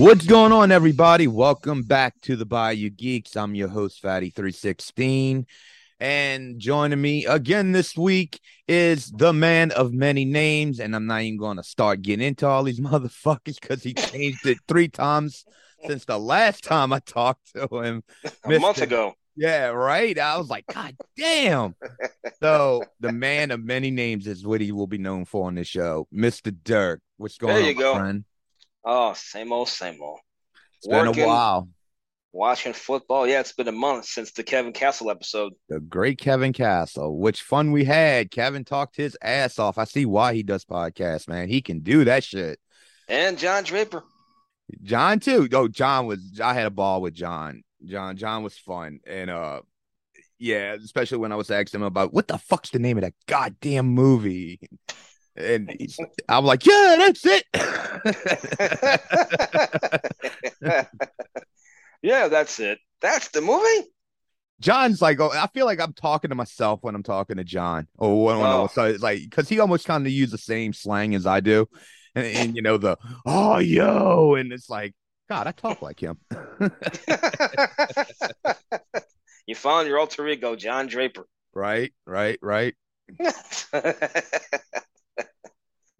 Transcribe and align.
What's 0.00 0.24
going 0.24 0.50
on, 0.50 0.72
everybody? 0.72 1.26
Welcome 1.26 1.82
back 1.82 2.14
to 2.22 2.34
the 2.34 2.46
Bayou 2.46 2.88
Geeks. 2.88 3.36
I'm 3.36 3.54
your 3.54 3.68
host, 3.68 4.02
Fatty316. 4.02 5.44
And 6.00 6.58
joining 6.58 7.02
me 7.02 7.26
again 7.26 7.72
this 7.72 7.98
week 7.98 8.40
is 8.66 9.10
the 9.10 9.34
man 9.34 9.72
of 9.72 9.92
many 9.92 10.24
names. 10.24 10.80
And 10.80 10.96
I'm 10.96 11.06
not 11.06 11.20
even 11.20 11.38
going 11.38 11.58
to 11.58 11.62
start 11.62 12.00
getting 12.00 12.26
into 12.26 12.46
all 12.46 12.62
these 12.62 12.80
motherfuckers 12.80 13.60
because 13.60 13.82
he 13.82 13.92
changed 13.92 14.46
it 14.46 14.56
three 14.66 14.88
times 14.88 15.44
since 15.86 16.06
the 16.06 16.18
last 16.18 16.64
time 16.64 16.94
I 16.94 17.00
talked 17.00 17.52
to 17.54 17.68
him. 17.82 18.02
A 18.44 18.58
month 18.58 18.80
ago. 18.80 19.12
Yeah, 19.36 19.66
right. 19.66 20.18
I 20.18 20.38
was 20.38 20.48
like, 20.48 20.66
God 20.66 20.96
damn. 21.18 21.74
so 22.42 22.84
the 23.00 23.12
man 23.12 23.50
of 23.50 23.62
many 23.62 23.90
names 23.90 24.26
is 24.26 24.46
what 24.46 24.62
he 24.62 24.72
will 24.72 24.86
be 24.86 24.96
known 24.98 25.26
for 25.26 25.46
on 25.48 25.56
this 25.56 25.68
show, 25.68 26.08
Mr. 26.10 26.56
Dirk. 26.64 27.02
What's 27.18 27.36
going 27.36 27.52
There 27.54 27.62
on, 27.64 27.68
you 27.68 27.74
go. 27.74 27.96
friend? 27.96 28.24
Oh, 28.84 29.12
same 29.14 29.52
old, 29.52 29.68
same 29.68 30.00
old. 30.02 30.20
It's 30.78 30.86
been 30.86 31.06
a 31.06 31.26
while. 31.26 31.68
Watching 32.32 32.72
football. 32.72 33.26
Yeah, 33.26 33.40
it's 33.40 33.52
been 33.52 33.68
a 33.68 33.72
month 33.72 34.04
since 34.04 34.30
the 34.32 34.44
Kevin 34.44 34.72
Castle 34.72 35.10
episode. 35.10 35.52
The 35.68 35.80
great 35.80 36.18
Kevin 36.18 36.52
Castle, 36.52 37.18
which 37.18 37.42
fun 37.42 37.72
we 37.72 37.84
had. 37.84 38.30
Kevin 38.30 38.64
talked 38.64 38.96
his 38.96 39.16
ass 39.20 39.58
off. 39.58 39.78
I 39.78 39.84
see 39.84 40.06
why 40.06 40.34
he 40.34 40.42
does 40.44 40.64
podcasts, 40.64 41.28
man. 41.28 41.48
He 41.48 41.60
can 41.60 41.80
do 41.80 42.04
that 42.04 42.22
shit. 42.22 42.60
And 43.08 43.36
John 43.36 43.64
Draper. 43.64 44.04
John 44.82 45.18
too. 45.18 45.48
Oh, 45.52 45.66
John 45.66 46.06
was. 46.06 46.40
I 46.42 46.54
had 46.54 46.66
a 46.66 46.70
ball 46.70 47.02
with 47.02 47.14
John. 47.14 47.62
John. 47.84 48.16
John 48.16 48.44
was 48.44 48.56
fun, 48.56 49.00
and 49.04 49.28
uh, 49.28 49.62
yeah, 50.38 50.74
especially 50.74 51.18
when 51.18 51.32
I 51.32 51.36
was 51.36 51.50
asking 51.50 51.80
him 51.80 51.86
about 51.86 52.14
what 52.14 52.28
the 52.28 52.38
fuck's 52.38 52.70
the 52.70 52.78
name 52.78 52.96
of 52.96 53.02
that 53.02 53.14
goddamn 53.26 53.86
movie, 53.86 54.60
and 55.36 55.70
I'm 56.28 56.44
like, 56.44 56.64
yeah, 56.66 56.96
that's 56.98 57.24
it. 57.26 57.44
yeah, 62.02 62.28
that's 62.28 62.58
it. 62.60 62.78
That's 63.00 63.28
the 63.28 63.40
movie? 63.40 63.88
John's 64.60 65.00
like, 65.00 65.20
oh, 65.20 65.30
I 65.30 65.46
feel 65.54 65.64
like 65.66 65.80
I'm 65.80 65.94
talking 65.94 66.28
to 66.28 66.34
myself 66.34 66.80
when 66.82 66.94
I'm 66.94 67.02
talking 67.02 67.36
to 67.36 67.44
John, 67.44 67.86
or 67.98 68.26
when, 68.26 68.36
Oh. 68.36 68.68
so 68.72 68.84
it's 68.84 69.02
like, 69.02 69.20
because 69.22 69.48
he 69.48 69.58
almost 69.58 69.86
kind 69.86 70.06
of 70.06 70.12
use 70.12 70.30
the 70.30 70.38
same 70.38 70.72
slang 70.74 71.14
as 71.14 71.26
I 71.26 71.40
do, 71.40 71.66
and, 72.14 72.26
and 72.36 72.56
you 72.56 72.62
know 72.62 72.76
the 72.76 72.98
oh 73.24 73.58
yo, 73.58 74.34
and 74.34 74.52
it's 74.52 74.68
like, 74.68 74.94
God, 75.30 75.46
I 75.46 75.52
talk 75.52 75.80
like 75.80 76.00
him. 76.00 76.18
you 79.46 79.54
found 79.54 79.88
your 79.88 79.98
alter 79.98 80.28
ego, 80.28 80.56
John 80.56 80.86
Draper. 80.88 81.26
right, 81.54 81.92
right, 82.06 82.38
right. 82.42 82.74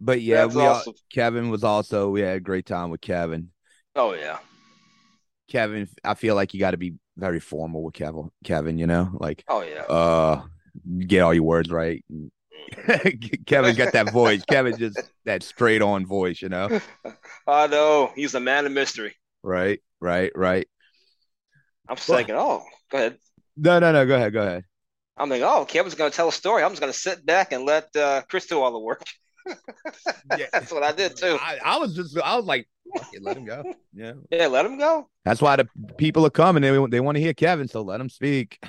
But 0.01 0.23
yeah, 0.23 0.47
That's 0.47 0.55
we 0.55 0.63
all- 0.63 0.83
Kevin 1.13 1.51
was 1.51 1.63
also 1.65 2.09
we 2.11 2.21
had 2.23 2.37
a 2.37 2.41
great 2.41 2.67
time 2.67 2.91
with 2.91 3.01
Kevin. 3.01 3.51
Oh, 3.95 4.15
yeah. 4.15 4.39
Kevin, 5.49 5.89
I 6.05 6.15
feel 6.15 6.35
like 6.35 6.55
you 6.55 6.61
got 6.61 6.71
to 6.71 6.77
be 6.77 6.95
very 7.17 7.41
formal 7.41 7.83
with 7.83 7.95
Kevin. 7.95 8.31
Kevin, 8.45 8.79
you 8.79 8.87
know, 8.87 9.11
like 9.15 9.45
Oh, 9.49 9.63
yeah. 9.63 9.83
uh, 9.83 10.43
get 11.07 11.21
all 11.21 11.35
your 11.35 11.43
words 11.43 11.71
right. 11.71 12.05
Kevin 13.47 13.75
got 13.75 13.93
that 13.93 14.13
voice. 14.13 14.43
Kevin 14.49 14.77
just 14.79 14.99
that 15.25 15.43
straight 15.43 15.83
on 15.83 16.07
voice, 16.07 16.41
you 16.41 16.49
know. 16.49 16.81
I 17.47 17.67
know. 17.67 18.13
He's 18.15 18.35
a 18.35 18.41
man 18.41 18.65
of 18.67 18.73
mystery. 18.73 19.17
Right, 19.43 19.81
right, 20.01 20.31
right. 20.35 20.69
I'm 21.89 21.97
just 21.97 22.09
thinking, 22.09 22.37
oh, 22.37 22.63
go 22.91 22.99
ahead. 22.99 23.19
No, 23.57 23.79
no, 23.81 23.91
no. 23.93 24.07
Go 24.07 24.15
ahead, 24.15 24.33
go 24.33 24.43
ahead. 24.43 24.65
I'm 25.17 25.29
thinking, 25.29 25.49
oh, 25.51 25.65
Kevin's 25.65 25.95
going 25.97 26.11
to 26.11 26.17
tell 26.17 26.29
a 26.29 26.33
story. 26.33 26.63
I'm 26.63 26.71
just 26.71 26.81
going 26.81 26.93
to 26.93 26.99
sit 26.99 27.27
back 27.27 27.53
and 27.53 27.65
let 27.67 27.95
uh, 27.97 28.23
Chris 28.31 28.47
do 28.47 28.61
all 28.61 28.73
the 28.73 28.79
work. 28.79 29.03
Yeah. 30.37 30.47
That's 30.53 30.73
what 30.73 30.83
I 30.83 30.93
did, 30.93 31.17
too. 31.17 31.37
I, 31.41 31.59
I 31.65 31.79
was 31.79 31.95
just, 31.95 32.17
I 32.19 32.37
was 32.37 32.45
like, 32.45 32.69
fuck 32.97 33.09
it, 33.13 33.23
let 33.23 33.37
him 33.37 33.45
go. 33.45 33.63
Yeah, 33.93 34.13
Yeah, 34.31 34.47
let 34.47 34.65
him 34.67 34.79
go. 34.79 35.09
that's 35.25 35.43
why 35.43 35.57
the 35.57 35.69
people 35.97 36.25
are 36.27 36.31
coming. 36.31 36.63
They 36.63 36.87
they 36.91 37.01
want 37.01 37.17
to 37.17 37.21
hear 37.23 37.35
Kevin, 37.35 37.69
so 37.69 37.83
let 37.83 38.01
him 38.01 38.09
speak. 38.09 38.59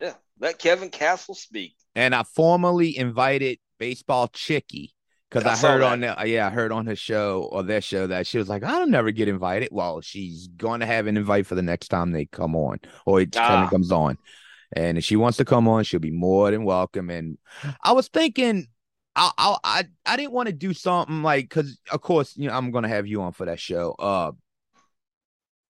Yeah, 0.00 0.14
let 0.38 0.58
Kevin 0.58 0.88
Castle 0.88 1.34
speak. 1.34 1.74
and 1.94 2.14
I 2.14 2.22
formally 2.22 2.96
invited 2.96 3.58
Baseball 3.78 4.28
Chicky 4.28 4.94
because 5.30 5.44
I, 5.44 5.52
I 5.52 5.70
heard 5.70 5.82
that. 5.82 5.92
on 5.92 6.00
the, 6.00 6.28
yeah 6.28 6.46
I 6.46 6.50
heard 6.50 6.72
on 6.72 6.86
her 6.86 6.96
show 6.96 7.48
or 7.52 7.62
their 7.62 7.82
show 7.82 8.06
that 8.06 8.26
she 8.26 8.38
was 8.38 8.48
like 8.48 8.64
I 8.64 8.70
don't 8.78 8.90
never 8.90 9.10
get 9.10 9.28
invited. 9.28 9.68
Well, 9.72 10.00
she's 10.00 10.48
going 10.48 10.80
to 10.80 10.86
have 10.86 11.06
an 11.06 11.16
invite 11.18 11.46
for 11.46 11.54
the 11.54 11.60
next 11.62 11.88
time 11.88 12.12
they 12.12 12.24
come 12.24 12.56
on 12.56 12.78
or 13.04 13.20
it 13.20 13.36
Ah. 13.36 13.68
comes 13.68 13.92
on, 13.92 14.16
and 14.72 14.96
if 14.96 15.04
she 15.04 15.16
wants 15.16 15.36
to 15.38 15.44
come 15.44 15.68
on, 15.68 15.84
she'll 15.84 16.00
be 16.00 16.10
more 16.10 16.50
than 16.50 16.64
welcome. 16.64 17.10
And 17.10 17.36
I 17.82 17.92
was 17.92 18.08
thinking. 18.08 18.68
I 19.16 19.30
I 19.36 19.56
I, 19.64 19.84
I 20.06 20.16
didn't 20.16 20.32
want 20.32 20.46
to 20.48 20.52
do 20.52 20.72
something 20.72 21.22
like 21.22 21.48
because 21.48 21.78
of 21.90 22.00
course 22.00 22.36
you 22.36 22.48
know 22.48 22.54
I'm 22.54 22.70
gonna 22.70 22.88
have 22.88 23.06
you 23.06 23.22
on 23.22 23.32
for 23.32 23.46
that 23.46 23.60
show. 23.60 23.94
Uh, 23.98 24.32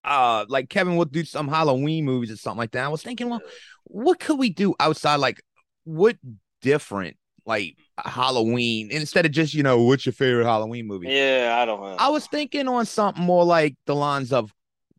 uh, 0.04 0.46
like 0.48 0.68
Kevin 0.68 0.96
will 0.96 1.04
do 1.04 1.24
some 1.24 1.48
Halloween 1.48 2.04
movies 2.04 2.30
or 2.30 2.36
something 2.36 2.58
like 2.58 2.72
that. 2.72 2.84
I 2.84 2.88
was 2.88 3.02
thinking, 3.02 3.28
well, 3.28 3.42
what 3.84 4.18
could 4.18 4.38
we 4.38 4.50
do 4.50 4.74
outside? 4.80 5.16
Like, 5.16 5.42
what 5.84 6.16
different 6.62 7.16
like 7.46 7.76
Halloween 7.98 8.90
instead 8.90 9.26
of 9.26 9.32
just 9.32 9.54
you 9.54 9.62
know 9.62 9.82
what's 9.82 10.06
your 10.06 10.12
favorite 10.12 10.44
Halloween 10.44 10.86
movie? 10.86 11.08
Yeah, 11.08 11.56
I 11.58 11.64
don't 11.64 11.80
know. 11.80 11.96
I 11.98 12.08
was 12.08 12.26
thinking 12.26 12.68
on 12.68 12.86
something 12.86 13.24
more 13.24 13.44
like 13.44 13.76
the 13.86 13.94
lines 13.94 14.32
of 14.32 14.54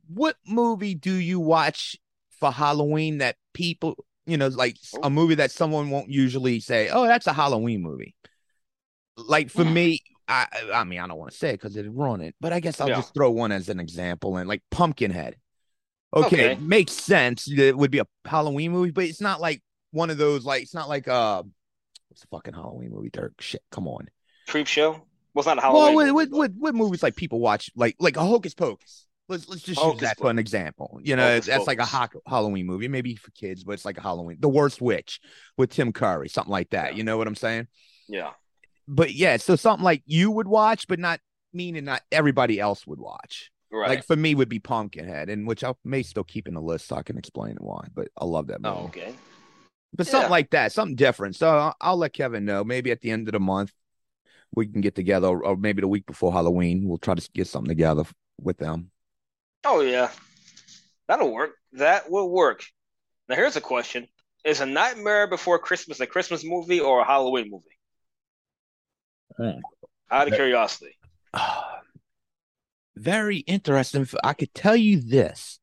what 0.07 0.35
movie 0.45 0.95
do 0.95 1.13
you 1.13 1.39
watch 1.39 1.97
for 2.39 2.51
Halloween 2.51 3.19
that 3.19 3.37
people 3.53 3.95
you 4.25 4.37
know 4.37 4.47
like 4.47 4.77
a 5.03 5.09
movie 5.09 5.35
that 5.35 5.51
someone 5.51 5.89
won't 5.89 6.09
usually 6.09 6.59
say, 6.59 6.89
oh, 6.89 7.05
that's 7.05 7.27
a 7.27 7.33
Halloween 7.33 7.81
movie. 7.81 8.15
Like 9.27 9.49
for 9.49 9.65
me, 9.65 10.01
I 10.27 10.47
I 10.73 10.83
mean 10.83 10.99
I 10.99 11.07
don't 11.07 11.17
want 11.17 11.31
to 11.31 11.37
say 11.37 11.49
it 11.49 11.53
because 11.53 11.75
it'd 11.77 11.95
ruin 11.95 12.21
it, 12.21 12.35
but 12.41 12.53
I 12.53 12.59
guess 12.59 12.79
I'll 12.81 12.89
Yeah. 12.89 12.95
just 12.95 13.13
throw 13.13 13.31
one 13.31 13.51
as 13.51 13.69
an 13.69 13.79
example 13.79 14.37
and 14.37 14.47
like 14.47 14.61
Pumpkinhead. 14.71 15.35
Okay, 16.13 16.51
Okay. 16.53 16.61
makes 16.61 16.91
sense. 16.91 17.49
It 17.49 17.77
would 17.77 17.91
be 17.91 17.99
a 17.99 18.05
Halloween 18.25 18.71
movie, 18.71 18.91
but 18.91 19.05
it's 19.05 19.21
not 19.21 19.39
like 19.39 19.61
one 19.91 20.09
of 20.09 20.17
those 20.17 20.43
like 20.45 20.63
it's 20.63 20.73
not 20.73 20.89
like 20.89 21.07
uh 21.07 21.43
what's 22.09 22.21
the 22.21 22.27
fucking 22.27 22.53
Halloween 22.53 22.91
movie, 22.91 23.09
Dirk? 23.09 23.39
Shit, 23.41 23.61
come 23.71 23.87
on. 23.87 24.07
Creep 24.47 24.67
show. 24.67 24.91
Well, 25.33 25.41
it's 25.41 25.45
not 25.47 25.57
a 25.57 25.61
Halloween. 25.61 25.95
Well, 25.95 26.13
what, 26.13 26.29
what, 26.31 26.51
what 26.57 26.75
movies 26.75 27.01
like 27.01 27.15
people 27.15 27.39
watch 27.39 27.69
like 27.75 27.95
like 27.99 28.17
a 28.17 28.21
Hocus 28.25 28.53
Pocus? 28.53 29.07
Let's 29.29 29.47
let's 29.47 29.61
just 29.61 29.77
use 29.77 29.85
Hocus 29.85 30.01
that 30.01 30.17
for 30.17 30.29
an 30.29 30.37
example. 30.39 30.99
You 31.01 31.15
know, 31.15 31.25
Hocus 31.25 31.45
that's 31.45 31.67
like 31.67 31.79
a 31.79 31.85
Pocus. 31.85 32.09
ho- 32.13 32.21
Halloween 32.27 32.65
movie, 32.65 32.89
maybe 32.89 33.15
for 33.15 33.31
kids, 33.31 33.63
but 33.63 33.71
it's 33.73 33.85
like 33.85 33.97
a 33.97 34.01
Halloween. 34.01 34.35
The 34.41 34.49
Worst 34.49 34.81
Witch 34.81 35.21
with 35.57 35.69
Tim 35.69 35.93
Curry, 35.93 36.27
something 36.27 36.51
like 36.51 36.71
that. 36.71 36.91
Yeah. 36.91 36.97
You 36.97 37.03
know 37.05 37.17
what 37.17 37.27
I'm 37.27 37.35
saying? 37.35 37.67
Yeah. 38.09 38.31
But 38.93 39.13
yeah, 39.13 39.37
so 39.37 39.55
something 39.55 39.85
like 39.85 40.03
you 40.05 40.29
would 40.31 40.49
watch, 40.49 40.85
but 40.85 40.99
not 40.99 41.21
meaning 41.53 41.85
not 41.85 42.01
everybody 42.11 42.59
else 42.59 42.85
would 42.85 42.99
watch. 42.99 43.49
Right. 43.71 43.89
Like 43.89 44.03
for 44.03 44.17
me 44.17 44.35
would 44.35 44.49
be 44.49 44.59
Pumpkinhead, 44.59 45.29
and 45.29 45.47
which 45.47 45.63
I 45.63 45.73
may 45.85 46.03
still 46.03 46.25
keep 46.25 46.45
in 46.45 46.55
the 46.55 46.61
list 46.61 46.89
so 46.89 46.97
I 46.97 47.01
can 47.01 47.17
explain 47.17 47.55
why. 47.61 47.87
But 47.95 48.09
I 48.17 48.25
love 48.25 48.47
that 48.47 48.59
oh, 48.65 48.69
movie. 48.69 48.81
oh, 48.83 48.87
okay. 48.87 49.15
But 49.95 50.07
something 50.07 50.29
like 50.29 50.49
that, 50.49 50.73
something 50.73 50.97
different. 50.97 51.37
So 51.37 51.47
I'll, 51.47 51.75
I'll 51.79 51.97
let 51.97 52.11
Kevin 52.11 52.43
know. 52.43 52.65
Maybe 52.65 52.91
at 52.91 52.99
the 52.99 53.11
end 53.11 53.29
of 53.29 53.31
the 53.31 53.39
month, 53.39 53.71
we 54.53 54.67
can 54.67 54.81
get 54.81 54.93
together, 54.93 55.27
or 55.27 55.55
maybe 55.55 55.79
the 55.79 55.87
week 55.87 56.05
before 56.05 56.33
Halloween, 56.33 56.85
we'll 56.85 56.97
try 56.97 57.15
to 57.15 57.29
get 57.33 57.47
something 57.47 57.69
together 57.69 58.03
with 58.41 58.57
them. 58.57 58.91
Oh, 59.63 59.79
yeah. 59.79 60.11
That'll 61.07 61.31
work. 61.31 61.51
That 61.73 62.11
will 62.11 62.29
work. 62.29 62.65
Now, 63.29 63.35
here's 63.35 63.55
a 63.55 63.61
question: 63.61 64.07
Is 64.43 64.59
a 64.59 64.65
Nightmare 64.65 65.27
Before 65.27 65.59
Christmas 65.59 66.01
a 66.01 66.07
Christmas 66.07 66.43
movie 66.43 66.81
or 66.81 66.99
a 66.99 67.05
Halloween 67.05 67.49
movie? 67.49 67.77
Hmm. 69.41 69.59
Out 70.11 70.27
of 70.27 70.35
curiosity. 70.35 70.97
Very 72.95 73.37
interesting. 73.37 74.07
I 74.23 74.33
could 74.33 74.53
tell 74.53 74.75
you 74.75 75.01
this: 75.01 75.59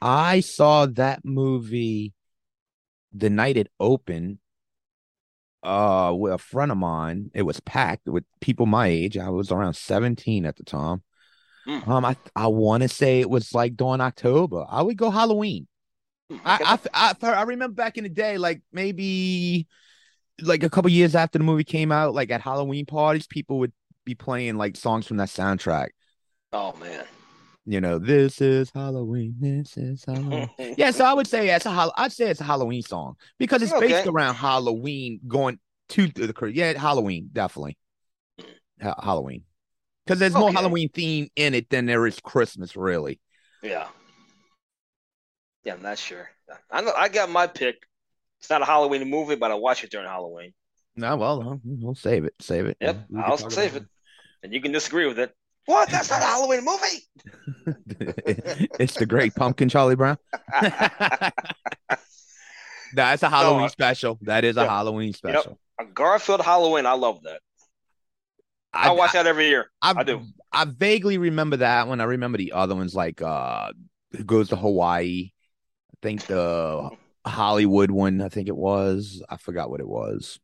I 0.00 0.40
saw 0.40 0.86
that 0.86 1.24
movie 1.24 2.12
the 3.12 3.30
night 3.30 3.56
it 3.56 3.68
opened. 3.80 4.38
Uh, 5.62 6.14
with 6.16 6.32
a 6.32 6.38
friend 6.38 6.72
of 6.72 6.78
mine, 6.78 7.30
it 7.34 7.42
was 7.42 7.60
packed 7.60 8.06
with 8.06 8.24
people 8.40 8.64
my 8.64 8.86
age. 8.86 9.18
I 9.18 9.28
was 9.28 9.50
around 9.50 9.74
seventeen 9.74 10.46
at 10.46 10.56
the 10.56 10.64
time. 10.64 11.02
Hmm. 11.66 11.90
Um, 11.90 12.04
I 12.04 12.16
I 12.36 12.46
want 12.46 12.82
to 12.82 12.88
say 12.88 13.20
it 13.20 13.28
was 13.28 13.52
like 13.52 13.76
during 13.76 14.00
October. 14.00 14.64
I 14.70 14.82
would 14.82 14.96
go 14.96 15.10
Halloween. 15.10 15.66
I, 16.44 16.78
I, 16.94 17.14
I, 17.20 17.32
I 17.32 17.42
remember 17.42 17.74
back 17.74 17.98
in 17.98 18.04
the 18.04 18.10
day, 18.10 18.38
like 18.38 18.62
maybe 18.72 19.66
like 20.42 20.62
a 20.62 20.70
couple 20.70 20.90
years 20.90 21.14
after 21.14 21.38
the 21.38 21.44
movie 21.44 21.64
came 21.64 21.92
out, 21.92 22.14
like 22.14 22.30
at 22.30 22.40
Halloween 22.40 22.86
parties, 22.86 23.26
people 23.26 23.58
would 23.58 23.72
be 24.04 24.14
playing 24.14 24.56
like 24.56 24.76
songs 24.76 25.06
from 25.06 25.16
that 25.18 25.28
soundtrack. 25.28 25.88
oh 26.52 26.74
man. 26.76 27.04
You 27.66 27.80
know, 27.80 27.98
this 27.98 28.40
is 28.40 28.70
Halloween. 28.74 29.36
This 29.38 29.76
is 29.76 30.04
Halloween. 30.04 30.48
yeah, 30.78 30.90
so 30.90 31.04
I 31.04 31.12
would 31.12 31.26
say 31.26 31.50
it's 31.50 31.66
a 31.66 31.70
Hall- 31.70 31.92
I'd 31.96 32.10
say 32.10 32.30
it's 32.30 32.40
a 32.40 32.44
Halloween 32.44 32.82
song 32.82 33.14
because 33.38 33.62
it's 33.62 33.72
based 33.72 34.06
around 34.08 34.34
Halloween 34.36 35.20
going 35.28 35.58
to 35.90 36.08
the 36.08 36.52
yeah 36.54 36.76
Halloween 36.78 37.28
definitely 37.32 37.76
Ha- 38.80 39.00
Halloween 39.02 39.42
because 40.06 40.18
there's 40.18 40.34
more 40.34 40.50
Halloween 40.52 40.88
theme 40.88 41.28
in 41.36 41.52
it 41.54 41.68
than 41.68 41.86
there 41.86 42.06
is 42.06 42.18
Christmas 42.20 42.76
really. 42.76 43.20
Yeah. 43.62 43.88
Yeah, 45.64 45.74
I'm 45.74 45.82
not 45.82 45.98
sure. 45.98 46.30
I 46.70 46.80
know 46.80 46.92
I 46.96 47.08
got 47.08 47.30
my 47.30 47.46
pick. 47.46 47.86
It's 48.40 48.50
not 48.50 48.62
a 48.62 48.64
Halloween 48.64 49.08
movie, 49.08 49.36
but 49.36 49.50
I'll 49.50 49.60
watch 49.60 49.84
it 49.84 49.90
during 49.90 50.06
Halloween. 50.06 50.52
No, 50.96 51.16
well, 51.16 51.60
we'll 51.64 51.94
save 51.94 52.24
it. 52.24 52.34
Save 52.40 52.66
it. 52.66 52.76
Yep, 52.80 53.06
I'll 53.18 53.38
save 53.38 53.76
it. 53.76 53.84
And 54.42 54.52
you 54.52 54.60
can 54.60 54.72
disagree 54.72 55.06
with 55.06 55.18
it. 55.18 55.34
What? 55.66 55.90
That's 55.90 56.10
not 56.10 56.22
a 56.22 56.24
Halloween 56.24 56.64
movie. 56.64 57.04
it's 58.80 58.94
the 58.94 59.06
Great 59.06 59.34
Pumpkin, 59.34 59.68
Charlie 59.68 59.94
Brown. 59.94 60.16
That's 62.94 63.22
a 63.22 63.28
Halloween 63.28 63.66
uh, 63.66 63.68
special. 63.68 64.18
That 64.22 64.44
is 64.44 64.56
a 64.56 64.62
yeah. 64.62 64.68
Halloween 64.68 65.12
special. 65.12 65.60
a 65.78 65.84
Garfield 65.84 66.40
Halloween, 66.40 66.86
I 66.86 66.94
love 66.94 67.22
that. 67.22 67.40
I, 68.72 68.88
I 68.88 68.92
watch 68.92 69.12
that 69.12 69.26
every 69.26 69.48
year. 69.48 69.70
I, 69.82 69.94
I 69.96 70.02
do. 70.02 70.22
I 70.52 70.64
vaguely 70.64 71.18
remember 71.18 71.58
that 71.58 71.88
one. 71.88 72.00
I 72.00 72.04
remember 72.04 72.38
the 72.38 72.52
other 72.52 72.74
ones 72.74 72.94
like 72.94 73.20
uh 73.20 73.72
who 74.12 74.24
goes 74.24 74.48
to 74.50 74.56
Hawaii. 74.56 75.30
I 75.92 75.94
think 76.02 76.26
the 76.26 76.90
Hollywood 77.26 77.90
one, 77.90 78.20
I 78.20 78.28
think 78.28 78.48
it 78.48 78.56
was. 78.56 79.22
I 79.28 79.36
forgot 79.36 79.70
what 79.70 79.80
it 79.80 79.88
was. 79.88 80.38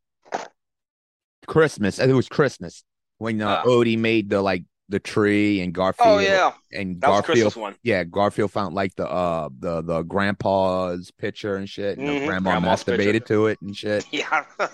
Christmas. 1.46 1.98
It 1.98 2.12
was 2.12 2.28
Christmas 2.28 2.84
when 3.18 3.40
uh, 3.40 3.62
Ah. 3.62 3.64
Odie 3.66 3.98
made 3.98 4.30
the 4.30 4.42
like 4.42 4.64
the 4.88 4.98
tree 5.00 5.60
and 5.60 5.72
Garfield 5.72 6.16
Oh 6.16 6.18
yeah, 6.20 6.52
and 6.72 7.00
that 7.00 7.08
was 7.08 7.16
Garfield 7.22 7.36
Christmas 7.52 7.56
one. 7.56 7.74
yeah, 7.82 8.04
Garfield 8.04 8.52
found 8.52 8.74
like 8.74 8.94
the 8.96 9.08
uh 9.08 9.48
the 9.58 9.82
the 9.82 10.02
grandpa's 10.02 11.10
picture 11.12 11.56
and 11.56 11.68
shit. 11.68 11.98
And 11.98 12.08
the 12.08 12.12
Mhm, 12.12 12.26
grandma 12.26 12.50
grandma's 12.50 12.84
masturbated 12.84 13.12
picture. 13.12 13.34
to 13.34 13.46
it 13.46 13.60
and 13.62 13.76
shit. 13.76 14.06
Yeah. 14.12 14.44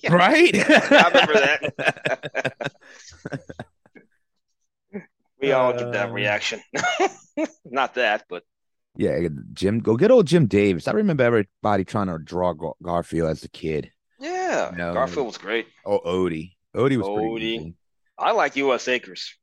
Yeah. 0.00 0.12
Right? 0.12 0.54
I 0.54 1.08
remember 1.08 1.34
that. 1.34 2.72
We 5.40 5.50
all 5.52 5.72
get 5.72 5.90
that 5.92 6.10
Uh, 6.10 6.12
reaction. 6.12 6.60
Not 7.64 7.94
that, 7.94 8.26
but 8.28 8.44
Yeah, 8.96 9.28
Jim, 9.54 9.78
go 9.80 9.96
get 9.96 10.10
old 10.10 10.26
Jim 10.26 10.46
Davis. 10.46 10.86
I 10.86 10.92
remember 10.92 11.24
everybody 11.24 11.84
trying 11.84 12.08
to 12.08 12.18
draw 12.18 12.52
Gar- 12.52 12.74
Garfield 12.82 13.30
as 13.30 13.42
a 13.44 13.48
kid. 13.48 13.90
yeah, 14.20 14.70
No. 14.76 14.92
Garfield 14.92 15.26
was 15.26 15.38
great. 15.38 15.66
Oh, 15.86 16.00
Odie. 16.00 16.52
Odie 16.76 16.96
was 16.98 17.08
pretty 17.08 17.28
Odie. 17.28 17.60
easy. 17.60 17.74
I 18.18 18.32
like 18.32 18.54
U.S. 18.56 18.88
Acres 18.88 19.34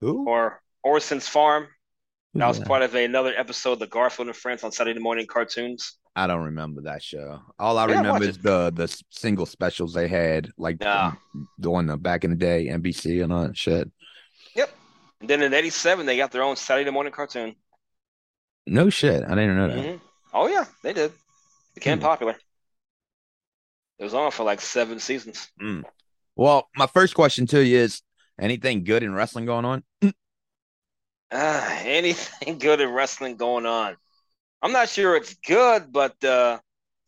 Who? 0.00 0.28
or 0.28 0.60
Orson's 0.82 1.26
Farm. 1.26 1.66
That 2.34 2.46
was 2.46 2.60
part 2.60 2.82
of 2.82 2.94
another 2.94 3.32
episode 3.36 3.72
of 3.72 3.78
the 3.80 3.86
Garfield 3.88 4.28
and 4.28 4.36
Friends 4.36 4.62
on 4.62 4.70
Saturday 4.70 5.00
morning 5.00 5.26
cartoons. 5.26 5.96
I 6.14 6.26
don't 6.26 6.44
remember 6.44 6.82
that 6.82 7.02
show. 7.02 7.40
All 7.58 7.78
I 7.78 7.88
Yeah, 7.88 7.96
remember 7.98 8.24
is 8.24 8.36
it. 8.36 8.42
the 8.42 8.70
the 8.74 9.02
single 9.10 9.46
specials 9.46 9.92
they 9.94 10.06
had, 10.08 10.50
like 10.58 10.78
the 10.78 11.16
one 11.70 11.88
uh, 11.90 11.96
back 11.96 12.22
in 12.24 12.30
the 12.30 12.36
day, 12.36 12.68
NBC 12.70 13.24
and 13.24 13.32
all 13.32 13.44
that 13.48 13.56
shit. 13.56 13.90
Yep. 14.54 14.70
And 15.20 15.30
then 15.30 15.42
in 15.42 15.54
'87, 15.54 16.06
they 16.06 16.16
got 16.16 16.30
their 16.30 16.42
own 16.42 16.54
Saturday 16.54 16.90
morning 16.90 17.12
cartoon. 17.12 17.56
No 18.68 18.90
shit. 18.90 19.22
I 19.24 19.28
didn't 19.34 19.56
know 19.56 19.68
that. 19.68 19.76
Mhm. 19.86 20.00
Oh 20.34 20.46
yeah, 20.46 20.64
they 20.82 20.92
did. 20.92 21.12
Became 21.74 21.98
Hmm. 21.98 22.04
popular. 22.04 22.36
It 23.98 24.04
was 24.04 24.14
on 24.14 24.30
for 24.30 24.44
like 24.44 24.60
seven 24.60 25.00
seasons. 25.00 25.48
Well, 26.36 26.68
my 26.76 26.86
first 26.86 27.14
question 27.14 27.46
to 27.48 27.64
you 27.64 27.78
is 27.78 28.02
anything 28.38 28.84
good 28.84 29.02
in 29.02 29.12
wrestling 29.14 29.46
going 29.46 29.64
on? 29.64 29.84
Ah, 31.30 31.78
anything 31.82 32.58
good 32.58 32.80
in 32.80 32.90
wrestling 32.90 33.36
going 33.36 33.66
on? 33.66 33.96
I'm 34.62 34.72
not 34.72 34.88
sure 34.88 35.14
it's 35.14 35.34
good, 35.34 35.92
but 35.92 36.22
uh, 36.24 36.58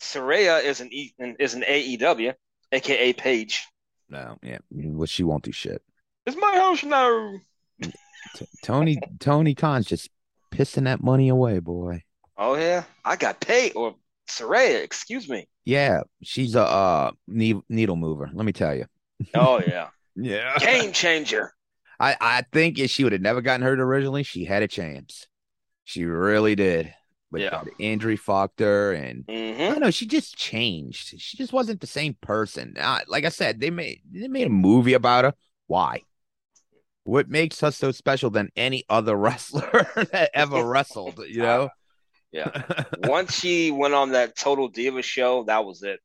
Saraya 0.01 0.62
is 0.62 0.81
an 0.81 0.93
e- 0.93 1.15
is 1.39 1.55
an 1.55 1.62
AEW, 1.62 2.35
aka 2.71 3.12
Paige. 3.15 3.67
No, 4.11 4.39
yeah. 4.43 4.59
Well, 4.71 5.07
she 5.07 5.23
won't 5.23 5.45
do 5.45 5.53
shit. 5.53 5.83
It's 6.27 6.37
my 6.37 6.53
house 6.55 6.85
now. 6.85 7.41
T- 7.81 8.47
Tony 8.62 9.01
Tony 9.21 9.55
Khan's 9.55 9.87
just 9.87 10.11
pissing 10.50 10.85
that 10.85 11.02
money 11.02 11.29
away, 11.29 11.58
boy. 11.61 12.05
Oh 12.37 12.56
yeah, 12.56 12.85
I 13.05 13.14
got 13.17 13.41
paid. 13.41 13.75
Or 13.76 13.94
Saraya, 14.29 14.82
excuse 14.82 15.29
me. 15.29 15.47
Yeah, 15.64 16.02
she's 16.23 16.55
a 16.55 16.62
uh, 16.62 17.12
ne- 17.29 17.62
needle 17.69 17.97
mover. 17.97 18.31
Let 18.32 18.44
me 18.47 18.52
tell 18.52 18.75
you. 18.75 18.87
Oh 19.35 19.58
yeah, 19.61 19.91
Yeah, 20.17 20.61
game 20.61 20.93
changer. 20.93 21.55
I 21.99 22.17
I 22.20 22.43
think 22.52 22.79
if 22.79 22.91
she 22.91 23.05
would 23.05 23.12
have 23.12 23.20
never 23.23 23.41
gotten 23.41 23.62
hurt 23.62 23.81
originally, 23.81 24.23
she 24.23 24.44
had 24.44 24.62
a 24.62 24.69
chance. 24.69 25.26
She 25.85 26.05
really 26.05 26.55
did. 26.56 26.94
But 27.32 27.44
Yeah. 27.44 27.62
the 27.62 27.73
injury 27.79 28.17
fucked 28.17 28.61
her, 28.61 28.93
and 28.93 29.26
I 29.69 29.73
hmm 29.73 29.75
don't 29.75 29.82
know. 29.82 29.91
She 29.93 30.06
just 30.06 30.37
changed. 30.37 31.20
She 31.20 31.37
just 31.38 31.52
wasn't 31.52 31.81
the 31.81 31.87
same 31.88 32.14
person. 32.23 32.76
Uh, 32.79 33.00
like 33.08 33.25
I 33.26 33.31
said, 33.31 33.61
they 33.61 33.70
made 33.70 34.02
they 34.12 34.29
made 34.29 34.49
a 34.49 34.50
movie 34.50 34.94
about 34.94 35.25
her. 35.25 35.35
Why? 35.69 36.05
What 37.11 37.29
makes 37.29 37.59
her 37.61 37.73
so 37.73 37.91
special 37.91 38.31
than 38.31 38.51
any 38.55 38.85
other 38.89 39.17
wrestler 39.25 39.87
that 40.12 40.31
ever 40.33 40.65
wrestled? 40.73 41.19
You 41.27 41.43
know. 41.43 41.69
Yeah. 42.31 42.62
Once 43.05 43.35
she 43.37 43.73
went 43.73 43.95
on 43.95 44.12
that 44.12 44.37
Total 44.37 44.69
Diva 44.69 45.03
show, 45.03 45.43
that 45.45 45.65
was 45.65 45.83
it. 45.83 45.99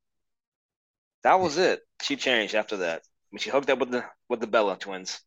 That 1.24 1.40
was 1.40 1.60
it. 1.60 1.82
She 2.02 2.16
changed 2.16 2.56
after 2.56 2.78
that. 2.78 3.04
When 3.30 3.40
she 3.40 3.52
hooked 3.52 3.70
up 3.70 3.78
with 3.80 3.92
the 3.92 4.04
with 4.30 4.40
the 4.40 4.48
Bella 4.48 4.78
twins, 4.78 5.20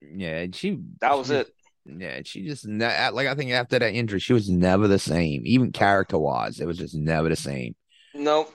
yeah, 0.00 0.38
and 0.38 0.54
she 0.54 0.78
that 1.00 1.18
was 1.18 1.28
she- 1.28 1.34
it. 1.34 1.48
Yeah, 1.84 2.20
she 2.24 2.46
just 2.46 2.66
like 2.66 3.26
I 3.26 3.34
think 3.34 3.50
after 3.50 3.78
that 3.78 3.92
injury, 3.94 4.20
she 4.20 4.32
was 4.32 4.48
never 4.48 4.88
the 4.88 4.98
same. 4.98 5.42
Even 5.44 5.72
character 5.72 6.18
wise, 6.18 6.60
it 6.60 6.66
was 6.66 6.78
just 6.78 6.94
never 6.94 7.28
the 7.28 7.36
same. 7.36 7.74
Nope. 8.14 8.54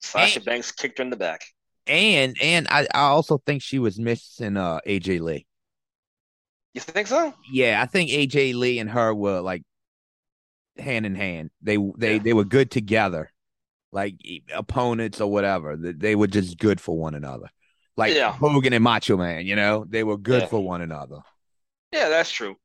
Sasha 0.00 0.38
And- 0.38 0.44
Banks 0.46 0.72
kicked 0.72 0.98
her 0.98 1.04
in 1.04 1.10
the 1.10 1.16
back. 1.16 1.42
And 1.86 2.36
and 2.40 2.68
I, 2.70 2.86
I 2.94 3.00
also 3.00 3.36
think 3.44 3.60
she 3.62 3.78
was 3.78 3.98
missing 3.98 4.56
uh 4.56 4.78
AJ 4.86 5.20
Lee. 5.20 5.46
You 6.74 6.80
think 6.80 7.06
so? 7.06 7.32
Yeah, 7.50 7.80
I 7.80 7.86
think 7.86 8.10
AJ 8.10 8.54
Lee 8.54 8.78
and 8.80 8.90
her 8.90 9.14
were 9.14 9.40
like 9.40 9.62
hand 10.76 11.06
in 11.06 11.14
hand. 11.14 11.50
They 11.62 11.76
they 11.96 12.14
Yeah. 12.14 12.22
they 12.22 12.32
were 12.32 12.44
good 12.44 12.70
together, 12.70 13.32
like 13.92 14.16
opponents 14.52 15.20
or 15.20 15.30
whatever. 15.30 15.76
They, 15.76 16.16
were 16.16 16.26
just 16.26 16.58
good 16.58 16.80
for 16.80 16.98
one 16.98 17.14
another. 17.14 17.48
Like 17.96 18.14
Yeah. 18.14 18.32
Hogan 18.32 18.72
and 18.72 18.82
Macho 18.82 19.16
Man, 19.16 19.46
you 19.46 19.54
know, 19.54 19.84
they 19.88 20.02
were 20.02 20.18
good 20.18 20.42
Yeah. 20.42 20.48
for 20.48 20.60
one 20.60 20.82
another. 20.82 21.20
Yeah, 21.92 22.08
that's 22.08 22.30
true. 22.30 22.56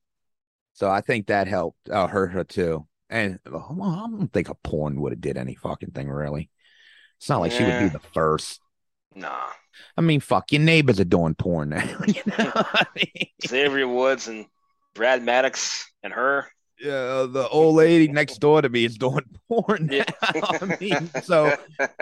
So 0.73 0.89
I 0.89 1.01
think 1.01 1.27
that 1.27 1.47
helped 1.47 1.87
uh, 1.89 2.07
hurt 2.07 2.31
her 2.31 2.43
too. 2.43 2.87
And 3.11 3.39
well, 3.45 3.77
I 3.83 4.09
don't 4.09 4.33
think 4.33 4.49
a 4.49 4.55
porn 4.55 5.01
would 5.01 5.11
have 5.11 5.21
did 5.21 5.37
any 5.37 5.53
fucking 5.53 5.91
thing 5.91 6.09
really. 6.09 6.49
It's 7.17 7.29
not 7.29 7.41
like 7.41 7.51
she 7.51 7.63
would 7.63 7.79
be 7.79 7.89
the 7.89 8.01
first. 8.13 8.59
Nah. 9.13 9.49
I 9.97 10.01
mean, 10.01 10.19
fuck, 10.19 10.51
your 10.51 10.61
neighbors 10.61 10.99
are 10.99 11.05
doing 11.05 11.35
porn 11.35 11.69
now. 11.69 11.83
You 12.07 12.21
know 12.25 12.51
I 12.55 12.85
mean? 12.95 13.27
Xavier 13.45 13.87
Woods 13.87 14.27
and 14.27 14.45
Brad 14.95 15.23
Maddox 15.23 15.91
and 16.03 16.13
her. 16.13 16.47
Yeah, 16.79 17.27
the 17.29 17.47
old 17.49 17.75
lady 17.75 18.07
next 18.07 18.37
door 18.39 18.61
to 18.61 18.69
me 18.69 18.85
is 18.85 18.97
doing 18.97 19.25
porn 19.49 19.87
now. 19.87 19.95
Yeah. 19.97 20.03
I 20.33 20.77
mean, 20.79 21.09
so 21.23 21.55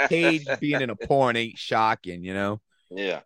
Paige 0.08 0.46
being 0.60 0.82
in 0.82 0.90
a 0.92 0.96
porn 0.96 1.36
ain't 1.36 1.58
shocking, 1.58 2.24
you 2.24 2.34
know? 2.34 2.62
Yeah. 2.92 3.22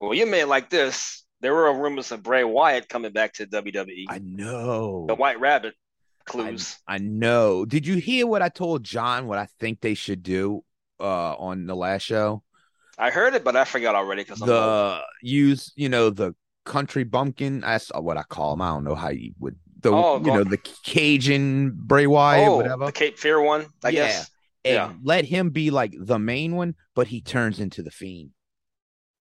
Well, 0.00 0.14
you 0.14 0.26
made 0.26 0.44
like 0.44 0.70
this. 0.70 1.24
There 1.40 1.52
were 1.52 1.72
rumors 1.74 2.12
of 2.12 2.22
Bray 2.22 2.44
Wyatt 2.44 2.88
coming 2.88 3.12
back 3.12 3.34
to 3.34 3.46
WWE. 3.46 4.04
I 4.08 4.18
know. 4.18 5.06
the 5.08 5.16
White 5.16 5.40
Rabbit 5.40 5.74
clues. 6.24 6.76
I 6.86 6.98
know. 6.98 7.64
Did 7.64 7.86
you 7.86 7.96
hear 7.96 8.26
what 8.26 8.40
I 8.40 8.48
told 8.48 8.84
John? 8.84 9.26
What 9.26 9.38
I 9.38 9.48
think 9.58 9.80
they 9.80 9.94
should 9.94 10.22
do 10.22 10.64
uh 11.00 11.34
on 11.34 11.66
the 11.66 11.74
last 11.74 12.02
show? 12.02 12.43
I, 12.98 13.10
heard 13.10 13.34
it, 13.34 13.44
but 13.44 13.56
I 13.56 13.64
forgot 13.64 13.94
already 13.94 14.22
because 14.22 14.40
I'm 14.42 14.48
old. 14.48 14.58
the 14.58 15.00
use 15.22 15.72
you 15.76 15.88
know 15.88 16.10
the 16.10 16.34
country 16.64 17.04
bumpkin 17.04 17.60
that's 17.60 17.90
what 17.94 18.16
i 18.16 18.22
call 18.22 18.54
him 18.54 18.62
i 18.62 18.68
don't 18.68 18.84
know 18.84 18.94
how 18.94 19.10
you 19.10 19.34
would 19.38 19.56
the 19.80 19.90
Oh, 19.92 20.16
you 20.18 20.32
know 20.32 20.40
oh. 20.40 20.44
the 20.44 20.56
cajun 20.56 21.72
bray 21.74 22.06
wyatt 22.06 22.48
oh, 22.48 22.56
whatever 22.56 22.86
the 22.86 22.92
Cape 22.92 23.18
Fear 23.18 23.42
one, 23.42 23.66
I 23.84 23.90
Yeah. 23.90 24.06
guess. 24.06 24.30
and 24.64 24.74
yeah. 24.74 24.92
let 25.02 25.26
him 25.26 25.50
be 25.50 25.70
like 25.70 25.92
the 25.98 26.18
main 26.18 26.56
one 26.56 26.74
but 26.94 27.06
he 27.08 27.20
turns 27.20 27.60
into 27.60 27.82
the 27.82 27.90
fiend 27.90 28.30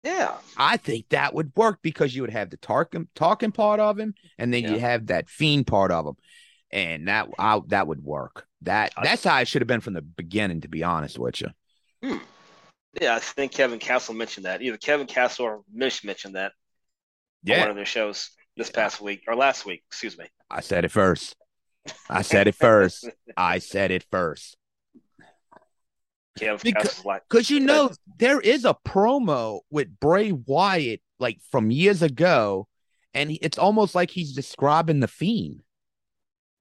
Yeah. 0.03 0.35
i 0.59 0.77
think 0.77 1.09
that 1.11 1.33
would 1.33 1.53
work 1.57 1.79
because 1.81 2.15
you 2.15 2.21
would 2.21 2.31
have 2.31 2.51
the 2.51 2.59
talking 2.59 3.09
talking 3.15 3.53
part 3.53 3.81
of 3.81 3.99
him 3.99 4.13
and 4.37 4.53
then 4.53 4.65
you 4.65 4.79
have 4.79 5.07
that 5.07 5.31
fiend 5.31 5.67
part 5.67 5.91
of 5.93 6.05
him 6.07 6.17
and 6.71 7.09
that 7.09 7.29
I, 7.39 7.59
that 7.69 7.87
would 7.87 8.05
work 8.05 8.47
that 8.63 8.93
that's 9.03 9.25
how 9.25 9.41
it 9.41 9.49
should 9.49 9.63
have 9.63 9.67
been 9.69 9.81
from 9.81 9.95
the 9.95 10.03
beginning 10.03 10.61
to 10.61 10.69
be 10.69 10.83
honest 10.85 11.19
with 11.19 11.41
you 11.41 11.49
hmm. 12.03 12.19
Yeah, 13.01 13.15
I 13.17 13.19
think 13.19 13.53
Kevin 13.53 13.79
Castle 13.79 14.15
mentioned 14.15 14.47
that. 14.47 14.63
Either 14.63 14.77
Kevin 14.77 15.07
Castle 15.07 15.47
or 15.47 15.63
Mish 15.73 16.05
mentioned 16.05 16.35
that 16.37 16.53
on 17.51 17.59
one 17.61 17.71
of 17.71 17.77
their 17.77 17.85
shows 17.85 18.31
this 18.57 18.69
Yeah. 18.69 18.75
past 18.83 19.01
week 19.01 19.25
or 19.27 19.35
last 19.37 19.67
week, 19.67 19.83
excuse 19.89 20.17
me. 20.17 20.27
i 20.51 20.61
said 20.61 20.85
it 20.85 20.91
first 20.91 21.35
i 22.09 22.23
said 22.23 22.47
it 22.47 22.55
first 22.55 23.09
i 23.37 23.59
said 23.59 23.91
it 23.91 24.05
first 24.11 24.57
Kevin 26.39 26.61
Because- 26.63 27.05
like, 27.05 27.23
Because 27.29 27.51
you 27.51 27.59
uh, 27.59 27.65
know 27.65 27.91
there 28.19 28.41
is 28.41 28.65
a 28.65 28.77
promo 28.87 29.61
with 29.71 29.99
Bray 30.01 30.33
Wyatt 30.33 31.01
like 31.21 31.39
from 31.51 31.71
years 31.71 32.03
ago, 32.03 32.67
and 33.13 33.37
it's 33.41 33.57
almost 33.59 33.95
like 33.95 34.11
he's 34.11 34.33
describing 34.33 34.99
the 35.01 35.07
fiend. 35.09 35.63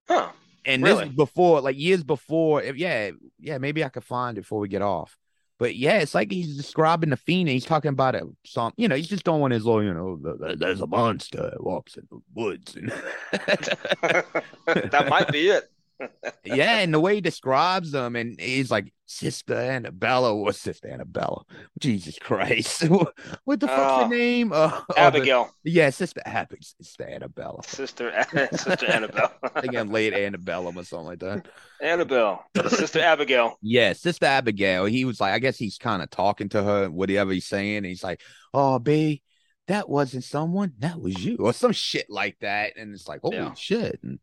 Huh. 0.07 0.31
And 0.65 0.83
Really? 0.83 0.99
this 1.05 1.09
is 1.09 1.15
before, 1.15 1.59
like 1.61 1.77
years 1.77 2.03
before. 2.03 2.61
If, 2.61 2.77
yeah, 2.77 3.11
yeah, 3.39 3.57
maybe 3.57 3.83
I 3.83 3.89
could 3.89 4.03
find 4.03 4.37
it 4.37 4.41
before 4.41 4.59
we 4.59 4.67
get 4.67 4.81
off. 4.83 5.17
But 5.63 5.77
yeah, 5.77 5.99
it's 5.99 6.13
like 6.13 6.29
he's 6.29 6.57
describing 6.57 7.09
the 7.09 7.15
fiend. 7.15 7.47
And 7.47 7.53
he's 7.53 7.63
talking 7.63 7.87
about 7.87 8.15
a 8.15 8.27
some, 8.45 8.73
you 8.75 8.89
know, 8.89 8.97
he's 8.97 9.07
just 9.07 9.23
doing 9.23 9.53
his 9.53 9.65
little, 9.65 9.81
you 9.81 9.93
know, 9.93 10.19
"Th- 10.21 10.37
th- 10.37 10.59
there's 10.59 10.81
a 10.81 10.87
monster 10.87 11.51
that 11.51 11.63
walks 11.63 11.95
in 11.95 12.05
the 12.11 12.19
woods, 12.35 12.75
and 12.75 12.89
that 13.31 15.07
might 15.07 15.31
be 15.31 15.47
it. 15.47 15.71
yeah, 16.43 16.79
and 16.79 16.93
the 16.93 16.99
way 16.99 17.15
he 17.15 17.21
describes 17.21 17.91
them, 17.91 18.17
and 18.17 18.37
he's 18.41 18.69
like 18.71 18.91
Sister 19.13 19.53
Annabella 19.55 20.33
or 20.35 20.51
Sister 20.53 20.87
Annabella. 20.89 21.43
Jesus 21.79 22.17
Christ, 22.19 22.83
what 23.45 23.59
the 23.59 23.67
fuck's 23.67 24.03
her 24.03 24.09
name? 24.09 24.51
Uh, 24.51 24.71
oh, 24.81 24.83
the- 24.89 24.99
Abigail, 24.99 25.49
yeah, 25.63 25.89
Sister 25.89 26.21
Abigail, 26.25 26.59
Sister 26.81 27.03
Annabella. 27.05 27.61
sister, 27.63 28.11
sister 28.53 28.85
Annabelle, 28.91 29.31
I 29.55 29.61
think 29.61 29.75
I'm 29.75 29.89
late 29.89 30.13
Annabellum 30.13 30.75
or 30.77 30.83
something 30.83 31.05
like 31.07 31.19
that. 31.19 31.47
Annabelle, 31.81 32.43
sister 32.69 32.99
Abigail. 33.01 33.57
Yeah, 33.61 33.93
Sister 33.93 34.25
Abigail. 34.25 34.85
He 34.85 35.05
was 35.05 35.19
like, 35.19 35.33
I 35.33 35.39
guess 35.39 35.57
he's 35.57 35.77
kind 35.77 36.01
of 36.01 36.09
talking 36.09 36.49
to 36.49 36.63
her, 36.63 36.89
whatever 36.89 37.31
he's 37.33 37.45
saying. 37.45 37.77
And 37.77 37.85
he's 37.85 38.03
like, 38.03 38.21
Oh, 38.53 38.79
babe, 38.79 39.19
that 39.67 39.89
wasn't 39.89 40.23
someone, 40.23 40.73
that 40.79 40.99
was 40.99 41.23
you, 41.23 41.37
or 41.39 41.53
some 41.53 41.71
shit 41.73 42.05
like 42.09 42.37
that. 42.41 42.73
And 42.77 42.93
it's 42.93 43.07
like, 43.07 43.21
Holy 43.21 43.35
Yeah. 43.37 43.53
shit. 43.53 43.99
And 44.03 44.19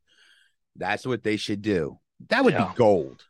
that's 0.76 1.06
what 1.06 1.23
they 1.23 1.37
should 1.37 1.61
do. 1.62 1.99
That 2.28 2.44
would 2.44 2.54
Yeah. 2.54 2.68
be 2.68 2.75
gold. 2.76 3.23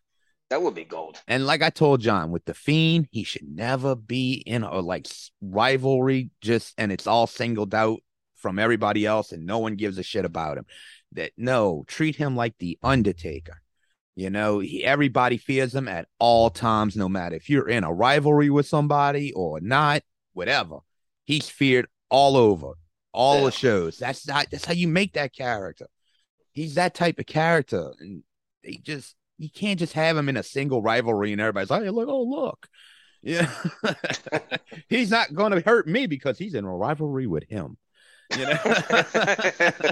That 0.51 0.63
would 0.63 0.75
be 0.75 0.85
gold. 0.85 1.23
And 1.29 1.47
like 1.47 1.63
I 1.63 1.71
told 1.71 2.01
John, 2.01 2.33
with 2.33 2.45
the 2.45 2.55
Fiend, 2.55 3.09
he 3.13 3.23
should 3.23 3.49
never 3.49 3.95
be 3.95 4.35
in 4.35 4.65
a 4.65 4.81
like 4.81 5.07
rivalry, 5.41 6.31
just 6.41 6.75
and 6.77 6.91
it's 6.91 7.07
all 7.07 7.29
singled 7.29 7.75
out 7.75 8.01
from 8.35 8.59
everybody 8.59 9.07
else, 9.07 9.31
and 9.33 9.47
no 9.47 9.59
one 9.59 9.77
gives 9.77 9.97
a 9.97 10.03
shit 10.03 10.25
about 10.25 10.59
him. 10.59 10.67
That 11.13 11.33
no, 11.37 11.85
treat 11.87 12.17
him 12.17 12.35
like 12.37 12.55
the 12.59 12.79
Undertaker. 12.83 13.63
You 14.17 14.29
know, 14.29 14.59
he, 14.59 14.85
everybody 14.85 15.37
fears 15.39 15.73
him 15.75 15.87
at 15.87 16.09
all 16.19 16.51
times, 16.51 16.97
no 16.97 17.09
matter 17.09 17.37
if 17.37 17.49
you're 17.49 17.69
in 17.69 17.85
a 17.85 17.93
rivalry 17.93 18.51
with 18.51 18.67
somebody 18.67 19.33
or 19.33 19.61
not, 19.61 20.03
whatever. 20.33 20.79
He's 21.25 21.49
feared 21.49 21.87
all 22.11 22.37
over, 22.37 22.73
all 23.13 23.39
Yeah. 23.39 23.45
the 23.45 23.51
shows. 23.53 23.99
That's 23.99 24.27
not 24.27 24.51
that's 24.51 24.65
how 24.65 24.73
you 24.73 24.89
make 24.89 25.13
that 25.13 25.33
character. 25.33 25.87
He's 26.53 26.75
that 26.75 26.95
type 26.95 27.21
of 27.21 27.27
character, 27.27 27.93
and 28.01 28.25
they 28.65 28.81
just 28.83 29.15
you 29.41 29.49
can't 29.49 29.79
just 29.79 29.95
have 29.95 30.19
him 30.19 30.29
in 30.29 30.37
a 30.37 30.43
single 30.43 30.83
rivalry 30.83 31.33
and 31.33 31.41
everybody's 31.41 31.71
like, 31.71 31.83
hey, 31.83 31.89
look, 31.89 32.09
oh 32.09 32.23
look. 32.23 32.69
Yeah. 33.23 33.51
he's 34.89 35.11
not 35.11 35.33
gonna 35.33 35.61
hurt 35.61 35.89
me 35.89 36.07
because 36.07 36.39
he's 36.39 36.55
in 36.55 36.67
a 36.67 36.77
rivalry 36.77 37.27
with 37.27 37.45
him. 37.45 37.79
You 38.37 38.45
know? 38.45 38.59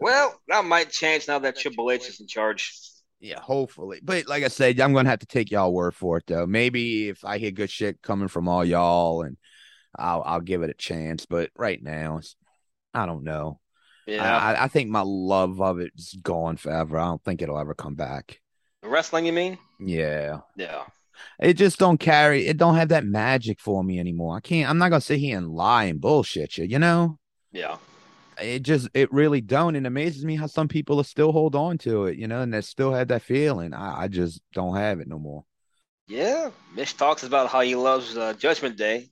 well, 0.00 0.38
that 0.48 0.66
might 0.66 0.90
change 0.90 1.28
now 1.28 1.38
that 1.38 1.56
Triple 1.56 1.90
H 1.90 2.08
is 2.08 2.20
in 2.20 2.26
charge. 2.26 2.78
yeah, 3.20 3.40
hopefully. 3.40 4.00
But 4.02 4.28
like 4.28 4.44
I 4.44 4.48
said, 4.48 4.78
I'm 4.80 4.92
gonna 4.92 5.08
have 5.08 5.20
to 5.20 5.26
take 5.26 5.50
y'all 5.50 5.72
word 5.72 5.94
for 5.94 6.18
it 6.18 6.24
though. 6.26 6.46
Maybe 6.46 7.08
if 7.08 7.24
I 7.24 7.38
hear 7.38 7.50
good 7.50 7.70
shit 7.70 8.02
coming 8.02 8.28
from 8.28 8.48
all 8.48 8.66
y'all 8.66 9.22
and 9.22 9.38
I'll 9.98 10.22
I'll 10.26 10.40
give 10.42 10.62
it 10.62 10.70
a 10.70 10.74
chance. 10.74 11.24
But 11.24 11.50
right 11.56 11.82
now 11.82 12.18
it's 12.18 12.36
I 12.92 13.06
don't 13.06 13.24
know. 13.24 13.60
Yeah, 14.06 14.38
I, 14.38 14.64
I 14.64 14.68
think 14.68 14.90
my 14.90 15.02
love 15.04 15.60
of 15.62 15.80
it 15.80 15.92
is 15.96 16.18
gone 16.22 16.58
forever. 16.58 16.98
I 16.98 17.06
don't 17.06 17.24
think 17.24 17.40
it'll 17.40 17.58
ever 17.58 17.74
come 17.74 17.94
back. 17.94 18.40
Wrestling. 18.88 19.26
You 19.26 19.32
mean? 19.32 19.58
Yeah. 19.78 20.40
Yeah. 20.56 20.84
It 21.40 21.54
just 21.54 21.78
don't 21.78 21.98
carry 21.98 22.46
it 22.46 22.56
don't 22.56 22.76
have 22.76 22.88
that 22.90 23.04
magic 23.04 23.60
for 23.60 23.82
me 23.82 23.98
anymore. 23.98 24.36
I 24.36 24.40
can't 24.40 24.68
I'm 24.68 24.78
not 24.78 24.90
gonna 24.90 25.00
sit 25.00 25.18
here 25.18 25.36
and 25.36 25.50
lie 25.50 25.84
and 25.84 26.00
bullshit 26.00 26.58
you, 26.58 26.64
you 26.64 26.78
know? 26.78 27.18
Yeah. 27.52 27.76
It 28.40 28.60
just 28.62 28.88
it 28.94 29.12
really 29.12 29.40
don't. 29.40 29.74
It 29.76 29.86
amazes 29.86 30.24
me 30.24 30.36
how 30.36 30.46
some 30.46 30.68
people 30.68 31.00
are 31.00 31.04
still 31.04 31.32
hold 31.32 31.54
on 31.54 31.78
to 31.78 32.06
it, 32.06 32.18
you 32.18 32.28
know, 32.28 32.40
and 32.40 32.54
they 32.54 32.60
still 32.60 32.92
had 32.92 33.08
that 33.08 33.22
feeling. 33.22 33.74
I, 33.74 34.02
I 34.04 34.08
just 34.08 34.40
don't 34.52 34.76
have 34.76 35.00
it 35.00 35.08
no 35.08 35.18
more. 35.18 35.44
Yeah. 36.06 36.50
Mitch 36.74 36.96
talks 36.96 37.24
about 37.24 37.48
how 37.48 37.60
he 37.60 37.74
loves 37.74 38.16
uh, 38.16 38.34
Judgment 38.34 38.76
Day 38.76 39.10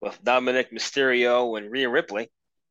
with 0.00 0.22
Dominik 0.24 0.72
Mysterio 0.72 1.56
and 1.58 1.70
Rhea 1.70 1.88
Ripley. 1.88 2.30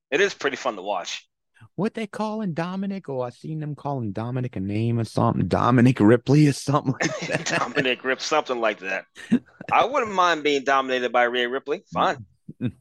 It 0.10 0.22
is 0.22 0.34
pretty 0.34 0.58
fun 0.58 0.76
to 0.76 0.82
watch. 0.82 1.28
What 1.76 1.94
they 1.94 2.06
calling 2.06 2.54
Dominik, 2.54 3.08
or 3.10 3.26
I 3.26 3.30
seen 3.30 3.60
them 3.60 3.76
calling 3.76 4.14
Dominik 4.14 4.56
a 4.56 4.60
name 4.60 5.00
or 5.00 5.04
something, 5.06 5.48
Dominik 5.48 6.00
Ripley 6.06 6.48
or 6.48 6.54
something 6.54 6.94
like 6.94 7.20
that. 7.28 7.46
Dominic 7.60 8.04
Rip, 8.04 8.22
something 8.22 8.60
like 8.60 8.80
that. 8.80 9.06
I 9.72 9.86
wouldn't 9.86 10.12
mind 10.12 10.44
being 10.44 10.64
dominated 10.64 11.12
by 11.12 11.24
Rhea 11.24 11.48
Ripley. 11.50 11.84
Fine. 11.94 12.26
You're 12.60 12.72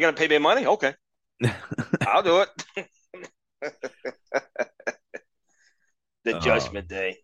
gonna 0.00 0.12
pay 0.14 0.28
me 0.28 0.38
money? 0.38 0.66
Okay, 0.66 0.94
I'll 2.06 2.22
do 2.22 2.40
it. 2.40 2.48
the 6.24 6.36
Oh. 6.36 6.40
Judgment 6.40 6.88
Day. 6.88 7.18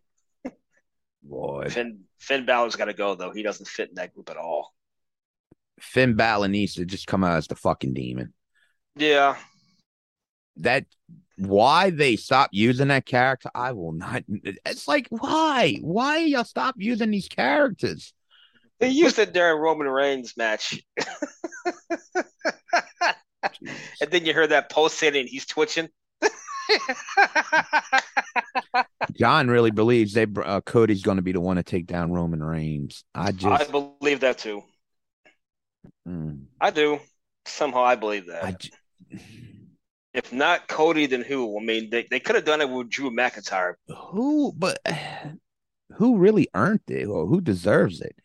Boy, 1.23 1.69
Finn 1.71 2.01
Finn 2.19 2.47
Balor's 2.47 2.77
got 2.77 2.85
to 2.87 2.95
go 2.95 3.15
though. 3.15 3.33
He 3.33 3.43
doesn't 3.43 3.67
fit 3.67 3.89
in 3.89 3.95
that 3.97 4.13
group 4.15 4.31
at 4.31 4.37
all. 4.37 4.73
Finn 5.81 6.15
Balor 6.15 6.49
needs 6.49 6.75
to 6.75 6.85
just 6.85 7.07
come 7.07 7.25
out 7.25 7.37
as 7.37 7.47
the 7.49 7.57
fucking 7.57 7.95
demon. 7.95 8.33
Yeah, 8.97 9.37
That 10.59 10.87
why 11.37 11.91
they 11.91 12.17
stopped 12.17 12.55
using 12.55 12.89
that 12.89 13.07
character, 13.07 13.51
I 13.55 13.73
will 13.73 13.93
not. 13.93 14.25
It's 14.29 14.89
like 14.89 15.07
why, 15.11 15.79
why 15.83 16.19
y'all 16.19 16.45
stop 16.45 16.77
using 16.79 17.11
these 17.11 17.29
characters? 17.29 18.13
they 18.79 18.89
used 18.89 19.19
it 19.19 19.33
during 19.33 19.61
Roman 19.61 19.89
Reigns 19.89 20.35
match, 20.37 20.83
and 23.03 24.11
then 24.11 24.27
you 24.27 24.35
heard 24.35 24.51
that 24.51 24.71
post 24.71 24.99
saying 24.99 25.17
and 25.17 25.29
he's 25.29 25.47
twitching. 25.47 25.89
John 29.13 29.49
really 29.49 29.71
believes 29.71 30.13
they 30.13 30.27
uh, 30.45 30.61
Cody's 30.63 31.03
going 31.03 31.17
to 31.17 31.23
be 31.23 31.33
the 31.33 31.41
one 31.41 31.57
to 31.57 31.63
take 31.63 31.87
down 31.87 32.13
Roman 32.13 32.43
Reigns. 32.43 33.05
I 33.15 33.33
just 33.33 33.69
I 33.69 33.71
believe 33.71 34.21
that 34.21 34.39
too. 34.39 34.63
mm, 36.07 36.45
I 36.61 36.71
do. 36.71 37.01
Somehow 37.47 37.85
I 37.85 37.95
believe 37.95 38.27
that. 38.27 38.45
I 38.45 38.53
j- 38.53 38.71
if 40.17 40.33
not 40.33 40.67
Cody, 40.67 41.07
then 41.07 41.23
who? 41.23 41.59
I 41.59 41.63
mean, 41.63 41.91
they, 41.91 42.07
they 42.11 42.19
could 42.19 42.35
have 42.35 42.45
done 42.45 42.61
it 42.61 42.71
with 42.71 42.89
Drew 42.89 43.11
McIntyre. 43.11 43.75
who, 43.89 44.53
but 44.57 44.79
who 45.97 46.17
really 46.17 46.49
earned 46.55 46.81
it 46.89 47.07
or 47.07 47.27
who 47.27 47.41
deserves 47.41 48.01
it? 48.01 48.17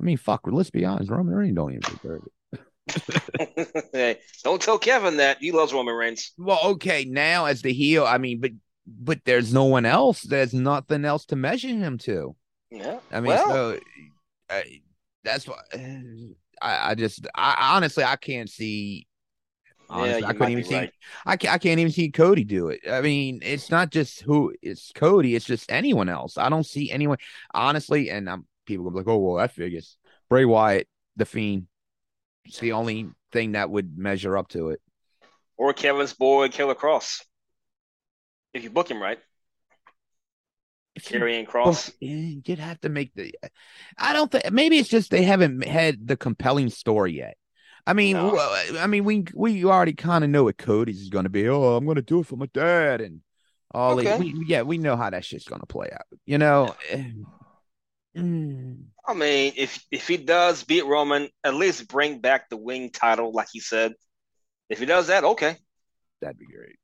I 0.00 0.04
mean, 0.04 0.16
fuck. 0.16 0.42
Let's 0.44 0.70
be 0.70 0.84
honest. 0.84 1.10
Roman 1.10 1.34
Reigns 1.34 1.54
don't 1.54 1.72
even 1.72 1.96
deserve 1.96 2.22
it. 2.26 2.32
hey, 3.92 4.18
don't 4.44 4.60
tell 4.60 4.78
Kevin 4.78 5.16
that 5.16 5.38
he 5.38 5.52
loves 5.52 5.72
Roman 5.72 5.94
Reigns. 5.94 6.32
Well, 6.36 6.60
okay, 6.64 7.04
now 7.04 7.46
as 7.46 7.62
the 7.62 7.72
heel, 7.72 8.04
I 8.04 8.18
mean, 8.18 8.40
but 8.40 8.52
but 8.86 9.20
there's 9.24 9.52
no 9.52 9.64
one 9.64 9.86
else. 9.86 10.22
There's 10.22 10.54
nothing 10.54 11.04
else 11.04 11.24
to 11.26 11.36
measure 11.36 11.68
him 11.68 11.98
to. 11.98 12.36
Yeah. 12.70 12.98
I 13.10 13.20
mean, 13.20 13.30
well, 13.30 13.48
so 13.48 13.80
uh, 14.50 14.60
that's 15.24 15.48
why 15.48 15.56
I, 16.62 16.90
I 16.90 16.94
just, 16.94 17.26
I 17.34 17.74
honestly, 17.76 18.04
I 18.04 18.16
can't 18.16 18.50
see. 18.50 19.06
Honestly, 19.88 20.20
yeah, 20.20 20.26
I 20.26 20.32
couldn't 20.32 20.50
even 20.52 20.64
see. 20.64 20.74
right. 20.74 20.92
I 21.24 21.36
can't, 21.36 21.54
I 21.54 21.58
can't 21.58 21.78
even 21.80 21.92
see 21.92 22.10
Cody 22.10 22.44
do 22.44 22.68
it. 22.68 22.80
I 22.90 23.00
mean, 23.00 23.40
it's 23.42 23.70
not 23.70 23.90
just 23.90 24.20
who 24.22 24.54
it's 24.62 24.92
Cody. 24.94 25.34
It's 25.34 25.44
just 25.44 25.70
anyone 25.70 26.08
else. 26.08 26.36
I 26.38 26.48
don't 26.48 26.66
see 26.66 26.90
anyone 26.90 27.18
honestly. 27.54 28.10
And 28.10 28.28
I'm 28.28 28.46
people 28.66 28.84
gonna 28.84 28.94
be 28.94 28.98
like, 29.00 29.08
oh 29.08 29.18
well, 29.18 29.36
that 29.36 29.52
figures. 29.52 29.96
Bray 30.28 30.44
Wyatt, 30.44 30.88
the 31.16 31.24
Fiend. 31.24 31.66
It's 32.44 32.58
the 32.58 32.72
only 32.72 33.08
thing 33.32 33.52
that 33.52 33.70
would 33.70 33.96
measure 33.96 34.36
up 34.36 34.48
to 34.48 34.70
it. 34.70 34.80
Or 35.56 35.72
Kevin's 35.72 36.12
boy, 36.12 36.48
Killer 36.48 36.74
Kross. 36.74 37.22
If 38.52 38.64
you 38.64 38.70
book 38.70 38.90
him 38.90 39.00
right, 39.02 39.18
Karrion 40.98 41.46
Kross. 41.46 41.86
book- 41.86 41.96
you'd 42.00 42.58
have 42.58 42.80
to 42.80 42.88
make 42.88 43.14
the. 43.14 43.34
I 43.98 44.12
don't 44.12 44.30
think. 44.30 44.50
Maybe 44.50 44.78
it's 44.78 44.88
just 44.88 45.10
they 45.10 45.22
haven't 45.22 45.64
had 45.64 46.06
the 46.06 46.16
compelling 46.16 46.70
story 46.70 47.12
yet. 47.18 47.36
I 47.86 47.92
mean, 47.92 48.16
No. 48.16 48.30
w- 48.34 48.78
I 48.78 48.86
mean, 48.86 49.04
we 49.04 49.24
we 49.34 49.64
already 49.64 49.92
kind 49.92 50.24
of 50.24 50.30
know 50.30 50.44
what 50.44 50.58
Cody's 50.58 51.00
is 51.00 51.08
going 51.08 51.24
to 51.24 51.30
be. 51.30 51.48
Oh, 51.48 51.76
I'm 51.76 51.84
going 51.84 51.96
to 51.96 52.02
do 52.02 52.20
it 52.20 52.26
for 52.26 52.36
my 52.36 52.46
dad, 52.52 53.00
and 53.00 53.20
all. 53.72 53.98
Okay. 53.98 54.18
we, 54.18 54.44
yeah, 54.46 54.62
we 54.62 54.78
know 54.78 54.96
how 54.96 55.10
that 55.10 55.24
shit's 55.24 55.44
going 55.46 55.60
to 55.60 55.66
play 55.66 55.88
out. 55.92 56.06
You 56.24 56.38
know. 56.38 56.74
eh, 56.90 57.04
mm, 58.16 58.82
I 59.06 59.14
mean, 59.14 59.52
if 59.56 59.84
if 59.90 60.08
he 60.08 60.16
does 60.16 60.64
beat 60.64 60.84
Roman, 60.84 61.28
at 61.44 61.54
least 61.54 61.88
bring 61.88 62.18
back 62.20 62.48
the 62.50 62.56
wing 62.56 62.90
title, 62.90 63.32
like 63.32 63.48
he 63.52 63.60
said. 63.60 63.94
If 64.68 64.80
he 64.80 64.86
does 64.86 65.06
that, 65.06 65.22
okay, 65.22 65.56
that'd 66.20 66.38
be 66.38 66.46
great 66.46 66.74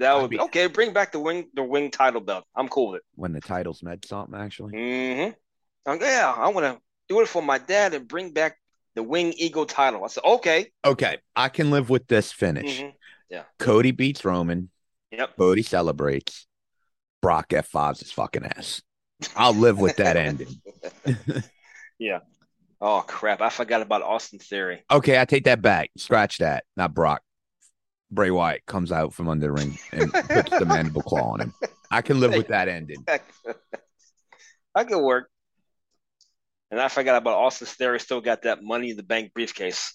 that 0.00 0.20
would 0.20 0.30
be 0.30 0.36
be- 0.38 0.42
okay. 0.42 0.66
Bring 0.66 0.92
back 0.92 1.12
the 1.12 1.20
wing 1.20 1.48
the 1.54 1.62
wing 1.62 1.90
title 1.92 2.20
belt. 2.20 2.44
I'm 2.56 2.68
cool 2.68 2.90
with 2.90 2.98
it. 2.98 3.04
when 3.14 3.32
the 3.32 3.40
titles 3.40 3.82
meant 3.82 4.04
something. 4.06 4.34
Actually, 4.38 4.72
Mm-hmm. 4.74 5.30
Like, 5.86 6.00
yeah, 6.00 6.34
I 6.36 6.48
want 6.48 6.66
to 6.66 6.80
do 7.08 7.20
it 7.20 7.28
for 7.28 7.42
my 7.42 7.58
dad 7.58 7.94
and 7.94 8.06
bring 8.08 8.32
back 8.32 8.56
the 8.94 9.02
wing 9.02 9.32
eagle 9.36 9.66
title. 9.66 10.04
I 10.04 10.08
said, 10.08 10.24
okay. 10.24 10.66
okay, 10.84 11.18
I 11.36 11.48
can 11.48 11.70
live 11.70 11.90
with 11.90 12.06
this 12.06 12.32
finish. 12.32 12.80
Mhm. 12.80 12.94
Cody 13.58 13.90
beats 13.90 14.24
Roman. 14.24 14.70
Yep. 15.10 15.36
Cody 15.36 15.62
celebrates. 15.62 16.46
Brock 17.20 17.50
F5's 17.50 18.00
his 18.00 18.12
fucking 18.12 18.44
ass. 18.44 18.82
I'll 19.36 19.54
live 19.54 19.78
with 19.78 19.96
that 19.96 20.16
ending. 20.16 20.60
Yeah. 21.98 22.20
Oh 22.80 23.02
crap! 23.06 23.40
I 23.40 23.48
forgot 23.48 23.82
about 23.82 24.02
Austin 24.02 24.38
Theory. 24.38 24.84
Okay, 24.90 25.20
I 25.20 25.24
take 25.24 25.44
that 25.44 25.60
back. 25.60 25.90
Scratch 25.96 26.38
that. 26.38 26.64
Not 26.76 26.94
Brock. 26.94 27.22
Bray 28.10 28.30
Wyatt 28.30 28.64
comes 28.66 28.92
out 28.92 29.12
from 29.12 29.28
under 29.28 29.46
the 29.46 29.52
ring 29.52 29.78
and 29.92 30.12
puts 30.12 30.50
the 30.50 30.64
mandible 30.64 31.02
claw 31.02 31.32
on 31.32 31.40
him. 31.40 31.54
I 31.90 32.00
can 32.00 32.20
live 32.20 32.32
with 32.34 32.48
that 32.48 32.68
ending. 32.68 33.04
I 34.74 34.84
could 34.84 35.02
work. 35.02 35.28
And 36.70 36.80
I 36.80 36.88
forgot 36.88 37.16
about 37.16 37.34
Austin 37.38 37.66
Theory. 37.66 37.98
Still 38.00 38.20
got 38.20 38.42
that 38.42 38.62
Money 38.62 38.90
in 38.90 38.96
the 38.96 39.02
Bank 39.02 39.32
briefcase. 39.32 39.94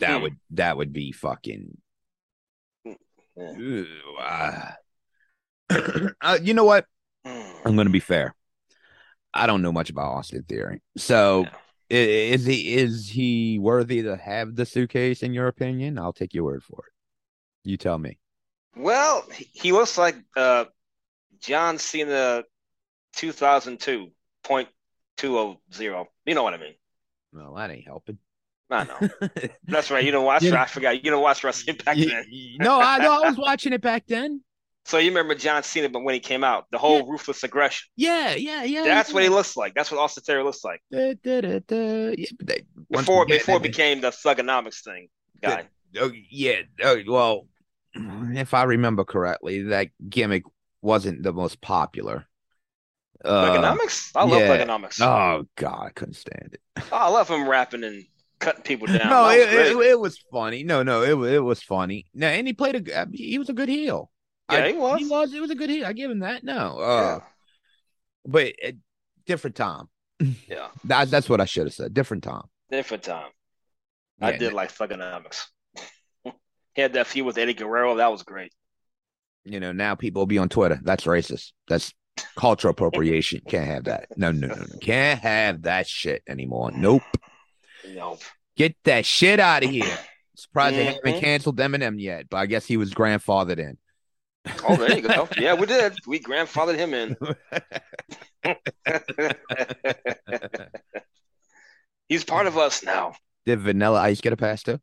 That 0.00 0.16
Hmm. 0.16 0.22
would 0.22 0.36
that 0.50 0.76
would 0.76 0.92
be 0.92 1.12
fucking. 1.12 1.76
Yeah. 3.36 3.52
Ew, 3.56 3.86
ah. 4.18 4.76
uh, 6.20 6.38
you 6.42 6.54
know 6.54 6.64
what? 6.64 6.86
Mm. 7.26 7.54
I'm 7.64 7.74
going 7.76 7.86
to 7.86 7.92
be 7.92 8.00
fair. 8.00 8.34
I 9.32 9.46
don't 9.46 9.62
know 9.62 9.72
much 9.72 9.88
about 9.90 10.12
Austin 10.12 10.42
Theory, 10.42 10.82
so 10.98 11.42
Yeah. 11.44 11.56
is 11.98 12.44
he 12.44 12.74
is 12.74 13.08
he 13.08 13.58
worthy 13.58 14.02
to 14.02 14.16
have 14.16 14.54
the 14.56 14.66
suitcase? 14.66 15.22
In 15.22 15.32
your 15.32 15.46
opinion, 15.48 15.98
I'll 15.98 16.12
take 16.12 16.34
your 16.34 16.44
word 16.44 16.62
for 16.62 16.84
it. 16.86 16.92
You 17.70 17.76
tell 17.78 17.96
me. 17.98 18.18
Well, 18.76 19.22
he- 19.30 19.50
he 19.52 19.72
looks 19.72 19.96
like 19.96 20.16
uh, 20.36 20.66
John 21.40 21.78
Cena 21.78 22.44
2002.200. 23.16 24.08
You 25.22 26.34
know 26.34 26.42
what 26.42 26.54
I 26.54 26.58
mean? 26.58 26.74
Well, 27.32 27.54
that 27.54 27.70
ain't 27.70 27.86
helping. 27.86 28.18
I 28.70 28.84
know. 28.84 28.98
That's 29.64 29.90
right. 29.90 30.04
You 30.04 30.12
don't 30.12 30.24
watch. 30.24 30.42
Yeah. 30.42 30.60
I 30.62 30.66
forgot. 30.66 31.04
You 31.04 31.10
don't 31.10 31.22
watch 31.22 31.44
wrestling 31.44 31.76
back 31.84 31.96
You- 31.96 32.08
then. 32.08 32.24
no, 32.58 32.80
I 32.80 32.98
know 32.98 33.22
I 33.22 33.28
was 33.28 33.36
watching 33.36 33.72
it 33.72 33.80
back 33.82 34.06
then. 34.06 34.42
So 34.84 34.98
you 34.98 35.10
remember 35.10 35.34
John 35.36 35.62
Cena, 35.62 35.88
but 35.88 36.02
when 36.02 36.14
he 36.14 36.18
came 36.20 36.42
out, 36.42 36.66
the 36.72 36.78
whole 36.78 36.98
Yeah. 36.98 37.04
ruthless 37.06 37.44
aggression. 37.44 37.86
Yeah, 37.96 38.34
yeah, 38.34 38.64
yeah. 38.64 38.82
That's 38.82 39.12
what 39.12 39.22
he 39.22 39.28
looks 39.28 39.56
like. 39.56 39.74
That's 39.74 39.92
what 39.92 40.00
Austin 40.00 40.24
Theory 40.24 40.42
looks 40.42 40.64
like 40.64 40.80
Da, 40.90 41.14
da, 41.22 41.60
da. 41.60 42.14
Yeah, 42.18 42.26
they- 42.42 42.64
before 42.90 43.22
again, 43.22 43.38
before 43.38 43.56
it 43.58 43.62
became 43.62 44.00
the 44.00 44.08
thuganomics 44.10 44.82
thing 44.82 45.08
guy. 45.40 45.68
Oh, 46.00 46.10
yeah. 46.30 46.62
Oh, 46.82 46.96
well, 47.06 47.46
if 47.94 48.54
I 48.54 48.64
remember 48.64 49.04
correctly, 49.04 49.62
that 49.64 49.88
gimmick 50.08 50.42
wasn't 50.80 51.22
the 51.22 51.32
most 51.32 51.60
popular. 51.60 52.26
Uh? 53.24 53.30
I 54.14 54.24
love 54.24 54.40
yeah. 54.40 54.48
thuganomics. 54.64 55.00
oh 55.00 55.46
God, 55.56 55.86
I 55.86 55.90
couldn't 55.90 56.14
stand 56.14 56.50
it. 56.54 56.60
Oh, 56.90 56.96
I 56.96 57.08
love 57.08 57.28
him 57.28 57.48
rapping 57.48 57.84
and 57.84 58.04
cutting 58.40 58.62
people 58.62 58.86
down. 58.98 59.08
no, 59.10 59.28
it, 59.30 59.48
it, 59.52 59.76
it 59.76 60.00
was 60.00 60.18
funny. 60.32 60.64
No, 60.64 60.82
no, 60.82 61.02
it 61.02 61.32
it 61.34 61.40
was 61.40 61.62
funny. 61.62 62.06
No, 62.14 62.26
and 62.28 62.46
he 62.46 62.52
played 62.52 62.88
a. 62.88 63.00
uh, 63.02 63.06
He 63.12 63.38
was 63.38 63.48
a 63.48 63.52
good 63.52 63.68
heel. 63.68 64.10
Yeah, 64.50 64.58
I- 64.64 64.72
he 64.72 64.78
was. 64.78 64.98
He 65.00 65.06
was. 65.08 65.32
It 65.34 65.40
was 65.40 65.50
a 65.50 65.54
good 65.54 65.70
heel. 65.70 65.86
I 65.86 65.92
give 65.92 66.10
him 66.10 66.20
that. 66.20 66.42
No, 66.44 66.78
uh, 66.78 67.18
yeah. 67.20 67.26
but 68.26 68.52
uh, 68.66 68.72
different 69.26 69.56
time. 69.56 69.88
yeah, 70.48 70.68
That, 70.84 71.10
that's 71.10 71.28
what 71.28 71.40
I 71.40 71.44
should 71.46 71.66
have 71.66 71.74
said. 71.74 71.94
Different 71.94 72.22
time. 72.22 72.44
different 72.70 73.02
time. 73.02 73.30
I 74.20 74.30
Yeah, 74.32 74.36
did 74.38 74.52
like 74.52 74.72
thuganomics. 74.72 75.46
he 76.74 76.82
had 76.82 76.92
that 76.94 77.06
feud 77.08 77.26
with 77.26 77.38
Eddie 77.38 77.54
Guerrero. 77.54 77.96
That 77.96 78.12
was 78.12 78.22
great. 78.22 78.52
you 79.44 79.58
know, 79.58 79.72
now 79.72 79.94
people 79.96 80.20
will 80.20 80.26
be 80.26 80.38
on 80.38 80.48
Twitter. 80.48 80.78
That's 80.82 81.04
racist. 81.04 81.52
That's 81.66 81.92
cultural 82.36 82.72
appropriation. 82.72 83.40
Can't 83.48 83.66
have 83.66 83.84
that. 83.84 84.06
No, 84.16 84.32
no, 84.32 84.48
no, 84.48 84.54
no. 84.54 84.64
Can't 84.80 85.20
have 85.20 85.62
that 85.62 85.86
shit 85.86 86.22
anymore. 86.28 86.70
Nope. 86.72 87.02
Nope. 87.94 88.20
Get 88.56 88.76
that 88.84 89.06
shit 89.06 89.40
out 89.40 89.64
of 89.64 89.70
here. 89.70 89.98
Surprised 90.36 90.76
they 90.76 90.84
haven't 90.84 91.04
Mhm. 91.16 91.20
canceled 91.20 91.58
Eminem 91.58 92.00
yet, 92.00 92.28
but 92.28 92.36
I 92.38 92.46
guess 92.46 92.66
he 92.66 92.76
was 92.76 92.92
grandfathered 92.92 93.58
in. 93.58 93.78
Oh, 94.68 94.76
there 94.76 94.96
you 94.96 95.02
go. 95.02 95.28
Yeah, 95.38 95.54
we 95.54 95.66
did. 95.66 95.94
We 96.06 96.18
grandfathered 96.20 96.76
him 96.76 96.94
in. 96.94 97.16
He's 102.08 102.24
part 102.24 102.46
of 102.46 102.58
us 102.58 102.82
now. 102.82 103.14
Did 103.46 103.60
Vanilla 103.60 104.00
Ice 104.02 104.20
get 104.20 104.32
a 104.32 104.36
pass 104.36 104.62
too? 104.62 104.78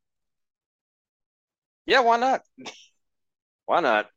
Yeah, 1.85 2.01
why 2.01 2.17
not? 2.17 2.41
Why 3.65 3.79
not? 3.81 4.07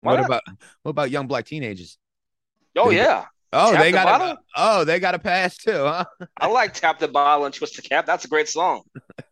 Why 0.00 0.12
What 0.12 0.16
not? 0.20 0.26
about 0.26 0.42
what 0.82 0.90
about 0.90 1.10
young 1.10 1.26
black 1.26 1.46
teenagers? 1.46 1.98
Oh 2.76 2.90
Did- 2.90 2.96
yeah, 2.98 3.24
Oh, 3.52 3.72
Tap 3.72 3.80
they 3.82 3.90
the 3.90 3.96
got 3.96 4.04
Bottle? 4.06 4.28
a, 4.32 4.38
oh, 4.56 4.84
they 4.84 5.00
got 5.00 5.14
a 5.14 5.18
pass 5.18 5.56
too, 5.56 5.72
huh? 5.72 6.04
I 6.38 6.46
like 6.48 6.74
Tap 6.74 6.98
the 6.98 7.08
Bottle 7.08 7.44
and 7.46 7.54
Twist 7.54 7.76
the 7.76 7.82
Cap. 7.82 8.04
That's 8.06 8.24
a 8.24 8.28
great 8.28 8.48
song. 8.48 8.82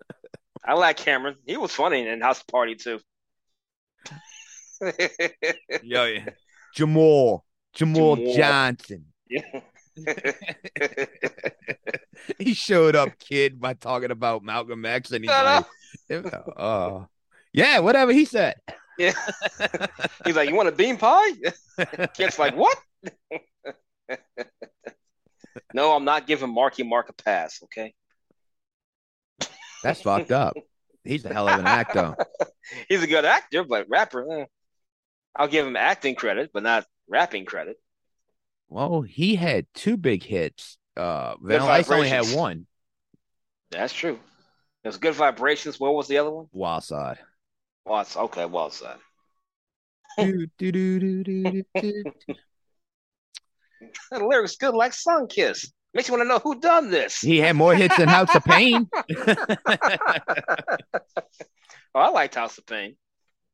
I 0.64 0.74
like 0.74 0.96
Cameron. 0.96 1.34
He 1.46 1.56
was 1.58 1.72
funny 1.72 2.08
in 2.08 2.20
House 2.22 2.42
Party 2.42 2.74
too. 2.74 3.00
Yo, 5.82 6.04
yeah. 6.04 6.28
Jamal. 6.74 7.44
Jamal, 7.74 8.16
Jamal. 8.16 8.34
Johnson. 8.34 9.04
he 12.38 12.54
showed 12.54 12.96
up, 12.96 13.10
kid, 13.18 13.60
by 13.60 13.74
talking 13.74 14.10
about 14.10 14.42
Malcolm 14.42 14.84
X, 14.84 15.10
and 15.10 15.24
he's 15.24 15.30
like, 15.30 15.66
"Oh, 16.56 17.06
yeah, 17.52 17.80
whatever 17.80 18.12
he 18.12 18.24
said." 18.24 18.54
Yeah. 18.98 19.12
He's 20.24 20.36
like, 20.36 20.48
"You 20.48 20.54
want 20.54 20.68
a 20.68 20.72
bean 20.72 20.96
pie?" 20.96 21.32
Kid's 22.14 22.38
like, 22.38 22.56
"What?" 22.56 22.76
No, 25.72 25.92
I'm 25.92 26.04
not 26.04 26.26
giving 26.26 26.52
Marky 26.52 26.82
Mark 26.82 27.08
a 27.08 27.12
pass. 27.12 27.60
Okay, 27.64 27.94
That's 29.82 30.02
fucked 30.02 30.32
up. 30.32 30.56
He's 31.04 31.24
a 31.24 31.32
hell 31.32 31.48
of 31.48 31.58
an 31.58 31.66
actor. 31.66 32.16
he's 32.88 33.02
a 33.02 33.06
good 33.06 33.24
actor, 33.24 33.64
but 33.64 33.86
rapper. 33.88 34.40
eh. 34.40 34.44
I'll 35.36 35.48
give 35.48 35.66
him 35.66 35.76
acting 35.76 36.14
credit, 36.14 36.50
but 36.52 36.62
not 36.62 36.86
rapping 37.08 37.44
credit. 37.44 37.76
Well, 38.68 39.02
he 39.02 39.34
had 39.34 39.66
two 39.74 39.96
big 39.96 40.22
hits. 40.22 40.78
Uh, 40.96 41.34
Vanilla 41.40 41.72
Ice 41.72 41.90
only 41.90 42.08
had 42.08 42.26
one. 42.34 42.66
That's 43.70 43.92
true. 43.92 44.18
There's 44.82 44.96
good 44.96 45.14
vibrations. 45.14 45.80
What 45.80 45.94
was 45.94 46.08
the 46.08 46.18
other 46.18 46.30
one? 46.30 46.46
Wild 46.52 46.84
Side. 46.84 47.18
It's 47.86 48.16
okay. 48.16 48.46
Well 48.46 48.70
said. 48.70 48.96
Do, 50.18 50.46
do, 50.58 50.72
do, 50.72 51.00
do, 51.00 51.24
do, 51.24 51.44
do, 51.52 51.64
do. 51.80 52.34
The 54.10 54.24
lyrics 54.24 54.56
good 54.56 54.74
like 54.74 54.92
Sun 54.92 55.28
Kiss. 55.28 55.72
Makes 55.92 56.08
you 56.08 56.14
want 56.14 56.24
to 56.24 56.28
know 56.28 56.40
who 56.40 56.60
done 56.60 56.90
this. 56.90 57.20
He 57.20 57.38
had 57.38 57.54
more 57.54 57.74
hits 57.74 57.96
than 57.96 58.08
House 58.08 58.34
of 58.34 58.44
Pain. 58.44 58.88
Oh, 61.96 62.00
I 62.00 62.08
liked 62.08 62.34
House 62.34 62.58
of 62.58 62.66
Pain. 62.66 62.96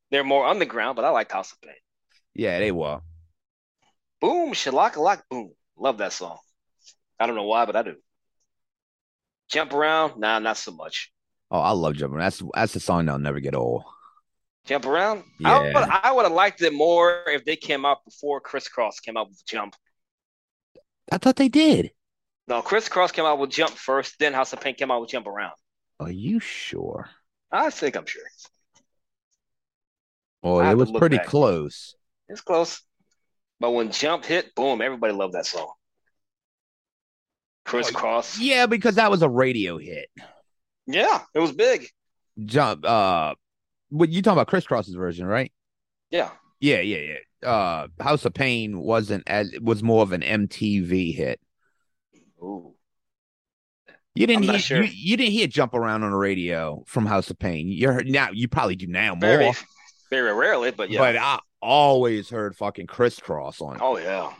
They're 0.09 0.23
more 0.23 0.47
underground, 0.47 0.95
but 0.95 1.05
I 1.05 1.09
liked 1.09 1.31
House 1.31 1.51
of 1.51 1.61
Pain. 1.61 1.75
yeah, 2.33 2.57
they 2.57 2.71
were. 2.71 3.01
Boom, 4.19 4.53
shalaka 4.53 4.97
lock, 4.97 5.23
boom. 5.29 5.51
Love 5.77 5.99
that 5.99 6.11
song. 6.13 6.39
I 7.19 7.27
don't 7.27 7.35
know 7.35 7.43
why, 7.45 7.65
but 7.65 7.75
I 7.75 7.83
do. 7.83 7.95
Jump 9.49 9.73
around? 9.73 10.19
Nah, 10.19 10.39
not 10.39 10.57
so 10.57 10.71
much. 10.71 11.11
Oh, 11.51 11.59
I 11.59 11.71
love 11.71 11.95
Jumping. 11.95 12.17
That's 12.19 12.41
that's 12.55 12.73
the 12.73 12.79
song 12.79 13.05
that'll 13.05 13.19
never 13.19 13.39
get 13.39 13.53
old. 13.55 13.83
Jump 14.65 14.85
around? 14.85 15.23
Yeah. 15.39 15.51
I 15.51 15.59
would, 15.61 15.75
I 15.75 16.11
would 16.11 16.23
have 16.23 16.31
liked 16.31 16.61
it 16.61 16.73
more 16.73 17.23
if 17.27 17.45
they 17.45 17.55
came 17.55 17.85
out 17.85 18.05
before 18.05 18.39
Kris 18.39 18.69
Kross 18.69 19.01
came 19.01 19.17
out 19.17 19.27
with 19.29 19.45
Jump. 19.45 19.75
I 21.11 21.17
thought 21.17 21.35
they 21.35 21.49
did. 21.49 21.91
No, 22.47 22.61
Kris 22.61 22.89
Kross 22.89 23.13
came 23.13 23.25
out 23.25 23.39
with 23.39 23.49
Jump 23.49 23.71
first, 23.71 24.17
then 24.19 24.33
House 24.33 24.53
of 24.53 24.61
Pain 24.61 24.75
came 24.75 24.91
out 24.91 25.01
with 25.01 25.09
Jump 25.09 25.27
Around. 25.27 25.53
Are 25.99 26.11
you 26.11 26.39
sure? 26.39 27.09
I 27.51 27.69
think 27.69 27.95
I'm 27.95 28.05
sure. 28.05 28.23
Well, 30.41 30.59
I 30.59 30.71
it 30.71 30.77
was 30.77 30.91
pretty 30.91 31.17
back. 31.17 31.27
close. 31.27 31.95
It's 32.27 32.41
close. 32.41 32.81
But 33.59 33.71
when 33.71 33.91
Jump 33.91 34.25
hit, 34.25 34.55
boom, 34.55 34.81
everybody 34.81 35.13
loved 35.13 35.33
that 35.33 35.45
song. 35.45 35.71
Kris 37.63 37.91
Kross. 37.91 38.37
Oh, 38.39 38.43
Yeah, 38.43 38.65
because 38.65 38.95
that 38.95 39.11
was 39.11 39.21
a 39.21 39.29
radio 39.29 39.77
hit. 39.77 40.09
Yeah, 40.87 41.21
it 41.35 41.39
was 41.39 41.51
big. 41.51 41.87
Jump. 42.43 42.83
Uh, 42.85 43.35
what 43.89 44.09
you 44.09 44.21
talking 44.21 44.37
about? 44.37 44.47
Kris 44.47 44.65
Kross's 44.65 44.95
version, 44.95 45.27
right? 45.27 45.51
Yeah. 46.09 46.31
Yeah, 46.61 46.79
yeah, 46.81 47.15
yeah. 47.43 47.49
Uh, 47.49 47.87
House 47.99 48.23
of 48.23 48.33
Pain 48.35 48.79
wasn't 48.79 49.23
as 49.27 49.51
it 49.51 49.63
was 49.63 49.81
more 49.81 50.03
of 50.03 50.11
an 50.11 50.21
MTV 50.21 51.13
hit. 51.15 51.41
Ooh. 52.41 52.75
You 54.13 54.27
didn't 54.27 54.43
hear 54.43 54.59
sure. 54.59 54.83
you, 54.83 54.91
you 54.93 55.17
didn't 55.17 55.31
hear 55.31 55.47
jump 55.47 55.73
around 55.73 56.03
on 56.03 56.11
the 56.11 56.17
radio 56.17 56.83
from 56.85 57.05
House 57.05 57.29
of 57.31 57.39
Pain. 57.39 57.67
You 57.67 57.89
heard 57.89 58.07
now 58.07 58.29
you 58.31 58.47
probably 58.47 58.75
do 58.75 58.87
now 58.87 59.15
more, 59.15 59.19
Very, 59.19 59.53
very 60.11 60.33
rarely, 60.33 60.71
but 60.71 60.91
yeah. 60.91 60.99
but 60.99 61.15
I 61.17 61.39
always 61.61 62.29
heard 62.29 62.55
fucking 62.55 62.87
Kris 62.87 63.19
Kross 63.19 63.61
on. 63.61 63.77
it. 63.77 63.81
oh 63.81 63.97
yeah. 63.97 64.31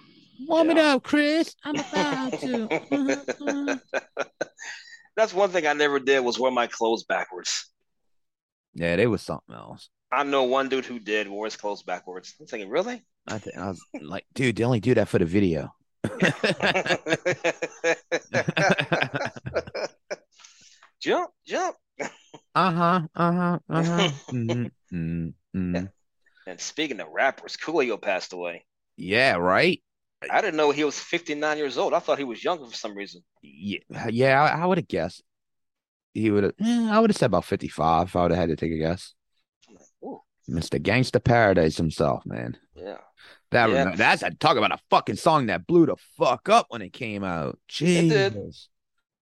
Warm 0.47 0.71
it 0.71 0.77
up, 0.77 1.03
Chris. 1.03 1.55
I'm 1.63 1.75
about 1.75 2.39
to. 2.39 3.81
That's 5.15 5.33
one 5.33 5.49
thing 5.49 5.67
I 5.67 5.73
never 5.73 5.99
did 5.99 6.19
was 6.21 6.39
wear 6.39 6.51
my 6.51 6.67
clothes 6.67 7.03
backwards. 7.03 7.67
yeah, 8.73 8.95
they 8.95 9.07
was 9.07 9.21
something 9.21 9.55
else. 9.55 9.89
I 10.11 10.23
know 10.23 10.43
one 10.43 10.69
dude 10.69 10.85
who 10.85 10.99
did 10.99 11.27
wore 11.27 11.45
his 11.45 11.55
clothes 11.55 11.83
backwards. 11.83 12.35
I'm 12.39 12.45
thinking, 12.45 12.69
really? 12.69 13.03
I 13.27 13.37
think 13.39 13.57
I 13.57 13.67
was 13.69 13.81
like, 14.01 14.25
dude, 14.33 14.55
they 14.57 14.63
only 14.63 14.79
do 14.79 14.93
that 14.95 15.07
for 15.07 15.19
the 15.19 15.25
video. 15.25 15.73
jump, 20.99 21.31
jump. 21.45 21.75
Uh 22.55 22.71
huh. 22.71 23.01
Uh 23.15 23.31
huh. 23.31 23.59
Uh 23.69 23.83
huh. 23.83 24.09
mm 24.33 24.71
mm 24.93 25.33
mm 25.55 25.89
And 26.47 26.59
speaking 26.61 26.99
of 26.99 27.07
rappers, 27.13 27.57
Coolio 27.57 28.01
passed 28.01 28.33
away. 28.33 28.65
Yeah. 28.97 29.35
Right. 29.35 29.81
I 30.29 30.41
didn't 30.41 30.57
know 30.57 30.71
he 30.71 30.83
was 30.83 30.99
59 30.99 31.57
years 31.57 31.77
old. 31.77 31.93
I 31.93 31.99
thought 31.99 32.19
he 32.19 32.23
was 32.23 32.43
younger 32.43 32.65
for 32.65 32.75
some 32.75 32.95
reason. 32.95 33.23
Yeah. 33.41 33.79
Yeah. 34.09 34.41
I, 34.43 34.61
I 34.63 34.65
would 34.65 34.77
have 34.77 34.87
guessed. 34.87 35.23
he 36.13 36.31
would 36.31 36.43
have. 36.45 36.53
Eh, 36.61 36.89
I 36.91 36.99
would 36.99 37.09
have 37.09 37.17
said 37.17 37.27
about 37.27 37.45
fifty 37.45 37.67
five. 37.69 38.07
If 38.07 38.15
I 38.15 38.23
would 38.23 38.31
have 38.31 38.39
had 38.39 38.49
to 38.49 38.55
take 38.55 38.71
a 38.71 38.77
guess. 38.77 39.13
Mr. 40.51 40.79
Gangsta 40.81 41.23
Paradise 41.23 41.77
himself, 41.77 42.25
man. 42.25 42.57
yeah. 42.75 42.97
That 43.51 43.69
Yeah. 43.69 43.95
that's 43.95 44.23
a 44.23 44.31
talk 44.31 44.55
about 44.57 44.71
a 44.71 44.77
fucking 44.89 45.17
song 45.17 45.47
that 45.47 45.67
blew 45.67 45.85
the 45.85 45.95
fuck 46.17 46.47
up 46.49 46.67
when 46.69 46.81
it 46.81 46.93
came 46.93 47.23
out. 47.23 47.59
It 47.79 48.09
did. 48.09 48.33
Jesus. 48.33 48.69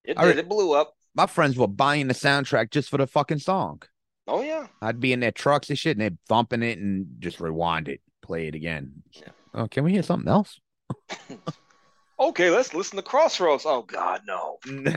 It 0.04 0.18
did. 0.18 0.38
It 0.38 0.48
blew 0.50 0.74
up. 0.74 0.94
My 1.16 1.26
friends 1.26 1.58
were 1.58 1.68
buying 1.68 2.08
the 2.08 2.14
soundtrack 2.14 2.70
just 2.70 2.90
for 2.90 2.98
the 2.98 3.08
fucking 3.08 3.40
song. 3.40 3.82
Oh 4.28 4.42
yeah. 4.42 4.68
I'd 4.82 5.00
be 5.00 5.14
in 5.14 5.20
their 5.20 5.32
trucks 5.32 5.70
and 5.70 5.80
shit, 5.80 5.98
and 5.98 6.02
they'd 6.02 6.18
thumping 6.28 6.62
it 6.62 6.78
and 6.78 7.08
just 7.20 7.40
rewind 7.40 7.88
it, 7.88 8.02
play 8.22 8.48
it 8.48 8.54
again. 8.56 9.02
Yeah. 9.14 9.30
Oh, 9.56 9.68
can 9.68 9.84
we 9.84 9.92
hear 9.94 10.04
something 10.04 10.30
else? 10.32 10.60
Okay, 12.20 12.50
let's 12.50 12.74
listen 12.74 12.98
to 12.98 13.02
Crossroads. 13.02 13.64
Oh 13.66 13.84
God, 13.84 14.22
no. 14.28 14.58
no, 14.68 14.94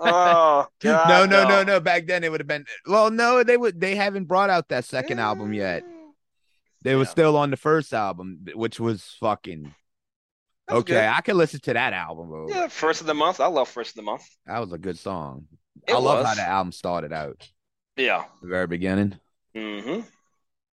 Oh 0.00 0.66
God, 0.80 1.30
no, 1.30 1.44
no, 1.46 1.62
no. 1.62 1.80
Back 1.80 2.06
then 2.06 2.24
it 2.24 2.30
would 2.30 2.40
have 2.40 2.48
been. 2.48 2.64
Well, 2.86 3.10
no, 3.10 3.42
they 3.44 3.56
would. 3.56 3.80
They 3.80 3.94
haven't 3.94 4.24
brought 4.24 4.50
out 4.50 4.68
that 4.68 4.84
second 4.84 5.20
album 5.20 5.52
yet. 5.52 5.84
They 6.82 6.94
were 6.96 7.04
still 7.04 7.36
on 7.36 7.50
the 7.50 7.56
first 7.56 7.92
album, 7.92 8.40
which 8.54 8.80
was 8.80 9.16
fucking 9.20 9.72
That's 10.66 10.78
okay. 10.80 10.92
good. 10.94 11.04
I 11.04 11.20
can 11.20 11.36
listen 11.36 11.60
to 11.60 11.72
that 11.74 11.92
album. 11.92 12.28
bro. 12.28 12.48
Yeah, 12.48 12.68
first 12.68 13.00
of 13.00 13.06
the 13.06 13.14
month. 13.14 13.40
I 13.40 13.46
love 13.46 13.68
first 13.68 13.90
of 13.90 13.96
the 13.96 14.02
month. 14.02 14.24
That 14.46 14.58
was 14.60 14.72
a 14.72 14.78
good 14.78 14.98
song. 14.98 15.46
It 15.86 15.92
I 15.94 15.98
love 15.98 16.24
how 16.26 16.34
the 16.34 16.42
album 16.42 16.72
started 16.72 17.12
out, 17.12 17.48
Yeah. 17.96 18.24
the 18.42 18.48
very 18.48 18.66
beginning. 18.66 19.16
Mm-hmm. 19.56 20.00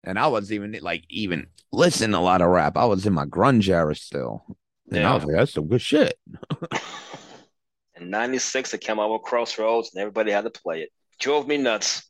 And 0.04 0.20
I 0.20 0.28
was 0.28 0.52
even 0.52 0.78
like 0.82 1.04
even 1.10 1.48
listening 1.72 2.12
to 2.12 2.18
a 2.18 2.20
lot 2.20 2.42
of 2.42 2.50
rap. 2.50 2.76
I 2.78 2.86
was 2.86 3.06
in 3.06 3.14
my 3.14 3.26
grunge 3.26 3.70
era 3.70 3.96
still. 3.96 4.44
And 4.92 4.98
Yeah. 5.02 5.12
I 5.12 5.16
was 5.16 5.24
like, 5.26 5.36
that's 5.36 5.54
some 5.54 5.68
good 5.68 5.82
shit. 5.82 6.18
In 7.98 8.10
'96, 8.10 8.74
it 8.74 8.82
came 8.82 9.00
out 9.00 9.12
with 9.12 9.22
Crossroads, 9.22 9.92
and 9.94 10.02
everybody 10.02 10.32
had 10.32 10.44
to 10.44 10.50
play 10.50 10.82
it. 10.82 10.90
Drove 11.20 11.48
me 11.48 11.58
nuts. 11.58 12.04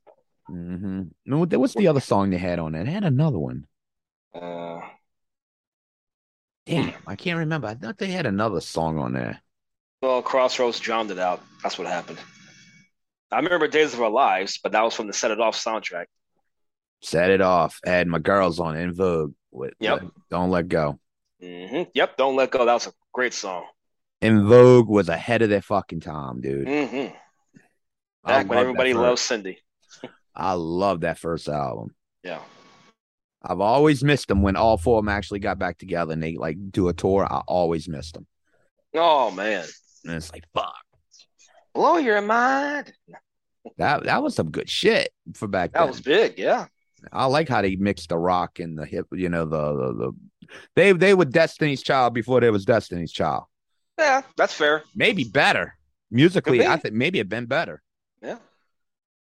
Mm-hmm. 0.50 1.04
No, 1.26 1.38
what- 1.40 1.54
what's 1.56 1.76
the 1.76 1.88
other 1.88 2.00
song 2.00 2.30
they 2.32 2.38
had 2.38 2.60
on 2.60 2.74
it? 2.76 2.86
They 2.86 2.92
had 2.92 3.04
another 3.04 3.38
one. 3.40 3.66
Uh, 4.34 4.82
Damn, 6.66 6.94
I 7.06 7.16
can't 7.16 7.38
remember. 7.40 7.68
I 7.68 7.76
thought 7.76 7.98
they 8.00 8.08
had 8.12 8.26
another 8.26 8.60
song 8.62 8.98
on 8.98 9.14
there. 9.14 9.40
well, 10.02 10.22
Crossroads 10.24 10.80
drowned 10.80 11.12
it 11.12 11.20
out. 11.20 11.42
That's 11.62 11.78
what 11.78 11.88
happened. 11.88 12.18
I 13.32 13.38
remember 13.40 13.68
Days 13.68 13.94
of 13.94 14.02
Our 14.02 14.10
Lives, 14.10 14.60
but 14.62 14.72
that 14.72 14.82
was 14.84 14.94
from 14.96 15.08
the 15.08 15.14
Set 15.14 15.32
It 15.32 15.40
Off 15.40 15.56
soundtrack. 15.56 16.06
Set 17.02 17.30
it 17.30 17.42
off. 17.42 17.80
I 17.86 17.92
had 17.92 18.08
my 18.08 18.18
girls 18.20 18.60
on 18.60 18.76
En 18.76 18.94
Vogue 18.94 19.34
with 19.52 19.74
Yep. 19.80 20.02
uh, 20.04 20.06
Don't 20.32 20.50
Let 20.50 20.68
Go. 20.68 21.00
Hmm 21.42 21.84
Yep. 21.94 22.18
Don't 22.18 22.36
let 22.36 22.52
go. 22.52 22.66
That 22.66 22.74
was 22.74 22.88
a 22.88 22.94
great 23.14 23.34
song. 23.34 23.66
En 24.22 24.46
Vogue 24.48 24.88
was 24.88 25.10
ahead 25.10 25.42
of 25.42 25.50
their 25.50 25.62
fucking 25.62 26.00
time, 26.00 26.42
dude. 26.42 26.68
hmm 26.68 27.14
I 28.24 28.30
Back 28.30 28.50
when 28.50 28.58
love 28.58 28.64
everybody 28.68 28.94
that 28.94 29.00
loved 29.00 29.20
first, 29.20 29.28
Cindy. 29.28 29.60
I 30.34 30.54
love 30.54 31.02
that 31.02 31.20
first 31.20 31.48
album. 31.48 31.94
Yeah. 32.24 32.40
I've 33.44 33.60
always 33.60 34.04
missed 34.04 34.28
them 34.28 34.42
when 34.42 34.56
all 34.56 34.78
four 34.78 34.98
of 35.00 35.06
them 35.06 35.10
actually 35.10 35.40
got 35.40 35.60
back 35.60 35.78
together 35.78 36.12
and 36.14 36.24
they 36.24 36.36
like 36.36 36.58
do 36.72 36.88
a 36.90 36.94
tour. 36.94 37.28
I 37.30 37.42
always 37.48 37.88
missed 37.88 38.16
them. 38.16 38.26
Oh 38.96 39.30
man, 39.30 39.66
And 40.06 40.16
it's 40.16 40.32
like, 40.32 40.46
fuck. 40.54 40.74
blow 41.76 41.98
your 41.98 42.22
mind. 42.22 42.94
That 43.78 44.06
that 44.06 44.24
was 44.24 44.34
some 44.36 44.50
good 44.50 44.70
shit 44.70 45.10
for 45.36 45.48
back 45.48 45.74
That 45.74 45.80
then. 45.82 45.88
was 45.90 46.02
big. 46.02 46.40
Yeah. 46.40 46.66
I 47.14 47.26
like 47.26 47.48
how 47.48 47.62
they 47.62 47.76
mixed 47.76 48.10
the 48.10 48.18
rock 48.18 48.58
and 48.60 48.78
the 48.80 48.86
hip, 48.86 49.06
you 49.12 49.30
know, 49.30 49.46
the, 49.46 49.74
the 49.74 49.94
the 49.94 50.12
they 50.76 50.92
they 50.92 51.14
were 51.14 51.26
Destiny's 51.26 51.84
Child 51.84 52.14
before 52.14 52.42
there 52.42 52.52
was 52.52 52.66
Destiny's 52.66 53.12
Child. 53.12 53.44
Yeah, 53.98 54.24
that's 54.38 54.54
fair. 54.54 54.84
Maybe 54.96 55.24
better. 55.24 55.78
Musically, 56.12 56.60
be. 56.60 56.68
I 56.68 56.78
think 56.78 56.94
maybe 56.94 57.20
it 57.20 57.22
had 57.22 57.30
been 57.30 57.46
better. 57.46 57.82
Yeah. 58.22 58.38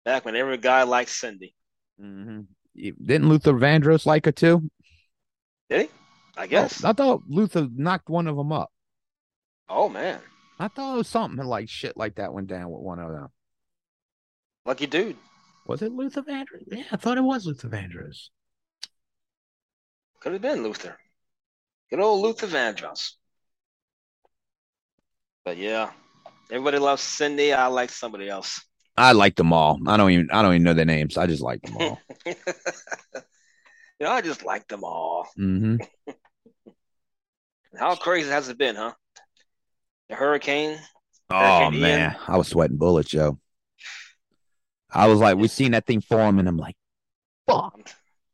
Back 0.04 0.26
when 0.26 0.36
every 0.36 0.58
guy 0.58 0.84
liked 0.84 1.10
Cindy. 1.10 1.56
Mm-hmm. 2.02 2.42
Didn't 3.06 3.30
Luther 3.30 3.54
Vandross 3.54 4.06
like 4.06 4.26
her 4.26 4.32
too? 4.32 4.70
Did 5.70 5.84
he? 5.84 5.90
I 6.38 6.48
guess. 6.48 6.84
I 6.84 6.94
thought 6.94 7.24
Luther 7.28 7.68
knocked 7.74 8.10
one 8.10 8.28
of 8.28 8.36
them 8.36 8.52
up. 8.52 8.70
Oh 9.70 9.88
man, 9.90 10.20
I 10.60 10.68
thought 10.68 10.96
it 10.96 10.98
was 10.98 11.08
something 11.08 11.44
like 11.46 11.70
shit 11.70 11.96
like 11.98 12.16
that 12.16 12.34
went 12.34 12.48
down 12.48 12.70
with 12.70 12.82
one 12.82 13.00
of 13.00 13.12
them. 13.12 13.30
lucky 14.66 14.86
dude. 14.86 15.16
Was 15.66 15.82
it 15.82 15.92
Luther 15.92 16.22
Vandross? 16.22 16.64
Yeah, 16.68 16.84
I 16.92 16.98
thought 16.98 17.18
it 17.18 17.24
was 17.24 17.48
Luther 17.48 17.70
Vandross. 17.70 18.30
Could 20.20 20.34
have 20.34 20.42
been 20.42 20.62
Luther. 20.62 20.98
Good 21.90 22.00
old 22.00 22.22
Luther 22.24 22.48
Vandross. 22.48 23.12
But 25.44 25.58
yeah, 25.58 25.92
everybody 26.52 26.80
loves 26.80 27.04
Cindy. 27.04 27.54
I 27.54 27.68
like 27.68 27.90
somebody 27.92 28.30
else. 28.30 28.66
I 28.98 29.12
like 29.12 29.36
them 29.36 29.54
all. 29.54 29.80
I 29.88 29.98
don't 29.98 30.12
even 30.12 30.30
I 30.32 30.42
don't 30.42 30.54
even 30.54 30.64
know 30.64 30.74
their 30.74 30.86
names. 30.86 31.18
I 31.18 31.28
just 31.28 31.42
like 31.42 31.62
them 31.62 31.76
all. 31.78 32.02
you 32.26 32.36
know, 34.00 34.10
I 34.10 34.22
just 34.22 34.44
like 34.44 34.68
them 34.68 34.84
all. 34.84 35.28
hmm 35.36 35.76
How 37.78 37.96
crazy 37.96 38.30
has 38.30 38.50
it 38.50 38.58
been, 38.58 38.76
huh? 38.76 38.94
The 40.10 40.16
hurricane. 40.16 40.80
Oh 41.30 41.70
Hurricane 41.70 41.74
Ian. 41.74 41.82
man, 41.82 42.16
I 42.28 42.38
was 42.38 42.48
sweating 42.48 42.78
bullets, 42.78 43.10
Joe. 43.10 43.40
I 44.92 45.08
was 45.08 45.20
like, 45.20 45.38
we 45.38 45.48
seen 45.48 45.72
that 45.72 45.86
thing 45.86 46.02
form, 46.02 46.40
and 46.40 46.48
I'm 46.48 46.58
like, 46.58 46.76
fuck. 47.48 47.78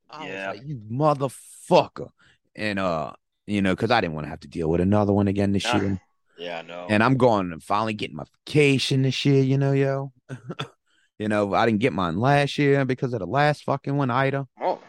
I 0.09 0.25
Yeah. 0.25 0.51
was 0.51 0.57
like, 0.57 0.67
you 0.67 0.77
motherfucker. 0.91 2.09
And 2.55 2.77
uh, 2.77 3.13
you 3.47 3.61
know, 3.61 3.73
because 3.73 3.91
I 3.91 4.01
didn't 4.01 4.13
want 4.13 4.25
to 4.25 4.29
have 4.29 4.39
to 4.41 4.47
deal 4.47 4.69
with 4.69 4.81
another 4.81 5.13
one 5.13 5.27
again 5.27 5.51
this 5.51 5.73
year. 5.73 5.99
Yeah, 6.37 6.59
I 6.59 6.61
know. 6.63 6.87
And 6.89 7.03
I'm 7.03 7.17
going 7.17 7.51
and 7.51 7.61
finally 7.61 7.93
getting 7.93 8.15
my 8.15 8.23
vacation 8.45 9.03
this 9.03 9.25
year, 9.25 9.43
you 9.43 9.57
know, 9.57 9.71
yo. 9.71 10.11
you 11.19 11.27
know, 11.27 11.53
I 11.53 11.65
didn't 11.65 11.79
get 11.79 11.93
mine 11.93 12.17
last 12.17 12.57
year 12.57 12.83
because 12.85 13.13
of 13.13 13.19
the 13.19 13.27
last 13.27 13.63
fucking 13.63 13.95
one, 13.95 14.09
Ida. 14.09 14.47
oh, 14.59 14.79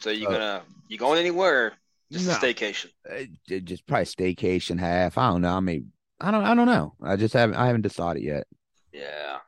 so 0.00 0.10
you 0.10 0.26
Uh, 0.26 0.30
gonna 0.32 0.62
you 0.88 0.98
going 0.98 1.18
anywhere? 1.20 1.74
Just 2.10 2.26
No. 2.26 2.32
a 2.32 2.36
staycation. 2.36 2.90
Uh, 3.08 3.24
just 3.60 3.86
probably 3.86 4.04
staycation 4.04 4.78
half. 4.78 5.16
I 5.16 5.30
don't 5.30 5.40
know. 5.40 5.54
I 5.56 5.60
mean, 5.60 5.92
I 6.20 6.30
don't. 6.30 6.44
I 6.44 6.54
don't 6.54 6.66
know. 6.66 6.94
I 7.02 7.16
just 7.16 7.34
haven't. 7.34 7.56
I 7.56 7.66
haven't 7.66 7.82
decided 7.82 8.22
yet. 8.22 8.46
Yeah, 8.92 9.38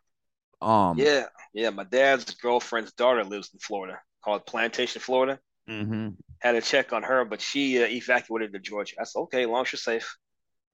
Um. 0.63 0.99
yeah, 0.99 1.27
yeah. 1.53 1.71
My 1.71 1.85
dad's 1.85 2.35
girlfriend's 2.35 2.93
daughter 2.93 3.23
lives 3.25 3.51
in 3.53 3.59
Florida, 3.59 4.01
called 4.25 4.47
Plantation, 4.47 5.01
Florida. 5.01 5.39
hmm 5.69 6.11
Had 6.41 6.55
a 6.57 6.61
check 6.61 6.93
on 6.93 7.03
her, 7.03 7.25
but 7.25 7.41
she 7.41 7.83
uh, 7.83 7.87
evacuated 7.87 8.53
to 8.53 8.59
Georgia. 8.59 8.97
I 9.01 9.05
said, 9.05 9.21
okay, 9.21 9.43
as 9.45 9.49
long 9.49 9.63
as 9.63 9.73
you're 9.73 9.79
safe. 9.79 10.17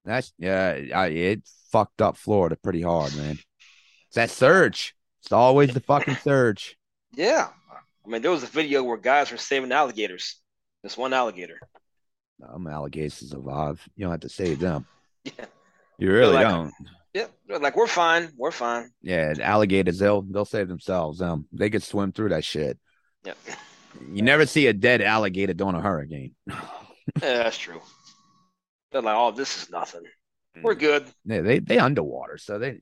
That's 0.05 0.33
yeah. 0.39 0.79
I, 0.95 1.07
it 1.09 1.49
fucked 1.71 2.01
up 2.03 2.17
Florida 2.17 2.57
pretty 2.57 2.83
hard, 2.83 3.15
man. 3.17 3.39
It's 4.09 4.17
that 4.17 4.31
surge. 4.31 4.95
It's 5.23 5.33
always 5.33 5.73
the 5.75 5.81
fucking 5.81 6.17
surge. 6.17 6.77
Yeah, 7.15 7.49
I 8.05 8.09
mean, 8.09 8.23
there 8.23 8.31
was 8.31 8.43
a 8.43 8.47
video 8.47 8.83
where 8.83 8.97
guys 8.97 9.31
were 9.31 9.37
saving 9.37 9.73
alligators. 9.73 10.41
This 10.83 10.97
one 10.97 11.13
alligator. 11.13 11.61
Um, 12.49 12.67
alligators 12.67 13.15
survive. 13.29 13.87
You 13.97 14.05
don't 14.05 14.13
have 14.13 14.21
to 14.21 14.29
save 14.29 14.59
them. 14.61 14.87
Yeah, 15.25 15.45
You 15.99 16.11
really 16.13 16.33
like- 16.35 16.47
don't. 16.49 16.73
yeah. 17.13 17.27
Like 17.49 17.77
we're 17.77 17.87
fine, 17.87 18.31
we're 18.39 18.51
fine. 18.53 18.91
Yeah, 19.03 19.35
alligators. 19.43 19.99
They'll 19.99 20.23
they'll 20.23 20.47
save 20.47 20.69
themselves. 20.69 21.21
Um, 21.21 21.47
they 21.53 21.69
could 21.69 21.83
swim 21.83 22.13
through 22.13 22.31
that 22.31 22.45
shit. 22.45 22.79
Yeah, 23.25 23.35
You 24.13 24.23
never 24.23 24.47
see 24.47 24.67
a 24.67 24.73
dead 24.73 25.03
alligator 25.03 25.55
during 25.55 25.75
a 25.75 25.81
hurricane. 25.81 26.35
yeah 26.47 26.55
that's 27.21 27.59
true. 27.59 27.81
They're 28.93 29.03
like, 29.03 29.17
oh, 29.17 29.31
this 29.31 29.63
is 29.63 29.71
nothing. 29.71 30.03
We're 30.63 30.75
good. 30.75 31.07
Yeah, 31.25 31.43
they 31.43 31.61
they 31.61 31.79
underwater, 31.79 32.37
so 32.37 32.59
they 32.59 32.81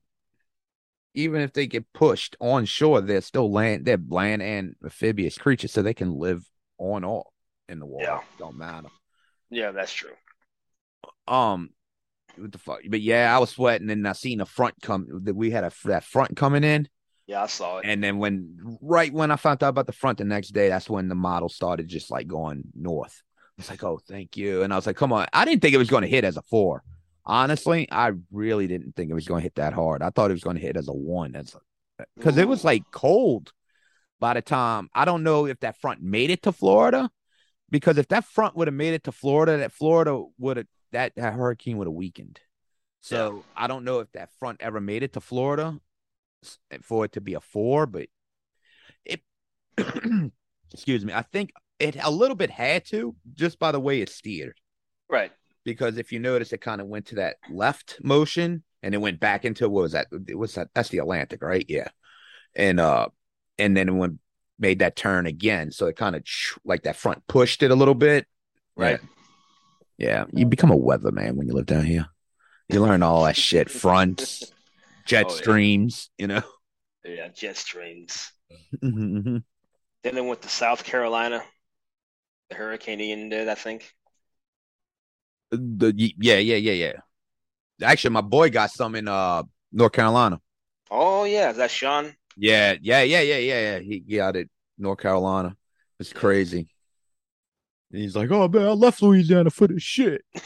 even 1.14 1.40
if 1.40 1.52
they 1.52 1.66
get 1.66 1.92
pushed 1.92 2.36
on 2.40 2.64
shore, 2.64 3.00
they're 3.00 3.20
still 3.20 3.52
land. 3.52 3.84
They're 3.84 3.98
land 4.08 4.42
and 4.42 4.74
amphibious 4.82 5.36
creatures, 5.36 5.72
so 5.72 5.82
they 5.82 5.94
can 5.94 6.12
live 6.12 6.48
on 6.78 7.04
or 7.04 7.24
in 7.68 7.78
the 7.78 7.86
water. 7.86 8.04
Yeah. 8.06 8.20
Don't 8.38 8.56
matter. 8.56 8.88
Yeah, 9.50 9.72
that's 9.72 9.92
true. 9.92 10.14
Um, 11.26 11.70
what 12.36 12.52
the 12.52 12.58
fuck? 12.58 12.80
But 12.88 13.00
yeah, 13.00 13.34
I 13.34 13.38
was 13.38 13.50
sweating, 13.50 13.90
and 13.90 14.06
I 14.06 14.12
seen 14.12 14.38
the 14.38 14.46
front 14.46 14.74
come. 14.82 15.06
That 15.24 15.34
we 15.34 15.50
had 15.50 15.64
a 15.64 15.72
that 15.84 16.04
front 16.04 16.36
coming 16.36 16.64
in, 16.64 16.88
Yeah, 17.28 17.42
I 17.42 17.46
saw 17.46 17.78
it. 17.78 17.84
and 17.84 18.02
then 18.02 18.16
when 18.16 18.78
right 18.80 19.12
when 19.12 19.30
I 19.30 19.36
found 19.36 19.62
out 19.62 19.68
about 19.68 19.86
the 19.86 19.92
front 19.92 20.16
the 20.18 20.24
next 20.24 20.48
day, 20.48 20.70
that's 20.70 20.88
when 20.88 21.08
the 21.08 21.14
model 21.14 21.50
started 21.50 21.86
just 21.86 22.10
like 22.10 22.26
going 22.26 22.64
north. 22.74 23.22
It's 23.58 23.68
like, 23.68 23.84
oh, 23.84 24.00
thank 24.08 24.36
you, 24.36 24.62
and 24.62 24.72
I 24.72 24.76
was 24.76 24.86
like, 24.86 24.96
come 24.96 25.12
on. 25.12 25.26
I 25.32 25.44
didn't 25.44 25.62
think 25.62 25.74
it 25.74 25.78
was 25.78 25.90
going 25.90 26.02
to 26.02 26.08
hit 26.08 26.24
as 26.24 26.36
a 26.38 26.42
four. 26.42 26.82
Honestly, 27.26 27.86
I 27.92 28.12
really 28.32 28.66
didn't 28.66 28.96
think 28.96 29.10
it 29.10 29.14
was 29.14 29.28
going 29.28 29.40
to 29.40 29.44
hit 29.44 29.56
that 29.56 29.74
hard. 29.74 30.02
I 30.02 30.08
thought 30.08 30.30
it 30.30 30.34
was 30.34 30.44
going 30.44 30.56
to 30.56 30.62
hit 30.62 30.78
as 30.78 30.88
a 30.88 30.92
one. 30.92 31.32
That's 31.32 31.54
because 32.16 32.38
it 32.38 32.48
was 32.48 32.64
like 32.64 32.84
cold 32.90 33.52
by 34.18 34.34
the 34.34 34.42
time 34.42 34.88
I 34.94 35.04
don't 35.04 35.22
know 35.22 35.46
if 35.46 35.60
that 35.60 35.78
front 35.80 36.00
made 36.02 36.30
it 36.30 36.42
to 36.44 36.52
Florida. 36.52 37.10
Because 37.70 37.98
if 37.98 38.08
that 38.08 38.24
front 38.24 38.56
would 38.56 38.66
have 38.66 38.74
made 38.74 38.94
it 38.94 39.04
to 39.04 39.12
Florida, 39.12 39.58
that 39.58 39.72
Florida 39.72 40.24
would 40.38 40.56
have 40.56 40.66
that, 40.92 41.12
that 41.16 41.34
hurricane 41.34 41.76
would 41.76 41.86
have 41.86 41.92
weakened. 41.92 42.40
So 43.02 43.44
I 43.54 43.66
don't 43.66 43.84
know 43.84 44.00
if 44.00 44.10
that 44.12 44.30
front 44.38 44.62
ever 44.62 44.80
made 44.80 45.02
it 45.02 45.12
to 45.12 45.20
Florida 45.20 45.78
for 46.82 47.04
it 47.04 47.12
to 47.12 47.20
be 47.20 47.34
a 47.34 47.40
four, 47.40 47.86
but 47.86 48.08
it 49.04 49.22
excuse 50.72 51.04
me, 51.04 51.12
I 51.12 51.22
think 51.22 51.52
it 51.78 51.96
a 52.02 52.10
little 52.10 52.36
bit 52.36 52.50
had 52.50 52.84
to 52.86 53.14
just 53.34 53.58
by 53.58 53.72
the 53.72 53.80
way 53.80 54.00
it 54.00 54.08
steered 54.08 54.58
right. 55.08 55.30
because 55.64 55.96
if 55.96 56.12
you 56.12 56.18
notice, 56.18 56.52
it 56.52 56.60
kind 56.60 56.80
of 56.80 56.86
went 56.86 57.06
to 57.06 57.16
that 57.16 57.36
left 57.50 57.98
motion 58.02 58.64
and 58.82 58.94
it 58.94 58.98
went 58.98 59.20
back 59.20 59.44
into 59.44 59.68
what 59.68 59.82
was 59.82 59.92
that? 59.92 60.06
What's 60.32 60.54
that? 60.54 60.68
That's 60.74 60.88
the 60.88 60.98
Atlantic, 60.98 61.42
right? 61.42 61.64
Yeah. 61.68 61.88
and 62.54 62.80
uh, 62.80 63.08
and 63.58 63.76
then 63.76 63.88
it 63.88 63.92
went 63.92 64.18
made 64.58 64.80
that 64.80 64.96
turn 64.96 65.26
again, 65.26 65.70
so 65.70 65.86
it 65.86 65.96
kind 65.96 66.16
of 66.16 66.24
like 66.64 66.82
that 66.82 66.96
front 66.96 67.26
pushed 67.28 67.62
it 67.62 67.70
a 67.70 67.76
little 67.76 67.94
bit, 67.94 68.26
Right. 68.78 69.00
Yeah, 69.98 70.26
you 70.32 70.46
become 70.46 70.70
a 70.70 70.78
weatherman 70.78 71.32
when 71.32 71.48
you 71.48 71.52
live 71.52 71.66
down 71.66 71.84
here. 71.84 72.06
You 72.68 72.80
learn 72.80 73.02
all 73.02 73.24
that 73.24 73.36
shit, 73.36 73.68
fronts, 73.68 74.52
jet 75.08 75.26
Oh, 75.28 75.34
yeah. 75.34 75.40
streams, 75.40 76.10
you 76.18 76.26
know. 76.26 76.42
Yeah, 77.04 77.28
jet 77.28 77.56
streams. 77.56 78.30
Mhm. 78.82 79.42
Then 80.02 80.14
they 80.14 80.20
went 80.20 80.42
to 80.42 80.48
South 80.48 80.84
Carolina. 80.84 81.42
The 82.50 82.56
hurricane 82.56 83.00
Ian 83.00 83.28
did, 83.30 83.48
I 83.48 83.54
think. 83.54 83.94
the 85.50 85.92
yeah, 85.96 86.36
yeah, 86.36 86.56
yeah, 86.56 86.72
yeah. 86.72 86.92
Actually, 87.82 88.10
my 88.10 88.20
boy 88.20 88.50
got 88.50 88.70
some 88.70 88.94
in 88.94 89.08
uh 89.08 89.42
North 89.72 89.92
Carolina. 89.92 90.40
Oh 90.90 91.24
yeah, 91.24 91.50
is 91.50 91.56
that 91.56 91.70
Sean? 91.70 92.14
Yeah, 92.36 92.76
yeah, 92.80 93.02
yeah, 93.02 93.20
yeah, 93.20 93.38
yeah, 93.38 93.60
yeah. 93.60 93.78
He 93.80 94.00
got 94.00 94.36
it 94.36 94.50
North 94.76 95.00
Carolina. 95.00 95.56
It's 95.98 96.12
crazy. 96.12 96.68
And 97.92 98.02
he's 98.02 98.14
like, 98.14 98.30
"Oh 98.30 98.48
man, 98.48 98.68
I 98.68 98.72
left 98.72 99.02
Louisiana 99.02 99.50
for 99.50 99.66
this 99.66 99.82
shit." 99.82 100.22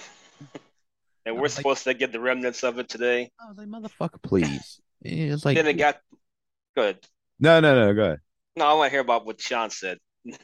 And 1.24 1.36
we're 1.36 1.42
like- 1.42 1.50
supposed 1.52 1.84
to 1.84 1.94
get 1.94 2.12
the 2.12 2.20
remnants 2.20 2.62
of 2.64 2.78
it 2.78 2.88
today. 2.88 3.30
I 3.40 3.48
was 3.48 3.56
like, 3.58 3.68
"Motherfucker, 3.68 4.22
please." 4.22 4.80
It's 5.02 5.44
like, 5.44 5.56
then 5.56 5.66
it 5.66 5.74
got 5.74 5.98
good. 6.76 6.98
no, 7.40 7.60
no, 7.60 7.74
no, 7.74 7.94
go 7.94 8.02
ahead. 8.02 8.18
No, 8.56 8.66
I 8.66 8.72
want 8.74 8.88
to 8.88 8.90
hear 8.90 9.00
about 9.00 9.24
what 9.26 9.40
Sean 9.40 9.70
said. 9.70 9.98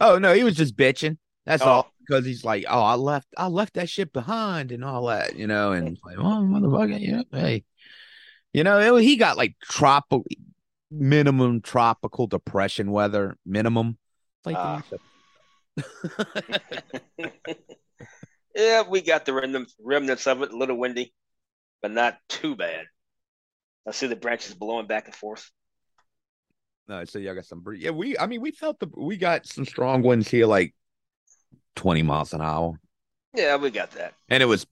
Oh 0.00 0.18
no, 0.18 0.34
he 0.34 0.42
was 0.42 0.56
just 0.56 0.76
bitching. 0.76 1.18
That's 1.46 1.62
Oh. 1.62 1.66
all. 1.68 1.92
Because 2.00 2.26
he's 2.26 2.44
like, 2.44 2.64
"Oh, 2.68 2.82
I 2.82 2.96
left, 2.96 3.28
I 3.36 3.46
left 3.46 3.74
that 3.74 3.88
shit 3.88 4.12
behind 4.12 4.72
and 4.72 4.84
all 4.84 5.06
that," 5.06 5.36
you 5.36 5.46
know. 5.46 5.70
And 5.70 5.96
like, 6.04 6.16
"Oh, 6.18 6.22
motherfucker, 6.22 6.98
yeah, 7.00 7.22
hey." 7.30 7.64
You 8.52 8.64
know, 8.64 8.96
it- 8.96 9.02
he 9.04 9.14
got 9.16 9.36
like 9.36 9.54
tropical, 9.62 10.24
minimum 10.90 11.60
tropical 11.62 12.26
depression 12.26 12.90
weather, 12.90 13.36
minimum. 13.46 13.96
Like, 14.44 14.56
Ah. 14.58 14.82
yeah, 18.54 18.82
we 18.88 19.00
got 19.00 19.24
the 19.24 19.32
remnants, 19.32 19.74
remnants 19.82 20.26
of 20.26 20.42
it. 20.42 20.52
A 20.52 20.56
little 20.56 20.76
windy, 20.76 21.12
but 21.82 21.90
not 21.90 22.18
too 22.28 22.56
bad. 22.56 22.86
I 23.86 23.92
see 23.92 24.06
the 24.06 24.16
branches 24.16 24.54
blowing 24.54 24.86
back 24.86 25.06
and 25.06 25.14
forth. 25.14 25.50
No, 26.88 27.04
so 27.04 27.18
y'all 27.18 27.34
got 27.34 27.46
some 27.46 27.60
breeze. 27.60 27.82
Yeah, 27.82 27.90
we. 27.90 28.16
I 28.18 28.26
mean, 28.26 28.40
we 28.40 28.50
felt 28.50 28.78
the 28.78 28.88
we 28.96 29.16
got 29.16 29.46
some 29.46 29.64
strong 29.64 30.02
winds 30.02 30.28
here, 30.28 30.46
like 30.46 30.74
twenty 31.74 32.02
miles 32.02 32.32
an 32.34 32.40
hour, 32.42 32.74
Yeah, 33.34 33.56
we 33.56 33.70
got 33.70 33.90
that. 33.92 34.14
and 34.28 34.42
it 34.42 34.46
was 34.46 34.66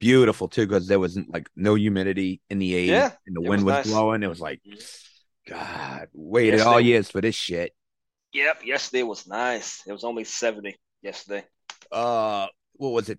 beautiful 0.00 0.48
too 0.48 0.66
because 0.66 0.86
there 0.86 1.00
wasn't 1.00 1.30
like 1.32 1.48
no 1.56 1.74
humidity 1.74 2.40
in 2.48 2.58
the 2.58 2.74
air, 2.74 2.96
Yeah, 3.00 3.10
and 3.26 3.36
the 3.36 3.40
wind 3.42 3.64
was 3.64 3.76
was, 3.76 3.86
nice. 3.86 3.92
blowing. 3.92 4.22
It 4.22 4.28
was 4.28 4.40
like, 4.40 4.60
God, 5.46 6.08
waited 6.14 6.58
Yes, 6.58 6.66
all 6.66 6.80
years 6.80 7.10
for 7.10 7.20
this 7.20 7.34
shit. 7.34 7.74
Yep, 8.32 8.64
yesterday 8.64 9.02
was 9.02 9.26
nice. 9.26 9.82
It 9.86 9.92
was 9.92 10.04
only 10.04 10.24
70 10.24 10.76
yesterday. 11.02 11.44
Uh, 11.90 12.46
what 12.78 12.92
was 12.92 13.08
it? 13.10 13.18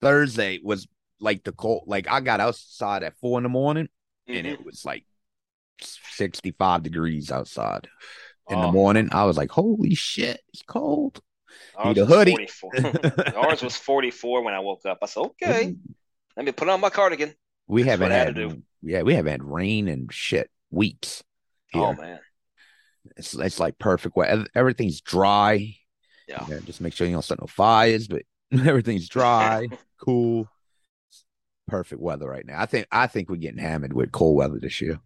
Thursday 0.00 0.60
was 0.62 0.86
like 1.20 1.44
the 1.44 1.52
cold. 1.52 1.84
Like 1.86 2.08
I 2.10 2.20
got 2.20 2.40
outside 2.40 3.02
at 3.02 3.16
four 3.18 3.38
in 3.38 3.42
the 3.42 3.48
morning, 3.48 3.88
and 4.28 4.46
Mhm. 4.46 4.52
it 4.52 4.64
was 4.64 4.84
like 4.84 5.04
sixty-five 5.80 6.82
degrees 6.82 7.30
outside 7.30 7.88
in 8.50 8.60
the 8.60 8.68
Oh, 8.68 8.72
morning. 8.72 9.08
I 9.12 9.24
was 9.24 9.36
like, 9.36 9.50
holy 9.50 9.94
shit, 9.94 10.40
it's 10.52 10.62
cold. 10.62 11.20
ours 11.76 11.96
need 11.96 12.02
a 12.02 12.06
hoodie. 12.06 12.32
44. 12.32 13.34
ours 13.36 13.62
was 13.62 13.76
44 13.76 14.42
when 14.44 14.54
I 14.54 14.60
woke 14.60 14.84
up. 14.86 14.98
I 15.02 15.06
said, 15.06 15.20
okay, 15.20 15.74
let 16.36 16.46
me 16.46 16.52
put 16.52 16.68
on 16.68 16.80
my 16.80 16.90
cardigan. 16.90 17.34
We 17.66 17.82
That's 17.82 17.92
haven't 18.00 18.12
had 18.12 18.36
had, 18.36 18.62
yeah, 18.82 19.02
we 19.02 19.14
haven't 19.14 19.32
had 19.32 19.42
rain 19.44 19.88
and 19.88 20.12
shit 20.12 20.50
weeks. 20.70 21.24
Here. 21.68 21.82
Oh, 21.82 21.94
man. 21.94 22.20
It's 23.16 23.34
it's 23.34 23.60
like 23.60 23.78
perfect 23.78 24.16
weather. 24.16 24.46
Everything's 24.54 25.00
dry. 25.00 25.76
Yeah. 26.28 26.44
Yeah, 26.48 26.58
just 26.64 26.80
make 26.80 26.92
sure 26.94 27.06
you 27.06 27.12
don't 27.12 27.22
start 27.22 27.40
no 27.40 27.46
fires, 27.46 28.08
but 28.08 28.22
everything's 28.52 29.08
dry, 29.08 29.68
cool. 30.00 30.48
Perfect 31.66 32.00
weather 32.02 32.28
right 32.28 32.44
now. 32.44 32.60
I 32.60 32.66
think 32.66 32.86
I 32.92 33.06
think 33.06 33.28
we're 33.30 33.36
getting 33.36 33.58
hammered 33.58 33.92
with 33.94 34.12
cold 34.12 34.36
weather 34.36 34.58
this 34.60 34.80
year. 34.82 35.00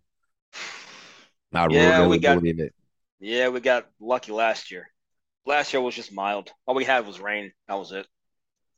I 1.53 1.67
Yeah, 1.71 1.99
really 1.99 2.09
we 2.09 2.19
got- 2.19 2.41
believe 2.41 2.61
it. 2.61 2.75
Yeah, 3.21 3.49
we 3.49 3.61
got 3.61 3.87
lucky 4.01 4.33
last 4.33 4.71
year. 4.71 4.89
Last 5.47 5.73
year 5.73 5.81
was 5.81 5.95
just 5.95 6.13
mild. 6.13 6.51
All 6.67 6.75
we 6.75 6.85
had 6.85 7.07
was 7.07 7.19
rain. 7.21 7.53
That 7.69 7.75
was 7.75 7.91
it. 7.91 8.07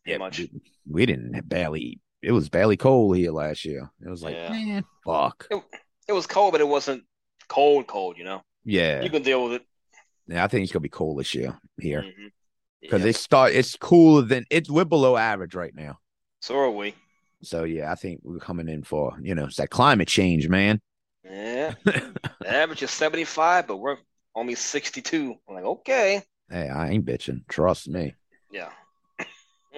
Pretty 0.05 0.13
Yeah, 0.13 0.19
much. 0.19 0.39
we, 0.39 0.51
we 0.89 1.07
didn't 1.07 1.35
have 1.35 1.49
barely. 1.49 2.01
It 2.23 2.33
was 2.33 2.49
barely 2.49 2.77
cold 2.77 3.17
here 3.17 3.33
last 3.33 3.65
year. 3.65 3.91
It 4.05 4.09
was 4.09 4.23
like, 4.23 4.35
Yeah. 4.35 4.51
man, 4.51 4.85
fuck. 5.05 5.47
It 6.09 6.13
was 6.13 6.27
cold, 6.27 6.53
but 6.53 6.61
it 6.61 6.69
wasn't 6.69 7.05
cold, 7.49 7.87
cold, 7.87 8.17
you 8.19 8.25
know? 8.25 8.43
Yeah, 8.65 9.03
You 9.03 9.11
can 9.11 9.23
deal 9.23 9.43
with 9.45 9.55
it. 9.55 9.67
Yeah. 10.31 10.45
I 10.45 10.49
think 10.49 10.65
it's 10.65 10.73
gonna 10.73 10.81
be 10.81 10.89
cool 10.89 11.17
this 11.17 11.35
year 11.35 11.59
here 11.81 12.05
because 12.81 13.03
Yeah, 13.03 13.09
it 13.09 13.17
start. 13.17 13.53
It's 13.53 13.77
cooler 13.77 14.23
than 14.23 14.45
it's. 14.51 14.71
We're 14.71 14.85
below 14.85 15.17
average 15.17 15.55
right 15.55 15.75
now. 15.75 15.99
So 16.41 16.57
are 16.59 16.71
we. 16.71 16.95
So 17.43 17.65
yeah, 17.65 17.91
I 17.91 17.95
think 17.95 18.21
we're 18.23 18.39
coming 18.39 18.69
in 18.69 18.83
for 18.83 19.17
you 19.21 19.35
know 19.35 19.45
it's 19.45 19.57
that 19.57 19.71
climate 19.71 20.09
change, 20.09 20.49
man. 20.49 20.81
Yeah. 21.25 21.75
Average 22.47 22.83
is 22.83 22.91
75, 22.91 23.67
but 23.67 23.77
we're 23.77 23.99
only 24.35 24.55
62. 24.55 25.35
I'm 25.49 25.55
like, 25.55 25.65
okay. 25.65 26.23
Hey, 26.49 26.69
I 26.69 26.91
ain't 26.91 27.05
bitching. 27.05 27.47
Trust 27.49 27.89
me. 27.89 28.15
Yeah. 28.51 28.71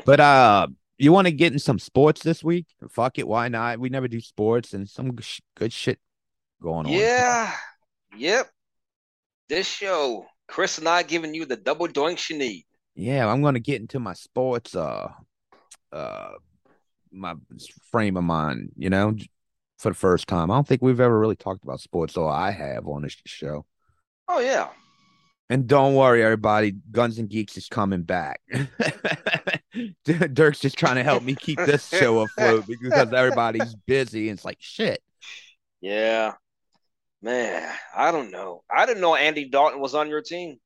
But 0.06 0.20
uh, 0.20 0.68
you 0.96 1.12
want 1.12 1.26
to 1.26 1.32
get 1.32 1.52
in 1.52 1.58
some 1.58 1.78
sports 1.78 2.22
this 2.22 2.42
week? 2.42 2.66
Fuck 2.88 3.18
it, 3.18 3.28
why 3.28 3.48
not? 3.48 3.78
We 3.78 3.90
never 3.90 4.08
do 4.08 4.20
sports 4.20 4.72
and 4.72 4.88
some 4.88 5.18
sh- 5.20 5.40
good 5.54 5.70
shit 5.70 6.00
going 6.62 6.86
on. 6.86 6.92
Yeah. 6.92 7.54
Yep. 8.16 8.48
This 9.50 9.66
show, 9.66 10.26
Chris 10.48 10.78
and 10.78 10.88
I 10.88 11.02
giving 11.02 11.34
you 11.34 11.46
the 11.46 11.56
double 11.56 11.88
doinks 11.88 12.28
you 12.30 12.38
need. 12.38 12.64
yeah. 12.94 13.26
I'm 13.26 13.42
gonna 13.42 13.60
get 13.60 13.80
into 13.80 13.98
my 13.98 14.14
sports 14.14 14.74
uh 14.76 15.08
uh 15.92 16.30
my 17.10 17.34
frame 17.90 18.16
of 18.16 18.24
mind. 18.24 18.72
You 18.76 18.90
know, 18.90 19.14
for 19.78 19.90
the 19.90 19.94
first 19.94 20.28
time. 20.28 20.50
I 20.50 20.54
don't 20.54 20.66
think 20.66 20.80
we've 20.80 21.00
ever 21.00 21.18
really 21.18 21.36
talked 21.36 21.64
about 21.64 21.80
sports, 21.80 22.16
or 22.16 22.30
I 22.30 22.50
have 22.52 22.86
on 22.86 23.02
this 23.02 23.16
show. 23.26 23.66
Oh, 24.28 24.38
yeah. 24.38 24.68
And 25.50 25.66
don't 25.66 25.94
worry, 25.94 26.22
everybody. 26.22 26.72
Guns 26.92 27.18
and 27.18 27.28
Geeks 27.28 27.56
is 27.56 27.66
coming 27.68 28.02
back. 28.04 28.40
Dirk's 30.32 30.60
just 30.60 30.78
trying 30.78 30.94
to 30.94 31.02
help 31.02 31.22
me 31.24 31.34
keep 31.34 31.58
this 31.58 31.88
show 31.88 32.20
afloat 32.20 32.66
because 32.66 33.12
everybody's 33.12 33.74
busy. 33.86 34.28
And 34.28 34.38
it's 34.38 34.44
like 34.44 34.58
shit. 34.60 35.02
Yeah. 35.80 36.34
Man, 37.22 37.72
I 37.96 38.10
don't 38.10 38.30
know. 38.30 38.64
I 38.70 38.84
didn't 38.84 39.00
know 39.00 39.14
Andy 39.14 39.48
Dalton 39.48 39.80
was 39.80 39.94
on 39.94 40.08
your 40.08 40.22
team. 40.22 40.58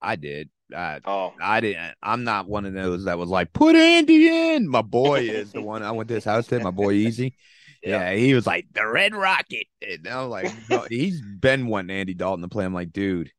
I 0.00 0.16
did. 0.16 0.48
I, 0.74 1.00
Oh, 1.04 1.32
I 1.40 1.60
didn't. 1.60 1.94
I'm 2.02 2.24
not 2.24 2.46
one 2.46 2.66
of 2.66 2.72
those 2.74 3.04
that 3.04 3.18
was 3.18 3.28
like, 3.30 3.52
put 3.52 3.74
Andy 3.74 4.28
in. 4.54 4.68
My 4.68 4.82
boy 4.82 5.20
is 5.22 5.52
the 5.52 5.62
one 5.62 5.82
I 5.82 5.90
went 5.90 6.08
to 6.08 6.14
his 6.14 6.24
house 6.24 6.46
to. 6.48 6.60
My 6.60 6.70
boy 6.70 6.92
Easy. 6.92 7.34
Yeah. 7.80 8.10
Yeah. 8.10 8.16
he 8.16 8.34
was 8.34 8.44
like 8.44 8.66
the 8.72 8.84
Red 8.84 9.14
Rocket. 9.14 9.68
And 9.88 10.08
I 10.08 10.24
was 10.24 10.30
like, 10.30 10.52
no, 10.68 10.84
he's 10.90 11.22
been 11.22 11.68
wanting 11.68 11.96
Andy 11.96 12.12
Dalton 12.12 12.42
to 12.42 12.48
play. 12.48 12.64
I'm 12.64 12.74
like, 12.74 12.92
dude, 12.92 13.30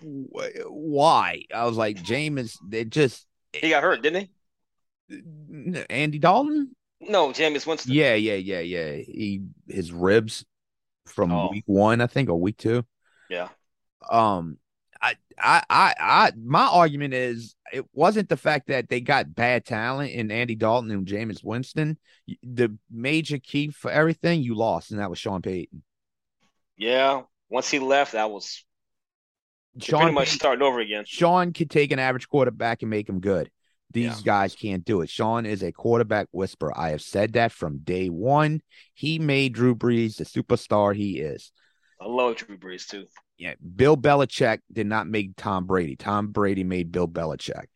wh- 0.00 0.54
why? 0.68 1.42
I 1.52 1.64
was 1.64 1.76
like, 1.76 2.00
James, 2.00 2.56
they 2.64 2.84
just 2.84 3.26
he 3.52 3.70
got 3.70 3.82
hurt, 3.82 4.02
didn't 4.02 4.30
he? 5.08 5.84
Andy 5.90 6.20
Dalton. 6.20 6.76
No, 7.00 7.30
Jameis 7.30 7.66
Winston. 7.66 7.92
Yeah, 7.92 8.14
yeah, 8.14 8.34
yeah, 8.36 8.60
yeah. 8.60 8.92
He 8.92 9.42
his 9.66 9.90
ribs 9.90 10.44
from 11.10 11.32
Oh. 11.32 11.50
week 11.50 11.64
one, 11.66 12.00
I 12.00 12.06
think, 12.06 12.28
or 12.28 12.40
week 12.40 12.56
two. 12.56 12.84
Yeah. 13.28 13.48
Um, 14.08 14.58
I, 15.02 15.14
I, 15.38 15.62
I, 15.70 15.94
I, 15.98 16.32
my 16.36 16.66
argument 16.66 17.14
is 17.14 17.54
it 17.72 17.86
wasn't 17.92 18.28
the 18.28 18.36
fact 18.36 18.68
that 18.68 18.88
they 18.88 19.00
got 19.00 19.34
bad 19.34 19.64
talent 19.64 20.12
in 20.12 20.30
Andy 20.30 20.54
Dalton 20.54 20.90
and 20.90 21.06
Jameis 21.06 21.42
Winston. 21.42 21.98
The 22.42 22.76
major 22.90 23.38
key 23.38 23.68
for 23.70 23.90
everything 23.90 24.42
you 24.42 24.54
lost, 24.54 24.90
and 24.90 25.00
that 25.00 25.08
was 25.08 25.18
Sean 25.18 25.40
Payton. 25.42 25.82
Yeah. 26.76 27.22
Once 27.48 27.70
he 27.70 27.78
left, 27.78 28.12
that 28.12 28.30
was 28.30 28.64
pretty 29.78 29.90
Sean, 29.90 30.14
much 30.14 30.28
starting 30.28 30.62
over 30.62 30.80
again. 30.80 31.04
Sean 31.06 31.52
could 31.52 31.70
take 31.70 31.92
an 31.92 31.98
average 31.98 32.28
quarterback 32.28 32.82
and 32.82 32.90
make 32.90 33.08
him 33.08 33.20
good. 33.20 33.50
These 33.92 34.18
Yeah. 34.18 34.24
guys 34.24 34.54
can't 34.54 34.84
do 34.84 35.00
it. 35.00 35.10
Sean 35.10 35.46
is 35.46 35.62
a 35.62 35.72
quarterback 35.72 36.28
whisperer. 36.30 36.72
I 36.78 36.90
have 36.90 37.02
said 37.02 37.32
that 37.32 37.50
from 37.52 37.78
day 37.78 38.08
one. 38.08 38.60
He 38.94 39.18
made 39.18 39.54
Drew 39.54 39.74
Brees 39.74 40.16
the 40.16 40.24
superstar 40.24 40.94
he 40.94 41.18
is. 41.18 41.50
I 42.00 42.06
love 42.06 42.36
Drew 42.36 42.56
Brees 42.56 42.86
too. 42.86 43.06
Yeah, 43.36 43.54
Bill 43.76 43.96
Belichick 43.96 44.60
did 44.72 44.86
not 44.86 45.06
make 45.08 45.34
Tom 45.36 45.66
Brady. 45.66 45.96
Tom 45.96 46.28
Brady 46.28 46.62
made 46.64 46.92
Bill 46.92 47.08
Belichick. 47.08 47.66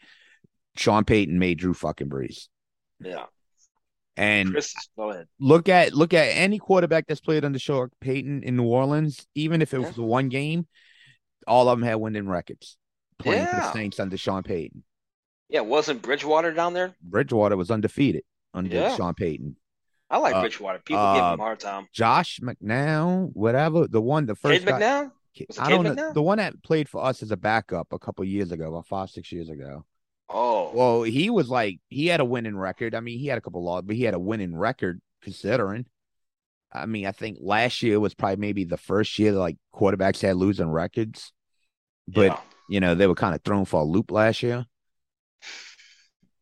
Sean 0.77 1.05
Payton 1.05 1.38
made 1.38 1.59
Drew 1.59 1.74
fucking 1.74 2.09
Brees. 2.09 2.48
Yeah. 3.00 3.24
And 4.16 4.50
Chris, 4.53 4.72
go 4.96 5.11
ahead. 5.11 5.27
look 5.40 5.68
at 5.68 5.92
look 5.92 6.14
at 6.14 6.27
any 6.29 6.59
quarterback 6.59 7.07
that's 7.09 7.20
played 7.20 7.44
under 7.44 7.59
Sean 7.59 7.88
Payton 8.00 8.44
in 8.44 8.57
New 8.57 8.64
Orleans, 8.64 9.27
even 9.35 9.61
if 9.61 9.74
it 9.74 9.81
Yeah. 9.81 9.88
was 9.88 9.96
one 9.96 10.29
game, 10.29 10.68
all 11.48 11.68
of 11.68 11.79
them 11.79 11.87
had 11.87 11.96
winning 11.96 12.29
records 12.29 12.77
playing 13.18 13.46
for 13.46 13.57
the 13.57 13.72
Saints 13.72 13.98
under 13.98 14.16
Sean 14.16 14.42
Payton. 14.44 14.85
Yeah, 15.48 15.61
wasn't 15.61 16.02
Bridgewater 16.02 16.52
down 16.52 16.74
there? 16.74 16.94
Bridgewater 17.02 17.57
was 17.57 17.70
undefeated 17.70 18.24
under 18.52 18.74
Yeah. 18.74 18.96
Sean 18.96 19.14
Payton. 19.14 19.57
I 20.11 20.18
like 20.18 20.35
Uh, 20.35 20.40
Bridgewater. 20.40 20.78
People 20.78 21.14
give 21.14 21.22
uh, 21.22 21.35
him 21.35 21.40
a 21.40 21.42
hard 21.42 21.61
time. 21.61 21.88
Josh 21.92 22.40
McCown, 22.40 23.30
whatever 23.35 23.87
the 23.87 24.00
one, 24.00 24.26
the 24.26 24.35
Cade 24.35 24.62
first 24.62 24.64
guy. 24.66 24.80
McCown? 24.80 25.12
I 25.59 25.68
Cade 25.68 25.85
don't 25.85 25.96
know 25.96 26.12
the 26.12 26.22
one 26.22 26.38
that 26.38 26.62
played 26.62 26.88
for 26.88 27.04
us 27.04 27.22
as 27.22 27.30
a 27.30 27.37
backup 27.37 27.92
a 27.92 27.98
couple 27.98 28.24
years 28.24 28.52
ago, 28.52 28.68
about 28.68 28.87
five 28.87 29.11
six 29.11 29.33
years 29.33 29.48
ago. 29.48 29.85
Oh, 30.28 30.70
Well, 30.72 31.02
he 31.02 31.30
was 31.30 31.48
like 31.48 31.80
he 31.88 32.07
had 32.07 32.20
a 32.20 32.24
winning 32.24 32.57
record. 32.57 32.94
I 32.94 33.00
mean, 33.00 33.18
he 33.18 33.26
had 33.26 33.38
a 33.38 33.40
couple 33.40 33.62
losses, 33.64 33.87
but 33.87 33.96
he 33.96 34.04
had 34.04 34.14
a 34.14 34.18
winning 34.18 34.57
record 34.57 35.00
considering. 35.22 35.87
I 36.72 36.87
mean, 36.87 37.07
I 37.07 37.12
think 37.12 37.38
last 37.40 37.83
year 37.83 38.00
was 38.00 38.14
probably 38.14 38.37
maybe 38.37 38.64
the 38.64 38.76
first 38.76 39.18
year 39.18 39.33
that 39.33 39.38
like 39.38 39.57
quarterbacks 39.74 40.22
had 40.22 40.37
losing 40.37 40.68
records, 40.70 41.33
but 42.09 42.24
yeah. 42.26 42.40
you 42.68 42.80
know 42.80 42.94
they 42.94 43.07
were 43.07 43.14
kind 43.14 43.35
of 43.35 43.42
thrown 43.42 43.64
for 43.64 43.80
a 43.80 43.85
loop 43.85 44.11
last 44.11 44.42
year. 44.42 44.66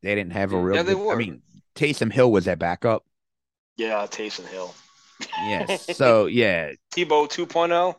They 0.03 0.15
didn't 0.15 0.33
have 0.33 0.53
a 0.53 0.59
real. 0.59 0.77
Yeah, 0.77 0.83
they 0.83 0.95
good- 0.95 1.07
were. 1.07 1.13
I 1.15 1.17
mean, 1.17 1.43
Taysom 1.75 2.13
Hill 2.13 2.31
was 2.33 2.45
that 2.47 2.59
backup. 2.59 3.05
yeah, 3.77 4.07
Taysom 4.11 4.47
Hill. 4.49 4.75
Yes. 5.45 5.97
so 5.97 6.27
yeah, 6.27 6.73
Tebow 6.95 7.29
2.0. 7.29 7.95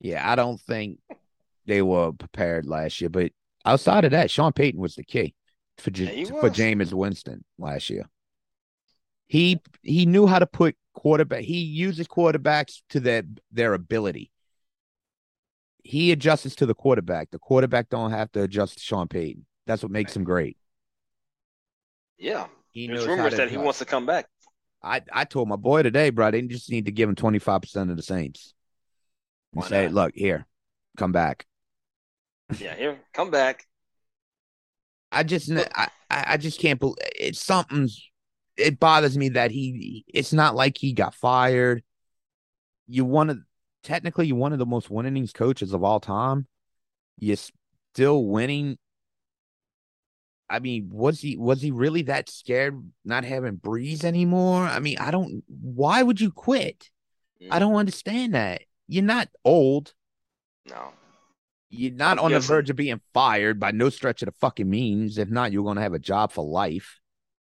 yeah. 0.00 0.28
I 0.30 0.34
don't 0.34 0.60
think 0.60 0.98
they 1.66 1.82
were 1.82 2.12
prepared 2.12 2.66
last 2.66 3.00
year, 3.00 3.10
but 3.10 3.30
outside 3.64 4.04
of 4.04 4.10
that, 4.10 4.30
Sean 4.30 4.52
Payton 4.52 4.80
was 4.80 4.96
the 4.96 5.04
key 5.04 5.34
for 5.78 5.90
J- 5.90 6.22
Yeah, 6.22 6.24
for 6.26 6.42
was. 6.42 6.52
Jameis 6.52 6.92
Winston 6.92 7.44
last 7.58 7.88
year. 7.90 8.08
He 9.28 9.60
he 9.82 10.06
knew 10.06 10.26
how 10.26 10.40
to 10.40 10.46
put 10.46 10.74
quarterback. 10.94 11.44
He 11.44 11.60
uses 11.60 12.08
quarterbacks 12.08 12.82
to 12.90 12.98
their 12.98 13.22
their 13.52 13.74
ability. 13.74 14.32
He 15.84 16.10
adjusts 16.10 16.56
to 16.56 16.66
the 16.66 16.74
quarterback. 16.74 17.30
The 17.30 17.38
quarterback 17.38 17.88
don't 17.88 18.10
have 18.10 18.30
to 18.32 18.42
adjust 18.42 18.74
to 18.78 18.80
Sean 18.82 19.06
Payton. 19.08 19.46
That's 19.70 19.84
what 19.84 19.92
makes 19.92 20.16
him 20.16 20.24
great. 20.24 20.56
Yeah. 22.18 22.48
He 22.72 22.88
There's 22.88 23.06
rumors 23.06 23.36
that 23.36 23.50
he 23.50 23.56
wants 23.56 23.78
to 23.78 23.84
come 23.84 24.04
back. 24.04 24.26
I 24.82 25.02
I 25.12 25.24
told 25.24 25.48
my 25.48 25.54
boy 25.54 25.84
today, 25.84 26.10
bro. 26.10 26.32
They 26.32 26.42
just 26.42 26.70
need 26.70 26.86
to 26.86 26.92
give 26.92 27.08
him 27.08 27.14
twenty 27.14 27.38
five 27.38 27.62
percent 27.62 27.90
of 27.90 27.96
the 27.96 28.02
Saints. 28.02 28.52
And 29.52 29.62
Why 29.62 29.68
say, 29.68 29.84
not? 29.84 29.94
look 29.94 30.12
here, 30.16 30.46
come 30.96 31.12
back. 31.12 31.46
Yeah, 32.58 32.74
here, 32.74 32.98
come 33.12 33.30
back. 33.30 33.64
I 35.12 35.22
just 35.22 35.52
I 35.52 35.88
I 36.10 36.36
just 36.36 36.58
can't 36.58 36.80
believe 36.80 36.96
it's 37.00 37.40
something's. 37.40 38.10
It 38.56 38.80
bothers 38.80 39.16
me 39.16 39.30
that 39.30 39.52
he. 39.52 40.04
It's 40.08 40.32
not 40.32 40.56
like 40.56 40.78
he 40.78 40.92
got 40.92 41.14
fired. 41.14 41.84
You 42.88 43.04
one 43.04 43.30
of 43.30 43.38
technically 43.84 44.26
you 44.26 44.34
one 44.34 44.52
of 44.52 44.58
the 44.58 44.66
most 44.66 44.88
winningest 44.88 45.34
coaches 45.34 45.72
of 45.72 45.84
all 45.84 46.00
time. 46.00 46.46
You're 47.18 47.36
still 47.94 48.24
winning. 48.24 48.78
I 50.50 50.58
mean, 50.58 50.90
was 50.92 51.20
he 51.20 51.36
was 51.36 51.62
he 51.62 51.70
really 51.70 52.02
that 52.02 52.28
scared 52.28 52.82
not 53.04 53.24
having 53.24 53.56
Brees 53.56 54.02
anymore? 54.02 54.64
I 54.64 54.80
mean, 54.80 54.98
I 54.98 55.12
don't. 55.12 55.44
Why 55.46 56.02
would 56.02 56.20
you 56.20 56.32
quit? 56.32 56.90
I 57.50 57.56
mm. 57.56 57.60
don't 57.60 57.76
understand 57.76 58.34
that. 58.34 58.62
You're 58.88 59.04
not 59.04 59.28
old. 59.44 59.94
No. 60.68 60.92
You're 61.70 61.92
not 61.92 62.18
I'm 62.18 62.24
on 62.24 62.32
the 62.32 62.40
verge 62.40 62.68
of 62.68 62.76
being 62.76 63.00
fired 63.14 63.60
by 63.60 63.70
no 63.70 63.90
stretch 63.90 64.22
of 64.22 64.26
the 64.26 64.34
fucking 64.40 64.68
means. 64.68 65.18
If 65.18 65.30
not, 65.30 65.52
you're 65.52 65.62
going 65.62 65.76
to 65.76 65.82
have 65.82 65.94
a 65.94 66.00
job 66.00 66.32
for 66.32 66.44
life. 66.44 66.98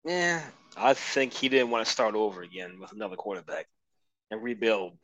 Yeah, 0.04 0.40
I 0.76 0.94
think 0.94 1.32
he 1.32 1.48
didn't 1.48 1.70
want 1.70 1.84
to 1.84 1.90
start 1.90 2.14
over 2.14 2.42
again 2.42 2.78
with 2.80 2.92
another 2.92 3.16
quarterback 3.16 3.66
and 4.30 4.40
rebuild. 4.40 4.96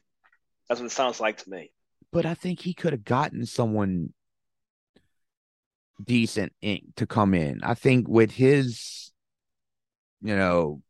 That's 0.69 0.81
what 0.81 0.87
it 0.87 0.93
sounds 0.93 1.19
like 1.19 1.39
to 1.39 1.51
me. 1.51 1.73
But 2.13 2.27
I 2.27 2.35
think 2.35 2.61
he 2.61 2.75
could 2.75 2.93
have 2.93 3.05
gotten 3.05 3.45
someone 3.45 4.13
decent 6.03 6.53
ink 6.63 6.85
to 6.97 7.07
come 7.07 7.35
in. 7.35 7.61
I 7.63 7.75
think 7.75 8.09
with 8.09 8.31
his, 8.31 9.13
you 10.23 10.37
know, 10.37 10.83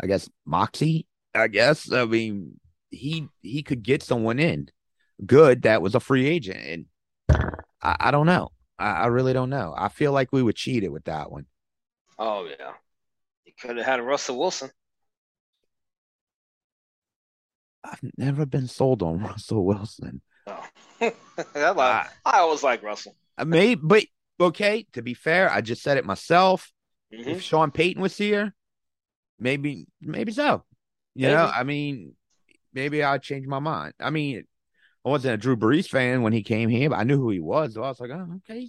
I 0.00 0.06
guess 0.06 0.28
moxie. 0.46 1.06
I 1.34 1.48
guess 1.48 1.90
I 1.90 2.04
mean 2.04 2.60
he 2.90 3.28
he 3.40 3.62
could 3.62 3.82
get 3.82 4.02
someone 4.02 4.38
in 4.38 4.68
good 5.24 5.62
that 5.62 5.82
was 5.82 5.94
a 5.94 6.00
free 6.00 6.26
agent, 6.26 6.58
and 6.58 6.86
I, 7.82 7.96
I 8.00 8.10
don't 8.10 8.26
know. 8.26 8.50
I, 8.78 8.90
I 8.90 9.06
really 9.06 9.32
don't 9.32 9.50
know. 9.50 9.74
I 9.76 9.88
feel 9.88 10.12
like 10.12 10.28
we 10.32 10.42
were 10.42 10.52
cheated 10.52 10.90
with 10.90 11.04
that 11.04 11.30
one. 11.30 11.46
Oh 12.18 12.46
yeah, 12.46 12.72
he 13.44 13.52
could 13.52 13.76
have 13.76 13.86
had 13.86 14.00
a 14.00 14.02
Russell 14.02 14.38
Wilson. 14.38 14.70
I've 17.84 18.00
never 18.16 18.46
been 18.46 18.68
sold 18.68 19.02
on 19.02 19.20
Russell 19.22 19.64
Wilson. 19.64 20.20
Oh. 20.46 20.66
I, 21.54 22.06
I 22.24 22.38
always 22.38 22.62
like 22.62 22.82
Russell. 22.82 23.16
I 23.36 23.44
may, 23.44 23.74
but 23.74 24.04
okay. 24.44 24.86
To 24.92 25.02
be 25.02 25.14
fair, 25.14 25.50
I 25.50 25.60
just 25.60 25.82
said 25.82 25.96
it 25.98 26.04
myself. 26.04 26.72
Mhm. 27.12 27.26
If 27.26 27.42
Sean 27.42 27.70
Payton 27.70 28.00
was 28.02 28.16
here, 28.16 28.54
maybe, 29.38 29.86
maybe 30.00 30.32
so. 30.32 30.64
You 31.14 31.28
know, 31.28 31.50
I 31.54 31.62
mean, 31.64 32.14
maybe 32.72 33.02
I'd 33.02 33.22
change 33.22 33.46
my 33.46 33.58
mind. 33.58 33.92
I 34.00 34.08
mean, 34.10 34.44
I 35.04 35.08
wasn't 35.10 35.34
a 35.34 35.36
Drew 35.36 35.56
Brees 35.56 35.88
fan 35.88 36.22
when 36.22 36.32
he 36.32 36.42
came 36.42 36.70
here, 36.70 36.88
but 36.88 36.98
I 36.98 37.02
knew 37.02 37.18
who 37.18 37.30
he 37.30 37.40
was. 37.40 37.74
So 37.74 37.82
I 37.82 37.88
was 37.88 38.00
like, 38.00 38.10
oh, 38.10 38.40
okay, 38.48 38.68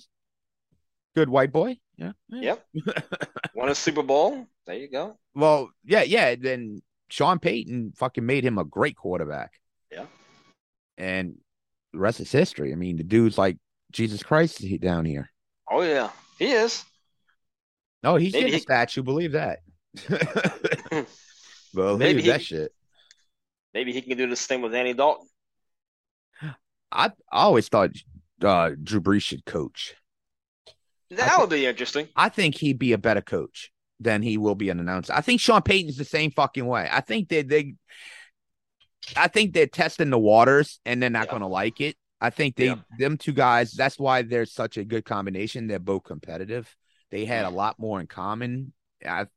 good 1.16 1.30
white 1.30 1.54
boy. 1.54 1.78
Yeah. 1.96 2.12
yeah. 2.28 2.56
Yep. 2.76 3.20
Won 3.56 3.70
a 3.70 3.76
Super 3.76 4.04
Bowl. 4.04 4.46
There 4.66 4.76
you 4.76 4.90
go. 4.90 5.18
Well, 5.36 5.70
yeah, 5.86 6.04
yeah. 6.04 6.36
Then 6.36 6.82
Sean 7.10 7.40
Payton 7.40 7.94
fucking 7.96 8.26
made 8.26 8.44
him 8.44 8.58
a 8.58 8.66
great 8.66 8.98
quarterback. 8.98 9.52
Yeah. 9.92 10.06
And 10.98 11.36
the 11.94 12.00
rest 12.00 12.20
is 12.20 12.32
history. 12.32 12.72
I 12.74 12.76
mean, 12.76 12.98
the 12.98 13.04
dude's 13.04 13.38
like 13.38 13.58
Jesus 13.92 14.24
Christ 14.24 14.58
he- 14.60 14.78
down 14.80 15.06
here. 15.06 15.30
Oh 15.74 15.82
yeah, 15.82 16.10
he 16.38 16.52
is. 16.52 16.84
No, 18.04 18.16
he's 18.16 18.34
Maybe 18.34 18.46
getting 18.46 18.60
a 18.60 18.62
statue. 18.62 19.02
Believe 19.04 19.32
that. 19.32 19.60
Believe 21.74 22.00
Maybe 22.00 22.22
he- 22.22 22.28
that 22.30 22.42
shit. 22.44 22.72
Maybe 23.74 23.92
he 23.92 24.02
can 24.02 24.18
do 24.18 24.28
the 24.30 24.36
same 24.36 24.62
with 24.62 24.76
Andy 24.76 24.94
Dalton. 24.94 25.28
I, 26.92 27.08
I 27.08 27.12
always 27.32 27.70
thought 27.70 27.90
uh, 28.44 28.72
Drew 28.84 29.02
Brees 29.02 29.24
should 29.24 29.46
coach. 29.46 29.96
That 31.10 31.32
thi- 31.32 31.42
would 31.42 31.50
be 31.50 31.66
interesting. 31.66 32.08
I 32.16 32.30
think 32.30 32.54
he'd 32.56 32.78
be 32.78 32.94
a 32.94 33.00
better 33.00 33.22
coach 33.22 33.72
than 34.00 34.22
he 34.22 34.38
will 34.38 34.54
be 34.54 34.70
an 34.70 34.80
announcer. 34.80 35.14
I 35.14 35.22
think 35.22 35.42
Sean 35.42 35.64
Payton's 35.64 35.98
the 35.98 36.06
same 36.06 36.30
fucking 36.30 36.68
way. 36.68 36.88
I 36.92 37.02
think 37.02 37.30
they 37.30 37.42
they 37.42 37.74
I 39.18 39.28
think 39.28 39.54
they're 39.54 39.66
testing 39.66 40.12
the 40.12 40.20
waters 40.20 40.80
and 40.86 41.02
they're 41.02 41.10
not 41.10 41.26
Yeah. 41.28 41.32
gonna 41.32 41.48
like 41.48 41.82
it. 41.82 41.96
I 42.24 42.30
think 42.30 42.56
they 42.56 42.68
Yeah. 42.68 42.76
them 42.98 43.18
two 43.18 43.34
guys, 43.34 43.74
that's 43.74 44.00
why 44.00 44.22
they're 44.22 44.46
such 44.46 44.78
a 44.78 44.86
good 44.86 45.04
combination. 45.04 45.68
They're 45.68 45.78
both 45.78 46.06
competitive. 46.06 46.74
They 47.12 47.26
had 47.26 47.46
a 47.46 47.50
Mm. 47.50 47.54
lot 47.54 47.78
more 47.80 48.00
in 48.00 48.08
common. 48.08 48.74
I 49.06 49.28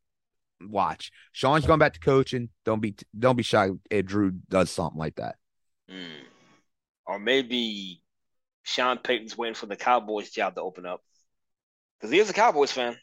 watch. 0.60 1.10
Sean's 1.32 1.66
going 1.66 1.80
back 1.80 1.94
to 1.94 2.00
coaching. 2.00 2.48
Don't 2.64 2.80
be 2.80 2.94
don't 3.18 3.36
be 3.36 3.42
shy 3.42 3.70
if 3.90 4.06
Drew 4.06 4.30
does 4.30 4.70
something 4.70 4.98
like 4.98 5.16
that. 5.16 5.36
Hmm. 5.88 6.22
Or 7.06 7.18
maybe 7.18 8.02
Sean 8.62 8.98
Payton's 8.98 9.36
waiting 9.36 9.54
for 9.54 9.66
the 9.66 9.76
Cowboys 9.76 10.30
job 10.30 10.54
to 10.54 10.62
open 10.62 10.86
up 10.86 11.02
because 11.98 12.12
he 12.12 12.20
is 12.20 12.30
a 12.30 12.34
Cowboys 12.34 12.72
fan. 12.72 12.96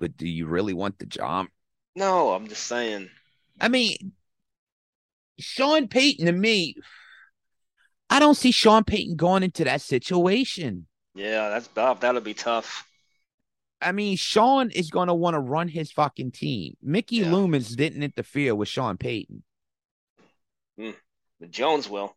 But 0.00 0.16
do 0.16 0.28
you 0.28 0.46
really 0.46 0.74
want 0.74 0.98
the 0.98 1.06
job? 1.06 1.46
No, 1.94 2.32
I'm 2.32 2.48
just 2.48 2.66
saying. 2.66 3.10
I 3.60 3.68
mean, 3.68 4.12
Sean 5.40 5.88
Payton 5.88 6.26
to 6.26 6.32
me, 6.32 6.76
I 8.10 8.18
don't 8.18 8.36
see 8.36 8.50
Sean 8.52 8.84
Payton 8.84 9.16
going 9.16 9.42
into 9.42 9.64
that 9.64 9.80
situation. 9.82 10.86
Yeah, 11.14 11.48
that's 11.50 11.68
tough. 11.68 12.00
That'll 12.00 12.20
be 12.20 12.34
tough. 12.34 12.86
I 13.80 13.92
mean, 13.92 14.16
Sean 14.16 14.70
is 14.70 14.90
going 14.90 15.08
to 15.08 15.14
want 15.14 15.34
to 15.34 15.40
run 15.40 15.68
his 15.68 15.92
fucking 15.92 16.32
team. 16.32 16.76
Mickey 16.82 17.16
Yeah. 17.16 17.32
Loomis 17.32 17.68
didn't 17.76 18.02
interfere 18.02 18.54
with 18.54 18.68
Sean 18.68 18.96
Payton. 18.96 19.42
But 21.40 21.50
Jones 21.50 21.88
will. 21.88 22.16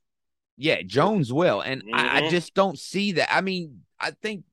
Yeah, 0.57 0.81
Jones 0.83 1.31
will, 1.31 1.61
and 1.61 1.83
I, 1.93 2.17
I 2.17 2.21
Mhm. 2.23 2.29
just 2.31 2.53
don't 2.55 2.77
see 2.77 3.13
that. 3.13 3.33
I 3.35 3.41
mean, 3.41 3.83
I 3.99 4.11
think, 4.11 4.45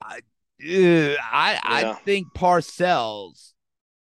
I, 0.00 0.18
uh, 0.18 1.16
I, 1.20 1.60
I 1.64 1.92
think 2.04 2.28
Parcells. 2.34 3.52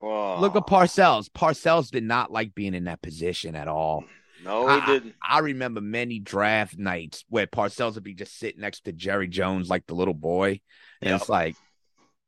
Oh, 0.03 0.39
Look 0.41 0.57
at 0.57 0.67
Parcells. 0.67 1.31
Parcells 1.31 1.91
did 1.91 2.05
not 2.05 2.31
like 2.31 2.55
being 2.55 2.75
in 2.75 2.85
that 2.85 3.01
position 3.01 3.55
at 3.55 3.69
all. 3.69 4.05
No, 4.45 4.67
I- 4.67 4.81
he 4.81 4.87
didn't. 4.93 5.15
I 5.23 5.39
remember 5.41 5.81
many 5.81 6.19
draft 6.19 6.79
nights 6.79 7.25
where 7.29 7.47
Parcells 7.47 7.95
would 7.95 8.05
be 8.05 8.15
just 8.15 8.39
sitting 8.39 8.61
next 8.61 8.85
to 8.85 8.93
Jerry 8.93 9.29
Jones 9.29 9.69
like 9.69 9.87
the 9.87 9.95
little 9.95 10.15
boy. 10.15 10.61
And 11.01 11.11
Yep. 11.11 11.21
it's 11.21 11.29
like, 11.29 11.57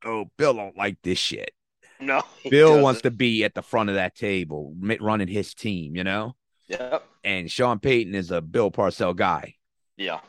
oh, 0.03 0.25
Bill 0.37 0.53
don't 0.53 0.77
like 0.77 0.97
this 1.03 1.19
shit. 1.19 1.51
No, 1.99 2.21
Bill 2.49 2.69
doesn't. 2.69 2.83
wants 2.83 3.01
to 3.01 3.11
be 3.11 3.43
at 3.43 3.55
the 3.55 3.63
front 3.63 3.89
of 3.89 3.95
that 3.95 4.15
table 4.15 4.75
running 4.99 5.27
his 5.27 5.53
team, 5.55 5.95
you 5.95 6.03
know? 6.03 6.35
Yep. 6.67 7.03
And 7.23 7.49
Sean 7.51 7.79
Payton 7.79 8.13
is 8.13 8.29
a 8.29 8.41
Bill 8.41 8.69
Parcell 8.71 9.13
guy. 9.15 9.55
Yeah. 9.95 10.19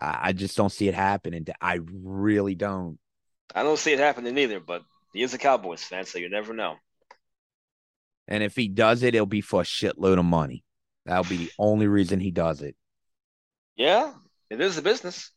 I, 0.00 0.18
I 0.28 0.32
just 0.32 0.56
don't 0.56 0.72
see 0.72 0.88
it 0.88 0.94
happening. 0.94 1.46
I 1.60 1.80
really 1.92 2.54
don't. 2.54 2.98
I 3.54 3.62
don't 3.62 3.78
see 3.78 3.92
it 3.92 3.98
happening 3.98 4.38
either, 4.38 4.58
but 4.58 4.82
he 5.12 5.22
is 5.22 5.34
a 5.34 5.38
Cowboys 5.38 5.82
fan, 5.84 6.06
so 6.06 6.18
you 6.18 6.28
never 6.30 6.54
know. 6.54 6.76
And 8.26 8.42
if 8.42 8.56
he 8.56 8.68
does 8.68 9.02
it, 9.02 9.14
it'll 9.14 9.26
be 9.26 9.42
for 9.42 9.60
a 9.60 9.64
shitload 9.64 10.18
of 10.18 10.24
money. 10.24 10.64
That'll 11.06 11.24
be 11.24 11.36
the 11.36 11.52
only 11.58 11.86
reason 11.86 12.20
he 12.20 12.30
does 12.30 12.62
it. 12.62 12.76
Yeah, 13.76 14.14
it 14.50 14.60
is 14.60 14.78
a 14.78 14.82
business. 14.82 15.30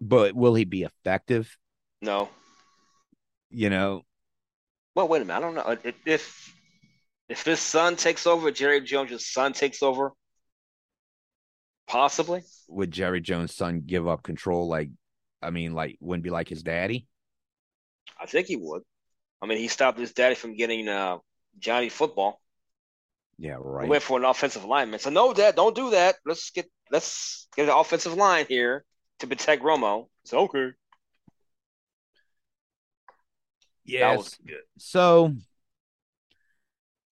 But 0.00 0.34
will 0.34 0.54
he 0.54 0.64
be 0.64 0.82
effective? 0.84 1.56
No. 2.00 2.30
You 3.50 3.70
know, 3.70 4.04
Well, 4.94 5.08
wait 5.08 5.22
a 5.22 5.24
minute. 5.24 5.36
I 5.36 5.40
don't 5.40 5.54
know 5.54 5.76
if 6.06 6.54
if 7.28 7.44
his 7.44 7.60
son 7.60 7.96
takes 7.96 8.26
over, 8.26 8.50
Jerry 8.50 8.80
Jones' 8.80 9.26
son 9.26 9.52
takes 9.52 9.82
over. 9.82 10.12
Possibly. 11.86 12.42
Would 12.68 12.90
Jerry 12.90 13.20
Jones' 13.20 13.54
son 13.54 13.82
give 13.84 14.08
up 14.08 14.22
control? 14.22 14.68
Like, 14.68 14.90
I 15.42 15.50
mean, 15.50 15.72
like, 15.74 15.98
wouldn't 16.00 16.24
be 16.24 16.30
like 16.30 16.48
his 16.48 16.62
daddy. 16.62 17.06
I 18.20 18.26
think 18.26 18.46
he 18.46 18.56
would. 18.56 18.82
I 19.42 19.46
mean, 19.46 19.58
he 19.58 19.68
stopped 19.68 19.98
his 19.98 20.12
daddy 20.12 20.34
from 20.34 20.56
getting 20.56 20.88
uh, 20.88 21.18
Johnny 21.58 21.88
football. 21.88 22.40
Yeah, 23.38 23.56
right. 23.60 23.84
He 23.84 23.90
went 23.90 24.02
for 24.02 24.18
an 24.18 24.24
offensive 24.24 24.64
lineman. 24.64 24.98
So 24.98 25.10
no, 25.10 25.34
Dad, 25.34 25.56
don't 25.56 25.74
do 25.74 25.90
that. 25.90 26.16
Let's 26.24 26.50
get 26.50 26.70
let's 26.90 27.48
get 27.56 27.68
an 27.68 27.74
offensive 27.74 28.14
line 28.14 28.46
here 28.48 28.84
to 29.18 29.26
protect 29.26 29.62
Romo. 29.62 30.08
It's 30.22 30.32
okay. 30.32 30.70
Yeah. 33.84 34.18
So. 34.78 35.26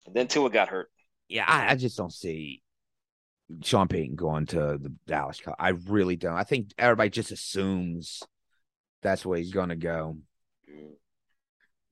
And 0.05 0.13
then 0.13 0.27
Tua 0.27 0.49
got 0.49 0.69
hurt. 0.69 0.89
Yeah, 1.27 1.45
I, 1.47 1.71
I 1.71 1.75
just 1.75 1.97
don't 1.97 2.13
see 2.13 2.61
Sean 3.63 3.87
Payton 3.87 4.15
going 4.15 4.45
to 4.47 4.77
the 4.79 4.93
Dallas. 5.07 5.41
I 5.57 5.69
really 5.69 6.15
don't. 6.15 6.35
I 6.35 6.43
think 6.43 6.69
everybody 6.77 7.09
just 7.09 7.31
assumes 7.31 8.21
that's 9.01 9.25
where 9.25 9.37
he's 9.37 9.51
going 9.51 9.69
to 9.69 9.75
go, 9.75 10.17
mm. 10.69 10.93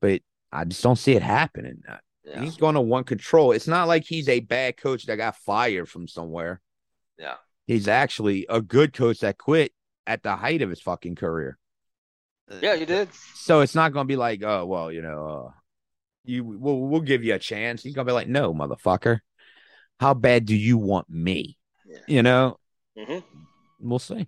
but 0.00 0.20
I 0.52 0.64
just 0.64 0.82
don't 0.82 0.98
see 0.98 1.12
it 1.12 1.22
happening. 1.22 1.82
Yeah. 2.24 2.40
He's 2.40 2.56
going 2.56 2.74
to 2.74 2.80
want 2.80 3.06
control. 3.06 3.52
It's 3.52 3.68
not 3.68 3.88
like 3.88 4.04
he's 4.04 4.28
a 4.28 4.40
bad 4.40 4.76
coach 4.76 5.04
that 5.06 5.16
got 5.16 5.36
fired 5.36 5.88
from 5.88 6.08
somewhere. 6.08 6.60
Yeah, 7.18 7.36
he's 7.66 7.88
actually 7.88 8.46
a 8.48 8.60
good 8.62 8.92
coach 8.92 9.20
that 9.20 9.38
quit 9.38 9.72
at 10.06 10.22
the 10.22 10.34
height 10.34 10.62
of 10.62 10.70
his 10.70 10.80
fucking 10.80 11.16
career. 11.16 11.58
Yeah, 12.60 12.76
he 12.76 12.84
did. 12.84 13.08
So 13.34 13.60
it's 13.60 13.74
not 13.74 13.92
going 13.92 14.04
to 14.04 14.08
be 14.08 14.16
like, 14.16 14.42
oh 14.42 14.66
well, 14.66 14.90
you 14.90 15.02
know, 15.02 15.26
uh, 15.26 15.52
you 16.24 16.44
we'll, 16.44 16.80
we'll 16.80 17.00
give 17.00 17.24
you 17.24 17.34
a 17.34 17.38
chance. 17.38 17.82
He's 17.82 17.94
going 17.94 18.06
to 18.06 18.10
be 18.10 18.14
like, 18.14 18.28
no, 18.28 18.54
motherfucker 18.54 19.20
how 20.00 20.14
bad 20.14 20.46
do 20.46 20.54
you 20.54 20.76
want 20.76 21.08
me? 21.08 21.56
Yeah. 21.86 21.98
You 22.06 22.22
know, 22.22 22.58
mm-hmm. 22.98 23.18
we'll 23.80 23.98
see. 23.98 24.26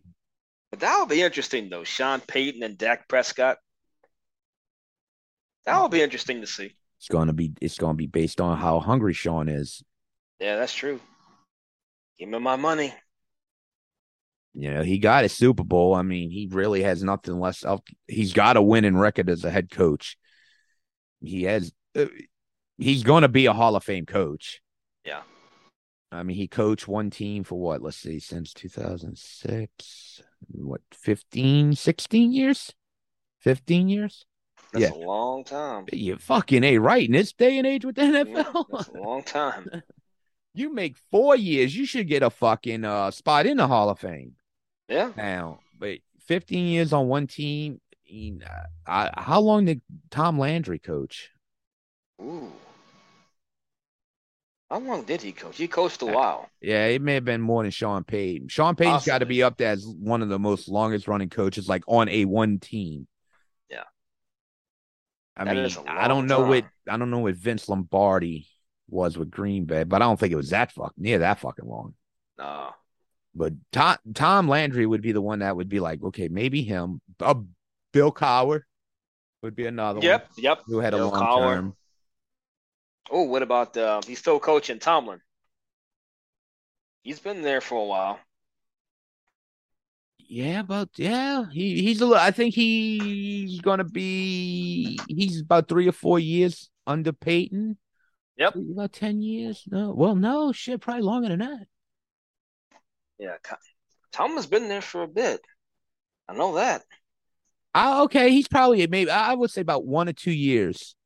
But 0.70 0.80
that'll 0.80 1.06
be 1.06 1.22
interesting, 1.22 1.68
though. 1.68 1.84
Sean 1.84 2.20
Payton 2.20 2.62
and 2.62 2.78
Dak 2.78 3.08
Prescott. 3.08 3.58
That 5.64 5.80
will 5.80 5.88
be 5.88 6.02
interesting 6.02 6.40
to 6.42 6.46
see. 6.46 6.76
It's 6.98 7.08
going 7.08 7.28
to 7.28 7.32
be. 7.32 7.52
It's 7.60 7.76
to 7.76 7.94
be 7.94 8.06
based 8.06 8.40
on 8.40 8.56
how 8.58 8.80
hungry 8.80 9.12
Sean 9.12 9.48
is. 9.48 9.82
Yeah, 10.40 10.56
that's 10.56 10.74
true. 10.74 11.00
Give 12.18 12.28
me 12.28 12.38
my 12.38 12.56
money. 12.56 12.94
You 14.54 14.72
know, 14.72 14.82
he 14.82 14.98
got 14.98 15.24
a 15.24 15.28
Super 15.28 15.64
Bowl. 15.64 15.94
I 15.94 16.02
mean, 16.02 16.30
he 16.30 16.48
really 16.50 16.82
has 16.82 17.02
nothing 17.02 17.38
less. 17.38 17.62
He's 18.08 18.32
got 18.32 18.56
a 18.56 18.62
winning 18.62 18.96
record 18.96 19.28
as 19.28 19.44
a 19.44 19.50
head 19.50 19.70
coach. 19.70 20.16
He 21.20 21.42
has. 21.42 21.72
Uh, 21.94 22.06
he's 22.78 23.02
going 23.02 23.22
to 23.22 23.28
be 23.28 23.46
a 23.46 23.52
Hall 23.52 23.76
of 23.76 23.84
Fame 23.84 24.06
coach. 24.06 24.60
Yeah. 25.04 25.22
I 26.10 26.22
mean, 26.22 26.36
he 26.36 26.48
coached 26.48 26.88
one 26.88 27.10
team 27.10 27.44
for 27.44 27.58
what? 27.58 27.82
Let's 27.82 27.98
see, 27.98 28.18
since 28.18 28.54
2006. 28.54 30.22
What, 30.48 30.80
15, 30.92 31.74
16 31.74 32.32
years? 32.32 32.72
15 33.40 33.88
years? 33.88 34.24
That's 34.78 34.96
yeah. 34.96 35.04
a 35.04 35.06
long 35.06 35.44
time. 35.44 35.86
You 35.92 36.16
fucking 36.18 36.64
A 36.64 36.78
right 36.78 37.06
in 37.06 37.12
this 37.12 37.32
day 37.32 37.58
and 37.58 37.66
age 37.66 37.84
with 37.84 37.96
the 37.96 38.02
NFL. 38.02 38.54
Yeah, 38.54 38.62
that's 38.70 38.88
a 38.88 38.92
long 38.92 39.22
time. 39.22 39.82
you 40.54 40.72
make 40.72 40.96
four 41.10 41.36
years, 41.36 41.76
you 41.76 41.86
should 41.86 42.08
get 42.08 42.22
a 42.22 42.30
fucking 42.30 42.84
uh, 42.84 43.10
spot 43.10 43.46
in 43.46 43.56
the 43.56 43.66
Hall 43.66 43.90
of 43.90 43.98
Fame. 43.98 44.32
Yeah. 44.88 45.12
Now, 45.16 45.60
but 45.78 45.98
15 46.26 46.66
years 46.66 46.92
on 46.92 47.08
one 47.08 47.26
team. 47.26 47.80
I, 48.86 49.10
how 49.16 49.40
long 49.40 49.64
did 49.64 49.80
Tom 50.10 50.38
Landry 50.38 50.78
coach? 50.78 51.30
Ooh. 52.22 52.52
How 54.70 54.78
long 54.78 55.02
did 55.04 55.22
he 55.22 55.32
coach? 55.32 55.56
He 55.56 55.68
coached 55.68 56.02
a 56.02 56.06
while. 56.06 56.48
Yeah, 56.60 56.86
it 56.86 57.00
may 57.00 57.14
have 57.14 57.24
been 57.24 57.40
more 57.40 57.62
than 57.62 57.70
Sean 57.70 58.04
Payton. 58.04 58.48
Sean 58.48 58.74
Payton's 58.74 59.06
got 59.06 59.18
to 59.18 59.26
be 59.26 59.42
up 59.42 59.56
there 59.56 59.72
as 59.72 59.86
one 59.86 60.22
of 60.22 60.28
the 60.28 60.38
most 60.38 60.68
longest 60.68 61.06
running 61.06 61.30
coaches, 61.30 61.68
like 61.68 61.84
on 61.86 62.08
a 62.08 62.24
one 62.24 62.58
team. 62.58 63.06
I 65.36 65.44
that 65.44 65.54
mean, 65.54 65.70
I 65.86 66.08
don't 66.08 66.26
know 66.26 66.40
time. 66.40 66.48
what 66.48 66.64
I 66.88 66.96
don't 66.96 67.10
know 67.10 67.18
what 67.18 67.34
Vince 67.34 67.68
Lombardi 67.68 68.48
was 68.88 69.18
with 69.18 69.30
Green 69.30 69.64
Bay, 69.64 69.84
but 69.84 70.00
I 70.00 70.06
don't 70.06 70.18
think 70.18 70.32
it 70.32 70.36
was 70.36 70.50
that 70.50 70.72
fuck 70.72 70.94
near 70.96 71.18
that 71.18 71.40
fucking 71.40 71.66
long. 71.66 71.94
No. 72.38 72.70
But 73.34 73.52
Tom, 73.70 73.96
Tom 74.14 74.48
Landry 74.48 74.86
would 74.86 75.02
be 75.02 75.12
the 75.12 75.20
one 75.20 75.40
that 75.40 75.54
would 75.54 75.68
be 75.68 75.80
like, 75.80 76.02
okay, 76.02 76.28
maybe 76.28 76.62
him. 76.62 77.02
Uh, 77.20 77.34
Bill 77.92 78.10
Cowher 78.10 78.62
would 79.42 79.54
be 79.54 79.66
another 79.66 80.00
yep, 80.00 80.30
one. 80.34 80.42
Yep. 80.42 80.62
Who 80.66 80.78
had 80.78 80.92
Bill 80.92 81.08
a 81.08 81.10
long 81.10 81.22
Cowher. 81.22 81.54
term. 81.54 81.76
Oh, 83.10 83.24
what 83.24 83.42
about 83.42 83.76
uh, 83.76 84.00
he's 84.06 84.18
still 84.18 84.40
coaching 84.40 84.78
Tomlin? 84.78 85.20
He's 87.02 87.20
been 87.20 87.42
there 87.42 87.60
for 87.60 87.78
a 87.78 87.84
while. 87.84 88.18
Yeah, 90.28 90.62
but 90.62 90.88
yeah, 90.96 91.44
he 91.52 91.82
he's 91.82 92.00
a 92.00 92.06
little. 92.06 92.22
I 92.22 92.30
think 92.30 92.54
he's 92.54 93.60
gonna 93.60 93.84
be. 93.84 94.98
He's 95.08 95.40
about 95.40 95.68
three 95.68 95.88
or 95.88 95.92
four 95.92 96.18
years 96.18 96.70
under 96.86 97.12
Payton. 97.12 97.76
Yep, 98.36 98.56
about 98.72 98.92
ten 98.92 99.22
years. 99.22 99.62
No, 99.70 99.92
well, 99.92 100.14
no 100.14 100.52
shit, 100.52 100.80
probably 100.80 101.02
longer 101.02 101.28
than 101.28 101.38
that. 101.40 101.66
Yeah, 103.18 103.36
Tomlin's 104.12 104.46
been 104.46 104.68
there 104.68 104.82
for 104.82 105.02
a 105.02 105.08
bit. 105.08 105.40
I 106.28 106.34
know 106.34 106.54
that. 106.56 106.82
Uh, 107.74 108.02
okay, 108.04 108.30
he's 108.30 108.48
probably 108.48 108.86
maybe 108.86 109.10
I 109.10 109.34
would 109.34 109.50
say 109.50 109.60
about 109.60 109.86
one 109.86 110.08
or 110.08 110.12
two 110.12 110.32
years 110.32 110.96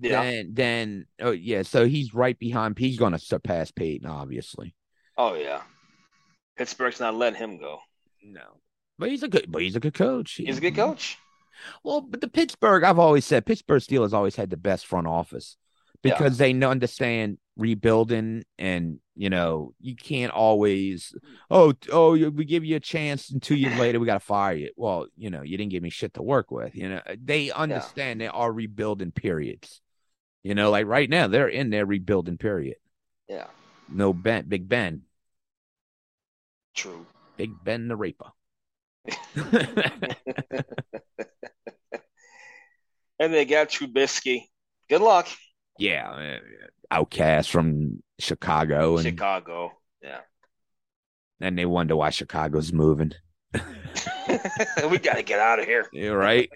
yeah. 0.00 0.22
then 0.22 0.50
then 0.54 1.06
oh 1.20 1.32
yeah, 1.32 1.62
so 1.62 1.86
he's 1.86 2.14
right 2.14 2.38
behind. 2.38 2.78
He's 2.78 2.98
going 2.98 3.12
to 3.12 3.18
surpass 3.18 3.70
Payton, 3.70 4.08
obviously. 4.08 4.74
Oh 5.16 5.34
yeah, 5.34 5.62
Pittsburgh's 6.58 7.00
not 7.00 7.14
letting 7.14 7.38
him 7.38 7.58
go. 7.58 7.78
No, 8.22 8.60
but 8.98 9.10
he's 9.10 9.22
a 9.22 9.28
good, 9.28 9.46
but 9.48 9.62
he's 9.62 9.76
a 9.76 9.80
good 9.80 9.94
coach. 9.94 10.32
He's 10.32 10.58
a 10.58 10.60
good 10.60 10.74
mm-hmm. 10.74 10.90
coach. 10.90 11.16
Well, 11.82 12.00
but 12.00 12.20
the 12.20 12.28
Pittsburgh, 12.28 12.84
I've 12.84 12.98
always 12.98 13.24
said 13.24 13.46
Pittsburgh 13.46 13.82
Steelers 13.82 14.12
always 14.12 14.36
had 14.36 14.50
the 14.50 14.56
best 14.56 14.86
front 14.86 15.06
office 15.06 15.56
because 16.02 16.38
yeah. 16.38 16.52
they 16.52 16.66
understand 16.66 17.38
rebuilding 17.56 18.44
and 18.56 19.00
you 19.16 19.28
know 19.28 19.74
you 19.80 19.96
can't 19.96 20.30
always 20.30 21.12
oh 21.50 21.72
oh 21.90 22.12
we 22.30 22.44
give 22.44 22.64
you 22.64 22.76
a 22.76 22.80
chance 22.80 23.30
and 23.30 23.42
two 23.42 23.56
years 23.56 23.76
later 23.80 23.98
we 23.98 24.06
got 24.06 24.14
to 24.14 24.20
fire 24.20 24.54
you 24.54 24.70
well 24.76 25.08
you 25.16 25.28
know 25.28 25.42
you 25.42 25.56
didn't 25.56 25.72
give 25.72 25.82
me 25.82 25.90
shit 25.90 26.14
to 26.14 26.22
work 26.22 26.52
with 26.52 26.76
you 26.76 26.88
know 26.88 27.00
they 27.20 27.50
understand 27.50 28.20
yeah. 28.20 28.26
they 28.26 28.32
are 28.32 28.52
rebuilding 28.52 29.10
periods 29.10 29.80
you 30.44 30.54
know 30.54 30.70
like 30.70 30.86
right 30.86 31.10
now 31.10 31.26
they're 31.26 31.48
in 31.48 31.70
their 31.70 31.84
rebuilding 31.84 32.38
period 32.38 32.76
yeah 33.28 33.48
no 33.88 34.12
ben 34.12 34.44
big 34.46 34.68
ben 34.68 35.02
true 36.78 37.06
big 37.36 37.52
ben 37.64 37.88
the 37.88 37.96
raper 37.96 38.30
and 43.18 43.32
they 43.32 43.44
got 43.44 43.68
Trubisky 43.68 44.44
good 44.88 45.00
luck 45.00 45.28
yeah, 45.78 46.10
uh, 46.10 46.38
outcast 46.90 47.50
from 47.50 48.02
Chicago 48.18 48.96
and 48.96 49.06
Chicago. 49.06 49.72
Yeah. 50.02 50.20
And 51.40 51.56
they 51.56 51.64
wonder 51.64 51.94
why 51.94 52.10
Chicago's 52.10 52.72
moving. 52.72 53.12
we 53.54 54.98
got 54.98 55.16
to 55.16 55.22
get 55.22 55.38
out 55.38 55.60
of 55.60 55.66
here. 55.66 55.86
You're 55.92 56.18
right. 56.18 56.50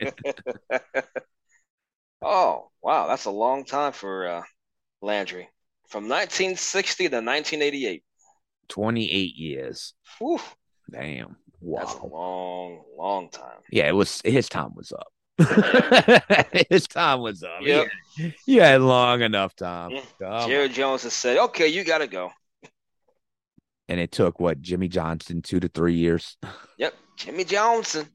oh, 2.20 2.68
wow. 2.82 3.06
That's 3.06 3.26
a 3.26 3.30
long 3.30 3.64
time 3.64 3.92
for 3.92 4.26
uh, 4.26 4.42
Landry. 5.00 5.48
From 5.88 6.08
1960 6.08 7.04
to 7.04 7.16
1988. 7.16 8.02
28 8.68 9.36
years. 9.36 9.94
Whew. 10.18 10.40
Damn. 10.90 11.36
Wow. 11.60 11.80
That's 11.80 11.94
a 11.94 12.06
long, 12.06 12.82
long 12.96 13.28
time. 13.30 13.60
Yeah, 13.70 13.88
it 13.88 13.94
was 13.94 14.20
his 14.24 14.48
time 14.48 14.74
was 14.74 14.92
up. 14.92 15.12
His 16.70 16.86
time 16.86 17.20
was 17.20 17.42
up. 17.42 17.62
Yep. 17.62 17.88
You 18.46 18.60
had 18.60 18.80
long 18.82 19.22
enough 19.22 19.56
time. 19.56 19.90
Mm. 19.90 20.04
Oh, 20.22 20.46
Jerry 20.46 20.68
Jones 20.68 21.02
has 21.04 21.14
said, 21.14 21.38
okay, 21.38 21.68
you 21.68 21.84
got 21.84 21.98
to 21.98 22.06
go. 22.06 22.30
And 23.88 23.98
it 23.98 24.12
took 24.12 24.38
what, 24.38 24.60
Jimmy 24.60 24.88
Johnson, 24.88 25.42
two 25.42 25.58
to 25.60 25.68
three 25.68 25.94
years? 25.94 26.36
Yep. 26.78 26.94
Jimmy 27.16 27.44
Johnson. 27.44 28.08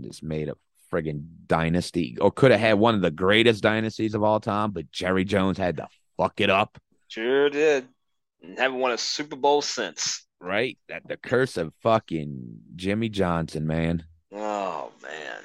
Just 0.00 0.22
made 0.22 0.48
a 0.48 0.54
friggin' 0.92 1.24
dynasty, 1.46 2.16
or 2.20 2.30
could 2.30 2.50
have 2.50 2.60
had 2.60 2.74
one 2.74 2.94
of 2.94 3.00
the 3.00 3.10
greatest 3.10 3.62
dynasties 3.62 4.14
of 4.14 4.22
all 4.22 4.40
time, 4.40 4.72
but 4.72 4.90
Jerry 4.90 5.24
Jones 5.24 5.58
had 5.58 5.78
to 5.78 5.88
fuck 6.16 6.40
it 6.40 6.50
up. 6.50 6.78
Sure 7.08 7.50
did. 7.50 7.86
And 8.42 8.58
haven't 8.58 8.78
won 8.78 8.92
a 8.92 8.98
Super 8.98 9.36
Bowl 9.36 9.62
since. 9.62 10.26
Right? 10.40 10.76
That 10.88 11.02
the 11.06 11.16
curse 11.16 11.56
of 11.56 11.72
fucking 11.82 12.58
Jimmy 12.74 13.08
Johnson, 13.08 13.66
man. 13.66 14.04
Oh 14.32 14.90
man. 15.02 15.40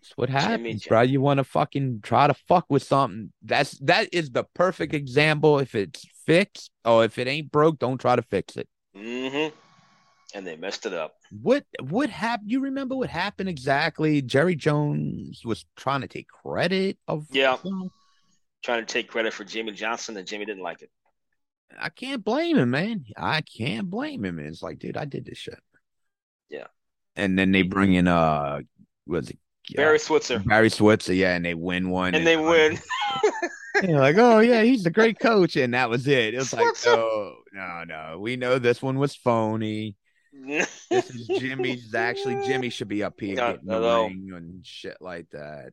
That's 0.00 0.16
what 0.16 0.28
happens, 0.28 0.84
bro. 0.84 1.02
You 1.02 1.20
want 1.20 1.38
to 1.38 1.44
fucking 1.44 2.00
try 2.02 2.26
to 2.26 2.34
fuck 2.34 2.66
with 2.68 2.82
something. 2.82 3.32
That's 3.42 3.78
that 3.80 4.08
is 4.12 4.30
the 4.30 4.44
perfect 4.54 4.92
example. 4.92 5.60
If 5.60 5.74
it's 5.74 6.04
fixed 6.26 6.70
or 6.84 7.04
if 7.04 7.18
it 7.18 7.28
ain't 7.28 7.52
broke, 7.52 7.78
don't 7.78 7.98
try 7.98 8.16
to 8.16 8.22
fix 8.22 8.56
it. 8.56 8.68
Mm-hmm. 8.96 9.54
and 10.34 10.44
they 10.44 10.56
messed 10.56 10.84
it 10.84 10.92
up. 10.92 11.14
What 11.30 11.64
what 11.80 12.10
happened? 12.10 12.50
You 12.50 12.60
remember 12.60 12.96
what 12.96 13.08
happened 13.08 13.48
exactly? 13.48 14.20
Jerry 14.20 14.56
Jones 14.56 15.42
was 15.44 15.64
trying 15.76 16.00
to 16.00 16.08
take 16.08 16.26
credit 16.26 16.98
of 17.06 17.26
yeah, 17.30 17.56
trying 18.62 18.84
to 18.84 18.92
take 18.92 19.08
credit 19.08 19.32
for 19.32 19.44
Jimmy 19.44 19.72
Johnson, 19.72 20.16
and 20.16 20.26
Jimmy 20.26 20.44
didn't 20.44 20.64
like 20.64 20.82
it. 20.82 20.90
I 21.78 21.88
can't 21.88 22.24
blame 22.24 22.56
him, 22.56 22.70
man. 22.70 23.04
I 23.16 23.42
can't 23.42 23.88
blame 23.88 24.24
him. 24.24 24.38
It's 24.38 24.62
like, 24.62 24.78
dude, 24.78 24.96
I 24.96 25.04
did 25.04 25.24
this 25.24 25.38
shit. 25.38 25.58
Yeah. 26.48 26.66
And 27.16 27.38
then 27.38 27.52
they 27.52 27.62
bring 27.62 27.94
in 27.94 28.08
uh, 28.08 28.60
was 29.06 29.30
it 29.30 29.38
Barry 29.74 29.98
Switzer? 29.98 30.40
Barry 30.40 30.70
Switzer, 30.70 31.14
yeah, 31.14 31.34
and 31.34 31.44
they 31.44 31.54
win 31.54 31.90
one, 31.90 32.08
and, 32.08 32.16
and 32.16 32.26
they 32.26 32.36
win. 32.36 32.78
You're 33.88 34.00
like, 34.00 34.16
oh 34.18 34.40
yeah, 34.40 34.62
he's 34.62 34.86
a 34.86 34.90
great 34.90 35.18
coach, 35.18 35.56
and 35.56 35.74
that 35.74 35.90
was 35.90 36.06
it. 36.06 36.34
It 36.34 36.38
was 36.38 36.52
like, 36.52 36.66
oh 36.86 37.36
no, 37.52 37.84
no, 37.84 38.18
we 38.18 38.36
know 38.36 38.58
this 38.58 38.82
one 38.82 38.98
was 38.98 39.14
phony. 39.14 39.96
this 40.32 40.84
is 40.90 41.26
Jimmy's. 41.26 41.94
Actually, 41.94 42.46
Jimmy 42.46 42.70
should 42.70 42.88
be 42.88 43.02
up 43.02 43.20
here 43.20 43.36
no, 43.36 43.52
getting 43.52 43.66
no, 43.66 43.80
the 43.80 44.08
ring 44.08 44.30
and 44.34 44.66
shit 44.66 44.96
like 45.00 45.28
that. 45.30 45.72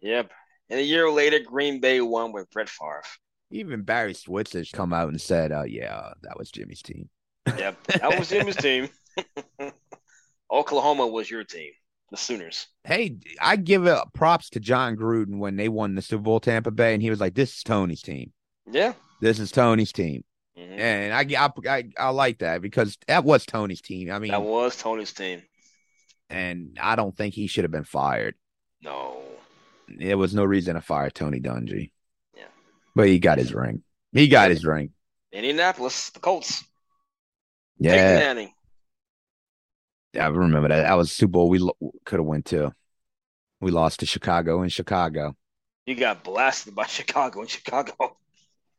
Yep. 0.00 0.30
And 0.70 0.80
a 0.80 0.82
year 0.82 1.10
later, 1.10 1.38
Green 1.40 1.80
Bay 1.80 2.00
won 2.00 2.32
with 2.32 2.50
Brett 2.50 2.68
Favre. 2.68 3.02
Even 3.54 3.82
Barry 3.82 4.14
Switzer 4.14 4.64
come 4.72 4.92
out 4.92 5.08
and 5.08 5.20
said, 5.20 5.52
uh, 5.52 5.62
yeah, 5.62 6.12
that 6.22 6.36
was 6.36 6.50
Jimmy's 6.50 6.82
team. 6.82 7.08
Yep, 7.46 7.86
that 8.00 8.18
was 8.18 8.28
Jimmy's 8.28 8.56
team. 8.56 8.88
Oklahoma 10.50 11.06
was 11.06 11.30
your 11.30 11.44
team, 11.44 11.70
the 12.10 12.16
Sooners. 12.16 12.66
Hey, 12.82 13.16
I 13.40 13.54
give 13.54 13.88
props 14.12 14.50
to 14.50 14.60
Jon 14.60 14.96
Gruden 14.96 15.38
when 15.38 15.54
they 15.54 15.68
won 15.68 15.94
the 15.94 16.02
Super 16.02 16.22
Bowl 16.22 16.40
Tampa 16.40 16.72
Bay, 16.72 16.94
and 16.94 17.02
he 17.02 17.10
was 17.10 17.20
like, 17.20 17.34
"This 17.34 17.54
is 17.54 17.62
Tony's 17.62 18.02
team." 18.02 18.32
Yeah, 18.68 18.94
this 19.20 19.38
is 19.38 19.52
Tony's 19.52 19.92
team, 19.92 20.24
mm-hmm. 20.58 20.80
and 20.80 21.14
I, 21.14 21.44
I, 21.44 21.50
I 21.68 21.84
I 21.96 22.08
like 22.08 22.38
that 22.38 22.60
because 22.60 22.98
that 23.06 23.24
was 23.24 23.46
Tony's 23.46 23.82
team. 23.82 24.10
I 24.10 24.18
mean, 24.18 24.32
that 24.32 24.42
was 24.42 24.76
Tony's 24.76 25.12
team, 25.12 25.42
and 26.28 26.76
I 26.80 26.96
don't 26.96 27.16
think 27.16 27.34
he 27.34 27.46
should 27.46 27.64
have 27.64 27.70
been 27.70 27.84
fired. 27.84 28.34
No, 28.82 29.22
there 29.88 30.18
was 30.18 30.34
no 30.34 30.44
reason 30.44 30.74
to 30.74 30.80
fire 30.80 31.10
Tony 31.10 31.40
Dungy. 31.40 31.90
But 32.94 33.08
he 33.08 33.18
got 33.18 33.38
his 33.38 33.52
ring. 33.52 33.82
He 34.12 34.28
got 34.28 34.50
his 34.50 34.64
ring. 34.64 34.90
Indianapolis, 35.32 36.10
the 36.10 36.20
Colts. 36.20 36.64
Yeah. 37.78 38.44
I 40.16 40.26
remember 40.28 40.68
that. 40.68 40.82
That 40.82 40.94
was 40.94 41.10
Super 41.10 41.32
Bowl 41.32 41.48
we 41.48 41.58
lo- 41.58 41.76
could 42.04 42.20
have 42.20 42.26
went 42.26 42.46
to. 42.46 42.72
We 43.60 43.72
lost 43.72 44.00
to 44.00 44.06
Chicago 44.06 44.62
in 44.62 44.68
Chicago. 44.68 45.34
You 45.86 45.96
got 45.96 46.22
blasted 46.22 46.74
by 46.74 46.86
Chicago 46.86 47.40
in 47.40 47.48
Chicago. 47.48 48.16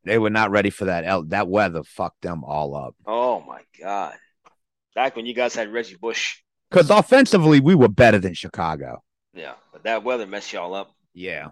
They 0.05 0.17
were 0.17 0.29
not 0.29 0.51
ready 0.51 0.69
for 0.69 0.85
that. 0.85 1.03
That 1.29 1.47
weather 1.47 1.83
fucked 1.83 2.21
them 2.21 2.43
all 2.43 2.75
up. 2.75 2.95
Oh 3.05 3.41
my 3.41 3.61
god! 3.81 4.13
Back 4.93 5.15
when 5.15 5.25
you 5.25 5.33
guys 5.33 5.55
had 5.55 5.73
Reggie 5.73 5.95
Bush. 5.95 6.37
Because 6.69 6.89
offensively, 6.89 7.59
we 7.59 7.75
were 7.75 7.87
better 7.87 8.19
than 8.19 8.33
Chicago. 8.33 9.03
Yeah, 9.33 9.53
but 9.73 9.83
that 9.83 10.03
weather 10.03 10.27
messed 10.27 10.53
y'all 10.53 10.73
up. 10.75 10.91
Yeah, 11.13 11.49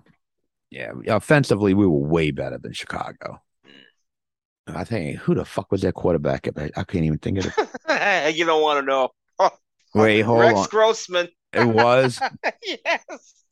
yeah. 0.74 1.16
Offensively, 1.16 1.74
we 1.74 1.86
were 1.86 1.98
way 1.98 2.32
better 2.32 2.58
than 2.58 2.74
Chicago. 2.74 3.42
Mm. 3.66 4.76
I 4.76 4.84
think 4.84 5.20
who 5.20 5.36
the 5.36 5.46
fuck 5.46 5.72
was 5.72 5.82
that 5.82 5.94
quarterback? 5.94 6.48
I 6.58 6.84
can't 6.84 7.06
even 7.06 7.20
think 7.20 7.40
of 7.40 7.46
it. 7.46 8.36
you 8.36 8.46
don't 8.46 8.62
want 8.62 8.80
to 8.80 8.86
know. 8.86 9.10
Wait, 9.94 10.22
hold 10.22 10.40
Rex 10.40 10.60
on. 10.60 10.68
Grossman. 10.70 11.28
It 11.54 11.66
was. 11.66 12.20
yes. 12.64 13.44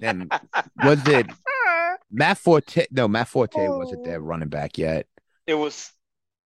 and 0.00 0.32
was 0.82 1.06
it 1.06 1.26
Matt 2.10 2.38
Forte? 2.38 2.86
No, 2.90 3.06
Matt 3.08 3.28
Forte 3.28 3.58
oh. 3.58 3.78
wasn't 3.78 4.04
there 4.04 4.20
running 4.20 4.48
back 4.48 4.78
yet. 4.78 5.06
It 5.46 5.54
was. 5.54 5.90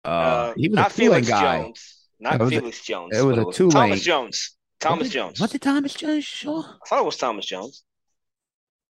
Uh, 0.05 0.09
uh 0.09 0.55
he 0.57 0.69
was 0.69 0.77
not 0.77 0.91
a 0.91 0.95
Felix 0.95 1.29
guy. 1.29 1.63
Jones. 1.63 1.97
Not 2.21 2.49
Felix 2.49 2.81
a, 2.81 2.85
Jones. 2.85 3.17
It 3.17 3.23
was 3.23 3.39
a 3.39 3.53
two 3.53 3.71
Thomas 3.71 4.01
Jones. 4.01 4.57
Thomas 4.79 5.09
Jones. 5.09 5.41
Was 5.41 5.55
it 5.55 5.63
Thomas 5.63 5.95
Jones? 5.95 6.25
Sure. 6.25 6.65
I 6.65 6.89
thought 6.89 7.01
it 7.01 7.05
was 7.05 7.17
Thomas 7.17 7.47
Jones. 7.47 7.83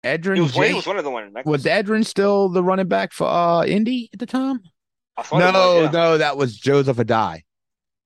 Edgerrin. 0.07 0.35
He 0.35 0.41
was, 0.41 0.53
J- 0.53 0.73
was 0.73 0.87
one 0.87 0.97
of 0.97 1.03
the 1.03 1.11
one. 1.11 1.33
Was 1.45 1.65
Edgerrin 1.65 2.05
still 2.05 2.49
the 2.49 2.63
running 2.63 2.87
back 2.87 3.13
for 3.13 3.27
uh 3.27 3.65
Indy 3.65 4.09
at 4.13 4.19
the 4.19 4.25
time? 4.25 4.61
no, 5.31 5.33
was, 5.33 5.83
yeah. 5.83 5.91
no, 5.91 6.17
that 6.17 6.37
was 6.37 6.57
Joseph 6.57 6.97
Addai. 6.97 7.41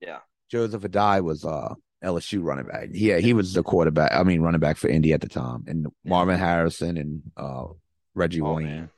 Yeah. 0.00 0.18
Joseph 0.50 0.82
Addai 0.82 1.22
was 1.22 1.44
uh 1.44 1.74
LSU 2.02 2.42
running 2.42 2.66
back. 2.66 2.88
Yeah, 2.90 3.18
he 3.18 3.32
was 3.32 3.54
the 3.54 3.62
quarterback. 3.62 4.12
I 4.12 4.22
mean, 4.24 4.40
running 4.40 4.60
back 4.60 4.76
for 4.76 4.88
Indy 4.88 5.12
at 5.12 5.20
the 5.20 5.28
time, 5.28 5.64
and 5.66 5.86
Marvin 6.04 6.38
Harrison 6.38 6.96
and 6.96 7.22
uh, 7.36 7.66
Reggie 8.14 8.40
oh, 8.40 8.54
Wayne. 8.54 8.66
Man. 8.66 8.90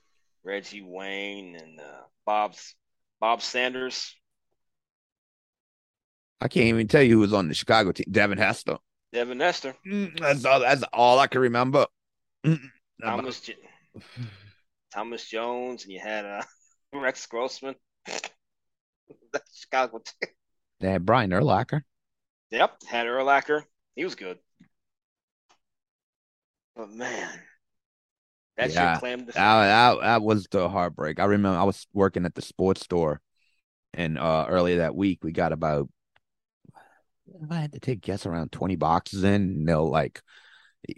Reggie 0.43 0.83
Wayne 0.83 1.57
and 1.57 1.81
uh, 1.81 2.03
Bob's 2.27 2.75
Bob 3.21 3.43
Sanders. 3.43 4.15
I 6.41 6.49
can't 6.49 6.67
even 6.67 6.89
tell 6.89 7.03
you 7.03 7.15
who 7.15 7.21
was 7.21 7.33
on 7.33 7.49
the 7.49 7.55
Chicago 7.55 7.93
team. 7.93 8.07
Devin 8.11 8.39
Hester. 8.39 8.79
Devin 9.13 9.41
Hester. 9.41 9.75
Mm, 9.87 10.19
that's 10.19 10.45
all. 10.45 10.61
That's 10.61 10.83
all 10.93 11.19
I 11.19 11.27
can 11.27 11.41
remember. 11.43 11.87
Mm, 12.45 12.61
Thomas 13.03 13.41
J- 13.41 13.57
Thomas 14.93 15.25
Jones, 15.29 15.85
and 15.85 15.93
you 15.93 16.01
had 16.01 16.25
uh, 16.25 16.43
Rex 16.93 17.27
Grossman. 17.27 17.75
That's 19.33 19.59
Chicago 19.59 19.99
team. 19.99 20.31
They 20.81 20.91
had 20.91 21.07
Brian 21.07 21.31
Urlacher. 21.31 21.83
Yep, 22.51 22.83
had 22.87 23.07
Urlacher. 23.07 23.65
He 23.97 24.05
was 24.05 24.15
good. 24.15 24.39
But 26.77 26.91
man, 26.91 27.41
that 28.57 28.71
yeah, 28.71 28.99
claimed 28.99 29.27
the 29.27 29.33
that, 29.33 29.95
that, 29.95 30.01
that 30.01 30.23
was 30.23 30.47
the 30.51 30.69
heartbreak. 30.69 31.19
I 31.21 31.25
remember 31.25 31.59
I 31.59 31.65
was 31.65 31.87
working 31.93 32.25
at 32.25 32.35
the 32.35 32.43
sports 32.43 32.83
store, 32.83 33.21
and 33.93 34.19
uh 34.19 34.47
earlier 34.49 34.79
that 34.79 34.95
week 34.95 35.25
we 35.25 35.33
got 35.33 35.53
about 35.53 35.89
I 37.51 37.57
had 37.57 37.73
to 37.73 37.81
take 37.81 38.01
guess 38.01 38.27
around 38.27 38.53
twenty 38.53 38.77
boxes 38.77 39.25
in. 39.25 39.35
And 39.43 39.69
they'll 39.69 39.89
like, 39.91 40.23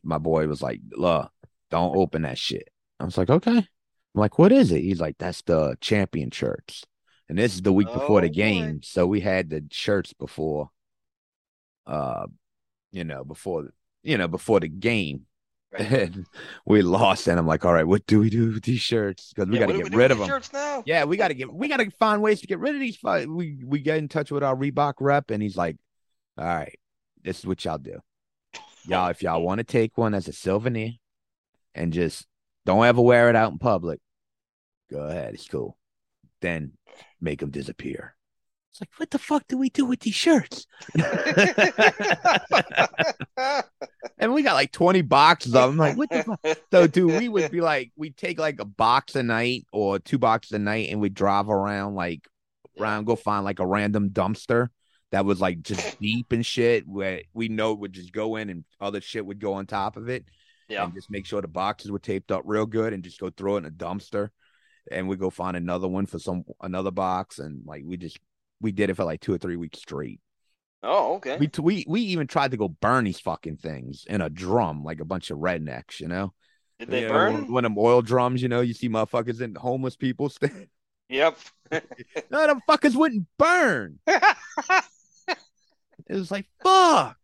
my 0.03 0.19
boy 0.19 0.47
was 0.49 0.63
like, 0.63 0.81
"Look, 0.93 1.31
don't 1.71 1.97
open 1.97 2.23
that 2.23 2.39
shit." 2.39 2.69
I 3.01 3.05
was 3.05 3.19
like, 3.19 3.31
"Okay." 3.31 3.59
I'm 3.59 3.67
like, 4.14 4.39
"What 4.39 4.53
is 4.53 4.73
it?" 4.73 4.81
He's 4.81 5.01
like, 5.01 5.17
"That's 5.19 5.43
the 5.43 5.77
champion 5.81 6.31
shirts." 6.31 6.85
And 7.29 7.39
this 7.39 7.55
is 7.55 7.62
the 7.62 7.73
week 7.73 7.93
before 7.93 8.19
oh, 8.19 8.23
the 8.23 8.29
game, 8.29 8.77
boy. 8.77 8.81
so 8.85 9.07
we 9.07 9.21
had 9.21 9.51
the 9.51 9.64
shirts 9.71 10.12
before 10.12 10.71
uh, 11.87 12.27
you 12.93 13.05
know, 13.05 13.25
before 13.25 13.71
you 14.03 14.19
know 14.19 14.29
before 14.29 14.61
the 14.61 14.69
game. 14.69 15.27
Right. 15.73 15.91
And 15.93 16.27
we 16.64 16.81
lost, 16.83 17.27
and 17.27 17.39
I'm 17.39 17.47
like, 17.47 17.64
all 17.64 17.73
right, 17.73 17.87
what 17.87 18.07
do 18.07 18.21
we 18.21 18.31
do 18.31 18.53
with 18.53 18.62
these 18.62 18.81
shirts? 18.81 19.33
Because 19.35 19.51
we 19.51 19.59
yeah, 19.59 19.67
got 19.67 19.73
to 19.73 19.83
get 19.83 19.95
rid 19.95 20.11
of 20.12 20.19
them. 20.19 20.41
Now? 20.53 20.85
Yeah, 20.87 21.05
we 21.05 21.17
got 21.17 21.29
to 21.29 21.35
get, 21.35 21.53
we 21.53 21.67
got 21.67 21.79
to 21.79 21.91
find 21.91 22.23
ways 22.23 22.41
to 22.41 22.47
get 22.47 22.61
rid 22.61 22.75
of 22.75 22.81
these. 22.81 22.99
We 23.03 23.59
we 23.64 23.81
get 23.81 23.99
in 23.99 24.09
touch 24.09 24.31
with 24.31 24.45
our 24.45 24.55
Reebok 24.55 24.95
rep, 25.01 25.31
and 25.31 25.43
he's 25.43 25.57
like, 25.57 25.77
all 26.39 26.45
right, 26.45 26.79
this 27.23 27.41
is 27.41 27.47
what 27.47 27.64
y'all 27.64 27.79
do, 27.79 27.99
y'all. 28.87 29.09
If 29.09 29.23
y'all 29.23 29.43
want 29.43 29.59
to 29.59 29.64
take 29.64 29.99
one 29.99 30.14
as 30.14 30.29
a 30.29 30.33
souvenir, 30.33 30.93
and 31.77 31.93
just 31.93 32.27
don't 32.64 32.85
ever 32.85 33.01
wear 33.01 33.31
it 33.31 33.37
out 33.37 33.53
in 33.53 33.59
public, 33.59 34.01
go 34.91 35.01
ahead, 35.01 35.35
it's 35.35 35.47
cool. 35.47 35.77
Then 36.41 36.72
make 37.20 37.39
them 37.41 37.51
disappear. 37.51 38.16
It's 38.72 38.81
like, 38.81 38.91
what 38.97 39.11
the 39.11 39.18
fuck 39.18 39.47
do 39.49 39.57
we 39.57 39.70
do 39.70 39.85
with 39.87 40.01
these 40.01 40.14
shirts? 40.14 40.66
and 44.18 44.35
we 44.35 44.43
got 44.43 44.55
like 44.55 44.72
20 44.72 45.03
boxes 45.03 45.55
of 45.55 45.70
them. 45.70 45.79
Like, 45.79 45.97
what 45.97 46.11
the 46.11 46.24
fuck? 46.24 46.59
So, 46.70 46.87
dude, 46.87 47.18
we 47.18 47.29
would 47.29 47.51
be 47.51 47.61
like, 47.62 47.93
we'd 47.97 48.16
take 48.16 48.39
like 48.39 48.61
a 48.61 48.66
box 48.66 49.14
a 49.16 49.22
night 49.22 49.66
or 49.72 49.99
two 49.99 50.18
boxes 50.18 50.53
a 50.53 50.59
night 50.59 50.89
and 50.91 51.01
we'd 51.01 51.14
drive 51.14 51.49
around, 51.49 51.95
like, 51.95 52.29
around, 52.79 53.05
go 53.05 53.16
find 53.16 53.45
like 53.47 53.61
a 53.61 53.66
random 53.66 54.11
dumpster 54.11 54.68
that 55.11 55.24
was 55.24 55.41
like 55.41 55.62
just 55.62 55.99
deep 56.01 56.33
and 56.33 56.45
shit 56.45 56.87
where 56.87 57.22
we 57.33 57.49
know 57.49 57.72
would 57.72 57.93
just 57.93 58.12
go 58.12 58.37
in 58.37 58.51
and 58.51 58.64
other 58.81 59.01
shit 59.01 59.24
would 59.24 59.41
go 59.41 59.55
on 59.55 59.66
top 59.66 59.97
of 59.97 60.11
it. 60.11 60.27
Yeah. 60.69 60.85
And 60.85 60.95
just 60.95 61.11
make 61.11 61.27
sure 61.27 61.41
the 61.41 61.49
boxes 61.49 61.91
were 61.91 61.99
taped 61.99 62.33
up 62.33 62.43
real 62.45 62.67
good 62.67 62.93
and 62.93 63.03
just 63.03 63.21
go 63.21 63.31
throw 63.31 63.57
it 63.57 63.59
in 63.59 63.67
a 63.67 63.71
dumpster. 63.71 64.31
And 64.91 65.09
we 65.09 65.17
go 65.17 65.31
find 65.31 65.57
another 65.57 65.89
one 65.89 66.07
for 66.07 66.19
some 66.19 66.45
another 66.61 66.91
box 66.91 67.39
and 67.39 67.62
like 67.67 67.83
we 67.85 67.97
just 67.97 68.19
we 68.61 68.73
did 68.73 68.91
it 68.91 68.95
for 68.95 69.05
like 69.05 69.21
two 69.21 69.33
or 69.33 69.39
three 69.39 69.57
weeks 69.57 69.79
straight. 69.79 70.21
Oh, 70.83 71.17
okay. 71.17 71.37
We 71.39 71.51
we 71.61 71.85
we 71.89 72.01
even 72.03 72.27
tried 72.27 72.53
to 72.53 72.57
go 72.57 72.69
burn 72.69 73.05
these 73.05 73.21
fucking 73.21 73.57
things 73.57 74.05
in 74.09 74.21
a 74.21 74.31
drum 74.31 74.85
like 74.85 75.01
a 75.01 75.05
bunch 75.05 75.31
of 75.31 75.39
rednecks, 75.39 76.01
you 76.01 76.09
know. 76.09 76.33
Did 76.79 76.91
they 76.91 77.03
you 77.03 77.09
burn? 77.09 77.33
Know, 77.33 77.41
one, 77.41 77.53
one 77.53 77.64
of 77.64 77.73
them 77.73 77.79
oil 77.79 78.03
drums, 78.03 78.43
you 78.43 78.49
know, 78.49 78.61
you 78.61 78.75
see 78.75 78.89
motherfuckers 78.89 79.41
and 79.41 79.57
homeless 79.57 79.97
people 79.97 80.29
stand. 80.29 80.69
Yep. 81.09 81.39
no, 82.33 82.47
them 82.49 82.61
fuckers 82.69 82.97
wouldn't 82.97 83.29
burn. 83.39 84.01
it 84.09 84.19
was 86.09 86.33
like 86.33 86.47
fuck. 86.61 87.17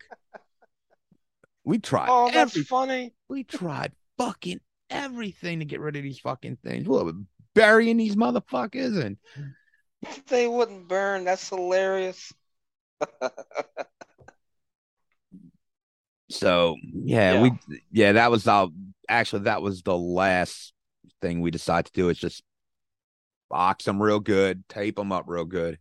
We 1.64 1.78
tried. 1.78 2.08
Oh, 2.10 2.30
that's 2.30 2.52
every, 2.52 2.64
funny. 2.64 3.14
We 3.28 3.44
tried 3.44 3.92
fucking 4.18 4.60
everything 4.90 5.60
to 5.60 5.64
get 5.64 5.80
rid 5.80 5.96
of 5.96 6.02
these 6.02 6.18
fucking 6.18 6.58
things. 6.64 6.86
What 6.86 7.14
burying 7.54 7.96
these 7.98 8.16
motherfuckers 8.16 9.02
and 9.02 9.16
they 10.28 10.48
wouldn't 10.48 10.88
burn. 10.88 11.24
That's 11.24 11.48
hilarious. 11.48 12.32
so 16.30 16.76
yeah, 16.82 17.34
yeah, 17.34 17.42
we 17.42 17.52
yeah 17.90 18.12
that 18.12 18.30
was 18.30 18.46
our 18.46 18.68
actually 19.08 19.42
that 19.42 19.60
was 19.62 19.82
the 19.82 19.96
last 19.96 20.72
thing 21.20 21.40
we 21.40 21.50
decided 21.50 21.86
to 21.86 21.92
do. 21.92 22.08
Is 22.08 22.18
just 22.18 22.42
box 23.50 23.84
them 23.84 24.02
real 24.02 24.20
good, 24.20 24.68
tape 24.68 24.96
them 24.96 25.12
up 25.12 25.24
real 25.26 25.44
good, 25.44 25.78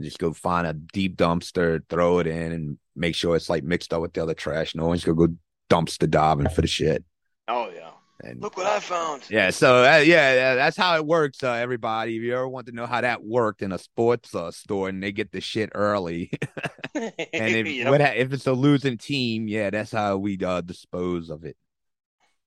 Just 0.00 0.18
go 0.18 0.32
find 0.32 0.66
a 0.66 0.72
deep 0.72 1.16
dumpster, 1.16 1.80
throw 1.88 2.18
it 2.18 2.26
in, 2.26 2.52
and 2.52 2.78
make 2.96 3.14
sure 3.14 3.36
it's 3.36 3.48
like 3.48 3.62
mixed 3.64 3.92
up 3.94 4.02
with 4.02 4.12
the 4.12 4.22
other 4.22 4.34
trash. 4.34 4.74
No 4.74 4.86
one's 4.86 5.04
gonna 5.04 5.16
go 5.28 5.34
dumpster 5.70 6.08
diving 6.10 6.48
for 6.48 6.60
the 6.62 6.66
shit. 6.66 7.04
Oh 7.48 7.70
yeah. 7.74 7.90
And 8.22 8.40
Look 8.40 8.56
what 8.56 8.66
I 8.66 8.80
found. 8.80 9.24
yeah, 9.28 9.50
so 9.50 9.78
uh, 9.84 9.98
yeah, 9.98 10.34
yeah, 10.34 10.54
that's 10.54 10.76
how 10.76 10.96
it 10.96 11.04
works. 11.04 11.42
Uh, 11.42 11.52
everybody, 11.52 12.16
if 12.16 12.22
you 12.22 12.32
ever 12.32 12.48
want 12.48 12.66
to 12.68 12.72
know 12.72 12.86
how 12.86 13.00
that 13.02 13.22
worked 13.22 13.60
in 13.60 13.70
a 13.72 13.78
sports 13.78 14.34
uh, 14.34 14.50
store 14.50 14.88
and 14.88 15.02
they 15.02 15.12
get 15.12 15.30
the 15.32 15.40
shit 15.40 15.70
early, 15.74 16.30
and 16.94 17.12
if 17.32 17.66
Yep. 17.68 17.90
what 17.90 18.00
if 18.00 18.32
it's 18.32 18.46
a 18.46 18.52
losing 18.52 18.98
team, 18.98 19.46
yeah, 19.48 19.68
that's 19.70 19.92
how 19.92 20.16
we 20.16 20.38
uh, 20.42 20.60
dispose 20.62 21.28
of 21.28 21.44
it. 21.44 21.56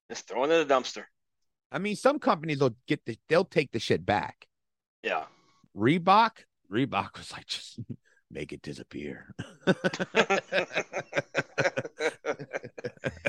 Just 0.09 0.27
throw 0.27 0.45
it 0.45 0.51
in 0.51 0.67
the 0.67 0.73
dumpster. 0.73 1.03
I 1.71 1.79
mean, 1.79 1.97
some 1.97 2.17
companies 2.17 2.59
will 2.59 2.75
get 2.87 3.05
the 3.05 3.17
they'll 3.29 3.45
take 3.45 3.71
the 3.71 3.79
shit 3.79 4.05
back. 4.05 4.47
Yeah. 5.03 5.25
Reebok, 5.75 6.31
Reebok 6.71 7.17
was 7.17 7.31
like 7.31 7.45
just 7.47 7.79
make 8.31 8.51
it 8.53 8.61
disappear. 8.61 9.33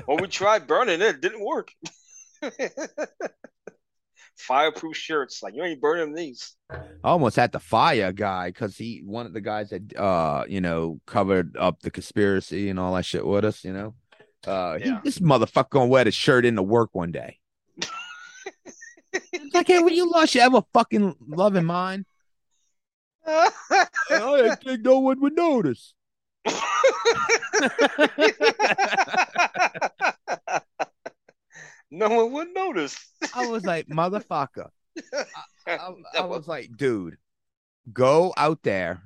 well, 0.06 0.16
we 0.18 0.26
tried 0.28 0.66
burning 0.66 1.00
it. 1.00 1.16
It 1.16 1.20
didn't 1.20 1.44
work. 1.44 1.70
Fireproof 4.36 4.96
shirts. 4.96 5.42
Like, 5.42 5.54
you 5.54 5.62
ain't 5.64 5.80
burning 5.80 6.14
these. 6.14 6.54
I 6.70 6.78
almost 7.04 7.36
had 7.36 7.52
to 7.52 7.58
fire 7.58 8.06
a 8.08 8.12
guy 8.12 8.48
because 8.48 8.76
he 8.76 9.02
one 9.04 9.26
of 9.26 9.32
the 9.32 9.40
guys 9.40 9.70
that 9.70 9.96
uh 9.96 10.44
you 10.48 10.60
know 10.60 11.00
covered 11.06 11.56
up 11.56 11.80
the 11.80 11.90
conspiracy 11.90 12.68
and 12.68 12.78
all 12.78 12.94
that 12.94 13.04
shit 13.04 13.26
with 13.26 13.44
us. 13.44 13.64
You 13.64 13.72
know, 13.72 13.94
uh, 14.46 14.78
he, 14.78 14.86
Yeah. 14.86 15.00
this 15.02 15.18
motherfucker 15.18 15.70
gonna 15.70 15.86
wear 15.86 16.04
the 16.04 16.10
shirt 16.12 16.44
into 16.44 16.62
work 16.62 16.90
one 16.92 17.10
day. 17.12 17.38
It's 19.32 19.54
like, 19.54 19.66
hey, 19.66 19.82
when 19.82 19.94
you 19.94 20.08
lost 20.10 20.34
your 20.34 20.44
ever 20.44 20.62
fucking 20.74 21.16
loving 21.26 21.64
mind, 21.64 22.04
I 23.28 23.86
didn't 24.08 24.62
think 24.62 24.80
no 24.82 25.00
one 25.00 25.20
would 25.20 25.36
notice. 25.36 25.94
no 31.90 32.08
one 32.08 32.32
would 32.32 32.54
notice. 32.54 32.96
I 33.34 33.46
was 33.46 33.64
like, 33.64 33.86
motherfucker. 33.88 34.68
I, 35.12 35.24
I, 35.66 35.92
I 36.18 36.24
was 36.24 36.48
like, 36.48 36.76
dude, 36.76 37.16
go 37.92 38.32
out 38.36 38.62
there, 38.62 39.02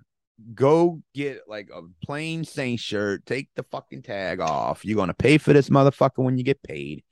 go 0.54 1.02
get 1.14 1.42
like 1.48 1.70
a 1.74 1.82
plain 2.04 2.44
Saint 2.44 2.80
shirt, 2.80 3.26
take 3.26 3.48
the 3.54 3.64
fucking 3.64 4.02
tag 4.02 4.40
off. 4.40 4.84
You're 4.84 4.96
gonna 4.96 5.14
pay 5.14 5.38
for 5.38 5.52
this 5.52 5.68
motherfucker 5.68 6.22
when 6.22 6.38
you 6.38 6.44
get 6.44 6.62
paid, 6.62 7.04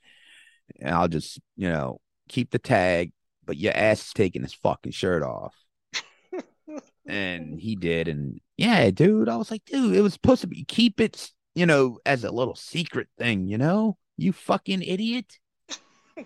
and 0.81 0.95
I'll 0.95 1.09
just, 1.09 1.41
you 1.57 1.69
know, 1.69 2.01
keep 2.29 2.51
the 2.51 2.59
tag, 2.59 3.13
but 3.45 3.57
your 3.57 3.73
ass 3.75 4.07
is 4.07 4.13
taking 4.13 4.43
this 4.43 4.55
fucking 4.55 4.93
shirt 4.93 5.23
off. 5.23 5.55
And 7.07 7.61
he 7.61 7.77
did, 7.77 8.09
and 8.09 8.41
yeah, 8.57 8.91
dude, 8.91 9.29
I 9.29 9.37
was 9.37 9.51
like, 9.51 9.65
dude, 9.65 9.97
it 9.97 10.03
was 10.03 10.13
supposed 10.13 10.43
to 10.43 10.47
be 10.47 10.65
keep 10.65 11.01
it, 11.01 11.31
you 11.55 11.67
know, 11.67 11.99
as 12.05 12.25
a 12.25 12.31
little 12.31 12.57
secret 12.57 13.09
thing, 13.19 13.49
you 13.49 13.59
know, 13.59 13.97
you 14.17 14.33
fucking 14.33 14.83
idiot. 14.83 15.39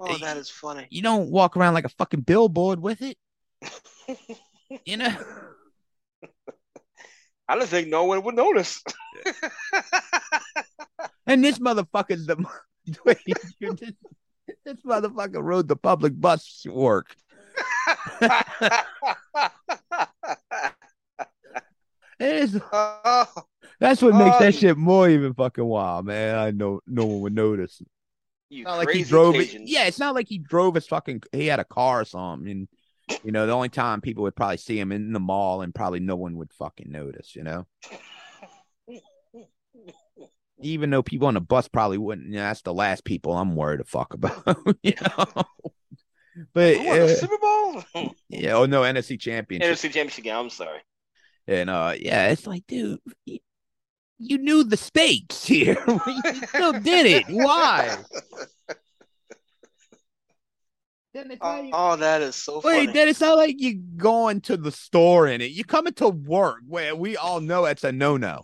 oh, 0.00 0.18
that 0.18 0.36
is 0.36 0.50
funny. 0.50 0.86
you 0.90 1.02
don't 1.02 1.30
walk 1.30 1.56
around 1.56 1.74
like 1.74 1.86
a 1.86 1.90
fucking 1.90 2.20
billboard 2.20 2.80
with 2.80 3.02
it. 3.02 3.16
You 4.84 4.98
know, 4.98 5.16
I 7.48 7.56
don't 7.56 7.66
think 7.66 7.88
no 7.88 8.04
one 8.04 8.22
would 8.22 8.36
notice. 8.36 8.82
and 11.26 11.42
this 11.42 11.58
motherfucker's 11.58 12.26
the 12.26 12.44
wait, 13.04 13.18
you 13.58 13.74
this 13.74 14.82
motherfucker 14.84 15.42
rode 15.42 15.68
the 15.68 15.76
public 15.76 16.20
bus 16.20 16.60
to 16.62 16.70
work. 16.70 17.16
It 22.18 22.34
is, 22.34 22.60
oh, 22.72 23.26
that's 23.78 24.02
what 24.02 24.14
makes 24.14 24.36
Oh, 24.36 24.38
that 24.40 24.54
shit 24.54 24.76
more 24.76 25.08
even 25.08 25.34
fucking 25.34 25.64
wild, 25.64 26.06
man. 26.06 26.36
I 26.36 26.50
know 26.50 26.80
no 26.86 27.06
one 27.06 27.20
would 27.20 27.34
notice. 27.34 27.80
you 28.50 28.62
It's 28.62 28.66
not 28.66 28.78
like 28.78 28.90
he 28.90 29.04
drove 29.04 29.36
it. 29.36 29.52
Yeah, 29.52 29.84
it's 29.84 30.00
not 30.00 30.14
like 30.14 30.28
he 30.28 30.38
drove 30.38 30.74
his 30.74 30.86
fucking. 30.86 31.22
He 31.32 31.46
had 31.46 31.60
a 31.60 31.64
car 31.64 32.00
or 32.00 32.04
something, 32.04 32.50
and 32.50 32.68
you 33.24 33.30
know 33.30 33.46
the 33.46 33.52
only 33.52 33.68
time 33.68 34.00
people 34.00 34.24
would 34.24 34.36
probably 34.36 34.56
see 34.56 34.78
him 34.78 34.90
in 34.90 35.12
the 35.12 35.20
mall, 35.20 35.62
and 35.62 35.74
probably 35.74 36.00
no 36.00 36.16
one 36.16 36.36
would 36.36 36.52
fucking 36.52 36.90
notice. 36.90 37.36
You 37.36 37.44
know. 37.44 37.66
even 40.60 40.90
though 40.90 41.04
people 41.04 41.28
on 41.28 41.34
the 41.34 41.40
bus 41.40 41.68
probably 41.68 41.98
wouldn't. 41.98 42.28
You 42.28 42.36
know, 42.36 42.42
that's 42.42 42.62
the 42.62 42.74
last 42.74 43.04
people 43.04 43.32
I'm 43.32 43.54
worried 43.54 43.78
to 43.78 43.84
fuck 43.84 44.12
about. 44.14 44.44
you 44.82 44.94
know, 45.00 45.44
but 46.54 46.76
Who 46.76 46.84
won 46.86 46.98
the 47.00 47.04
uh, 47.04 47.16
Super 47.16 47.38
Bowl? 47.38 48.14
yeah, 48.28 48.52
oh 48.54 48.66
no, 48.66 48.82
NFC 48.82 49.18
Championship, 49.18 49.70
NFC 49.72 49.82
Championship 49.92 50.24
game. 50.24 50.36
I'm 50.36 50.50
sorry. 50.50 50.80
and 51.46 51.70
uh, 51.70 51.94
yeah, 51.98 52.28
it's 52.28 52.46
like, 52.46 52.66
dude, 52.66 53.00
you, 53.24 53.38
you 54.18 54.38
knew 54.38 54.64
the 54.64 54.76
stakes 54.76 55.44
here, 55.46 55.82
you 56.06 56.22
still 56.48 56.72
did 56.80 57.06
it. 57.06 57.24
Why? 57.28 57.96
Didn't 61.14 61.32
it 61.32 61.40
tell 61.40 61.64
you? 61.64 61.70
Oh, 61.72 61.96
that 61.96 62.20
is 62.22 62.36
so 62.36 62.60
Wait, 62.62 62.80
funny. 62.86 62.92
then 62.92 63.08
it's 63.08 63.20
not 63.20 63.36
like 63.38 63.56
you 63.58 63.80
going 63.96 64.40
to 64.42 64.56
the 64.56 64.70
store 64.70 65.26
in 65.26 65.40
it. 65.40 65.50
You 65.50 65.64
coming 65.64 65.94
to 65.94 66.08
work 66.10 66.58
where 66.68 66.94
we 66.94 67.16
all 67.16 67.40
know 67.40 67.64
it's 67.64 67.82
a 67.82 67.90
no 67.90 68.16
no. 68.18 68.42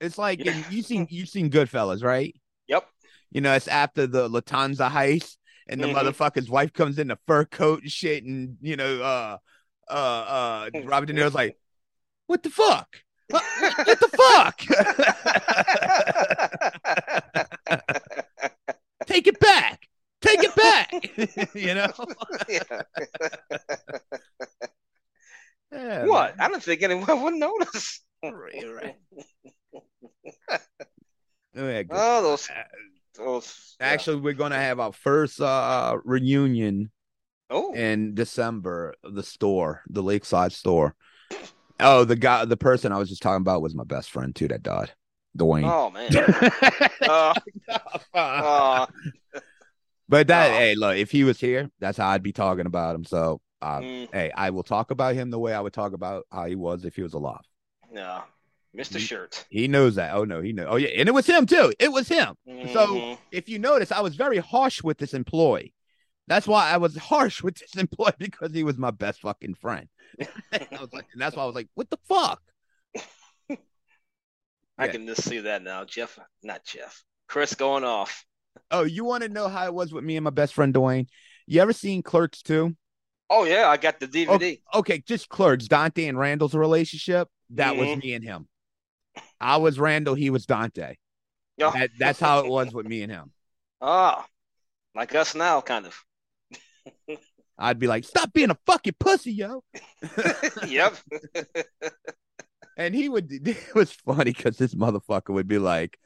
It's 0.00 0.18
like 0.18 0.44
Yeah. 0.44 0.62
you 0.70 0.82
seen 0.82 1.06
you 1.10 1.24
seen 1.24 1.50
Goodfellas, 1.50 2.04
right? 2.04 2.36
You 3.36 3.42
know, 3.42 3.52
it's 3.52 3.68
after 3.68 4.06
the 4.06 4.30
Lufthansa 4.30 4.90
heist, 4.90 5.36
and 5.68 5.82
the 5.82 5.88
Mhm. 5.88 5.92
motherfucker's 5.92 6.48
wife 6.48 6.72
comes 6.72 6.98
in 6.98 7.10
a 7.10 7.18
fur 7.26 7.44
coat 7.44 7.82
and 7.82 7.92
shit, 7.92 8.24
and 8.24 8.56
you 8.62 8.76
know, 8.76 9.02
uh, 9.02 9.36
uh, 9.90 9.92
uh, 9.92 10.70
Robert 10.84 11.04
De 11.04 11.12
Niro's 11.12 11.34
like, 11.34 11.58
"What 12.28 12.42
the 12.42 12.48
fuck? 12.48 13.02
What, 13.28 13.44
what 13.84 14.00
the 14.00 14.08
fuck? 14.08 14.58
Take 19.06 19.26
it 19.26 19.38
back! 19.38 19.86
Take 20.22 20.42
it 20.42 20.54
back!" 20.54 20.94
you 21.54 21.74
know? 21.74 21.92
Yeah, 25.72 26.06
what? 26.06 26.40
I 26.40 26.48
don't 26.48 26.62
think 26.62 26.82
anyone 26.82 27.22
would 27.22 27.34
notice. 27.34 28.00
Right, 28.22 28.64
right. 28.66 28.96
Oh, 31.54 31.68
yeah. 31.68 31.82
Oh, 31.90 32.22
those, 32.22 32.48
Uh, 33.18 33.24
those. 33.24 33.76
yeah. 33.80 33.86
Actually, 33.88 34.20
we're 34.20 34.34
gonna 34.34 34.56
have 34.56 34.80
our 34.80 34.92
first 34.92 35.40
uh 35.40 35.96
reunion 36.04 36.90
oh, 37.50 37.72
in 37.74 38.14
December. 38.14 38.94
The 39.02 39.22
store, 39.22 39.82
the 39.88 40.02
Lakeside 40.02 40.52
store. 40.52 40.94
Oh, 41.78 42.04
the 42.04 42.16
guy, 42.16 42.44
the 42.46 42.56
person 42.56 42.92
I 42.92 42.98
was 42.98 43.08
just 43.10 43.22
talking 43.22 43.42
about 43.42 43.62
was 43.62 43.74
my 43.74 43.84
best 43.84 44.10
friend 44.10 44.34
too. 44.34 44.48
That 44.48 44.62
died, 44.62 44.92
Dwayne. 45.36 45.64
oh 45.70 45.90
man. 45.90 46.10
Oh, 47.02 47.34
oh, 48.14 48.86
but 50.08 50.26
that, 50.28 50.50
Oh. 50.52 50.54
hey, 50.54 50.74
look, 50.74 50.96
if 50.96 51.10
he 51.10 51.24
was 51.24 51.38
here, 51.38 51.70
that's 51.78 51.98
how 51.98 52.08
I'd 52.08 52.22
be 52.22 52.32
talking 52.32 52.66
about 52.66 52.94
him. 52.94 53.04
So, 53.04 53.40
uh, 53.60 53.80
mm, 53.80 54.08
hey, 54.12 54.30
I 54.34 54.50
will 54.50 54.62
talk 54.62 54.90
about 54.90 55.14
him 55.14 55.30
the 55.30 55.38
way 55.38 55.52
I 55.52 55.60
would 55.60 55.72
talk 55.74 55.92
about 55.92 56.24
how 56.32 56.46
he 56.46 56.54
was 56.54 56.84
if 56.84 56.96
he 56.96 57.02
was 57.02 57.12
alive. 57.14 57.44
yeah, 57.92 58.22
Mr. 58.76 58.98
Shirt. 58.98 59.46
He 59.50 59.68
knows 59.68 59.94
that. 59.94 60.14
Oh 60.14 60.24
no, 60.24 60.40
he 60.42 60.52
knows. 60.52 60.66
Oh 60.68 60.76
yeah, 60.76 60.88
and 60.88 61.08
it 61.08 61.12
was 61.12 61.26
him 61.26 61.46
too. 61.46 61.72
It 61.78 61.90
was 61.90 62.08
him. 62.08 62.34
So 62.72 62.86
Mhm. 62.86 63.18
if 63.32 63.48
you 63.48 63.58
notice, 63.58 63.90
I 63.90 64.00
was 64.00 64.14
very 64.16 64.38
harsh 64.38 64.82
with 64.82 64.98
this 64.98 65.14
employee. 65.14 65.72
That's 66.28 66.46
why 66.46 66.70
I 66.70 66.76
was 66.76 66.96
harsh 66.96 67.42
with 67.42 67.56
this 67.56 67.74
employee 67.76 68.12
because 68.18 68.52
he 68.52 68.64
was 68.64 68.76
my 68.76 68.90
best 68.90 69.20
fucking 69.22 69.54
friend. 69.54 69.88
I 70.52 70.66
was 70.80 70.92
like, 70.92 71.06
and 71.12 71.20
that's 71.22 71.36
why 71.36 71.42
I 71.44 71.46
was 71.46 71.54
like, 71.54 71.68
what 71.74 71.88
the 71.88 71.98
fuck? 72.08 72.42
I 74.78 74.86
yeah. 74.86 74.92
can 74.92 75.06
just 75.06 75.24
see 75.24 75.38
that 75.40 75.62
now, 75.62 75.84
Jeff. 75.84 76.18
Not 76.42 76.64
Jeff. 76.64 77.02
Chris 77.28 77.54
going 77.54 77.84
off. 77.84 78.24
Oh, 78.70 78.82
you 78.84 79.04
want 79.04 79.22
to 79.22 79.28
know 79.28 79.48
how 79.48 79.64
it 79.66 79.72
was 79.74 79.92
with 79.92 80.04
me 80.04 80.16
and 80.16 80.24
my 80.24 80.30
best 80.30 80.52
friend 80.54 80.74
Dwayne? 80.74 81.06
You 81.46 81.62
ever 81.62 81.72
seen 81.72 82.02
Clerks 82.02 82.42
2? 82.42 82.76
Oh 83.30 83.44
yeah, 83.44 83.68
I 83.68 83.76
got 83.76 83.98
the 84.00 84.06
DVD. 84.06 84.60
Okay, 84.74 85.02
just 85.06 85.28
Clerks, 85.28 85.66
Dante 85.66 86.06
and 86.06 86.18
Randal's 86.18 86.54
relationship. 86.54 87.28
That 87.50 87.76
was 87.76 87.88
Mhm. 87.88 88.02
me 88.02 88.12
and 88.14 88.24
him. 88.24 88.48
I 89.40 89.56
was 89.58 89.78
Randal, 89.78 90.14
he 90.14 90.30
was 90.30 90.46
Dante. 90.46 90.96
Yeah. 91.56 91.70
That, 91.70 91.90
that's 91.98 92.20
how 92.20 92.40
it 92.40 92.48
was 92.48 92.72
with 92.72 92.86
me 92.86 93.02
and 93.02 93.12
him. 93.12 93.32
Oh, 93.80 94.24
like 94.94 95.14
us 95.14 95.34
now, 95.34 95.60
kind 95.60 95.86
of. 95.86 96.04
I'd 97.58 97.78
be 97.78 97.86
like, 97.86 98.04
stop 98.04 98.32
being 98.32 98.50
a 98.50 98.58
fucking 98.66 98.96
pussy, 99.00 99.32
yo. 99.32 99.64
yep. 100.66 100.94
And 102.76 102.94
he 102.94 103.08
would, 103.08 103.32
it 103.32 103.74
was 103.74 103.92
funny 103.92 104.32
because 104.32 104.58
this 104.58 104.74
motherfucker 104.74 105.30
would 105.30 105.48
be 105.48 105.58
like, 105.58 105.98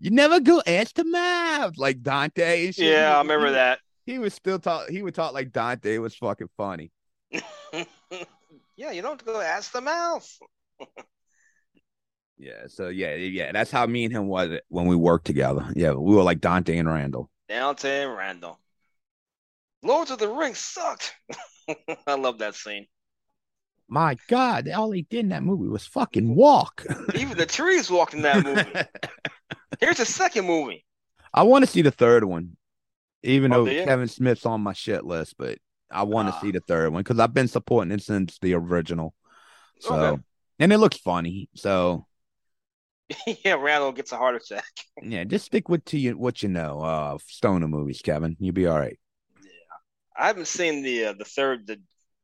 you 0.00 0.10
never 0.10 0.40
go 0.40 0.60
ass 0.66 0.92
to 0.94 1.04
mouth, 1.04 1.78
like 1.78 2.02
Dante. 2.02 2.72
Yeah, 2.76 3.14
I 3.16 3.18
remember 3.22 3.48
he- 3.48 3.52
that. 3.54 3.78
He 4.04 4.18
was 4.20 4.34
still 4.34 4.60
talk, 4.60 4.88
he 4.88 5.02
would 5.02 5.14
talk 5.14 5.32
like 5.34 5.52
Dante. 5.52 5.94
It 5.94 5.98
was 5.98 6.14
fucking 6.14 6.48
funny. 6.56 6.92
yeah, 8.76 8.92
you 8.92 9.02
don't 9.02 9.24
go 9.24 9.40
ask 9.40 9.72
the 9.72 9.80
mouth. 9.80 10.28
Yeah, 12.38 12.66
so 12.68 12.88
yeah, 12.88 13.14
yeah, 13.14 13.52
that's 13.52 13.70
how 13.70 13.86
me 13.86 14.04
and 14.04 14.12
him 14.12 14.26
was 14.26 14.58
when 14.68 14.86
we 14.86 14.96
worked 14.96 15.24
together. 15.26 15.72
Yeah, 15.74 15.92
we 15.92 16.14
were 16.14 16.22
like 16.22 16.40
Dante 16.40 16.76
and 16.76 16.88
Randal. 16.88 17.30
Dante 17.48 18.02
and 18.04 18.16
Randal. 18.16 18.58
Lords 19.82 20.10
of 20.10 20.18
the 20.18 20.28
Rings 20.28 20.58
sucked. 20.58 21.14
I 22.06 22.14
love 22.14 22.38
that 22.38 22.54
scene. 22.54 22.86
My 23.88 24.18
God, 24.28 24.68
all 24.68 24.90
they 24.90 25.02
did 25.02 25.20
in 25.20 25.28
that 25.28 25.44
movie 25.44 25.68
was 25.68 25.86
fucking 25.86 26.34
walk. 26.34 26.84
Even 27.14 27.38
the 27.38 27.46
trees 27.46 27.90
walked 27.90 28.14
in 28.14 28.22
that 28.22 28.44
movie. 28.44 28.72
Here's 29.80 29.98
the 29.98 30.04
second 30.04 30.44
movie. 30.46 30.84
I 31.32 31.44
want 31.44 31.64
to 31.64 31.70
see 31.70 31.82
the 31.82 31.90
third 31.90 32.24
one, 32.24 32.56
even 33.22 33.52
Oh, 33.52 33.64
though 33.64 33.72
do? 33.72 33.84
Kevin 33.84 34.08
Smith's 34.08 34.46
on 34.46 34.60
my 34.62 34.72
shit 34.72 35.04
list, 35.04 35.36
but 35.38 35.58
I 35.90 36.02
want 36.02 36.28
to 36.28 36.34
Ah. 36.34 36.40
see 36.40 36.50
the 36.50 36.60
third 36.60 36.92
one 36.92 37.02
because 37.02 37.20
I've 37.20 37.34
been 37.34 37.48
supporting 37.48 37.92
it 37.92 38.02
since 38.02 38.38
the 38.40 38.54
original. 38.54 39.14
So, 39.80 39.94
Okay. 39.94 40.22
and 40.58 40.72
it 40.72 40.78
looks 40.78 40.96
funny. 40.96 41.48
So, 41.54 42.05
yeah, 43.44 43.54
Randal 43.54 43.92
gets 43.92 44.12
a 44.12 44.16
heart 44.16 44.36
attack. 44.36 44.64
yeah, 45.02 45.24
just 45.24 45.46
stick 45.46 45.68
with 45.68 45.84
to 45.86 45.98
you 45.98 46.16
what 46.16 46.42
you 46.42 46.48
know. 46.48 46.80
Uh, 46.80 47.18
stoner 47.26 47.68
movies, 47.68 48.00
Kevin. 48.02 48.36
You'll 48.40 48.54
be 48.54 48.66
all 48.66 48.78
right. 48.78 48.98
Yeah, 49.42 49.50
I 50.16 50.26
haven't 50.26 50.48
seen 50.48 50.82
the 50.82 51.06
uh, 51.06 51.12
the 51.12 51.24
third, 51.24 51.66
the 51.66 51.80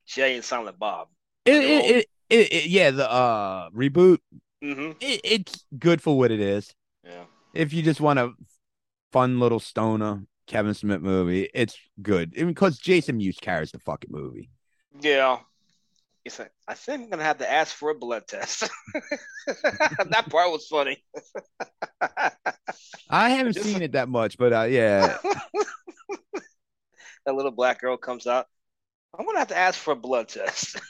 Jay 0.06 0.34
and 0.34 0.44
Silent 0.44 0.78
Bob. 0.78 1.08
It, 1.44 1.54
it, 1.54 1.84
it, 1.84 2.06
it, 2.30 2.52
it- 2.52 2.66
yeah, 2.66 2.90
the 2.90 3.10
uh 3.10 3.70
reboot. 3.70 4.18
Mm-hmm. 4.62 4.92
It, 5.00 5.20
it's 5.24 5.64
good 5.78 6.00
for 6.00 6.16
what 6.16 6.30
it 6.30 6.40
is. 6.40 6.72
Yeah. 7.04 7.24
If 7.54 7.72
you 7.72 7.82
just 7.82 8.00
want 8.00 8.18
a 8.18 8.32
fun 9.12 9.40
little 9.40 9.60
stoner 9.60 10.24
Kevin 10.46 10.74
Smith 10.74 11.00
movie, 11.00 11.48
it's 11.54 11.76
good 12.00 12.32
because 12.32 12.78
Jason 12.78 13.16
Mewes 13.18 13.38
carries 13.40 13.72
the 13.72 13.78
fucking 13.80 14.10
movie. 14.12 14.50
Yeah. 15.00 15.38
He's 16.24 16.38
like, 16.38 16.52
I 16.68 16.74
think 16.74 17.02
I'm 17.04 17.10
gonna 17.10 17.24
have 17.24 17.38
to 17.38 17.50
ask 17.50 17.74
for 17.74 17.90
a 17.90 17.94
blood 17.94 18.28
test. 18.28 18.68
that 18.94 20.26
part 20.30 20.52
was 20.52 20.66
funny. 20.68 21.02
I 23.10 23.30
haven't 23.30 23.54
Just- 23.54 23.66
seen 23.66 23.82
it 23.82 23.92
that 23.92 24.08
much, 24.08 24.38
but 24.38 24.52
uh, 24.52 24.62
yeah, 24.62 25.16
that 27.26 27.34
little 27.34 27.50
black 27.50 27.80
girl 27.80 27.96
comes 27.96 28.26
out. 28.26 28.46
I'm 29.18 29.26
gonna 29.26 29.40
have 29.40 29.48
to 29.48 29.56
ask 29.56 29.78
for 29.78 29.92
a 29.92 29.96
blood 29.96 30.28
test. 30.28 30.80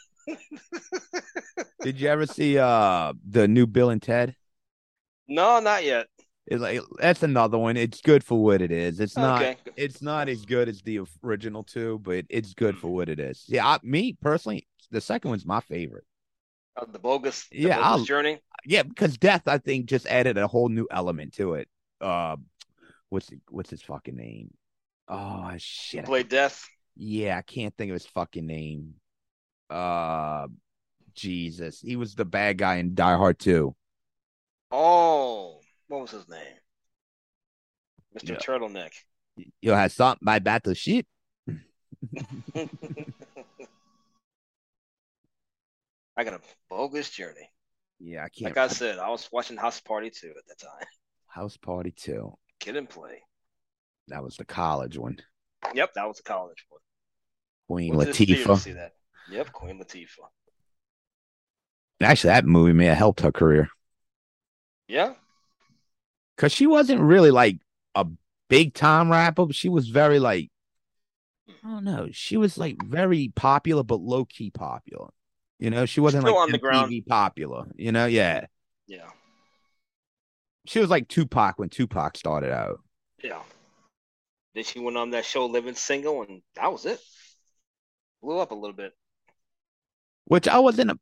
Did 1.80 1.98
you 1.98 2.08
ever 2.08 2.26
see 2.26 2.58
uh 2.58 3.12
the 3.28 3.48
new 3.48 3.66
Bill 3.66 3.90
and 3.90 4.02
Ted? 4.02 4.36
no, 5.28 5.60
not 5.60 5.84
yet. 5.84 6.06
It's 6.46 6.60
like 6.60 6.80
that's 6.98 7.22
another 7.22 7.56
one. 7.56 7.76
It's 7.76 8.00
good 8.00 8.22
for 8.22 8.42
what 8.42 8.60
it 8.60 8.70
is. 8.70 9.00
It's 9.00 9.16
not 9.16 9.42
okay. 9.42 9.56
it's 9.76 10.02
not 10.02 10.28
as 10.28 10.44
good 10.44 10.68
as 10.68 10.82
the 10.82 11.00
original 11.24 11.62
two, 11.62 12.00
but 12.02 12.26
it's 12.28 12.52
good 12.52 12.76
for 12.76 12.88
what 12.88 13.08
it 13.08 13.18
is. 13.18 13.44
Yeah, 13.48 13.66
I, 13.66 13.78
me 13.82 14.16
personally, 14.20 14.66
the 14.92 15.00
second 15.00 15.30
one's 15.30 15.44
my 15.44 15.60
favorite. 15.60 16.04
Uh, 16.76 16.84
the 16.90 16.98
bogus, 17.00 17.48
the 17.50 17.58
Yeah, 17.58 17.76
bogus 17.76 17.84
I'll- 17.84 18.04
journey. 18.04 18.40
Yeah, 18.64 18.84
because 18.84 19.18
death 19.18 19.42
I 19.48 19.58
think 19.58 19.86
just 19.86 20.06
added 20.06 20.38
a 20.38 20.46
whole 20.46 20.68
new 20.68 20.86
element 20.90 21.34
to 21.34 21.54
it. 21.54 21.68
Uh 22.00 22.36
what's 23.08 23.30
what's 23.50 23.70
his 23.70 23.82
fucking 23.82 24.14
name? 24.16 24.54
Oh 25.08 25.50
shit. 25.58 26.04
Play 26.04 26.22
death. 26.22 26.64
Yeah, 26.96 27.36
I 27.38 27.42
can't 27.42 27.76
think 27.76 27.90
of 27.90 27.94
his 27.94 28.06
fucking 28.06 28.46
name. 28.46 28.94
Uh 29.68 30.46
Jesus. 31.14 31.80
He 31.80 31.96
was 31.96 32.14
the 32.14 32.24
bad 32.24 32.56
guy 32.58 32.76
in 32.76 32.94
Die 32.94 33.16
Hard 33.16 33.38
2. 33.38 33.74
Oh, 34.70 35.60
what 35.88 36.00
was 36.02 36.10
his 36.12 36.28
name? 36.28 36.40
Mr. 38.16 38.30
Yeah. 38.30 38.36
Turtleneck. 38.36 38.92
You 39.60 39.72
had 39.72 39.92
something 39.92 40.24
by 40.24 40.38
battleship. 40.38 41.06
I 46.16 46.24
got 46.24 46.34
a 46.34 46.40
bogus 46.68 47.10
journey. 47.10 47.50
Yeah, 47.98 48.24
I 48.24 48.28
can't. 48.28 48.56
Like 48.56 48.58
I 48.58 48.68
said, 48.68 48.98
I 48.98 49.08
was 49.08 49.28
watching 49.32 49.56
House 49.56 49.80
Party 49.80 50.10
2 50.10 50.28
at 50.28 50.46
the 50.46 50.64
time. 50.64 50.86
House 51.28 51.56
Party 51.56 51.92
2. 51.92 52.32
Kid 52.60 52.76
and 52.76 52.88
play. 52.88 53.22
That 54.08 54.22
was 54.22 54.36
the 54.36 54.44
college 54.44 54.98
one. 54.98 55.18
Yep, 55.74 55.94
that 55.94 56.06
was 56.06 56.18
the 56.18 56.24
college 56.24 56.66
one. 56.68 56.80
Queen 57.68 57.96
Went 57.96 58.12
to 58.12 58.18
the 58.18 58.26
theater 58.26 58.42
to 58.42 58.48
Latifah. 58.48 58.58
See 58.58 58.72
that? 58.72 58.92
Yep, 59.30 59.52
Queen 59.52 59.78
Latifah. 59.78 60.28
Actually, 62.02 62.28
that 62.28 62.44
movie 62.44 62.72
may 62.72 62.86
have 62.86 62.98
helped 62.98 63.20
her 63.20 63.30
career 63.30 63.68
Yeah, 64.88 65.14
because 66.36 66.52
she 66.52 66.66
wasn't 66.66 67.00
really 67.00 67.30
like 67.30 67.58
a 67.94 68.04
big 68.48 68.74
time 68.74 69.10
rapper, 69.10 69.46
but 69.46 69.54
she 69.54 69.68
was 69.68 69.88
very 69.88 70.18
like, 70.18 70.50
hmm. 71.46 71.68
I 71.68 71.70
don't 71.74 71.84
know, 71.84 72.08
she 72.10 72.36
was 72.36 72.58
like 72.58 72.82
very 72.84 73.32
popular, 73.36 73.84
but 73.84 74.00
low 74.00 74.24
key 74.24 74.50
popular. 74.50 75.10
You 75.62 75.70
know, 75.70 75.86
she 75.86 76.00
wasn't 76.00 76.24
Still 76.24 76.34
like 76.34 76.42
underground. 76.48 76.90
MTV 76.90 77.06
popular. 77.06 77.66
You 77.76 77.92
know, 77.92 78.06
yeah, 78.06 78.46
yeah, 78.88 79.08
she 80.66 80.80
was 80.80 80.90
like 80.90 81.06
Tupac 81.06 81.56
when 81.56 81.68
Tupac 81.68 82.16
started 82.16 82.50
out. 82.52 82.80
yeah. 83.22 83.40
Then 84.54 84.64
she 84.64 84.80
went 84.80 84.96
on 84.96 85.10
that 85.12 85.24
show 85.24 85.46
Living 85.46 85.76
Single, 85.76 86.22
and 86.22 86.42
that 86.56 86.72
was 86.72 86.84
it. 86.84 87.00
Blew 88.22 88.38
up 88.40 88.50
a 88.50 88.56
little 88.56 88.74
bit. 88.74 88.92
Which 90.24 90.48
I 90.48 90.58
wasn't. 90.58 90.90
A, 90.90 90.98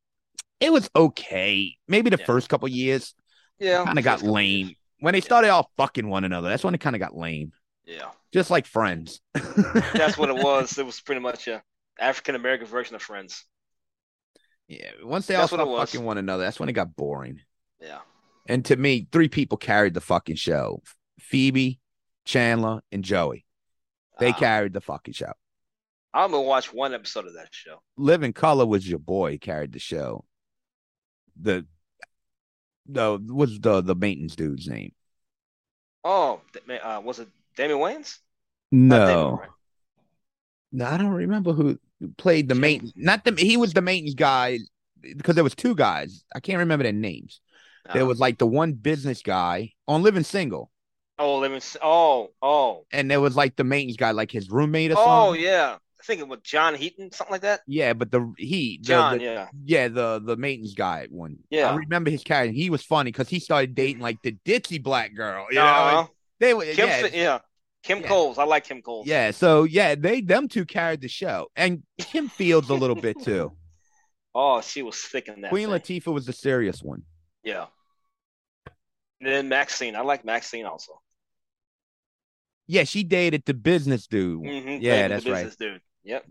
it 0.61 0.71
was 0.71 0.91
okay. 0.95 1.75
Maybe 1.89 2.11
the 2.11 2.19
Yeah. 2.19 2.27
first 2.27 2.51
couple 2.51 2.69
years 2.69 3.15
Yeah, 3.59 3.83
kind 3.85 3.99
of 3.99 4.05
got 4.05 4.21
lame 4.23 4.67
years. 4.67 4.79
when 4.99 5.15
they 5.15 5.23
started 5.23 5.49
all 5.49 5.71
fucking 5.79 6.07
one 6.07 6.25
another. 6.25 6.51
That's 6.51 6.63
when 6.63 6.75
it 6.75 6.81
kind 6.83 6.95
of 6.95 7.01
got 7.01 7.17
lame, 7.17 7.53
Yeah, 7.87 8.11
just 8.31 8.51
like 8.51 8.67
Friends. 8.67 9.23
that's 9.35 10.19
what 10.19 10.29
it 10.29 10.37
was. 10.37 10.77
It 10.79 10.85
was 10.85 11.01
pretty 11.01 11.23
much 11.23 11.49
a 11.49 11.63
African 11.99 12.35
American 12.35 12.67
version 12.67 12.95
of 12.95 13.03
Friends. 13.03 13.47
Yeah, 14.71 14.93
once 15.03 15.27
they 15.27 15.35
all 15.35 15.43
That's 15.43 15.53
it 15.53 15.57
stopped 15.57 15.91
fucking 15.91 16.05
one 16.05 16.17
another, 16.17 16.45
that's 16.45 16.61
when 16.61 16.69
it 16.69 16.75
got 16.75 16.95
boring. 16.95 17.41
Yeah, 17.81 17.99
And 18.47 18.65
to 18.67 18.77
me, 18.77 19.09
three 19.11 19.29
people 19.29 19.59
carried 19.59 19.95
the 19.95 20.01
fucking 20.01 20.37
show: 20.37 20.81
Phoebe, 21.19 21.81
Chandler, 22.25 22.81
and 22.93 23.03
Joey. 23.03 23.45
They 24.21 24.29
Uh, 24.29 24.39
carried 24.39 24.73
the 24.73 24.81
fucking 24.81 25.15
show. 25.15 25.33
I'm 26.15 26.31
gonna 26.31 26.43
watch 26.43 26.73
one 26.73 26.95
episode 26.95 27.27
of 27.27 27.35
that 27.35 27.49
show. 27.51 27.83
Living 27.97 28.33
Color 28.33 28.65
was 28.65 28.89
your 28.89 29.01
boy 29.01 29.39
carried 29.39 29.73
the 29.73 29.81
show. 29.81 30.25
The 31.41 31.67
the 32.87 33.19
what's 33.27 33.59
the 33.59 33.81
the 33.81 33.97
maintenance 33.97 34.37
dude's 34.37 34.69
name? 34.69 34.93
Oh, 36.05 36.43
uh, 36.81 37.01
was 37.03 37.19
it 37.19 37.29
Damon 37.57 37.79
Wayans? 37.79 38.19
Damon, 38.71 38.89
No, 38.89 39.43
no, 40.71 40.85
I 40.87 40.97
don't 40.97 41.11
remember 41.11 41.55
who 41.55 41.77
played 42.17 42.49
the 42.49 42.55
main. 42.55 42.93
Not 42.97 43.25
the 43.25 43.35
he 43.39 43.57
was 43.57 43.73
the 43.73 43.83
maintenance 43.83 44.15
guy 44.15 44.59
because 45.17 45.35
there 45.35 45.45
was 45.45 45.55
two 45.55 45.75
guys. 45.75 46.25
I 46.35 46.41
can't 46.41 46.59
remember 46.59 46.83
their 46.83 46.93
names. 46.93 47.41
There 47.93 48.03
Uh, 48.03 48.07
was 48.07 48.21
like 48.21 48.39
the 48.39 48.47
one 48.47 48.73
business 48.75 49.23
guy 49.23 49.73
on 49.89 50.03
Living 50.03 50.23
Single. 50.25 50.71
oh, 51.19 51.39
Living. 51.39 51.61
Oh, 51.83 52.31
oh, 52.43 52.85
and 52.93 53.11
there 53.11 53.21
was 53.21 53.37
like 53.37 53.57
the 53.57 53.65
maintenance 53.65 53.97
guy, 53.97 54.11
like 54.13 54.31
his 54.31 54.51
roommate 54.51 54.91
or 54.93 54.95
something. 54.97 55.13
oh, 55.13 55.33
yeah. 55.33 55.77
I 55.79 56.03
think 56.03 56.21
it 56.23 56.29
was 56.29 56.41
John 56.43 56.75
Henton, 56.75 57.13
something 57.15 57.33
like 57.33 57.43
that. 57.43 57.61
yeah, 57.67 57.93
but 57.93 58.11
the 58.11 58.33
he 58.39 58.79
the, 58.79 58.85
John, 58.89 59.19
the- 59.19 59.25
yeah, 59.25 59.49
yeah 59.65 59.89
the 59.89 60.19
the 60.25 60.37
maintenance 60.37 60.73
guy 60.75 61.07
one. 61.11 61.37
Yeah. 61.51 61.71
I 61.71 61.75
remember 61.77 62.11
his 62.11 62.23
character. 62.25 62.53
He 62.55 62.71
was 62.71 62.83
funny 62.83 63.13
because 63.13 63.29
he 63.29 63.39
started 63.39 63.75
dating 63.75 64.01
like 64.01 64.17
the 64.23 64.33
ditzy 64.47 64.83
black 64.83 65.15
girl. 65.15 65.47
You 65.51 65.61
Uh-huh. 65.61 65.99
and 66.01 66.09
they 66.39 66.55
were 66.55 66.65
Kim, 66.65 66.89
yeah, 66.89 67.07
yeah, 67.13 67.39
Kim 67.83 68.01
Yeah. 68.01 68.09
Coles. 68.09 68.39
I 68.39 68.45
like 68.45 68.65
Kim 68.65 68.83
Coles. 68.83 69.07
yeah. 69.07 69.31
So 69.31 69.65
yeah, 69.65 69.95
they 69.95 70.21
them 70.21 70.49
two 70.49 70.65
carried 70.65 71.01
the 71.01 71.09
show, 71.09 71.49
and 71.57 71.83
Kim 71.99 72.29
Fields 72.39 72.69
a 72.71 72.75
little 72.75 72.97
bit 72.97 73.23
too. 73.23 73.53
Oh, 74.35 74.61
she 74.61 74.83
was 74.83 74.97
thick 74.97 75.29
in 75.29 75.41
that. 75.41 75.51
Queen 75.51 75.69
thing. 75.71 76.01
Latifah 76.01 76.13
was 76.13 76.27
the 76.27 76.33
serious 76.33 76.83
one. 76.83 77.03
Yeah. 77.43 77.67
And 79.21 79.29
then 79.29 79.49
Maxine. 79.49 79.97
I 79.97 80.01
like 80.03 80.25
Maxine 80.25 80.67
also. 80.67 80.93
Yeah, 82.67 82.85
she 82.85 83.03
dated 83.03 83.43
the 83.47 83.55
business 83.55 84.07
dude. 84.07 84.43
Mhm, 84.45 84.79
Yeah, 84.81 85.09
that's 85.09 85.25
the 85.25 85.33
right. 85.33 85.39
business 85.45 85.57
Dude. 85.57 85.81
Yep. 86.05 86.27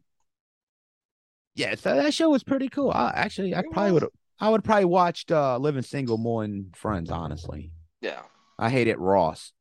Yeah, 1.56 1.76
so 1.76 1.96
that 1.96 2.14
show 2.14 2.30
was 2.30 2.44
pretty 2.44 2.70
cool. 2.70 2.92
I 2.92 3.12
actually, 3.14 3.54
I 3.54 3.60
It 3.60 3.66
probably 3.72 3.92
would. 3.92 4.06
I 4.40 4.50
would 4.50 4.64
probably 4.64 4.86
watched 4.86 5.32
uh, 5.34 5.58
Living 5.58 5.82
Single 5.82 6.18
more 6.18 6.44
than 6.44 6.72
Friends. 6.74 7.12
Honestly, 7.12 7.72
Yeah. 8.02 8.22
I 8.58 8.70
hated 8.70 8.98
Ross. 8.98 9.52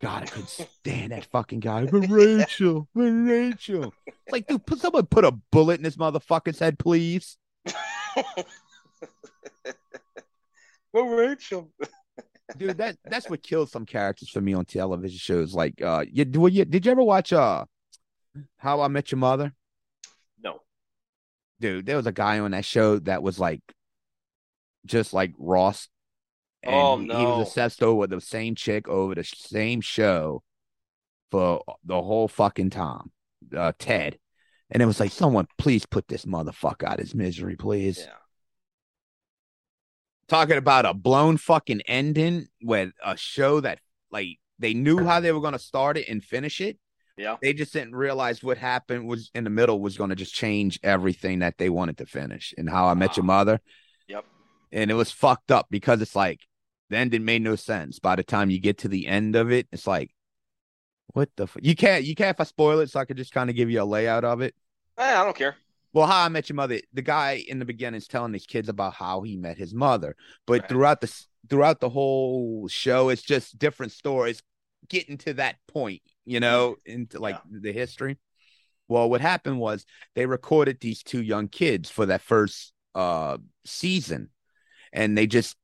God, 0.00 0.22
I 0.22 0.26
could 0.30 0.48
stand 0.48 1.12
that 1.12 1.26
fucking 1.26 1.60
guy. 1.60 1.86
But 1.86 2.08
Rachel, 2.08 2.88
but 2.94 3.02
Rachel. 3.02 3.92
It's 4.06 4.32
like, 4.32 4.46
dude, 4.46 4.64
put 4.66 4.80
someone 4.80 5.06
put 5.06 5.24
a 5.24 5.32
bullet 5.32 5.78
in 5.78 5.82
this 5.82 5.96
motherfucker's 5.96 6.58
head, 6.58 6.78
please. 6.78 7.36
well, 10.92 11.06
Rachel. 11.06 11.70
Dude, 12.56 12.78
that 12.78 12.96
that's 13.04 13.28
what 13.28 13.42
kills 13.42 13.70
some 13.70 13.84
characters 13.84 14.30
for 14.30 14.40
me 14.40 14.54
on 14.54 14.64
television 14.64 15.18
shows. 15.18 15.54
Like, 15.54 15.82
uh, 15.82 16.04
you, 16.10 16.24
well, 16.34 16.48
you 16.48 16.64
did 16.64 16.86
you 16.86 16.92
ever 16.92 17.02
watch 17.02 17.32
uh, 17.32 17.64
How 18.56 18.80
I 18.80 18.88
Met 18.88 19.12
Your 19.12 19.18
Mother? 19.18 19.52
No. 20.42 20.60
Dude, 21.60 21.84
there 21.84 21.96
was 21.96 22.06
a 22.06 22.12
guy 22.12 22.38
on 22.38 22.52
that 22.52 22.64
show 22.64 23.00
that 23.00 23.22
was 23.22 23.38
like, 23.38 23.60
just 24.86 25.12
like 25.12 25.34
Ross. 25.36 25.88
And 26.62 26.74
Oh, 26.74 26.96
he, 26.98 27.06
he 27.06 27.26
was 27.26 27.48
obsessed 27.48 27.82
over 27.82 28.06
the 28.06 28.20
same 28.20 28.54
chick 28.54 28.88
over 28.88 29.14
the 29.14 29.24
same 29.24 29.80
show 29.80 30.42
for 31.30 31.62
the 31.84 32.00
whole 32.02 32.28
fucking 32.28 32.70
time. 32.70 33.12
Uh, 33.56 33.72
Ted. 33.78 34.18
And 34.70 34.82
it 34.82 34.86
was 34.86 35.00
like, 35.00 35.12
someone 35.12 35.46
please 35.56 35.86
put 35.86 36.08
this 36.08 36.24
motherfucker 36.24 36.84
out 36.84 36.94
of 36.94 37.00
his 37.00 37.14
misery, 37.14 37.56
please. 37.56 37.98
Yeah. 38.00 38.12
Talking 40.28 40.58
about 40.58 40.84
a 40.84 40.92
blown 40.92 41.38
fucking 41.38 41.82
ending 41.88 42.48
with 42.62 42.90
a 43.02 43.16
show 43.16 43.60
that 43.60 43.78
like 44.10 44.38
they 44.58 44.74
knew 44.74 45.04
how 45.04 45.20
they 45.20 45.32
were 45.32 45.40
gonna 45.40 45.58
start 45.58 45.96
it 45.96 46.08
and 46.08 46.22
finish 46.22 46.60
it, 46.60 46.78
Yeah. 47.16 47.36
They 47.40 47.54
just 47.54 47.72
didn't 47.72 47.94
realize 47.94 48.42
what 48.42 48.58
happened 48.58 49.08
was 49.08 49.30
in 49.34 49.44
the 49.44 49.50
middle 49.50 49.80
was 49.80 49.96
going 49.96 50.10
to 50.10 50.16
just 50.16 50.34
change 50.34 50.78
everything 50.82 51.38
that 51.40 51.56
they 51.58 51.70
wanted 51.70 51.98
to 51.98 52.06
finish 52.06 52.52
and 52.58 52.68
how 52.68 52.86
I 52.88 52.94
met 52.94 53.16
your 53.16 53.24
Ah. 53.24 53.26
mother. 53.26 53.60
And 54.72 54.90
it 54.90 54.94
was 54.94 55.10
fucked 55.10 55.50
up 55.50 55.66
because 55.70 56.00
it's 56.02 56.16
like 56.16 56.40
the 56.90 56.96
ending 56.96 57.24
made 57.24 57.42
no 57.42 57.56
sense. 57.56 57.98
By 57.98 58.16
the 58.16 58.22
time 58.22 58.50
you 58.50 58.60
get 58.60 58.78
to 58.78 58.88
the 58.88 59.06
end 59.06 59.36
of 59.36 59.50
it, 59.50 59.66
it's 59.72 59.86
like, 59.86 60.12
what 61.14 61.30
the 61.36 61.46
fu- 61.46 61.60
you 61.62 61.74
can't 61.74 62.04
you 62.04 62.14
can't 62.14 62.36
if 62.36 62.40
I 62.40 62.44
spoil 62.44 62.80
it, 62.80 62.90
so 62.90 63.00
I 63.00 63.04
could 63.04 63.16
just 63.16 63.32
kind 63.32 63.48
of 63.48 63.56
give 63.56 63.70
you 63.70 63.82
a 63.82 63.84
layout 63.84 64.24
of 64.24 64.40
it. 64.40 64.54
Eh, 64.98 65.20
I 65.20 65.24
don't 65.24 65.36
care. 65.36 65.56
Well, 65.92 66.06
how 66.06 66.24
I 66.24 66.28
met 66.28 66.48
your 66.48 66.56
mother, 66.56 66.80
the 66.92 67.02
guy 67.02 67.42
in 67.48 67.58
the 67.58 67.64
beginning 67.64 67.96
is 67.98 68.06
telling 68.06 68.32
his 68.34 68.46
kids 68.46 68.68
about 68.68 68.92
how 68.94 69.22
he 69.22 69.36
met 69.36 69.56
his 69.56 69.72
mother, 69.74 70.16
but 70.46 70.60
Right. 70.60 70.68
throughout 70.68 71.00
the 71.00 71.12
throughout 71.48 71.80
the 71.80 71.88
whole 71.88 72.68
show, 72.68 73.08
it's 73.08 73.22
just 73.22 73.58
different 73.58 73.92
stories 73.92 74.42
getting 74.88 75.16
to 75.18 75.34
that 75.34 75.56
point, 75.66 76.02
you 76.26 76.40
know, 76.40 76.76
into 76.84 77.18
like 77.18 77.38
the 77.50 77.72
history. 77.72 78.18
Well, 78.86 79.08
what 79.08 79.20
happened 79.20 79.58
was 79.58 79.86
they 80.14 80.26
recorded 80.26 80.78
these 80.80 81.02
two 81.02 81.22
young 81.22 81.48
kids 81.48 81.90
for 81.90 82.06
that 82.06 82.20
first 82.22 82.72
uh 82.94 83.38
season, 83.64 84.30
and 84.92 85.16
they 85.16 85.26
just 85.26 85.56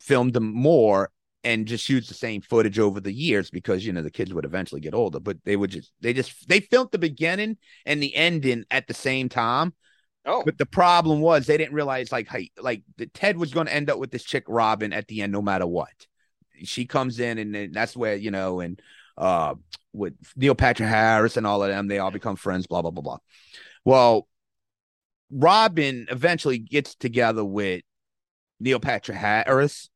filmed 0.00 0.32
them 0.32 0.52
more 0.52 1.10
and 1.44 1.66
just 1.66 1.88
used 1.88 2.08
the 2.08 2.14
same 2.14 2.40
footage 2.40 2.78
over 2.78 3.00
the 3.00 3.12
years 3.12 3.50
because 3.50 3.84
you 3.84 3.92
know 3.92 4.02
the 4.02 4.10
kids 4.10 4.32
would 4.32 4.44
eventually 4.44 4.80
get 4.80 4.94
older 4.94 5.18
but 5.18 5.36
they 5.44 5.56
would 5.56 5.70
just 5.70 5.92
they 6.00 6.12
just 6.12 6.48
they 6.48 6.60
filmed 6.60 6.90
the 6.92 6.98
beginning 6.98 7.56
and 7.84 8.02
the 8.02 8.14
ending 8.14 8.64
at 8.70 8.86
the 8.86 8.94
same 8.94 9.28
time 9.28 9.72
Oh, 10.24 10.42
but 10.44 10.56
the 10.56 10.66
problem 10.66 11.20
was 11.20 11.46
they 11.46 11.56
didn't 11.56 11.74
realize 11.74 12.12
like 12.12 12.28
hey, 12.28 12.50
like 12.58 12.82
the 12.96 13.06
Ted 13.06 13.36
was 13.36 13.52
going 13.52 13.66
to 13.66 13.74
end 13.74 13.90
up 13.90 13.98
with 13.98 14.10
this 14.10 14.22
chick 14.22 14.44
Robin 14.46 14.92
at 14.92 15.08
the 15.08 15.22
end 15.22 15.32
no 15.32 15.42
matter 15.42 15.66
what. 15.66 16.06
She 16.64 16.86
comes 16.86 17.18
in 17.18 17.38
and 17.38 17.54
then 17.54 17.72
that's 17.72 17.96
where 17.96 18.14
you 18.14 18.30
know 18.30 18.60
and 18.60 18.80
uh 19.18 19.56
with 19.92 20.14
Neil 20.36 20.54
Patrick 20.54 20.88
Harris 20.88 21.36
and 21.36 21.46
all 21.46 21.62
of 21.62 21.68
them 21.68 21.88
they 21.88 21.98
all 21.98 22.12
become 22.12 22.36
friends 22.36 22.66
blah 22.68 22.82
blah 22.82 22.92
blah 22.92 23.02
blah. 23.02 23.18
Well, 23.84 24.28
Robin 25.30 26.06
eventually 26.08 26.58
gets 26.58 26.94
together 26.94 27.44
with 27.44 27.82
Neil 28.62 28.80
Patrick 28.80 29.18
Harris 29.18 29.90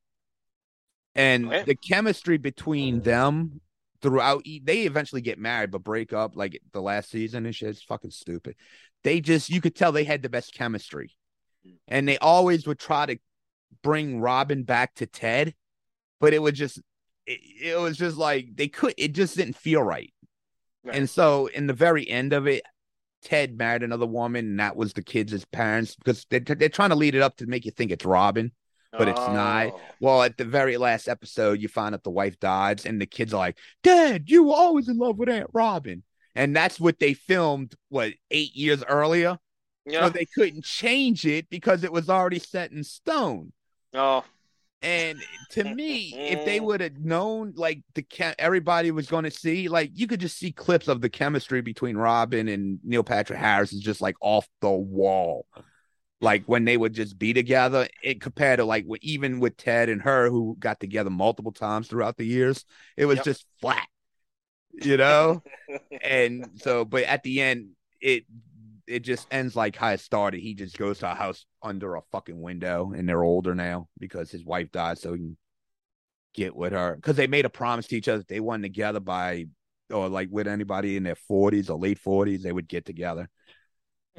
and 1.15 1.47
Okay. 1.47 1.63
the 1.63 1.75
chemistry 1.75 2.37
between 2.37 3.01
them 3.01 3.61
throughout 4.01 4.43
they 4.63 4.81
eventually 4.83 5.21
get 5.21 5.39
married 5.39 5.71
but 5.71 5.83
break 5.83 6.13
up 6.13 6.35
like 6.35 6.61
the 6.73 6.81
last 6.81 7.09
season 7.09 7.45
and 7.45 7.55
shit. 7.55 7.69
It's 7.69 7.81
fucking 7.81 8.11
stupid. 8.11 8.55
They 9.03 9.21
just 9.21 9.49
you 9.49 9.61
could 9.61 9.75
tell 9.75 9.91
they 9.91 10.03
had 10.03 10.21
the 10.21 10.29
best 10.29 10.53
chemistry. 10.53 11.11
And 11.87 12.07
they 12.07 12.17
always 12.19 12.65
would 12.65 12.79
try 12.79 13.05
to 13.07 13.17
bring 13.83 14.21
Robin 14.21 14.63
back 14.63 14.93
to 14.95 15.05
Ted, 15.05 15.53
but 16.19 16.33
it 16.33 16.41
would 16.41 16.55
just 16.55 16.79
it, 17.25 17.39
it 17.61 17.79
was 17.79 17.97
just 17.97 18.17
like 18.17 18.55
they 18.55 18.67
could 18.67 18.93
it 18.97 19.13
just 19.13 19.35
didn't 19.35 19.57
feel 19.57 19.81
right. 19.81 20.13
Right. 20.83 20.95
And 20.95 21.09
so 21.09 21.47
in 21.47 21.67
the 21.67 21.73
very 21.73 22.07
end 22.07 22.31
of 22.33 22.47
it, 22.47 22.63
Ted 23.23 23.57
married 23.57 23.83
another 23.83 24.05
woman, 24.05 24.45
and 24.45 24.59
that 24.59 24.75
was 24.75 24.93
the 24.93 25.01
kids' 25.01 25.45
parents 25.45 25.95
because 25.95 26.25
they, 26.29 26.39
they're 26.39 26.69
trying 26.69 26.89
to 26.89 26.95
lead 26.95 27.15
it 27.15 27.21
up 27.21 27.37
to 27.37 27.47
make 27.47 27.65
you 27.65 27.71
think 27.71 27.91
it's 27.91 28.05
Robin. 28.05 28.51
but 28.91 29.07
it's 29.07 29.19
not. 29.19 29.67
Oh. 29.67 29.81
Well, 29.99 30.23
at 30.23 30.37
the 30.37 30.45
very 30.45 30.77
last 30.77 31.07
episode, 31.07 31.61
you 31.61 31.67
find 31.67 31.93
out 31.93 32.03
the 32.03 32.09
wife 32.09 32.39
dies, 32.39 32.85
and 32.85 33.01
the 33.01 33.05
kids 33.05 33.33
are 33.33 33.37
like, 33.37 33.57
Dad, 33.83 34.29
you 34.29 34.43
were 34.45 34.55
always 34.55 34.87
in 34.87 34.97
love 34.97 35.17
with 35.17 35.29
Aunt 35.29 35.49
Robin. 35.53 36.03
And 36.35 36.55
that's 36.55 36.79
what 36.79 36.99
they 36.99 37.13
filmed, 37.13 37.73
what, 37.89 38.13
eight 38.31 38.55
years 38.55 38.83
earlier? 38.83 39.37
Yeah. 39.85 40.05
So 40.05 40.09
they 40.09 40.25
couldn't 40.35 40.63
change 40.63 41.25
it 41.25 41.49
because 41.49 41.83
it 41.83 41.91
was 41.91 42.09
already 42.09 42.39
set 42.39 42.71
in 42.71 42.83
stone. 42.83 43.53
oh. 43.93 44.23
And 44.81 45.19
to 45.51 45.63
me, 45.75 46.13
if 46.15 46.45
they 46.45 46.59
mm. 46.59 46.63
would 46.63 46.81
have 46.81 46.99
known, 46.99 47.53
like 47.55 47.81
the 47.95 48.03
chem- 48.03 48.35
everybody 48.37 48.91
was 48.91 49.07
going 49.07 49.23
to 49.23 49.31
see, 49.31 49.67
like 49.69 49.91
you 49.93 50.07
could 50.07 50.19
just 50.19 50.37
see 50.37 50.51
clips 50.51 50.87
of 50.87 51.01
the 51.01 51.09
chemistry 51.09 51.61
between 51.61 51.97
Robin 51.97 52.47
and 52.47 52.79
Neil 52.83 53.03
Patrick 53.03 53.39
Harris 53.39 53.73
is 53.73 53.81
just 53.81 54.01
like 54.01 54.15
off 54.21 54.47
the 54.61 54.69
wall. 54.69 55.45
Like 56.19 56.45
when 56.45 56.65
they 56.65 56.77
would 56.77 56.93
just 56.93 57.19
be 57.19 57.33
together, 57.33 57.87
it 58.03 58.21
compared 58.21 58.57
to 58.57 58.65
like 58.65 58.85
even 59.01 59.39
with 59.39 59.55
Ted 59.57 59.89
and 59.89 60.01
her, 60.01 60.29
who 60.29 60.55
got 60.59 60.79
together 60.79 61.11
multiple 61.11 61.51
times 61.51 61.87
throughout 61.87 62.17
the 62.17 62.25
years, 62.25 62.65
it 62.95 63.05
was 63.05 63.17
Yep. 63.17 63.25
just 63.25 63.45
flat, 63.61 63.87
you 64.73 64.97
know. 64.97 65.43
and 66.01 66.49
so, 66.55 66.85
but 66.85 67.03
at 67.03 67.21
the 67.21 67.41
end, 67.41 67.69
it 68.01 68.25
it 68.87 68.99
just 69.01 69.27
ends 69.31 69.55
like 69.55 69.75
how 69.75 69.89
it 69.89 69.99
started. 69.99 70.39
He 70.39 70.53
just 70.53 70.77
goes 70.77 70.99
to 70.99 71.11
a 71.11 71.15
house 71.15 71.45
under 71.61 71.95
a 71.95 72.01
fucking 72.11 72.39
window, 72.41 72.93
and 72.95 73.07
they're 73.07 73.23
older 73.23 73.55
now 73.55 73.89
because 73.99 74.31
his 74.31 74.45
wife 74.45 74.71
died, 74.71 74.97
so 74.97 75.13
he 75.13 75.19
can 75.19 75.37
get 76.33 76.55
with 76.55 76.73
her. 76.73 76.95
Because 76.95 77.15
they 77.15 77.27
made 77.27 77.45
a 77.45 77.49
promise 77.49 77.87
to 77.87 77.97
each 77.97 78.07
other 78.07 78.23
they 78.27 78.39
weren't 78.39 78.63
together 78.63 78.99
by 78.99 79.45
or 79.91 80.09
like 80.09 80.29
with 80.31 80.47
anybody 80.47 80.97
in 80.97 81.03
their 81.03 81.15
forties 81.15 81.69
or 81.69 81.79
late 81.79 81.99
forties, 81.99 82.43
they 82.43 82.51
would 82.51 82.67
get 82.67 82.85
together. 82.85 83.29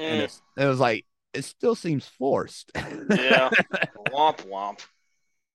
And 0.06 0.20
Mm, 0.20 0.24
it's, 0.24 0.42
it 0.56 0.66
was 0.66 0.80
like 0.80 1.04
it 1.34 1.42
still 1.44 1.74
seems 1.74 2.06
forced, 2.06 2.72
yeah. 3.14 3.50
womp 3.96 4.46
womp. 4.46 4.80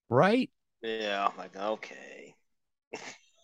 right? 0.09 0.49
Yeah. 0.81 1.29
Like, 1.37 1.55
okay. 1.55 2.35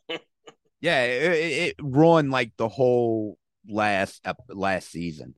Yeah, 0.81 1.03
it, 1.03 1.31
it, 1.33 1.51
it 1.69 1.75
ruined 1.81 2.31
like 2.31 2.55
the 2.57 2.69
whole 2.69 3.37
last 3.67 4.21
ep- 4.25 4.39
last 4.47 4.89
season. 4.89 5.35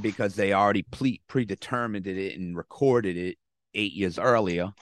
Because 0.00 0.34
they 0.34 0.52
already 0.52 0.82
pre- 0.82 1.22
predetermined 1.28 2.06
it 2.06 2.38
and 2.38 2.56
recorded 2.56 3.16
it 3.16 3.38
eight 3.74 3.92
years 3.92 4.18
earlier, 4.18 4.72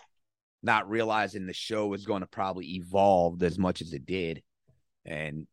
not 0.62 0.88
realizing 0.88 1.46
the 1.46 1.52
show 1.52 1.86
was 1.86 2.06
going 2.06 2.20
to 2.20 2.26
probably 2.26 2.66
evolve 2.76 3.42
as 3.42 3.58
much 3.58 3.80
as 3.80 3.92
it 3.92 4.06
did, 4.06 4.42
and 5.04 5.46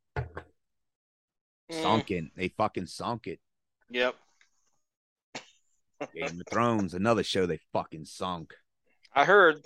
Mm, 1.71 1.81
sunk 1.81 2.11
it. 2.11 2.25
They 2.35 2.49
fucking 2.49 2.87
sunk 2.87 3.27
it. 3.27 3.39
Yep. 3.89 4.15
Game 6.13 6.41
of 6.41 6.47
Thrones, 6.49 6.93
another 6.93 7.23
show 7.23 7.45
they 7.45 7.59
fucking 7.71 8.05
sunk. 8.05 8.53
I 9.13 9.25
heard 9.25 9.65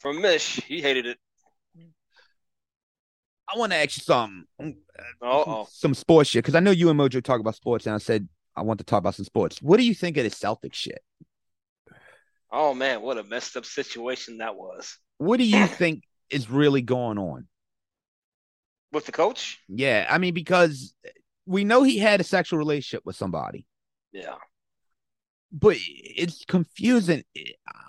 from 0.00 0.20
Mish. 0.20 0.56
He 0.64 0.82
hated 0.82 1.06
it. 1.06 1.18
I 3.52 3.58
want 3.58 3.72
to 3.72 3.76
ask 3.78 3.96
you 3.96 4.02
something, 4.04 4.46
Uh 4.60 4.72
oh. 5.22 5.66
some 5.70 5.94
sports 5.94 6.30
shit, 6.30 6.44
because 6.44 6.54
I 6.54 6.60
know 6.60 6.70
you 6.70 6.88
and 6.90 6.98
Mojo 6.98 7.22
talk 7.22 7.40
about 7.40 7.54
sports, 7.56 7.86
and 7.86 7.94
I 7.94 7.98
said 7.98 8.28
I 8.56 8.62
want 8.62 8.78
to 8.78 8.84
talk 8.84 8.98
about 8.98 9.14
some 9.14 9.24
sports. 9.24 9.60
What 9.62 9.78
do 9.78 9.84
you 9.84 9.94
think 9.94 10.16
of 10.16 10.24
the 10.24 10.30
Celtic 10.30 10.74
shit? 10.74 11.02
Oh 12.52 12.74
man, 12.74 13.00
what 13.02 13.18
a 13.18 13.22
messed 13.24 13.56
up 13.56 13.64
situation 13.64 14.38
that 14.38 14.56
was. 14.56 14.96
What 15.18 15.38
do 15.38 15.44
you 15.44 15.66
think 15.66 16.02
is 16.30 16.50
really 16.50 16.82
going 16.82 17.18
on? 17.18 17.46
With 18.92 19.06
the 19.06 19.12
coach? 19.12 19.58
Yeah, 19.68 20.06
I 20.10 20.18
mean, 20.18 20.34
because 20.34 20.94
we 21.46 21.62
know 21.64 21.82
he 21.84 21.98
had 21.98 22.20
a 22.20 22.24
sexual 22.24 22.58
relationship 22.58 23.02
with 23.06 23.14
somebody, 23.14 23.66
Yeah. 24.12 24.34
but 25.52 25.76
it's 25.78 26.44
confusing. 26.44 27.22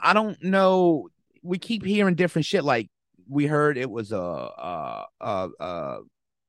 I 0.04 0.14
don't 0.14 0.42
know. 0.44 1.10
We 1.42 1.58
keep 1.58 1.84
hearing 1.84 2.14
different 2.14 2.46
shit. 2.46 2.64
Like 2.64 2.91
we 3.32 3.48
heard 3.48 3.78
it 3.78 3.90
was 3.90 4.12
a 4.12 4.18
a 4.18 5.06
a, 5.20 5.50
a 5.60 6.00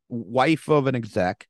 wife 0.09 0.69
of 0.69 0.87
an 0.87 0.95
exec. 0.95 1.47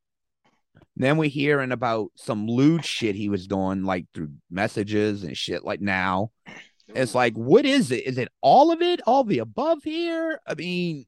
Then 0.95 1.17
we're 1.17 1.31
hearing 1.31 1.73
about 1.73 2.11
some 2.17 2.47
lewd 2.47 2.85
shit 2.85 3.15
he 3.15 3.31
was 3.31 3.47
doing, 3.47 3.85
like 3.85 4.07
through 4.13 4.33
messages 4.51 5.25
and 5.25 5.37
shit. 5.37 5.65
Like 5.65 5.81
now, 5.81 6.33
it's 6.89 7.15
like, 7.15 7.35
what 7.35 7.65
is 7.65 7.91
it? 7.91 8.07
Is 8.07 8.19
it 8.19 8.29
all 8.43 8.71
of 8.73 8.83
it? 8.83 9.01
All 9.07 9.25
the 9.25 9.39
above 9.39 9.83
here? 9.83 10.39
I 10.47 10.55
mean, 10.55 11.07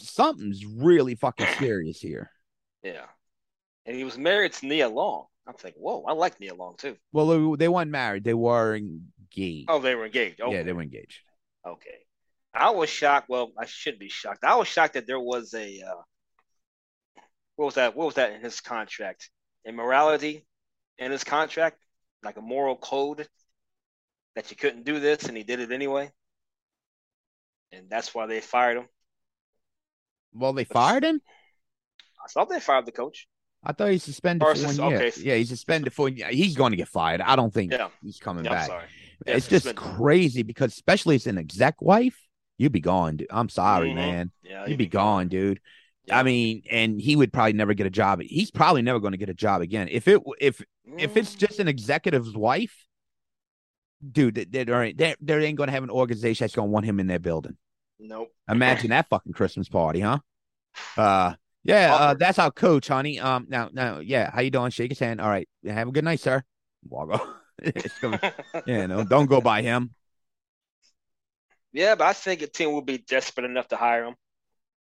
something's 0.00 0.64
really 0.64 1.14
fucking 1.14 1.46
serious 1.58 2.00
here. 2.00 2.30
Yeah. 2.82 3.06
And 3.84 3.96
he 3.96 4.04
was 4.04 4.16
married 4.16 4.54
to 4.54 4.66
Nia 4.66 4.88
Long. 4.88 5.26
I 5.46 5.50
was 5.50 5.62
like, 5.62 5.74
whoa, 5.76 6.04
I 6.04 6.12
like 6.12 6.40
Nia 6.40 6.54
Long 6.54 6.76
too. 6.78 6.96
Well, 7.12 7.26
they, 7.26 7.64
they 7.64 7.68
weren't 7.68 7.90
married; 7.90 8.24
they 8.24 8.32
were 8.32 8.76
engaged. 8.76 9.66
Oh, 9.68 9.78
they 9.78 9.94
were 9.94 10.06
engaged. 10.06 10.40
Okay. 10.40 10.54
yeah, 10.54 10.62
they 10.62 10.72
were 10.72 10.80
engaged. 10.80 11.20
Okay. 11.66 11.98
I 12.54 12.70
was 12.70 12.88
shocked. 12.88 13.28
Well, 13.28 13.52
I 13.58 13.66
should 13.66 13.98
be 13.98 14.08
shocked. 14.08 14.44
I 14.44 14.54
was 14.56 14.68
shocked 14.68 14.94
that 14.94 15.06
there 15.06 15.20
was 15.20 15.52
a 15.54 15.82
uh, 15.82 16.02
what 17.56 17.66
was 17.66 17.74
that? 17.74 17.96
What 17.96 18.06
was 18.06 18.14
that 18.14 18.32
in 18.32 18.40
his 18.40 18.60
contract? 18.60 19.30
Immorality 19.66 20.46
in 20.98 21.10
his 21.10 21.24
contract, 21.24 21.78
like 22.22 22.36
a 22.36 22.40
moral 22.42 22.76
code 22.76 23.26
that 24.36 24.50
you 24.50 24.56
couldn't 24.56 24.84
do 24.84 25.00
this, 25.00 25.24
and 25.24 25.36
he 25.36 25.42
did 25.42 25.60
it 25.60 25.72
anyway, 25.72 26.10
and 27.72 27.88
that's 27.88 28.14
why 28.14 28.26
they 28.26 28.40
fired 28.40 28.78
him. 28.78 28.86
Well, 30.32 30.52
they 30.52 30.64
fired 30.64 31.04
him. 31.04 31.20
I 32.22 32.28
thought 32.28 32.48
they 32.48 32.60
fired 32.60 32.86
the 32.86 32.92
coach. 32.92 33.28
I 33.62 33.72
thought 33.72 33.90
he 33.90 33.98
suspended 33.98 34.46
for 34.46 34.66
one 34.66 34.76
year. 34.90 34.96
okay. 34.98 35.12
Yeah, 35.20 35.36
he's 35.36 35.48
suspended 35.48 35.92
for. 35.92 36.02
one 36.02 36.16
year. 36.16 36.28
He's 36.28 36.54
going 36.56 36.72
to 36.72 36.76
get 36.76 36.88
fired. 36.88 37.20
I 37.20 37.34
don't 37.36 37.52
think 37.52 37.72
Yeah. 37.72 37.88
he's 38.02 38.18
coming 38.18 38.44
Yeah, 38.44 38.50
back. 38.50 38.70
Yeah, 39.26 39.36
it's 39.36 39.48
just 39.48 39.74
crazy 39.74 40.42
because, 40.42 40.72
especially 40.72 41.14
as 41.14 41.26
an 41.26 41.38
exec 41.38 41.80
wife, 41.80 42.18
you'd 42.58 42.72
be 42.72 42.80
gone. 42.80 43.16
Dude. 43.16 43.28
I'm 43.30 43.48
sorry, 43.48 43.90
Mhm. 43.90 43.94
man. 43.94 44.32
Yeah, 44.42 44.66
You'd 44.66 44.78
be 44.78 44.86
gone, 44.86 45.28
dude. 45.28 45.60
Yeah. 46.06 46.18
I 46.18 46.22
mean, 46.22 46.62
and 46.70 47.00
he 47.00 47.16
would 47.16 47.32
probably 47.32 47.54
never 47.54 47.72
get 47.74 47.86
a 47.86 47.90
job. 47.90 48.20
He's 48.20 48.50
probably 48.50 48.82
never 48.82 49.00
going 49.00 49.12
to 49.12 49.18
get 49.18 49.30
a 49.30 49.34
job 49.34 49.62
again. 49.62 49.88
If 49.90 50.06
it 50.08 50.20
if 50.40 50.62
if 50.98 51.16
it's 51.16 51.34
Mm. 51.34 51.38
just 51.38 51.58
an 51.60 51.68
executive's 51.68 52.36
wife, 52.36 52.86
dude, 54.12 54.34
they, 54.34 54.44
they, 54.44 54.92
they, 54.92 55.14
they 55.20 55.44
ain't 55.46 55.56
going 55.56 55.68
to 55.68 55.72
have 55.72 55.82
an 55.82 55.90
organization 55.90 56.44
that's 56.44 56.54
going 56.54 56.68
to 56.68 56.72
want 56.72 56.84
him 56.86 57.00
in 57.00 57.06
their 57.06 57.18
building. 57.18 57.56
nope. 57.98 58.30
Imagine 58.48 58.90
that 58.90 59.08
fucking 59.08 59.32
Christmas 59.32 59.68
party, 59.68 60.00
huh? 60.00 60.18
Uh, 60.96 61.34
yeah, 61.62 61.94
uh, 61.94 62.14
that's 62.14 62.38
our 62.38 62.50
coach, 62.50 62.88
honey. 62.88 63.18
Um, 63.18 63.46
now, 63.48 63.70
now, 63.72 64.00
yeah, 64.00 64.30
how 64.30 64.42
you 64.42 64.50
doing? 64.50 64.70
Shake 64.70 64.90
his 64.90 64.98
hand. 64.98 65.20
All 65.20 65.28
right, 65.30 65.48
have 65.66 65.88
a 65.88 65.92
good 65.92 66.04
night, 66.04 66.20
sir. 66.20 66.42
Walk 66.86 67.10
off. 67.14 67.26
yeah, 68.66 68.84
no, 68.86 69.04
don't 69.04 69.24
go 69.26 69.40
by 69.40 69.62
him. 69.62 69.94
Yeah, 71.74 71.96
but 71.96 72.06
I 72.06 72.12
think 72.14 72.40
a 72.40 72.46
team 72.46 72.72
will 72.72 72.82
be 72.82 72.98
desperate 72.98 73.44
enough 73.44 73.68
to 73.68 73.76
hire 73.76 74.04
him. 74.04 74.14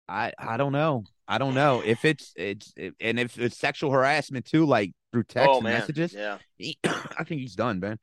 I 0.09 0.33
I 0.39 0.57
don't 0.59 0.73
know. 0.73 1.05
I 1.27 1.39
don't 1.39 1.55
know 1.55 1.83
if 1.85 2.05
it's 2.05 2.33
it's 2.37 2.73
and 3.01 3.19
if 3.19 3.39
it's 3.39 3.57
sexual 3.57 3.91
harassment 3.91 4.45
too, 4.45 4.67
like 4.67 4.93
through 5.11 5.25
text 5.25 5.49
Oh 5.51 5.55
and 5.57 5.65
man, 5.65 5.79
messages. 5.81 6.13
yeah, 6.13 6.39
He, 6.59 6.79
I 6.85 7.25
think 7.25 7.41
he's 7.41 7.55
done, 7.57 7.81
man. 7.81 7.99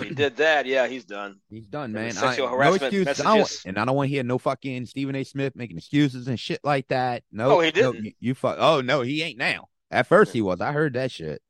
He 0.00 0.10
did 0.10 0.36
that. 0.36 0.64
Yeah, 0.64 0.86
he's 0.86 1.04
done. 1.04 1.40
He's 1.50 1.66
done, 1.66 1.92
man. 1.92 2.14
the 2.14 2.20
I, 2.20 2.28
sexual 2.30 2.58
no 2.58 2.74
excuses. 2.74 3.20
I 3.20 3.36
don't, 3.36 3.62
and 3.66 3.78
I 3.78 3.84
don't 3.84 3.94
want 3.96 4.08
to 4.08 4.14
hear 4.14 4.22
no 4.22 4.38
fucking 4.38 4.86
Stephen 4.86 5.14
A. 5.16 5.24
Smith 5.24 5.54
making 5.54 5.76
excuses 5.76 6.28
and 6.28 6.40
shit 6.40 6.60
like 6.64 6.88
that. 6.88 7.24
No, 7.30 7.50
Oh, 7.58 7.60
he 7.60 7.72
no, 7.72 7.92
didn't. 7.92 8.04
you, 8.06 8.12
you 8.20 8.34
fuck. 8.34 8.56
Oh 8.58 8.80
no, 8.80 9.02
he 9.02 9.22
ain't 9.22 9.38
now. 9.38 9.68
At 9.90 10.06
first 10.06 10.32
he 10.32 10.40
was. 10.42 10.60
I 10.60 10.72
heard 10.72 10.94
that 10.94 11.10
shit. 11.10 11.42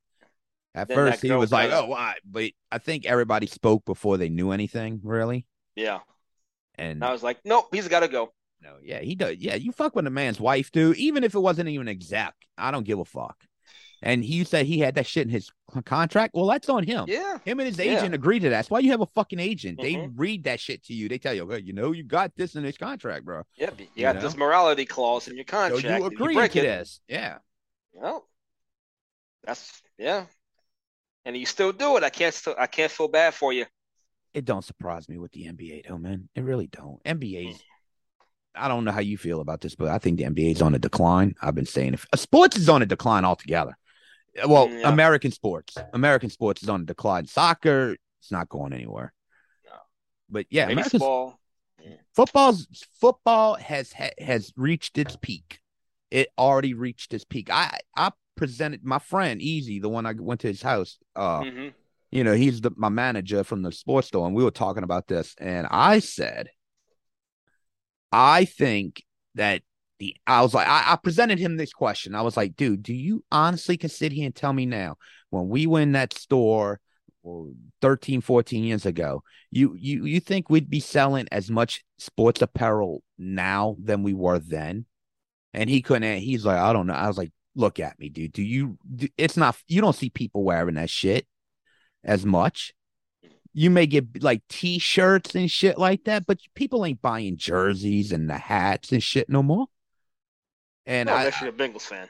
At 0.75 0.89
Then 0.89 0.97
first 0.97 1.23
he 1.23 1.31
was 1.31 1.53
like, 1.53 1.71
"Oh, 1.73 1.87
why?" 1.87 2.15
But 2.25 2.51
I 2.73 2.79
think 2.79 3.07
everybody 3.07 3.47
spoke 3.47 3.85
before 3.85 4.17
they 4.19 4.29
knew 4.29 4.51
anything, 4.51 5.01
really. 5.05 5.47
Yeah, 5.75 6.01
And 6.79 7.03
I 7.05 7.13
was 7.13 7.23
like, 7.23 7.39
nope, 7.45 7.69
he's 7.73 7.89
got 7.89 8.01
to 8.01 8.09
go. 8.09 8.33
no, 8.63 8.77
yeah, 8.83 9.01
he 9.01 9.15
does. 9.15 9.37
Yeah, 9.39 9.55
you 9.55 9.73
fuck 9.73 9.95
with 9.97 10.07
a 10.07 10.11
man's 10.11 10.41
wife, 10.41 10.71
dude. 10.73 10.97
Even 10.97 11.25
if 11.25 11.35
it 11.35 11.41
wasn't 11.41 11.69
even 11.69 11.89
exec, 11.89 12.35
I 12.59 12.71
don't 12.71 12.85
give 12.85 12.99
a 12.99 13.05
fuck. 13.05 13.37
And 14.03 14.23
he 14.23 14.45
said 14.45 14.67
he 14.67 14.79
had 14.79 14.95
that 14.97 15.07
shit 15.07 15.23
in 15.27 15.31
his 15.31 15.51
contract. 15.87 16.35
Well, 16.35 16.47
that's 16.47 16.69
on 16.69 16.85
him. 16.85 17.07
Yeah, 17.09 17.39
Him 17.47 17.61
and 17.61 17.67
his 17.67 17.79
Yeah. 17.79 17.99
agent 17.99 18.15
agreed 18.15 18.41
to 18.41 18.51
that. 18.51 18.57
That's 18.57 18.71
why 18.71 18.81
you 18.81 18.91
have 18.91 19.01
a 19.01 19.07
fucking 19.07 19.39
agent. 19.41 19.81
They 19.81 19.95
Mhm. 19.95 20.13
read 20.17 20.45
that 20.45 20.61
shit 20.61 20.85
to 20.85 20.93
you. 20.95 21.09
They 21.09 21.17
tell 21.19 21.33
you, 21.33 21.47
well, 21.47 21.59
you 21.59 21.73
know, 21.73 21.93
you 21.93 22.03
got 22.05 22.37
this 22.37 22.57
in 22.57 22.63
this 22.63 22.77
contract, 22.77 23.25
bro. 23.25 23.43
yeah. 23.57 23.71
You 23.79 23.87
You 23.95 24.03
got 24.03 24.17
know? 24.17 24.21
this 24.23 24.37
morality 24.37 24.85
clause 24.85 25.29
in 25.29 25.35
your 25.37 25.47
So 25.49 25.51
contract. 25.71 25.85
you 26.01 26.07
agree 26.07 26.35
break 26.35 26.53
to 26.53 26.59
it, 26.59 26.63
this. 26.63 27.01
Yeah. 27.09 27.39
Well, 27.95 28.29
that's 29.45 29.81
yeah. 29.99 30.27
And 31.25 31.35
you 31.37 31.47
still 31.47 31.73
do 31.73 31.97
it. 31.97 32.05
I 32.05 32.11
can't 32.11 32.35
still 32.35 32.55
I 32.59 32.67
can't 32.67 32.93
feel 32.93 33.09
bad 33.09 33.33
for 33.35 33.53
you. 33.53 33.65
It 34.37 34.45
don't 34.45 34.63
surprise 34.63 35.09
me 35.09 35.17
with 35.17 35.33
the 35.33 35.47
NBA 35.47 35.89
though, 35.89 35.97
man. 35.97 36.29
It 36.35 36.43
really 36.43 36.67
don't. 36.67 37.03
NBA's 37.05 37.57
Mm. 37.57 37.61
I 38.59 38.69
don't 38.69 38.85
know 38.85 38.93
how 38.93 39.01
you 39.01 39.19
feel 39.19 39.41
about 39.41 39.61
this, 39.63 39.75
but 39.75 39.89
I 39.89 39.99
think 39.99 40.17
the 40.19 40.25
NBA's 40.25 40.63
on 40.63 40.75
a 40.75 40.79
decline. 40.79 41.35
I've 41.43 41.55
been 41.55 41.67
saying 41.67 41.93
if 41.95 42.07
sports 42.17 42.57
is 42.57 42.69
on 42.71 42.81
a 42.83 42.87
decline 42.87 43.25
altogether. 43.25 43.77
Well, 44.47 44.69
Mm, 44.69 44.81
yeah. 44.81 44.89
American 44.89 45.31
sports. 45.31 45.77
American 45.95 46.29
sports 46.31 46.63
is 46.63 46.69
on 46.69 46.83
a 46.83 46.85
decline. 46.85 47.27
Soccer, 47.27 47.97
it's 48.19 48.31
not 48.31 48.49
going 48.51 48.73
anywhere. 48.75 49.13
No. 49.65 49.73
But 50.31 50.47
yeah, 50.51 50.73
Baseball. 50.75 51.39
football's 52.15 52.67
football 53.01 53.55
has 53.55 53.93
ha, 53.95 54.09
has 54.19 54.53
reached 54.57 54.99
its 54.99 55.17
peak. 55.21 55.61
It 56.11 56.29
already 56.39 56.75
reached 56.75 57.13
its 57.15 57.25
peak. 57.25 57.49
I 57.51 57.79
I 57.97 58.11
presented 58.37 58.85
my 58.85 58.99
friend 58.99 59.41
Easy, 59.41 59.81
the 59.81 59.89
one 59.89 60.05
I 60.07 60.13
went 60.13 60.41
to 60.43 60.49
his 60.49 60.61
house. 60.63 60.99
Uh, 61.15 61.43
hmm 61.45 61.69
you 62.11 62.25
know, 62.25 62.35
he's 62.35 62.61
the 62.61 62.71
my 62.77 62.89
manager 62.89 63.45
from 63.45 63.63
the 63.63 63.73
sports 63.73 64.09
store, 64.09 64.27
and 64.27 64.35
we 64.35 64.45
were 64.45 64.51
talking 64.51 64.85
about 64.85 65.09
this, 65.09 65.35
and 65.39 65.67
I 65.71 65.99
said, 65.99 66.49
I 68.13 68.45
think 68.45 69.03
that 69.35 69.63
the 69.99 70.17
I 70.27 70.43
was 70.43 70.55
like, 70.55 70.69
I, 70.69 70.93
I 70.93 70.97
presented 70.97 71.39
him 71.39 71.57
this 71.57 71.73
question. 71.73 72.15
I 72.15 72.23
was 72.23 72.37
like, 72.37 72.57
dude, 72.57 72.83
do 72.83 72.95
you 72.95 73.25
honestly 73.33 73.77
can 73.77 73.91
sit 73.91 74.13
here 74.13 74.27
and 74.27 74.35
tell 74.35 74.53
me 74.53 74.67
now 74.67 74.97
when 75.31 75.49
we 75.49 75.67
were 75.67 75.81
in 75.81 75.93
that 75.93 76.13
store 76.15 76.81
well, 77.23 77.53
13, 77.83 78.21
14 78.21 78.65
years 78.65 78.87
ago, 78.87 79.23
you 79.51 79.75
you 79.75 80.05
you 80.05 80.21
think 80.21 80.49
we'd 80.49 80.71
be 80.71 80.81
selling 80.81 81.27
as 81.33 81.51
much 81.51 81.83
sports 81.99 82.41
apparel 82.43 83.03
now 83.19 83.77
than 83.83 84.03
we 84.03 84.15
were 84.15 84.39
then? 84.39 84.87
And 85.53 85.69
he 85.71 85.83
couldn't. 85.83 86.19
He's 86.19 86.45
like, 86.45 86.59
I 86.59 86.73
don't 86.73 86.87
know. 86.87 86.95
I 86.95 87.09
was 87.09 87.19
like, 87.19 87.33
look 87.55 87.81
at 87.81 87.99
me, 87.99 88.11
dude. 88.11 88.33
Do 88.33 88.43
you? 88.43 88.79
Do, 88.95 89.09
it's 89.17 89.37
not. 89.37 89.57
You 89.67 89.81
don't 89.81 89.97
see 89.97 90.11
people 90.11 90.45
wearing 90.45 90.75
that 90.75 90.91
shit 90.91 91.27
as 92.07 92.25
much. 92.25 92.73
You 93.53 93.71
may 93.71 93.87
get 93.87 94.23
like 94.23 94.43
t-shirts 94.49 95.35
and 95.35 95.51
shit 95.51 95.77
like 95.77 96.05
that, 96.05 96.27
but 96.27 96.39
people 96.55 96.87
ain't 96.87 97.03
buying 97.03 97.37
jerseys 97.37 98.13
and 98.13 98.31
the 98.31 98.39
hats 98.39 98.93
and 98.93 99.03
shit 99.03 99.29
no 99.29 99.43
more. 99.43 99.67
And 100.87 101.09
No, 101.09 101.15
I, 101.15 101.19
unless 101.21 101.41
you're 101.41 101.51
a 101.51 101.53
Bengals 101.53 101.83
fan. 101.83 102.09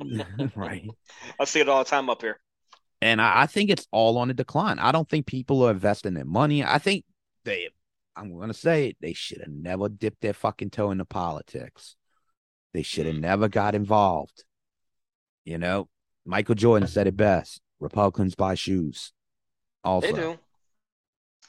right. 0.56 0.88
I 1.38 1.44
see 1.44 1.60
it 1.60 1.68
all 1.68 1.84
the 1.84 1.90
time 1.90 2.08
up 2.08 2.22
here. 2.22 2.40
And 3.02 3.20
I, 3.20 3.42
I 3.42 3.46
think 3.46 3.70
it's 3.70 3.86
all 3.90 4.18
on 4.18 4.30
a 4.30 4.34
decline. 4.34 4.78
I 4.78 4.92
don't 4.92 5.08
think 5.08 5.26
people 5.26 5.62
are 5.66 5.72
investing 5.72 6.14
their 6.14 6.24
money. 6.24 6.64
I 6.64 6.78
think 6.78 7.04
they, 7.44 7.68
I'm 8.16 8.32
going 8.34 8.48
to 8.48 8.54
say 8.54 8.88
it, 8.88 8.96
they 9.00 9.12
should 9.12 9.40
have 9.40 9.52
never 9.52 9.88
dipped 9.88 10.22
their 10.22 10.32
fucking 10.32 10.70
toe 10.70 10.90
into 10.90 11.04
politics. 11.04 11.96
They 12.72 12.82
should 12.82 13.06
have 13.06 13.16
mm. 13.16 13.20
never 13.20 13.48
got 13.48 13.74
involved. 13.74 14.44
You 15.44 15.58
know, 15.58 15.88
Michael 16.24 16.54
Jordan 16.54 16.88
said 16.88 17.06
it 17.06 17.16
best 17.16 17.60
Republicans 17.80 18.34
buy 18.34 18.54
shoes. 18.54 19.12
Also, 19.84 20.06
They 20.06 20.12
do. 20.12 20.38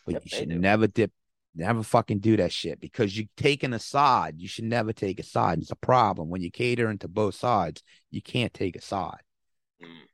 but 0.06 0.14
Yep, 0.16 0.24
you 0.26 0.30
should 0.30 0.50
never 0.50 0.88
dip, 0.88 1.12
never 1.56 1.84
fucking 1.84 2.20
do 2.20 2.38
that 2.38 2.52
shit 2.52 2.80
because 2.80 3.18
you're 3.18 3.28
taking 3.38 3.74
a 3.74 3.80
side. 3.80 4.36
You 4.38 4.48
should 4.48 4.66
never 4.66 4.94
take 4.94 5.20
a 5.20 5.24
side. 5.24 5.60
It's 5.60 5.72
a 5.72 5.76
problem 5.76 6.30
when 6.30 6.42
you 6.42 6.52
cater 6.52 6.90
into 6.90 7.08
both 7.08 7.36
sides. 7.36 7.82
You 8.12 8.22
can't 8.22 8.54
take 8.54 8.76
a 8.76 8.82
side. 8.82 9.22
Mm. 9.82 10.08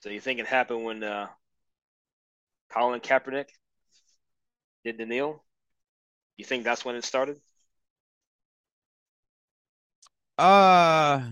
So 0.00 0.10
you 0.10 0.20
think 0.20 0.40
it 0.40 0.46
happened 0.46 0.84
when 0.84 1.02
uh, 1.02 1.28
Colin 2.70 3.00
Kaepernick 3.00 3.48
did 4.84 4.98
the 4.98 5.06
kneel? 5.06 5.42
You 6.36 6.44
think 6.44 6.64
that's 6.64 6.84
when 6.84 6.96
it 6.96 7.04
started? 7.04 7.38
Uh 10.36 11.22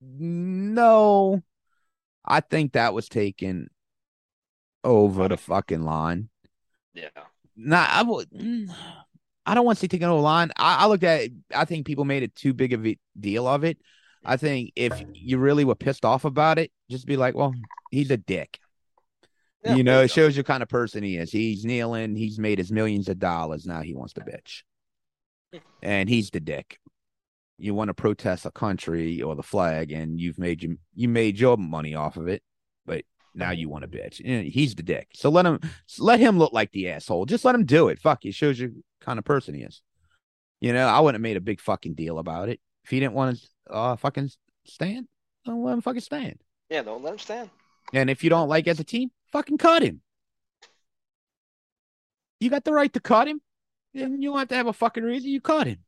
no. 0.00 1.42
I 2.26 2.40
think 2.40 2.72
that 2.72 2.94
was 2.94 3.08
taken 3.08 3.68
over 4.82 5.28
the 5.28 5.36
fucking 5.36 5.82
line. 5.82 6.28
Yeah. 6.94 7.08
Nah, 7.56 7.86
I 7.88 8.02
would 8.02 8.28
I 9.46 9.54
don't 9.54 9.64
want 9.64 9.78
to 9.78 9.80
say 9.80 9.86
taken 9.86 10.08
over 10.08 10.18
the 10.18 10.22
line. 10.22 10.50
I, 10.56 10.84
I 10.84 10.86
looked 10.86 11.04
at 11.04 11.22
it, 11.22 11.32
I 11.54 11.64
think 11.64 11.86
people 11.86 12.04
made 12.04 12.22
it 12.22 12.34
too 12.34 12.52
big 12.52 12.72
of 12.72 12.86
a 12.86 12.98
deal 13.18 13.46
of 13.46 13.64
it. 13.64 13.78
I 14.24 14.36
think 14.36 14.72
if 14.74 14.92
you 15.12 15.38
really 15.38 15.64
were 15.64 15.76
pissed 15.76 16.04
off 16.04 16.24
about 16.24 16.58
it, 16.58 16.72
just 16.90 17.06
be 17.06 17.16
like, 17.16 17.36
well, 17.36 17.54
he's 17.92 18.10
a 18.10 18.16
dick. 18.16 18.58
Yeah, 19.64 19.76
you 19.76 19.84
know, 19.84 20.02
it 20.02 20.10
shows 20.10 20.36
you 20.36 20.42
kind 20.42 20.62
of 20.62 20.68
person 20.68 21.02
he 21.02 21.16
is. 21.16 21.30
He's 21.30 21.64
kneeling. 21.64 22.16
He's 22.16 22.38
made 22.38 22.58
his 22.58 22.72
millions 22.72 23.08
of 23.08 23.18
dollars. 23.18 23.66
Now 23.66 23.82
he 23.82 23.94
wants 23.94 24.14
to 24.14 24.20
bitch, 24.20 24.62
and 25.82 26.08
he's 26.08 26.30
the 26.30 26.40
dick. 26.40 26.78
You 27.58 27.74
want 27.74 27.88
to 27.88 27.94
protest 27.94 28.44
a 28.44 28.50
country 28.50 29.22
or 29.22 29.34
the 29.34 29.42
flag, 29.42 29.92
and 29.92 30.20
you've 30.20 30.38
made 30.38 30.62
you 30.62 30.78
you 30.94 31.08
made 31.08 31.38
your 31.38 31.56
money 31.56 31.94
off 31.94 32.16
of 32.16 32.28
it, 32.28 32.42
but 32.84 33.04
now 33.34 33.50
you 33.50 33.68
want 33.68 33.82
to 33.82 33.88
bitch. 33.88 34.20
You 34.20 34.36
know, 34.36 34.42
he's 34.42 34.74
the 34.74 34.82
dick. 34.82 35.08
So 35.14 35.30
let 35.30 35.46
him 35.46 35.60
let 35.98 36.20
him 36.20 36.38
look 36.38 36.52
like 36.52 36.72
the 36.72 36.90
asshole. 36.90 37.26
Just 37.26 37.44
let 37.44 37.54
him 37.54 37.64
do 37.64 37.88
it. 37.88 37.98
Fuck, 37.98 38.24
it 38.24 38.34
shows 38.34 38.58
you 38.58 38.84
kind 39.00 39.18
of 39.18 39.24
person 39.24 39.54
he 39.54 39.62
is. 39.62 39.80
You 40.60 40.72
know, 40.72 40.86
I 40.86 41.00
wouldn't 41.00 41.16
have 41.16 41.22
made 41.22 41.36
a 41.36 41.40
big 41.40 41.60
fucking 41.60 41.94
deal 41.94 42.18
about 42.18 42.48
it 42.48 42.60
if 42.84 42.90
he 42.90 43.00
didn't 43.00 43.14
want 43.14 43.38
to 43.38 43.72
uh 43.72 43.96
fucking 43.96 44.30
stand. 44.64 45.06
Don't 45.44 45.62
let 45.62 45.74
him 45.74 45.80
fucking 45.80 46.00
stand. 46.00 46.38
Yeah, 46.68 46.82
don't 46.82 47.02
let 47.02 47.12
him 47.12 47.18
stand. 47.18 47.50
And 47.92 48.10
if 48.10 48.24
you 48.24 48.30
don't 48.30 48.48
like 48.48 48.66
as 48.66 48.80
a 48.80 48.84
team, 48.84 49.10
fucking 49.32 49.58
cut 49.58 49.82
him. 49.82 50.00
You 52.40 52.50
got 52.50 52.64
the 52.64 52.72
right 52.72 52.92
to 52.92 53.00
cut 53.00 53.28
him. 53.28 53.40
And 53.94 54.22
you 54.22 54.30
don't 54.30 54.38
have 54.40 54.48
to 54.48 54.54
have 54.56 54.66
a 54.66 54.72
fucking 54.72 55.04
reason. 55.04 55.30
You 55.30 55.40
cut 55.40 55.66
him. 55.66 55.78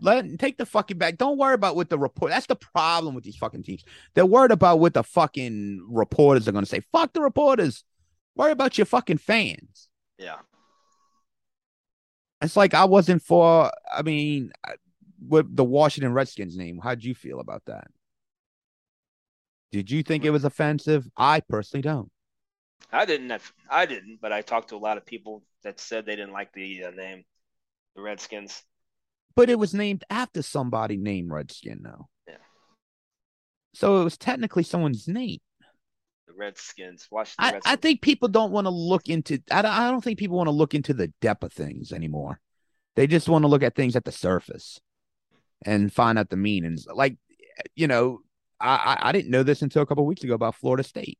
Let 0.00 0.38
take 0.38 0.58
the 0.58 0.66
fucking 0.66 0.98
back. 0.98 1.18
Don't 1.18 1.38
worry 1.38 1.54
about 1.54 1.76
what 1.76 1.90
the 1.90 1.98
report. 1.98 2.30
That's 2.30 2.46
the 2.46 2.56
problem 2.56 3.14
with 3.14 3.24
these 3.24 3.36
fucking 3.36 3.62
teams. 3.62 3.84
They're 4.14 4.26
worried 4.26 4.52
about 4.52 4.80
what 4.80 4.94
the 4.94 5.02
fucking 5.02 5.86
reporters 5.90 6.46
are 6.46 6.52
going 6.52 6.64
to 6.64 6.70
say. 6.70 6.82
Fuck 6.92 7.14
the 7.14 7.20
reporters. 7.20 7.84
Worry 8.36 8.52
about 8.52 8.78
your 8.78 8.84
fucking 8.84 9.18
fans. 9.18 9.88
Yeah. 10.18 10.36
It's 12.40 12.56
like 12.56 12.74
I 12.74 12.84
wasn't 12.84 13.22
for. 13.22 13.72
I 13.92 14.02
mean, 14.02 14.52
with 15.26 15.54
the 15.54 15.64
Washington 15.64 16.12
Redskins 16.12 16.56
name, 16.56 16.78
how'd 16.82 17.02
you 17.02 17.14
feel 17.14 17.40
about 17.40 17.64
that? 17.66 17.88
Did 19.72 19.90
you 19.90 20.02
think 20.02 20.24
it 20.24 20.30
was 20.30 20.44
offensive? 20.44 21.08
I 21.16 21.40
personally 21.40 21.82
don't. 21.82 22.10
I 22.92 23.04
didn't. 23.04 23.30
Have, 23.30 23.52
I 23.68 23.86
didn't, 23.86 24.18
but 24.20 24.32
I 24.32 24.42
talked 24.42 24.68
to 24.68 24.76
a 24.76 24.78
lot 24.78 24.96
of 24.96 25.04
people 25.04 25.42
that 25.62 25.80
said 25.80 26.06
they 26.06 26.16
didn't 26.16 26.32
like 26.32 26.52
the 26.52 26.84
uh, 26.84 26.90
name, 26.90 27.24
the 27.96 28.02
Redskins. 28.02 28.62
But 29.36 29.50
it 29.50 29.58
was 29.58 29.74
named 29.74 30.04
after 30.10 30.42
somebody 30.42 30.96
named 30.96 31.30
Redskin, 31.30 31.80
though. 31.82 32.08
Yeah. 32.26 32.34
So 33.74 34.00
it 34.00 34.04
was 34.04 34.18
technically 34.18 34.64
someone's 34.64 35.06
name. 35.06 35.38
The 36.26 36.34
Redskins. 36.36 37.06
Watch 37.10 37.36
the 37.36 37.42
I, 37.42 37.52
Redskins. 37.52 37.72
I 37.72 37.76
think 37.76 38.02
people 38.02 38.28
don't 38.28 38.52
want 38.52 38.66
to 38.66 38.70
look 38.70 39.08
into. 39.08 39.40
I 39.50 39.62
don't, 39.62 39.70
I 39.70 39.90
don't 39.90 40.02
think 40.02 40.18
people 40.18 40.36
want 40.36 40.48
to 40.48 40.52
look 40.52 40.74
into 40.74 40.92
the 40.92 41.12
depth 41.20 41.44
of 41.44 41.52
things 41.52 41.92
anymore. 41.92 42.40
They 42.96 43.06
just 43.06 43.28
want 43.28 43.44
to 43.44 43.48
look 43.48 43.62
at 43.62 43.76
things 43.76 43.94
at 43.94 44.04
the 44.04 44.12
surface 44.12 44.80
and 45.64 45.92
find 45.92 46.18
out 46.18 46.30
the 46.30 46.36
meanings. 46.36 46.86
Like, 46.92 47.16
you 47.76 47.86
know, 47.86 48.20
I 48.60 48.74
I, 48.74 49.08
I 49.08 49.12
didn't 49.12 49.30
know 49.30 49.44
this 49.44 49.62
until 49.62 49.82
a 49.82 49.86
couple 49.86 50.04
weeks 50.04 50.24
ago 50.24 50.34
about 50.34 50.56
Florida 50.56 50.82
State 50.82 51.18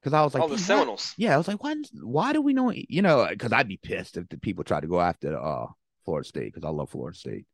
because 0.00 0.14
I 0.14 0.22
was 0.22 0.34
like, 0.34 0.42
oh, 0.42 0.48
the 0.48 0.58
Seminoles. 0.58 1.14
Yeah, 1.16 1.34
I 1.34 1.36
was 1.36 1.48
like, 1.48 1.62
why? 1.62 1.74
Why 2.02 2.32
do 2.32 2.40
we 2.40 2.54
know? 2.54 2.72
You 2.72 3.02
know, 3.02 3.26
because 3.28 3.52
I'd 3.52 3.68
be 3.68 3.76
pissed 3.76 4.16
if 4.16 4.28
the 4.28 4.38
people 4.38 4.64
tried 4.64 4.80
to 4.80 4.88
go 4.88 5.00
after 5.00 5.40
uh 5.40 5.66
Florida 6.06 6.26
State 6.26 6.54
because 6.54 6.66
I 6.66 6.70
love 6.70 6.88
Florida 6.88 7.18
State. 7.18 7.44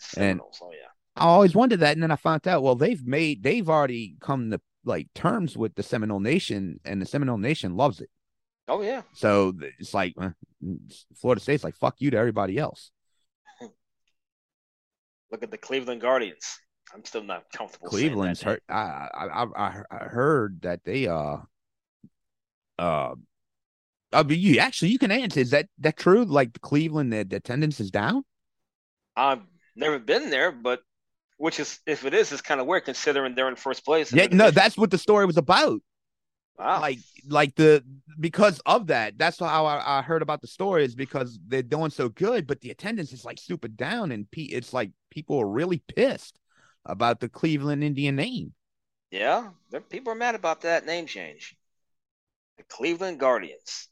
Seminoles, 0.00 0.58
oh 0.60 0.72
yeah. 0.72 0.88
I 1.16 1.26
always 1.26 1.54
wondered 1.54 1.80
that, 1.80 1.92
and 1.92 2.02
then 2.02 2.10
I 2.10 2.16
found 2.16 2.46
out. 2.48 2.62
Well, 2.62 2.74
they've 2.74 3.04
made 3.06 3.42
they've 3.44 3.68
already 3.68 4.16
come 4.20 4.50
to 4.50 4.60
like 4.84 5.08
terms 5.14 5.56
with 5.56 5.74
the 5.76 5.82
Seminole 5.82 6.20
Nation, 6.20 6.80
and 6.84 7.00
the 7.00 7.06
Seminole 7.06 7.38
Nation 7.38 7.76
loves 7.76 8.00
it. 8.00 8.10
Oh 8.68 8.82
yeah. 8.82 9.02
So 9.14 9.54
it's 9.78 9.94
like 9.94 10.14
uh, 10.20 10.30
Florida 11.20 11.40
State's 11.40 11.64
like 11.64 11.76
fuck 11.76 11.96
you 11.98 12.10
to 12.10 12.16
everybody 12.16 12.58
else. 12.58 12.90
Look 15.30 15.42
at 15.42 15.50
the 15.50 15.58
Cleveland 15.58 16.00
Guardians. 16.00 16.58
I'm 16.94 17.04
still 17.04 17.22
not 17.22 17.44
comfortable. 17.52 17.88
Cleveland's 17.88 18.42
hurt. 18.42 18.62
I, 18.68 19.08
I 19.12 19.26
I 19.26 19.44
I 19.44 19.82
I 19.90 20.04
heard 20.04 20.60
that 20.62 20.84
they 20.84 21.06
uh 21.06 21.38
uh. 22.78 23.14
I 24.12 24.22
mean, 24.22 24.40
you 24.40 24.58
actually 24.58 24.90
you 24.90 24.98
can 24.98 25.10
answer. 25.10 25.40
Is 25.40 25.50
that 25.50 25.68
that 25.78 25.96
true? 25.96 26.24
Like 26.24 26.52
the 26.54 26.60
Cleveland, 26.60 27.12
the, 27.12 27.24
the 27.24 27.36
attendance 27.36 27.80
is 27.80 27.90
down. 27.90 28.24
I've 29.16 29.42
never 29.76 29.98
been 29.98 30.30
there, 30.30 30.50
but 30.52 30.82
which 31.38 31.60
is 31.60 31.80
if 31.86 32.04
it 32.04 32.14
is, 32.14 32.32
it's 32.32 32.42
kind 32.42 32.60
of 32.60 32.66
weird 32.66 32.84
considering 32.84 33.34
they're 33.34 33.48
in 33.48 33.56
first 33.56 33.84
place. 33.84 34.12
in 34.12 34.18
Yeah, 34.18 34.28
no, 34.32 34.50
that's 34.50 34.76
what 34.76 34.90
the 34.90 34.98
story 34.98 35.26
was 35.26 35.36
about. 35.36 35.80
wow. 36.58 36.80
Like, 36.80 37.00
like 37.26 37.54
the 37.56 37.84
because 38.20 38.60
of 38.66 38.88
that, 38.88 39.18
that's 39.18 39.38
how 39.38 39.66
I, 39.66 39.98
I 39.98 40.02
heard 40.02 40.22
about 40.22 40.40
the 40.42 40.46
story 40.46 40.84
is 40.84 40.94
because 40.94 41.38
they're 41.46 41.62
doing 41.62 41.90
so 41.90 42.08
good, 42.08 42.46
but 42.46 42.60
the 42.60 42.70
attendance 42.70 43.12
is 43.12 43.24
like 43.24 43.38
super 43.38 43.68
down, 43.68 44.12
and 44.12 44.30
pe- 44.30 44.42
it's 44.42 44.72
like 44.72 44.90
people 45.10 45.38
are 45.40 45.48
really 45.48 45.78
pissed 45.96 46.38
about 46.84 47.20
the 47.20 47.28
Cleveland 47.28 47.82
Indian 47.84 48.16
name. 48.16 48.52
yeah, 49.10 49.50
people 49.90 50.12
are 50.12 50.16
mad 50.16 50.34
about 50.34 50.62
that 50.62 50.86
name 50.86 51.06
change. 51.06 51.56
The 52.58 52.64
Cleveland 52.64 53.20
Guardians. 53.20 53.88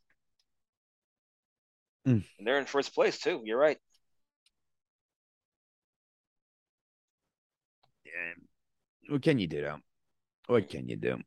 Mm. 2.06 2.24
And 2.38 2.46
they're 2.46 2.58
in 2.58 2.66
first 2.66 2.94
place 2.94 3.18
too. 3.18 3.42
You're 3.44 3.58
right. 3.58 3.78
Yeah. 8.04 9.12
What 9.12 9.22
can 9.22 9.38
you 9.38 9.48
do 9.48 9.60
though? 9.62 9.78
What 10.46 10.68
can 10.68 10.88
you 10.88 10.96
do? 10.96 11.18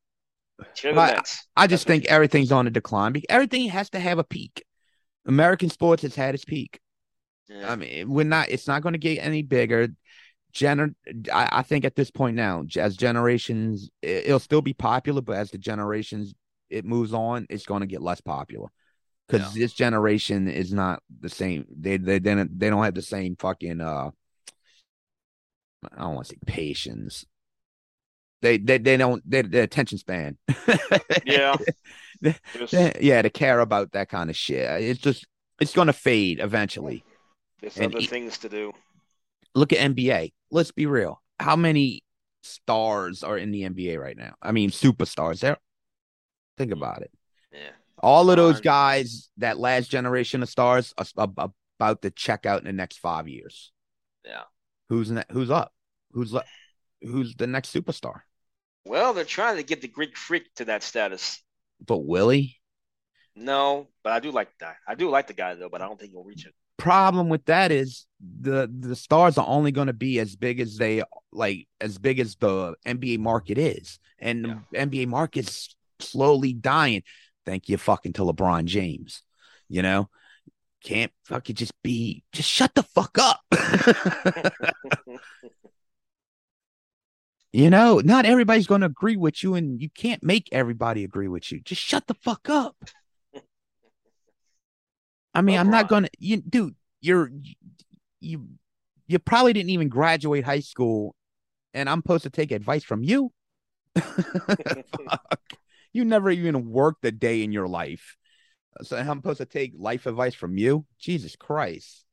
But 0.84 1.30
I 1.56 1.68
just 1.68 1.88
think 1.88 2.06
everything's 2.06 2.52
on 2.52 2.68
a 2.68 2.70
decline. 2.70 3.22
Everything 3.30 3.70
has 3.70 3.90
to 3.92 4.00
have 4.00 4.20
a 4.20 4.24
peak. 4.24 4.66
American 5.26 5.70
sports 5.70 6.04
has 6.04 6.16
had 6.16 6.36
its 6.36 6.46
peak. 6.46 6.80
Yeah. 7.48 7.72
I 7.72 7.76
mean, 7.76 8.10
we're 8.10 8.26
not. 8.26 8.50
It's 8.50 8.68
not 8.68 8.82
going 8.82 8.94
to 8.94 9.00
get 9.00 9.16
any 9.18 9.42
bigger. 9.42 9.90
Gener- 10.54 10.96
I, 11.32 11.50
I 11.52 11.62
think 11.62 11.86
at 11.86 11.96
this 11.96 12.12
point 12.12 12.36
now, 12.36 12.66
as 12.76 12.98
generations, 12.98 13.90
it'll 14.02 14.40
still 14.40 14.62
be 14.62 14.74
popular, 14.74 15.22
but 15.22 15.38
as 15.38 15.52
the 15.52 15.58
generations 15.58 16.34
it 16.70 16.86
moves 16.86 17.14
on, 17.14 17.48
it's 17.50 17.66
going 17.66 17.82
to 17.82 17.88
get 17.88 18.02
less 18.02 18.22
popular 18.22 18.70
because 19.30 19.54
this 19.54 19.74
generation 19.74 20.48
is 20.48 20.74
not 20.74 21.02
the 21.20 21.30
same. 21.30 21.66
They 21.70 21.98
they 21.98 22.20
they 22.20 22.36
don't, 22.36 22.60
they 22.60 22.70
don't 22.70 22.84
have 22.84 22.96
the 22.96 23.02
same 23.02 23.36
fucking. 23.38 23.82
uh 23.82 24.12
I 25.96 26.02
don't 26.02 26.16
want 26.16 26.28
to 26.28 26.34
say 26.34 26.40
patience. 26.46 27.26
They 28.42 28.58
they 28.58 28.78
they 28.78 28.98
don't. 28.98 29.22
They, 29.30 29.42
their 29.42 29.64
attention 29.64 29.98
span. 29.98 30.38
yeah. 31.26 31.56
The- 32.22 32.36
There's, 32.54 32.74
Yeah, 32.74 32.92
yeah, 33.00 33.22
to 33.22 33.30
care 33.30 33.60
about 33.60 33.94
that 33.94 34.10
kind 34.10 34.30
of 34.30 34.36
shit. 34.36 34.70
It's 34.82 35.00
just 35.00 35.26
it's 35.62 35.74
gonna 35.74 35.94
fade 35.94 36.40
eventually. 36.40 37.04
there's 37.62 37.78
and 37.78 37.94
other 37.96 38.06
things 38.06 38.38
to 38.40 38.50
do. 38.50 38.74
Look 39.56 39.74
at 39.74 39.80
NBA. 39.80 40.34
Let's 40.52 40.72
be 40.72 40.86
real. 40.86 41.22
How 41.40 41.56
many 41.56 42.04
stars 42.44 43.24
are 43.24 43.38
in 43.38 43.52
the 43.52 43.64
NBA 43.64 44.00
right 44.00 44.18
now? 44.18 44.36
I 44.42 44.52
mean, 44.52 44.70
superstars. 44.70 45.40
There. 45.40 45.58
Think 46.58 46.72
about 46.72 47.02
it. 47.04 47.12
Yeah. 47.54 47.72
All 48.02 48.30
of 48.30 48.38
those 48.38 48.62
guys, 48.62 49.30
that 49.38 49.60
last 49.60 49.90
generation 49.90 50.44
of 50.44 50.50
stars, 50.50 50.94
are 50.98 51.30
about 51.80 52.02
to 52.02 52.12
check 52.12 52.46
out 52.46 52.60
in 52.60 52.66
the 52.66 52.74
next 52.74 52.98
five 52.98 53.28
years. 53.28 53.72
Yeah. 54.26 54.44
Who's 54.90 55.12
ne- 55.12 55.24
who's 55.32 55.52
up? 55.52 55.74
Who's 56.12 56.34
le- 56.34 56.44
who's 57.02 57.36
the 57.36 57.48
next 57.48 57.74
superstar? 57.74 58.22
Well, 58.86 59.14
they're 59.14 59.26
trying 59.26 59.58
to 59.58 59.64
get 59.64 59.82
the 59.82 59.88
Greek 59.88 60.18
freak 60.18 60.54
to 60.56 60.66
that 60.66 60.84
status. 60.84 61.42
But 61.86 62.00
Willie. 62.00 62.58
No, 63.36 63.88
but 64.04 64.14
I 64.14 64.20
do 64.20 64.32
like 64.32 64.50
that. 64.60 64.78
I 64.88 64.96
do 64.96 65.10
like 65.10 65.28
the 65.28 65.34
guy 65.34 65.56
though, 65.56 65.70
but 65.70 65.82
I 65.82 65.88
don't 65.88 66.00
think 66.00 66.12
he'll 66.12 66.24
reach 66.24 66.46
it. 66.46 66.54
problem 66.78 67.30
with 67.30 67.46
that 67.46 67.72
is 67.72 68.06
the 68.20 68.70
the 68.80 68.96
stars 68.96 69.38
are 69.38 69.48
only 69.48 69.72
going 69.72 69.88
to 69.88 69.94
be 69.94 70.20
as 70.20 70.36
big 70.36 70.60
as 70.60 70.78
they 70.78 71.04
like 71.32 71.68
as 71.80 71.98
big 71.98 72.20
as 72.20 72.36
the 72.36 72.76
NBA 72.86 73.20
market 73.20 73.58
is, 73.58 74.00
and 74.18 74.64
the 74.72 74.78
NBA 74.78 75.08
market's 75.08 75.76
slowly 76.00 76.54
dying. 76.54 77.04
Thank 77.50 77.68
you, 77.68 77.78
fucking 77.78 78.14
to 78.14 78.22
LeBron 78.22 78.66
James. 78.66 79.24
You 79.70 79.82
know, 79.82 80.08
can't 80.84 81.12
fucking 81.26 81.56
just 81.56 81.74
be 81.82 82.24
just 82.32 82.48
shut 82.48 82.76
the 82.76 82.84
fuck 82.84 83.18
up. 83.18 83.42
you 87.52 87.72
know, 87.72 88.02
not 88.06 88.28
everybody's 88.28 88.68
going 88.68 88.82
to 88.82 88.88
agree 88.88 89.18
with 89.18 89.42
you, 89.42 89.56
and 89.56 89.82
you 89.82 89.90
can't 89.90 90.22
make 90.22 90.48
everybody 90.52 91.04
agree 91.04 91.28
with 91.28 91.52
you. 91.52 91.60
Just 91.62 91.82
shut 91.82 92.06
the 92.06 92.14
fuck 92.14 92.48
up. 92.52 92.76
I 95.34 95.42
mean, 95.42 95.58
I'm 95.58 95.72
not 95.72 95.88
gonna, 95.88 96.10
you, 96.20 96.38
dude. 96.38 96.76
You're 97.02 97.32
you, 98.20 98.48
you 99.08 99.18
probably 99.18 99.54
didn't 99.54 99.72
even 99.72 99.90
graduate 99.90 100.44
high 100.44 100.60
school, 100.60 101.16
and 101.74 101.90
I'm 101.90 102.04
supposed 102.04 102.26
to 102.26 102.30
take 102.30 102.52
advice 102.52 102.84
from 102.84 103.04
you. 103.04 103.32
Fuck. 103.96 105.42
You 105.92 106.06
never 106.06 106.30
even 106.30 106.70
worked 106.70 107.04
a 107.06 107.12
day 107.12 107.44
in 107.44 107.52
your 107.52 107.68
life, 107.68 108.16
uh, 108.80 108.84
so 108.84 108.98
I'm 108.98 109.18
supposed 109.18 109.40
to 109.40 109.46
take 109.46 109.74
life 109.76 110.06
advice 110.06 110.36
from 110.36 110.58
you. 110.58 110.86
Jesus 111.00 111.36
Christ! 111.36 112.06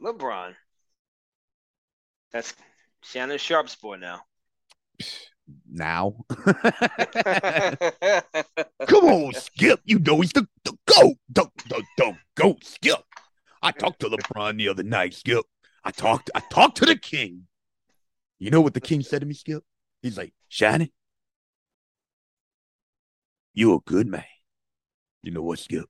LeBron. 0.00 0.54
That's 2.32 2.54
Shannon 3.02 3.38
Sharpe's 3.38 3.76
boy 3.76 3.96
now. 3.96 4.22
Now, 5.70 6.24
come 6.28 6.54
on, 9.04 9.32
Skip. 9.34 9.80
You 9.84 10.00
know 10.00 10.20
he's 10.20 10.32
the, 10.32 10.48
the 10.64 10.76
goat, 10.86 11.16
the, 11.28 11.46
the, 11.68 11.84
the 11.96 12.16
goat, 12.34 12.64
Skip. 12.64 12.98
I 13.62 13.70
talked 13.70 14.00
to 14.00 14.08
LeBron 14.08 14.58
the 14.58 14.68
other 14.68 14.82
night, 14.82 15.14
Skip. 15.14 15.44
I 15.84 15.92
talked, 15.92 16.30
I 16.34 16.40
talked 16.50 16.78
to 16.78 16.86
the 16.86 16.96
king. 16.96 17.46
You 18.40 18.50
know 18.50 18.60
what 18.60 18.74
the 18.74 18.80
king 18.80 19.02
said 19.02 19.20
to 19.20 19.26
me, 19.26 19.34
Skip? 19.34 19.62
He's 20.02 20.18
like, 20.18 20.34
Shannon, 20.48 20.90
you 23.54 23.74
a 23.74 23.80
good 23.80 24.06
man. 24.06 24.24
You 25.22 25.32
know 25.32 25.42
what, 25.42 25.58
Skip? 25.58 25.86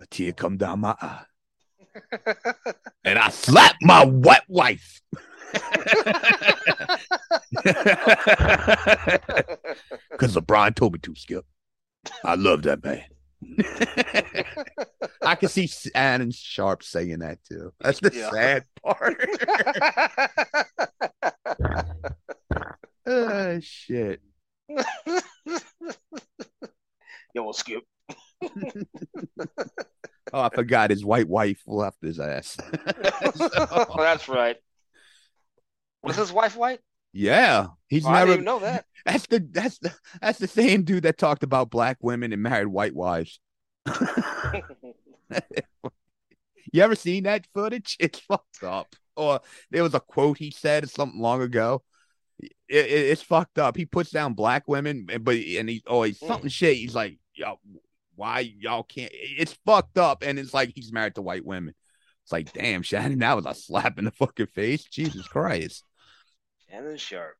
A 0.00 0.06
tear 0.06 0.32
come 0.32 0.56
down 0.56 0.80
my 0.80 0.96
eye, 1.00 1.24
and 3.04 3.18
I 3.18 3.28
slapped 3.30 3.82
my 3.82 4.04
wet 4.04 4.42
wife. 4.48 5.00
Because 10.10 10.36
LeBron 10.36 10.74
told 10.74 10.92
me 10.92 10.98
to, 11.00 11.14
Skip. 11.14 11.44
I 12.24 12.34
love 12.34 12.62
that 12.62 12.82
man. 12.84 13.02
I 15.22 15.34
can 15.34 15.48
see 15.48 15.66
Shannon 15.66 16.30
Sharpe 16.30 16.82
saying 16.82 17.18
that 17.20 17.38
too. 17.44 17.72
That's 17.80 18.00
the 18.00 18.12
Yeah. 18.14 18.30
sad 18.30 18.64
part. 18.84 19.16
Oh, 23.06 23.58
shit. 23.60 24.20
Yo, 27.34 27.52
Skip. 27.52 27.82
Oh, 30.34 30.40
I 30.40 30.48
forgot 30.48 30.88
his 30.88 31.04
white 31.04 31.28
wife 31.28 31.60
left 31.66 31.98
his 32.00 32.18
ass. 32.18 32.56
That's 33.36 34.28
right. 34.30 34.56
Was 36.02 36.16
his 36.16 36.32
wife 36.32 36.56
white? 36.56 36.80
yeah, 37.12 37.66
he's 37.88 38.06
Oh, 38.06 38.08
I 38.08 38.20
didn't 38.24 38.28
never. 38.28 38.32
even 38.32 38.44
know 38.46 38.58
that. 38.60 38.86
That's 39.04 39.26
the 39.26 39.40
that's 39.50 39.76
the 39.78 39.92
that's 40.22 40.38
the 40.38 40.46
same 40.48 40.84
dude 40.84 41.02
that 41.02 41.18
talked 41.18 41.42
about 41.42 41.68
black 41.68 41.98
women 42.00 42.32
and 42.32 42.42
married 42.42 42.68
white 42.68 42.94
wives. 42.94 43.40
You 46.72 46.82
ever 46.82 46.94
seen 46.94 47.24
that 47.24 47.46
footage? 47.52 47.96
It's 48.00 48.20
fucked 48.20 48.62
up. 48.62 48.94
Or 49.16 49.40
there 49.70 49.82
was 49.82 49.92
a 49.94 50.00
quote 50.00 50.38
he 50.38 50.50
said 50.50 50.88
something 50.88 51.20
long 51.20 51.42
ago. 51.42 51.82
It, 52.42 52.50
it- 52.68 52.90
it's 53.10 53.22
fucked 53.22 53.58
up. 53.58 53.76
He 53.76 53.86
puts 53.86 54.10
down 54.10 54.34
black 54.34 54.66
women, 54.68 55.06
but 55.20 55.36
and 55.36 55.68
he 55.68 55.82
oh 55.86 56.02
he's 56.02 56.18
always 56.18 56.18
something 56.18 56.50
shit. 56.50 56.76
He's 56.76 56.94
like, 56.94 57.18
yo, 57.34 57.58
why 58.16 58.40
y'all 58.40 58.82
can't? 58.82 59.12
It's 59.14 59.52
fucked 59.64 59.98
up, 59.98 60.22
and 60.22 60.38
it's 60.38 60.52
like 60.54 60.72
he's 60.74 60.92
married 60.92 61.14
to 61.16 61.22
white 61.22 61.44
women. 61.44 61.74
It's 62.24 62.32
like, 62.32 62.52
damn, 62.52 62.82
Shannon, 62.82 63.18
that 63.20 63.36
was 63.36 63.46
a 63.46 63.54
slap 63.54 63.98
in 63.98 64.04
the 64.04 64.10
fucking 64.12 64.46
face. 64.46 64.84
Jesus 64.84 65.26
Christ. 65.26 65.84
Shannon 66.70 66.96
Sharpe. 66.96 67.36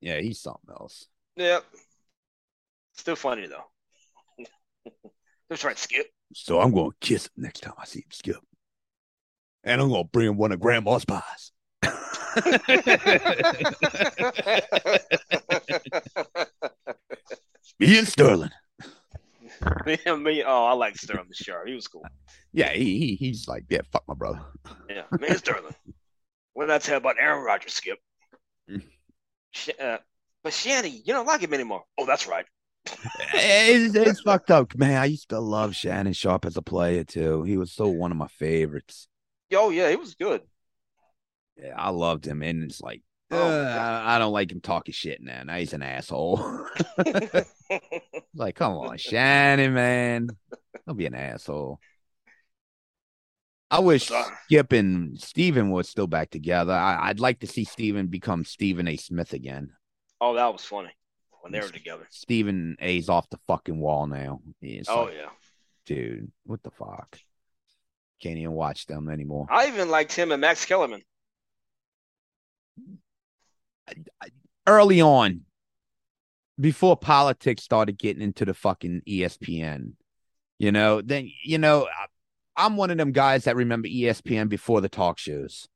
Yeah, 0.00 0.20
he's 0.20 0.40
something 0.40 0.70
else. 0.70 1.06
Yep. 1.36 1.64
Still 2.94 3.16
funny 3.16 3.46
though. 3.46 3.64
That's 5.48 5.64
right, 5.64 5.78
Skip. 5.78 6.06
So 6.32 6.60
I'm 6.60 6.72
gonna 6.72 6.90
kiss 7.00 7.26
him 7.26 7.32
next 7.44 7.60
time 7.60 7.74
I 7.78 7.84
see 7.84 8.00
him, 8.00 8.10
Skip, 8.10 8.36
and 9.64 9.80
I'm 9.80 9.88
gonna 9.90 10.04
bring 10.04 10.28
him 10.28 10.36
one 10.36 10.52
of 10.52 10.60
Grandma's 10.60 11.04
pies. 11.04 11.52
Me 17.78 17.98
and 17.98 18.06
Sterling. 18.06 18.50
me, 19.86 19.98
and 20.06 20.22
me, 20.22 20.42
oh, 20.44 20.64
I 20.66 20.72
like 20.72 20.96
Sterling 20.96 21.26
Sharpe. 21.32 21.68
He 21.68 21.74
was 21.74 21.88
cool. 21.88 22.04
Yeah, 22.52 22.72
he, 22.72 22.98
he 22.98 23.14
he's 23.14 23.48
like, 23.48 23.64
yeah, 23.68 23.80
fuck 23.90 24.04
my 24.06 24.14
brother. 24.14 24.40
Yeah, 24.88 25.04
me 25.18 25.28
and 25.28 25.38
Sterling. 25.38 25.74
What 26.52 26.66
did 26.66 26.74
I 26.74 26.78
tell 26.78 26.98
about 26.98 27.16
Aaron 27.18 27.44
Rodgers, 27.44 27.74
Skip? 27.74 27.98
Mm. 28.70 28.82
Sh- 29.52 29.70
uh, 29.80 29.98
but 30.42 30.52
Shanny, 30.52 31.02
you 31.04 31.12
don't 31.12 31.26
like 31.26 31.40
him 31.40 31.54
anymore. 31.54 31.84
Oh, 31.98 32.06
that's 32.06 32.26
right. 32.26 32.44
it's, 33.34 33.94
it's 33.94 34.20
fucked 34.20 34.50
up, 34.50 34.76
man. 34.76 35.00
I 35.00 35.06
used 35.06 35.28
to 35.30 35.38
love 35.38 35.74
Shannon 35.74 36.12
Sharpe 36.12 36.46
as 36.46 36.56
a 36.56 36.62
player 36.62 37.04
too. 37.04 37.42
He 37.44 37.56
was 37.56 37.72
so 37.72 37.88
one 37.88 38.10
of 38.10 38.16
my 38.16 38.28
favorites. 38.28 39.08
Oh 39.54 39.70
yeah, 39.70 39.90
he 39.90 39.96
was 39.96 40.14
good. 40.14 40.42
I 41.76 41.90
loved 41.90 42.26
him, 42.26 42.42
and 42.42 42.64
it's 42.64 42.80
like, 42.80 43.02
Oh, 43.32 43.38
uh, 43.38 44.02
I, 44.04 44.16
I 44.16 44.18
don't 44.18 44.32
like 44.32 44.50
him 44.50 44.60
talking 44.60 44.92
shit 44.92 45.22
now. 45.22 45.44
Now 45.44 45.56
he's 45.56 45.72
an 45.72 45.82
asshole. 45.82 46.66
like, 48.34 48.56
come 48.56 48.72
on, 48.74 48.98
Shannon, 48.98 49.72
man, 49.72 50.28
don't 50.86 50.96
be 50.96 51.06
an 51.06 51.14
asshole. 51.14 51.78
I 53.70 53.78
wish. 53.78 54.10
Skip 54.46 54.72
and 54.72 55.20
Steven 55.20 55.70
were 55.70 55.84
still 55.84 56.08
back 56.08 56.30
together. 56.30 56.72
I, 56.72 57.08
I'd 57.08 57.20
like 57.20 57.38
to 57.40 57.46
see 57.46 57.64
Steven 57.64 58.08
become 58.08 58.44
Stephen 58.44 58.88
A. 58.88 58.96
Smith 58.96 59.32
again. 59.32 59.70
oh, 60.20 60.34
that 60.34 60.52
was 60.52 60.64
funny 60.64 60.90
when 61.42 61.52
they 61.52 61.60
were 61.60 61.68
together. 61.68 62.06
Stephen 62.10 62.76
A's 62.80 63.08
off 63.08 63.30
the 63.30 63.38
fucking 63.46 63.78
wall 63.78 64.08
now. 64.08 64.40
It's 64.60 64.88
Oh 64.88 65.04
like, 65.04 65.14
yeah, 65.14 65.28
dude, 65.86 66.32
what 66.44 66.62
the 66.64 66.72
fuck? 66.72 67.16
Can't 68.20 68.38
even 68.38 68.52
watch 68.52 68.86
them 68.86 69.08
anymore. 69.08 69.46
I 69.48 69.68
even 69.68 69.88
liked 69.88 70.12
him 70.12 70.32
and 70.32 70.40
Max 70.40 70.66
Kellerman. 70.66 71.02
Early 74.66 75.00
on, 75.00 75.42
before 76.58 76.96
politics 76.96 77.62
started 77.64 77.98
getting 77.98 78.22
into 78.22 78.44
the 78.44 78.54
fucking 78.54 79.02
ESPN, 79.08 79.92
you 80.58 80.70
know, 80.70 81.00
then 81.00 81.30
you 81.44 81.58
know, 81.58 81.88
I'm 82.56 82.76
one 82.76 82.90
of 82.90 82.98
them 82.98 83.12
guys 83.12 83.44
that 83.44 83.56
remember 83.56 83.88
ESPN 83.88 84.48
before 84.48 84.80
the 84.80 84.88
talk 84.88 85.18
shows, 85.18 85.66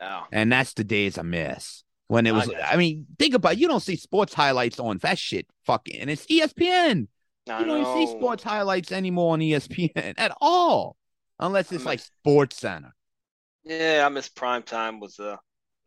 Oh, 0.00 0.24
and 0.32 0.50
that's 0.52 0.74
the 0.74 0.84
days 0.84 1.16
I 1.18 1.22
miss. 1.22 1.84
When 2.08 2.26
it 2.26 2.32
was. 2.32 2.50
I 2.62 2.76
mean, 2.76 3.06
think 3.18 3.34
about 3.34 3.54
it, 3.54 3.58
you 3.58 3.68
don't 3.68 3.80
see 3.80 3.96
sports 3.96 4.34
highlights 4.34 4.78
on 4.78 4.98
that 4.98 5.18
shit, 5.18 5.46
fucking, 5.64 5.98
and 5.98 6.10
it's 6.10 6.26
ESPN. 6.26 7.06
I 7.48 7.60
You 7.60 7.64
don't 7.64 7.94
see 7.96 8.12
sports 8.12 8.42
highlights 8.42 8.92
anymore 8.92 9.32
on 9.32 9.40
ESPN 9.40 10.14
at 10.18 10.36
all, 10.40 10.96
unless 11.38 11.72
it's 11.72 11.82
I'm 11.82 11.86
like 11.86 12.00
Sports 12.00 12.58
Center. 12.58 12.94
Yeah, 13.64 14.02
I 14.04 14.08
miss 14.10 14.28
prime 14.28 14.62
time 14.62 15.00
with 15.00 15.18
uh, 15.20 15.36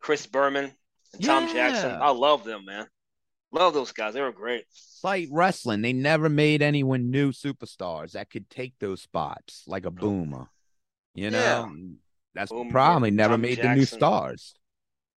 Chris 0.06 0.24
Berman 0.24 0.70
and 1.14 1.24
Tom 1.24 1.52
Jackson. 1.52 1.98
I 2.00 2.10
love 2.10 2.44
them, 2.44 2.64
man. 2.64 2.86
Love 3.50 3.74
those 3.74 3.90
guys. 3.90 4.14
They 4.14 4.20
were 4.20 4.30
great. 4.30 4.60
It's 4.60 5.00
like 5.02 5.28
wrestling. 5.32 5.82
They 5.82 5.92
never 5.92 6.28
made 6.28 6.62
anyone 6.62 7.10
new 7.10 7.32
superstars 7.32 8.12
that 8.12 8.30
could 8.30 8.48
take 8.48 8.74
those 8.78 9.02
spots, 9.02 9.64
like 9.66 9.84
a 9.84 9.88
oh. 9.88 9.90
boomer. 9.90 10.48
You 11.16 11.32
know, 11.32 11.72
that's 12.36 12.50
the 12.50 12.56
Boomer, 12.56 12.70
problem. 12.70 13.02
They 13.02 13.10
never 13.10 13.34
Tommy 13.34 13.48
made 13.48 13.62
the 13.62 13.74
new 13.74 13.84
stars. 13.84 14.54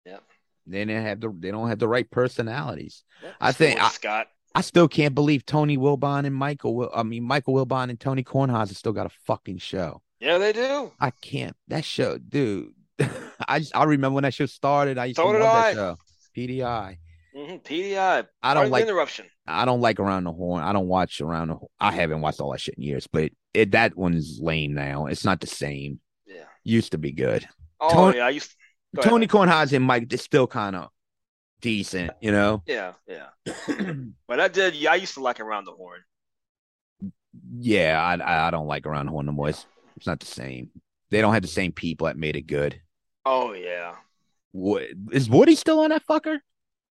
Yep. 0.05 0.23
They 0.67 0.85
didn't 0.85 1.03
have 1.03 1.19
the. 1.19 1.35
They 1.37 1.51
don't 1.51 1.67
have 1.67 1.79
the 1.79 1.87
right 1.89 2.09
personalities. 2.09 3.03
Yeah, 3.21 3.31
I 3.41 3.51
think- 3.51 3.81
I- 3.81 3.89
Scott. 3.89 4.27
I 4.55 4.61
still 4.61 4.87
can't 4.87 5.13
believe 5.13 5.45
Tony 5.45 5.77
Wilbon 5.77 6.25
and 6.25 6.33
Michael. 6.33 6.89
I 6.95 7.03
mean, 7.03 7.23
Michael 7.25 7.53
Wilbon 7.55 7.89
and 7.89 7.99
Tony 7.99 8.23
Kornheiser 8.23 8.75
still 8.75 8.93
got 8.93 9.05
a 9.05 9.11
fucking 9.25 9.57
show. 9.57 10.01
Yeah, 10.21 10.37
they 10.37 10.53
do. 10.53 10.93
I 10.99 11.11
can't. 11.11 11.55
That 11.67 11.83
show, 11.83 12.17
dude. 12.17 12.73
I 13.47 13.59
just, 13.59 13.75
I 13.75 13.83
remember 13.83 14.15
when 14.15 14.23
that 14.23 14.33
show 14.33 14.45
started. 14.45 14.97
I 14.97 15.05
used 15.05 15.17
So 15.17 15.31
to 15.31 15.37
love 15.39 15.43
I. 15.55 15.73
that 15.73 15.75
show. 15.75 15.97
PTI. 16.35 16.97
hmm 17.35 17.55
PTI. 17.55 18.25
I 18.43 18.53
don't 18.53 18.69
like 18.71 18.83
interruption. 18.83 19.25
I 19.45 19.65
don't 19.65 19.81
like 19.81 19.99
Around 19.99 20.25
the 20.25 20.31
Horn. 20.33 20.63
I 20.63 20.73
don't 20.73 20.87
watch 20.87 21.21
Around 21.21 21.47
the 21.49 21.55
Horn. 21.55 21.69
I 21.79 21.91
haven't 21.91 22.21
watched 22.21 22.39
all 22.39 22.51
that 22.51 22.61
shit 22.61 22.75
in 22.75 22.83
years, 22.83 23.07
but 23.07 23.31
it, 23.53 23.71
that 23.71 23.95
one's 23.95 24.39
lame 24.41 24.73
now. 24.73 25.05
It's 25.07 25.23
not 25.25 25.39
the 25.39 25.47
same. 25.47 25.99
Yeah. 26.25 26.43
Used 26.63 26.91
to 26.91 26.97
be 26.97 27.11
good. 27.11 27.47
Oh 27.79 27.91
Tony- 27.93 28.17
yeah, 28.17 28.25
I 28.25 28.29
used. 28.31 28.53
Ahead. 28.97 29.09
Tony 29.09 29.27
Kornheiser 29.27 29.73
and 29.73 29.85
Mike 29.85 30.11
is 30.11 30.21
still 30.21 30.47
kind 30.47 30.75
of 30.75 30.89
decent, 31.61 32.11
you 32.21 32.31
know. 32.31 32.63
Yeah, 32.65 32.93
yeah. 33.07 33.27
But 34.27 34.39
I 34.39 34.47
did. 34.47 34.75
Yeah, 34.75 34.91
I 34.93 34.95
used 34.95 35.13
to 35.15 35.21
like 35.21 35.39
around 35.39 35.65
the 35.65 35.71
horn. 35.71 36.01
yeah, 37.59 38.01
I, 38.01 38.15
I 38.21 38.47
I 38.47 38.51
don't 38.51 38.67
like 38.67 38.85
Around 38.85 39.05
the 39.07 39.11
Horn 39.11 39.25
no 39.27 39.31
more. 39.31 39.49
It's, 39.49 39.65
it's 39.95 40.07
not 40.07 40.19
the 40.19 40.25
same. 40.25 40.69
They 41.09 41.21
don't 41.21 41.33
have 41.33 41.41
the 41.43 41.47
same 41.47 41.71
people 41.71 42.07
that 42.07 42.17
made 42.17 42.35
it 42.35 42.47
good. 42.47 42.81
Oh 43.29 43.51
yeah. 43.51 43.95
What 44.53 44.83
is 45.11 45.29
Woody 45.29 45.55
still 45.55 45.81
on 45.81 45.89
that 45.89 46.07
fucker? 46.07 46.39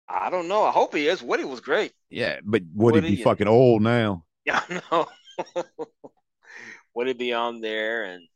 I 0.10 0.30
don't 0.30 0.50
know. 0.50 0.64
I 0.64 0.72
hope 0.72 0.94
he 0.94 1.08
is. 1.08 1.24
Woody 1.24 1.46
was 1.46 1.62
great. 1.62 1.94
Yeah, 2.10 2.40
but 2.44 2.62
Woody, 2.74 2.98
Woody 3.00 3.16
be 3.16 3.24
fucking 3.24 3.48
old 3.48 3.82
now. 3.82 4.24
Yeah, 4.46 4.62
I 4.70 4.82
know. 4.92 5.08
Woody 6.94 7.14
be 7.14 7.34
on 7.34 7.62
there 7.62 8.04
and 8.04 8.28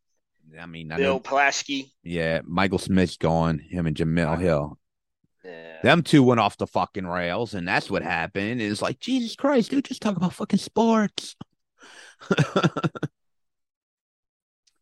I 0.59 0.65
mean, 0.65 0.91
I 0.91 0.97
Bill 0.97 1.15
know, 1.15 1.19
Plaschke. 1.19 1.91
yeah, 2.01 2.41
Michael 2.45 2.79
Smith's 2.79 3.17
gone. 3.17 3.59
Him 3.59 3.85
and 3.85 3.95
Jemele 3.95 4.39
Hill. 4.39 4.79
Yeah. 5.43 5.81
Them 5.83 6.01
two 6.01 6.23
went 6.23 6.39
off 6.39 6.57
the 6.57 6.65
fucking 6.65 7.05
rails, 7.05 7.53
and 7.53 7.67
that's 7.67 7.91
what 7.91 8.01
happened. 8.01 8.59
It's 8.59 8.81
like 8.81 8.99
Jesus 8.99 9.35
Christ, 9.35 9.69
dude, 9.69 9.85
just 9.85 10.01
talk 10.01 10.17
about 10.17 10.33
fucking 10.33 10.57
sports. 10.57 11.35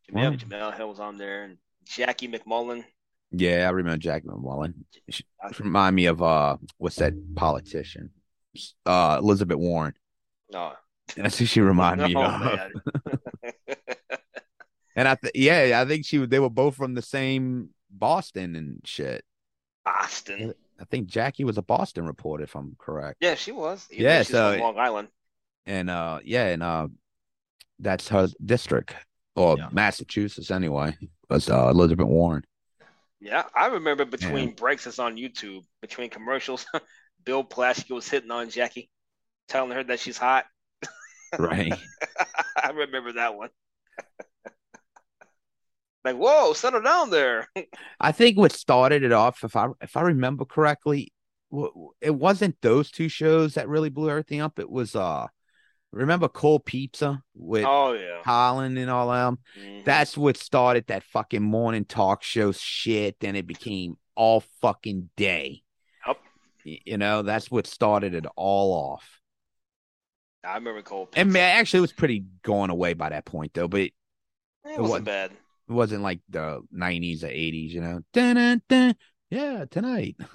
Jemele. 0.10 0.40
Jemele 0.40 0.78
Hill 0.78 0.90
was 0.90 1.02
on 1.02 1.18
there 1.18 1.44
and 1.44 1.58
Jackie 1.84 2.30
MacMullan. 2.30 2.86
Yeah, 3.32 3.68
I 3.68 3.72
remember 3.72 3.98
Jack 3.98 4.24
MacMullan. 4.24 4.74
She- 5.10 5.26
Remind 5.60 5.96
me 5.96 6.06
of 6.08 6.22
uh, 6.22 6.58
what's 6.78 6.96
that 6.98 7.14
politician? 7.36 8.10
Uh, 8.86 9.18
Elizabeth 9.22 9.58
Warren. 9.58 9.94
No. 10.52 10.74
That's 11.16 11.38
who 11.38 11.46
she 11.46 11.62
reminded 11.62 12.10
me 12.10 12.16
of. 12.16 12.72
And 14.96 15.08
I, 15.08 15.14
th- 15.14 15.34
yeah, 15.36 15.80
I 15.80 15.86
think 15.88 16.06
she. 16.08 16.26
They 16.26 16.40
were 16.40 16.50
both 16.50 16.76
from 16.76 16.96
the 16.96 17.04
same 17.04 17.70
Boston 17.92 18.56
and 18.56 18.82
shit. 18.84 19.24
Boston. 19.86 20.56
I 20.80 20.86
think 20.86 21.06
Jackie 21.08 21.44
was 21.44 21.60
a 21.60 21.62
Boston 21.62 22.08
reporter, 22.08 22.46
if 22.46 22.56
I'm 22.56 22.76
correct. 22.80 23.18
Yeah, 23.22 23.36
she 23.36 23.52
was. 23.52 23.88
Even 23.92 24.06
Yeah, 24.06 24.24
so- 24.24 24.54
from 24.54 24.62
Long 24.62 24.80
Island. 24.80 25.08
And 25.68 25.92
uh, 25.92 26.20
yeah, 26.24 26.48
and 26.48 26.64
uh, 26.64 26.88
that's 27.78 28.08
her 28.08 28.28
district 28.44 28.96
or 29.36 29.58
Yeah. 29.60 29.68
Massachusetts 29.72 30.50
anyway. 30.50 30.98
Was 31.30 31.48
uh, 31.48 31.68
Elizabeth 31.70 32.08
Warren. 32.08 32.44
Yeah, 33.20 33.44
I 33.56 33.68
remember 33.68 34.06
between 34.06 34.52
breaks 34.52 34.86
it's 34.86 35.00
on 35.00 35.16
YouTube, 35.16 35.64
between 35.82 36.10
commercials, 36.10 36.66
Bill 37.26 37.44
Plaschke 37.44 37.92
was 37.92 38.08
hitting 38.08 38.32
on 38.32 38.50
Jackie, 38.50 38.90
telling 39.48 39.72
her 39.72 39.84
that 39.84 40.00
she's 40.00 40.18
hot. 40.18 40.46
Right. 41.38 41.74
I 42.64 42.70
remember 42.70 43.14
that 43.14 43.36
one. 43.36 43.50
like, 46.06 46.16
whoa, 46.16 46.54
settle 46.54 46.82
down 46.82 47.10
there. 47.10 47.48
I 48.00 48.12
think 48.12 48.38
what 48.38 48.52
started 48.52 49.04
it 49.04 49.12
off, 49.12 49.44
if 49.44 49.56
I 49.56 49.70
if 49.82 49.98
I 49.98 50.02
remember 50.02 50.46
correctly, 50.46 51.12
it 52.02 52.16
wasn't 52.16 52.58
those 52.62 52.92
two 52.92 53.10
shows 53.10 53.56
that 53.56 53.68
really 53.68 53.90
blew 53.90 54.10
everything 54.10 54.42
up. 54.42 54.60
It 54.60 54.70
was 54.70 54.96
uh, 54.96 55.28
remember 55.92 56.28
Cold 56.28 56.66
Pizza 56.66 57.22
with 57.36 57.66
oh 57.66 57.94
yeah. 57.94 58.22
Colin 58.24 58.78
and 58.78 58.90
all 58.92 59.10
them. 59.10 59.40
Mhm. 59.60 59.86
That's 59.86 60.18
what 60.18 60.38
started 60.38 60.88
that 60.88 61.04
fucking 61.04 61.42
morning 61.44 61.86
talk 61.86 62.24
show 62.24 62.52
shit. 62.52 63.20
Then 63.20 63.36
it 63.36 63.48
became 63.48 63.98
all 64.16 64.42
fucking 64.62 65.10
day. 65.18 65.64
Yep. 66.06 66.18
You 66.64 66.98
know, 66.98 67.22
that's 67.22 67.50
what 67.52 67.68
started 67.68 68.14
it 68.16 68.26
all 68.36 68.74
off. 68.74 69.20
I 70.44 70.56
remember 70.56 70.82
Cole. 70.82 71.10
And 71.16 71.28
Pizza. 71.30 71.34
man, 71.34 71.58
actually, 71.58 71.80
it 71.80 71.82
was 71.82 71.94
pretty 71.94 72.24
going 72.44 72.70
away 72.70 72.94
by 72.94 73.10
that 73.10 73.26
point 73.26 73.54
though. 73.54 73.68
But 73.68 73.82
it 73.82 73.94
it 74.66 74.80
wasn't 74.80 74.90
what- 74.90 75.04
bad. 75.06 75.32
wasn't 75.68 76.04
like 76.04 76.20
the 76.30 76.62
'90s 76.74 77.24
or 77.24 77.28
'80s. 77.28 77.72
You 77.72 77.82
know, 77.82 78.02
dun, 78.14 78.36
dun, 78.36 78.62
dun. 78.70 78.96
yeah, 79.30 79.66
tonight. 79.70 80.16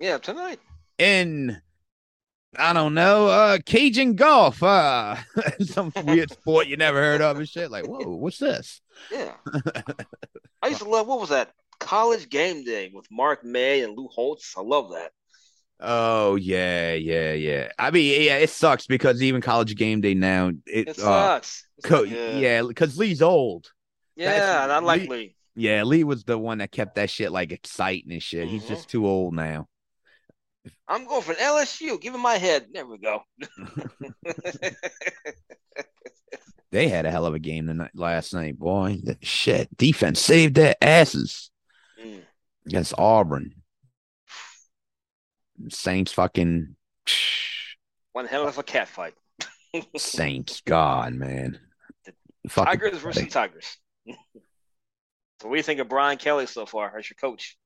Yeah, 0.00 0.18
tonight. 0.18 0.58
in 0.98 1.62
I 2.58 2.72
don't 2.72 2.94
know, 2.94 3.26
uh 3.28 3.58
Cajun 3.64 4.14
golf, 4.14 4.62
uh 4.62 5.16
some 5.60 5.92
weird 6.04 6.30
sport 6.32 6.66
you 6.66 6.76
never 6.76 6.98
heard 7.00 7.20
of 7.22 7.38
and 7.38 7.48
shit. 7.48 7.70
Like, 7.70 7.86
whoa, 7.86 8.16
what's 8.16 8.38
this? 8.38 8.80
Yeah. 9.10 9.32
I 10.62 10.68
used 10.68 10.82
to 10.82 10.88
love 10.88 11.06
what 11.06 11.20
was 11.20 11.30
that? 11.30 11.50
College 11.80 12.28
game 12.28 12.64
day 12.64 12.90
with 12.94 13.06
Mark 13.10 13.44
May 13.44 13.82
and 13.82 13.96
Lou 13.96 14.08
Holtz. 14.08 14.54
I 14.56 14.62
love 14.62 14.90
that. 14.92 15.10
Oh 15.80 16.36
yeah, 16.36 16.94
yeah, 16.94 17.32
yeah. 17.32 17.72
I 17.78 17.90
mean, 17.90 18.22
yeah, 18.22 18.36
it 18.38 18.48
sucks 18.50 18.86
because 18.86 19.22
even 19.22 19.40
college 19.40 19.74
game 19.76 20.00
day 20.00 20.14
now, 20.14 20.48
it, 20.48 20.60
It 20.66 20.88
uh, 20.90 20.92
sucks. 20.92 21.66
It's 21.78 21.86
co- 21.86 22.04
yeah. 22.04 22.36
yeah, 22.38 22.62
because 22.62 22.96
Lee's 22.96 23.20
old. 23.20 23.70
Yeah, 24.16 24.62
and 24.62 24.72
I 24.72 24.78
like 24.78 25.02
Lee- 25.02 25.08
Lee. 25.08 25.36
Yeah, 25.56 25.82
Lee 25.82 26.04
was 26.04 26.24
the 26.24 26.38
one 26.38 26.58
that 26.58 26.70
kept 26.72 26.94
that 26.94 27.10
shit 27.10 27.32
like 27.32 27.52
exciting 27.52 28.12
and 28.12 28.22
shit. 28.22 28.48
He's 28.48 28.64
Mhm. 28.64 28.68
just 28.68 28.88
too 28.88 29.06
old 29.06 29.34
now. 29.34 29.66
I'm 30.88 31.06
going 31.06 31.22
for 31.22 31.34
LSU. 31.34 32.00
Give 32.00 32.14
him 32.14 32.22
my 32.22 32.36
head. 32.36 32.66
There 32.72 32.86
we 32.86 32.98
go. 32.98 33.22
They 36.74 36.88
had 36.88 37.06
a 37.06 37.10
hell 37.12 37.24
of 37.24 37.34
a 37.34 37.38
game 37.38 37.68
tonight 37.68 37.92
last 37.94 38.34
night, 38.34 38.58
boy. 38.58 39.00
Shit, 39.22 39.76
defense 39.76 40.18
saved 40.18 40.56
their 40.56 40.74
asses. 40.82 41.52
Mm. 42.04 42.22
against 42.66 42.94
Auburn. 42.98 43.54
Saints 45.68 46.10
fucking 46.10 46.74
One 48.10 48.26
hell 48.26 48.48
of 48.48 48.58
a 48.58 48.64
cat 48.64 48.88
fight. 48.88 49.14
Saints. 49.96 50.62
God, 50.62 51.14
man. 51.14 51.60
Tigers 52.50 52.98
versus. 52.98 53.28
Tigers. 53.32 53.78
So 55.40 55.48
what 55.48 55.54
do 55.54 55.58
you 55.58 55.62
think 55.64 55.80
of 55.80 55.88
Brian 55.88 56.16
Kelly 56.16 56.46
so 56.46 56.64
far 56.64 56.96
as 56.96 57.10
your 57.10 57.16
coach? 57.20 57.58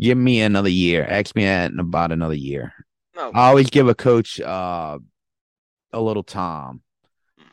Give 0.00 0.16
me 0.16 0.40
another 0.40 0.68
year. 0.70 1.04
Ask 1.08 1.36
me 1.36 1.44
in 1.44 1.78
about 1.78 2.10
another 2.12 2.34
year. 2.34 2.72
No, 3.14 3.30
I 3.34 3.48
always 3.48 3.68
give 3.70 3.86
a 3.88 3.94
coach 3.94 4.40
uh, 4.40 4.98
a 5.92 6.00
little 6.00 6.22
time 6.22 6.82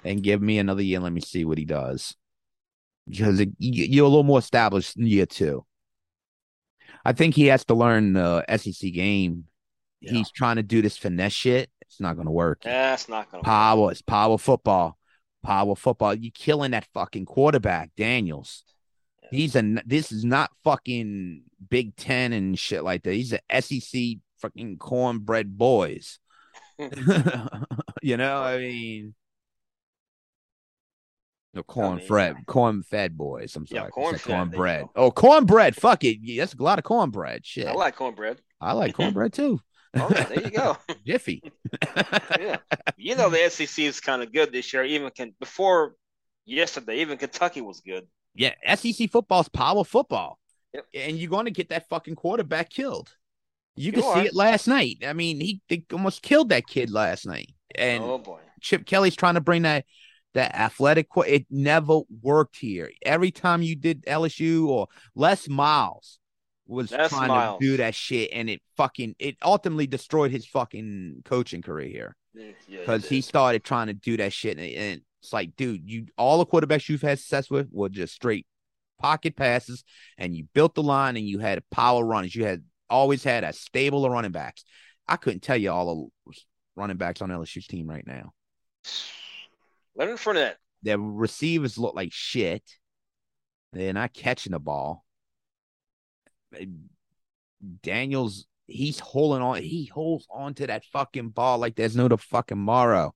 and 0.03 0.24
give 0.24 0.41
me 0.41 0.57
another 0.60 0.82
year. 0.82 0.99
Let 0.99 1.11
me 1.11 1.22
see 1.22 1.44
what 1.45 1.57
he 1.57 1.65
does. 1.65 2.15
Because 3.10 3.40
it, 3.40 3.49
you- 3.60 3.86
you're 3.86 4.06
a 4.06 4.10
little 4.10 4.24
more 4.24 4.40
established 4.40 4.95
in 4.98 5.06
year 5.07 5.26
two. 5.26 5.65
I 7.03 7.14
think 7.14 7.36
he 7.36 7.48
has 7.48 7.65
to 7.65 7.74
learn 7.74 8.14
the 8.14 8.45
SEC 8.57 8.91
game. 8.94 9.45
Yeah. 10.02 10.11
He's 10.14 10.32
trying 10.32 10.57
to 10.57 10.64
do 10.64 10.82
this 10.82 10.98
finesse 10.98 11.34
shit. 11.34 11.69
It's 11.82 11.99
not 11.99 12.15
going 12.15 12.28
to 12.28 12.32
work. 12.32 12.61
that's 12.64 13.07
not 13.10 13.32
gonna. 13.32 13.40
work. 13.40 13.45
Power. 13.45 13.91
It's 13.91 14.02
power 14.02 14.38
football. 14.38 14.98
Power 15.44 15.76
football. 15.76 16.14
You 16.14 16.32
killing 16.32 16.72
that 16.72 16.88
fucking 16.94 17.26
quarterback, 17.26 17.91
Daniels. 17.95 18.64
Yeah. 19.31 19.37
He's 19.37 19.55
a. 19.55 19.81
This 19.85 20.11
is 20.11 20.23
not 20.23 20.51
fucking 20.63 21.43
Big 21.69 21.95
Ten 21.95 22.33
and 22.33 22.57
shit 22.57 22.83
like 22.83 23.03
that. 23.03 23.13
He's 23.13 23.33
a 23.33 23.61
SEC 23.61 24.19
fucking 24.41 24.77
cornbread 24.77 25.57
boys. 25.57 26.19
you 28.01 28.17
know, 28.17 28.41
I 28.41 28.57
mean, 28.59 29.15
no 31.53 31.63
corn 31.63 31.99
fed, 31.99 32.35
yeah. 32.37 32.43
corn 32.45 32.83
fed 32.83 33.17
boys. 33.17 33.55
I'm 33.55 33.65
sorry, 33.65 33.89
corn-fed, 33.89 34.21
there 34.27 34.37
you 34.37 34.37
cornbread. 34.37 34.85
Oh, 34.95 35.11
cornbread. 35.11 35.75
Fuck 35.75 36.03
it. 36.03 36.19
Yeah, 36.21 36.43
that's 36.43 36.53
a 36.53 36.61
lot 36.61 36.77
of 36.77 36.85
cornbread. 36.85 37.45
Shit, 37.45 37.67
I 37.67 37.73
like 37.73 37.95
cornbread. 37.95 38.39
I 38.61 38.73
like 38.73 38.95
cornbread 38.95 39.33
too. 39.33 39.59
Oh, 39.95 40.09
yeah, 40.13 40.23
there 40.25 40.43
you 40.43 40.51
go. 40.51 40.77
Jiffy. 41.07 41.41
yeah, 42.39 42.57
you 42.97 43.15
know 43.15 43.31
the 43.31 43.49
SEC 43.49 43.83
is 43.83 43.99
kind 43.99 44.21
of 44.21 44.31
good 44.31 44.51
this 44.51 44.71
year. 44.71 44.83
Even 44.83 45.09
can 45.09 45.33
before 45.39 45.95
yesterday, 46.45 46.99
even 46.99 47.17
Kentucky 47.17 47.61
was 47.61 47.79
good. 47.79 48.05
Yeah, 48.38 48.76
SEC 48.76 49.09
football 49.09 49.41
is 49.41 49.49
power 49.49 49.84
football. 49.84 50.39
Yep. 50.73 50.85
And 50.93 51.18
you're 51.18 51.30
going 51.30 51.45
to 51.45 51.51
get 51.51 51.69
that 51.69 51.89
fucking 51.89 52.15
quarterback 52.15 52.69
killed. 52.69 53.09
You 53.76 53.88
You 53.88 53.91
could 53.93 54.03
see 54.03 54.26
it 54.27 54.35
last 54.35 54.68
night. 54.68 55.03
I 55.05 55.14
mean, 55.14 55.39
he 55.39 55.61
they 55.69 55.84
almost 55.91 56.22
killed 56.22 56.49
that 56.49 56.68
kid 56.68 56.89
last 56.91 57.26
night. 57.26 57.53
And 57.76 58.03
oh 58.03 58.18
boy, 58.18 58.39
Chip 58.61 58.85
Kelly's 58.85 59.15
trying 59.15 59.35
to 59.35 59.41
bring 59.41 59.64
that 59.64 59.85
that 60.34 60.55
athletic. 60.55 61.09
qu- 61.09 61.22
It 61.22 61.45
never 61.49 62.01
worked 62.22 62.57
here. 62.57 62.91
Every 63.03 63.31
time 63.31 63.61
you 63.61 63.76
did 63.76 64.03
LSU 64.05 64.68
or 64.68 64.88
Les 65.15 65.47
Miles 65.47 66.19
was 66.68 66.91
Les 66.91 67.09
trying 67.09 67.27
Miles. 67.30 67.59
to 67.59 67.65
do 67.65 67.77
that 67.77 67.95
shit, 67.95 68.30
and 68.34 68.49
it 68.49 68.61
fucking 68.77 69.15
it 69.19 69.38
ultimately 69.43 69.88
destroyed 69.88 70.31
his 70.31 70.45
fucking 70.45 71.22
coaching 71.26 71.61
career 71.61 71.88
here 71.88 72.15
yeah, 72.68 72.80
because 72.80 73.07
he 73.07 73.22
started 73.22 73.64
trying 73.64 73.88
to 73.88 73.93
do 73.93 74.18
that 74.18 74.34
shit, 74.34 74.57
and, 74.57 74.73
and 74.73 75.01
it's 75.27 75.33
like, 75.33 75.57
dude, 75.57 75.89
you 75.89 76.05
all 76.17 76.37
the 76.37 76.45
quarterbacks 76.45 76.87
you've 76.87 77.01
had 77.01 77.19
success 77.19 77.49
with 77.49 77.67
were 77.69 77.89
just 77.89 78.13
straight 78.13 78.47
pocket 78.97 79.35
passes, 79.35 79.83
and 80.17 80.33
you 80.33 80.45
built 80.53 80.73
the 80.73 80.81
line, 80.83 81.17
and 81.17 81.27
you 81.27 81.39
had 81.39 81.61
power 81.69 82.05
runners. 82.05 82.33
You 82.33 82.45
had 82.45 82.63
always 82.89 83.25
had 83.25 83.43
a 83.43 83.51
stable 83.51 84.05
of 84.05 84.11
running 84.13 84.31
backs. 84.31 84.63
I 85.05 85.17
couldn't 85.17 85.41
tell 85.41 85.57
you 85.57 85.69
all 85.69 86.11
the 86.25 86.33
running 86.77 86.95
backs 86.95 87.21
on 87.21 87.29
LSU's 87.29 87.67
team 87.67 87.89
right 87.89 88.07
now. 88.07 88.31
Leonard 89.95 90.17
Fournette. 90.17 90.55
Their 90.83 90.97
receivers 90.97 91.77
look 91.77 91.93
like 91.93 92.13
shit. 92.13 92.63
They're 93.73 93.91
not 93.91 94.13
catching 94.13 94.53
the 94.53 94.59
ball. 94.59 95.03
Daniels, 97.83 98.45
he's 98.65 98.99
holding 98.99 99.41
on. 99.41 99.61
He 99.61 99.87
holds 99.87 100.25
on 100.31 100.53
to 100.53 100.67
that 100.67 100.85
fucking 100.85 101.29
ball 101.29 101.57
like 101.57 101.75
there's 101.75 101.97
no 101.97 102.07
the 102.07 102.17
fucking 102.17 102.57
morrow. 102.57 103.13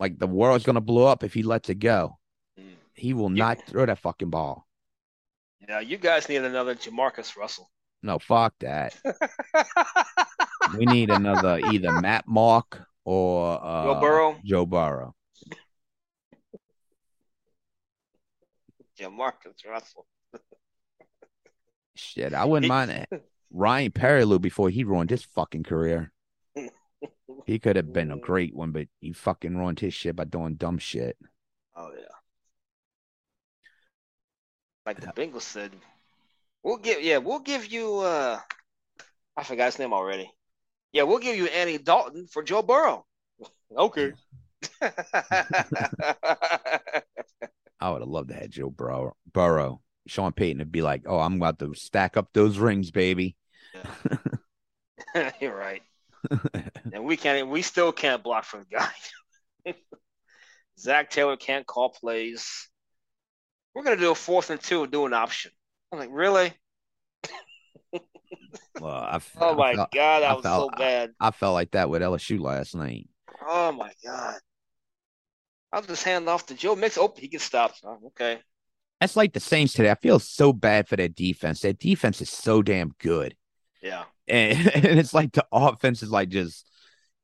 Like 0.00 0.18
the 0.18 0.26
world's 0.26 0.64
gonna 0.64 0.80
blow 0.80 1.06
up 1.06 1.22
if 1.22 1.32
he 1.34 1.42
lets 1.44 1.68
it 1.68 1.76
go. 1.76 2.18
Mm. 2.58 2.74
He 2.94 3.14
will 3.14 3.30
You- 3.30 3.36
not 3.36 3.64
throw 3.66 3.86
that 3.86 3.98
fucking 4.00 4.30
ball. 4.30 4.66
Yeah, 5.68 5.80
you 5.80 5.98
guys 5.98 6.28
need 6.28 6.42
another 6.42 6.74
Jamarcus 6.74 7.36
Russell. 7.36 7.70
No, 8.02 8.18
fuck 8.18 8.54
that. 8.60 8.96
We 10.78 10.84
need 10.86 11.10
another 11.10 11.58
either 11.58 11.90
Matt 12.00 12.26
Mauck 12.28 12.84
or 13.04 13.58
uh, 13.64 13.82
Joe 13.84 14.00
Burrow. 14.00 14.38
Joe 14.44 14.66
Burrow. 14.66 15.14
Jamarcus 18.98 19.64
Russell. 19.68 20.06
Shit, 21.96 22.34
I 22.34 22.44
wouldn't 22.44 22.68
mind 22.68 22.90
it. 22.90 23.08
Ryan 23.52 23.90
Perrilloux 23.90 24.40
before 24.40 24.70
he 24.70 24.84
ruined 24.84 25.10
his 25.10 25.24
fucking 25.24 25.64
career. 25.64 26.12
He 27.46 27.58
could 27.58 27.76
have 27.76 27.92
been 27.92 28.10
a 28.10 28.18
great 28.18 28.54
one, 28.54 28.72
but 28.72 28.88
he 29.00 29.12
fucking 29.12 29.56
ruined 29.56 29.80
his 29.80 29.94
shit 29.94 30.16
by 30.16 30.24
doing 30.24 30.54
dumb 30.54 30.78
shit. 30.78 31.16
Oh 31.76 31.90
yeah. 31.96 32.06
Like 34.86 35.00
the 35.00 35.08
Bengals 35.08 35.42
said, 35.42 35.72
we'll 36.62 36.78
give 36.78 37.02
yeah, 37.02 37.18
we'll 37.18 37.40
give 37.40 37.66
you 37.66 37.98
uh 37.98 38.38
I 39.36 39.44
forgot 39.44 39.66
his 39.66 39.78
name 39.78 39.92
already. 39.92 40.30
Yeah, 40.92 41.04
we'll 41.04 41.18
give 41.18 41.36
you 41.36 41.46
Andy 41.46 41.78
Dalton 41.78 42.26
for 42.26 42.42
Joe 42.42 42.62
Burrow. 42.62 43.06
okay. 43.76 44.12
I 47.80 47.90
would 47.90 48.02
have 48.02 48.08
loved 48.08 48.28
to 48.28 48.34
have 48.34 48.50
Joe 48.50 48.70
Burrow. 48.70 49.16
Burrow. 49.32 49.80
Sean 50.06 50.32
Payton 50.32 50.58
would 50.58 50.72
be 50.72 50.82
like, 50.82 51.02
"Oh, 51.06 51.18
I'm 51.18 51.36
about 51.36 51.58
to 51.60 51.74
stack 51.74 52.16
up 52.16 52.30
those 52.32 52.58
rings, 52.58 52.90
baby." 52.90 53.36
You're 55.40 55.56
right. 55.56 55.82
And 56.92 57.04
we 57.04 57.16
can't 57.16 57.48
we 57.48 57.62
still 57.62 57.92
can't 57.92 58.22
block 58.22 58.44
for 58.44 58.58
the 58.58 58.66
guy. 58.76 59.74
Zac 60.78 61.10
Taylor 61.10 61.36
can't 61.36 61.66
call 61.66 61.90
plays. 61.90 62.68
We're 63.74 63.84
gonna 63.84 63.96
do 63.96 64.10
a 64.10 64.14
fourth 64.14 64.50
and 64.50 64.60
two 64.60 64.82
and 64.82 64.92
do 64.92 65.06
an 65.06 65.12
option. 65.14 65.52
I'm 65.92 65.98
like, 65.98 66.10
really? 66.12 66.52
Well, 68.80 68.92
I, 68.94 69.20
Oh 69.38 69.52
I 69.52 69.54
my 69.54 69.74
felt, 69.74 69.92
god, 69.92 70.20
that 70.20 70.30
I 70.30 70.34
was 70.34 70.42
felt- 70.42 70.72
so 70.72 70.78
bad. 70.78 71.10
I 71.20 71.30
felt 71.32 71.52
like 71.54 71.72
that 71.72 71.90
with 71.90 72.00
LSU 72.02 72.40
last 72.40 72.74
night. 72.74 73.08
Oh 73.46 73.72
my 73.72 73.92
god. 74.04 74.36
I'll 75.72 75.82
just 75.82 76.02
hand 76.04 76.28
off 76.28 76.46
to 76.46 76.54
Joe 76.54 76.74
Mix. 76.76 76.96
Oh, 76.96 77.12
he 77.16 77.28
gets 77.28 77.44
stopped. 77.44 77.80
Oh, 77.84 77.98
okay. 78.06 78.38
That's 79.00 79.16
like 79.16 79.32
the 79.34 79.40
Saints 79.40 79.72
today. 79.74 79.90
I 79.90 79.94
feel 79.96 80.18
so 80.18 80.52
bad 80.52 80.88
for 80.88 80.96
their 80.96 81.08
defense. 81.08 81.60
Their 81.60 81.72
defense 81.74 82.20
is 82.22 82.30
so 82.30 82.62
damn 82.62 82.92
good, 82.98 83.34
Yeah. 83.82 84.04
And, 84.30 84.68
and 84.74 84.98
it's 84.98 85.14
like 85.14 85.32
the 85.32 85.46
offense 85.52 86.02
is 86.02 86.10
like 86.10 86.28
just 86.28 86.66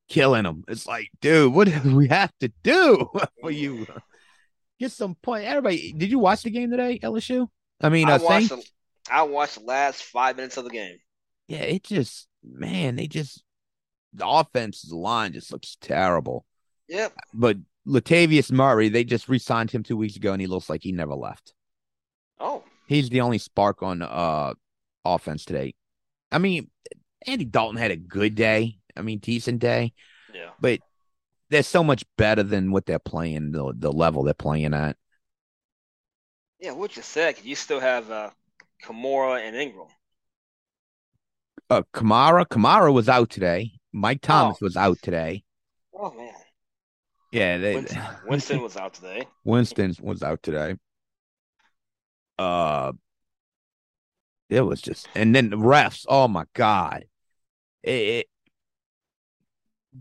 killing 0.09 0.45
them. 0.45 0.65
It's 0.69 0.87
like, 0.87 1.11
dude, 1.20 1.53
what 1.53 1.69
do 1.69 1.97
we 1.97 2.09
have 2.09 2.33
to 2.41 2.53
do 2.62 3.11
for 3.41 3.51
you? 3.51 3.87
Get 4.78 4.93
some 4.93 5.15
point. 5.15 5.45
Everybody, 5.45 5.93
did 5.93 6.11
you 6.11 6.19
watch 6.19 6.43
the 6.43 6.51
game 6.51 6.70
today, 6.70 6.99
LSU? 7.03 7.49
I 7.81 7.89
mean, 7.89 8.09
I 8.09 8.19
watched 8.19 8.49
Saints. 8.49 8.70
the, 9.09 9.15
I 9.15 9.23
watched 9.23 9.59
the 9.59 9.65
last 9.65 10.03
five 10.03 10.37
minutes 10.37 10.57
of 10.57 10.65
the 10.65 10.70
game. 10.70 10.99
Yeah, 11.49 11.62
it 11.62 11.85
just 11.85 12.28
man, 12.43 12.97
they 12.97 13.07
just 13.07 13.43
the 14.12 14.27
offensive 14.27 14.91
line 14.91 15.33
just 15.33 15.53
looks 15.53 15.77
terrible. 15.81 16.45
Yep. 16.89 17.12
But 17.33 17.59
Latavius 17.87 18.51
Murray, 18.51 18.89
they 18.89 19.05
just 19.05 19.28
re-signed 19.28 19.70
him 19.70 19.83
two 19.83 19.97
weeks 19.97 20.16
ago, 20.16 20.33
and 20.33 20.41
he 20.41 20.47
looks 20.47 20.69
like 20.69 20.83
he 20.83 20.93
never 20.93 21.15
left. 21.15 21.55
Oh. 22.41 22.65
He's 22.87 23.09
the 23.09 23.20
only 23.20 23.39
spark 23.39 23.83
on 23.83 24.03
uh 24.03 24.55
offense 25.05 25.45
today. 25.45 25.74
I 26.32 26.39
mean, 26.39 26.70
Andy 27.27 27.44
Dalton 27.44 27.77
had 27.78 27.90
a 27.90 27.97
good 27.97 28.35
day. 28.35 28.78
I 28.97 29.03
mean, 29.03 29.19
decent 29.19 29.61
day, 29.61 29.93
Yeah. 30.35 30.51
but 30.61 30.81
they're 31.51 31.62
so 31.62 31.85
much 31.85 32.05
better 32.16 32.43
than 32.43 32.73
what 32.73 32.86
they're 32.86 32.98
playing, 32.98 33.53
the 33.53 33.73
the 33.77 33.93
level 33.93 34.23
they're 34.23 34.35
playing 34.35 34.74
at. 34.74 34.97
Yeah, 36.61 36.73
what 36.73 36.97
you 36.97 37.03
said, 37.03 37.36
you 37.43 37.55
still 37.55 37.81
have 37.81 38.11
uh 38.11 38.31
Kamara 38.82 39.47
and 39.47 39.55
Ingram. 39.55 39.89
Uh 41.69 41.82
Kamara, 41.93 42.47
Kamara 42.47 42.93
was 42.93 43.09
out 43.09 43.31
today. 43.31 43.73
Mike 43.93 44.20
Thomas 44.23 44.61
was 44.61 44.77
out 44.77 44.98
today. 45.03 45.44
Oh 45.94 46.11
man. 46.12 46.32
Yeah, 47.32 47.59
they, 47.59 47.74
Winston, 47.74 48.03
Winston 48.27 48.62
was 48.62 48.77
out 48.77 48.94
today. 48.94 49.27
Winston 49.44 49.94
was 50.01 50.23
out 50.23 50.43
today. 50.43 50.77
Uh, 52.39 52.93
it 54.48 54.60
was 54.62 54.81
just, 54.81 55.09
and 55.14 55.35
then 55.35 55.51
the 55.51 55.56
refs. 55.56 56.05
Oh 56.09 56.28
my 56.28 56.44
god, 56.55 57.05
it, 57.82 57.90
it 57.90 58.27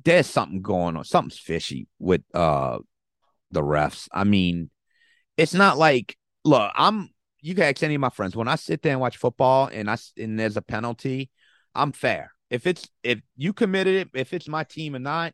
there's 0.04 0.28
something 0.28 0.62
going 0.62 0.98
on. 0.98 1.04
Something's 1.04 1.40
fishy 1.40 1.88
with 2.00 2.22
uh 2.34 2.80
the 3.52 3.62
refs. 3.62 4.08
I 4.12 4.24
mean, 4.24 4.70
it's 5.38 5.54
not 5.54 5.78
like 5.78 6.18
look. 6.44 6.72
I'm 6.76 7.10
you 7.42 7.56
can 7.56 7.64
ask 7.64 7.84
any 7.84 7.96
of 7.96 8.02
my 8.02 8.10
friends 8.10 8.36
when 8.36 8.48
I 8.48 8.56
sit 8.56 8.82
there 8.82 8.94
and 8.94 9.02
watch 9.02 9.18
football 9.18 9.70
and 9.72 9.90
I 9.90 9.98
and 10.18 10.40
there's 10.40 10.58
a 10.58 10.62
penalty. 10.62 11.30
I'm 11.74 11.92
fair. 11.92 12.32
If 12.50 12.68
it's 12.68 12.90
if 13.04 13.20
you 13.36 13.54
committed 13.54 13.96
it, 13.96 14.10
if 14.14 14.34
it's 14.34 14.48
my 14.48 14.64
team 14.64 14.96
or 14.96 15.00
not, 15.00 15.34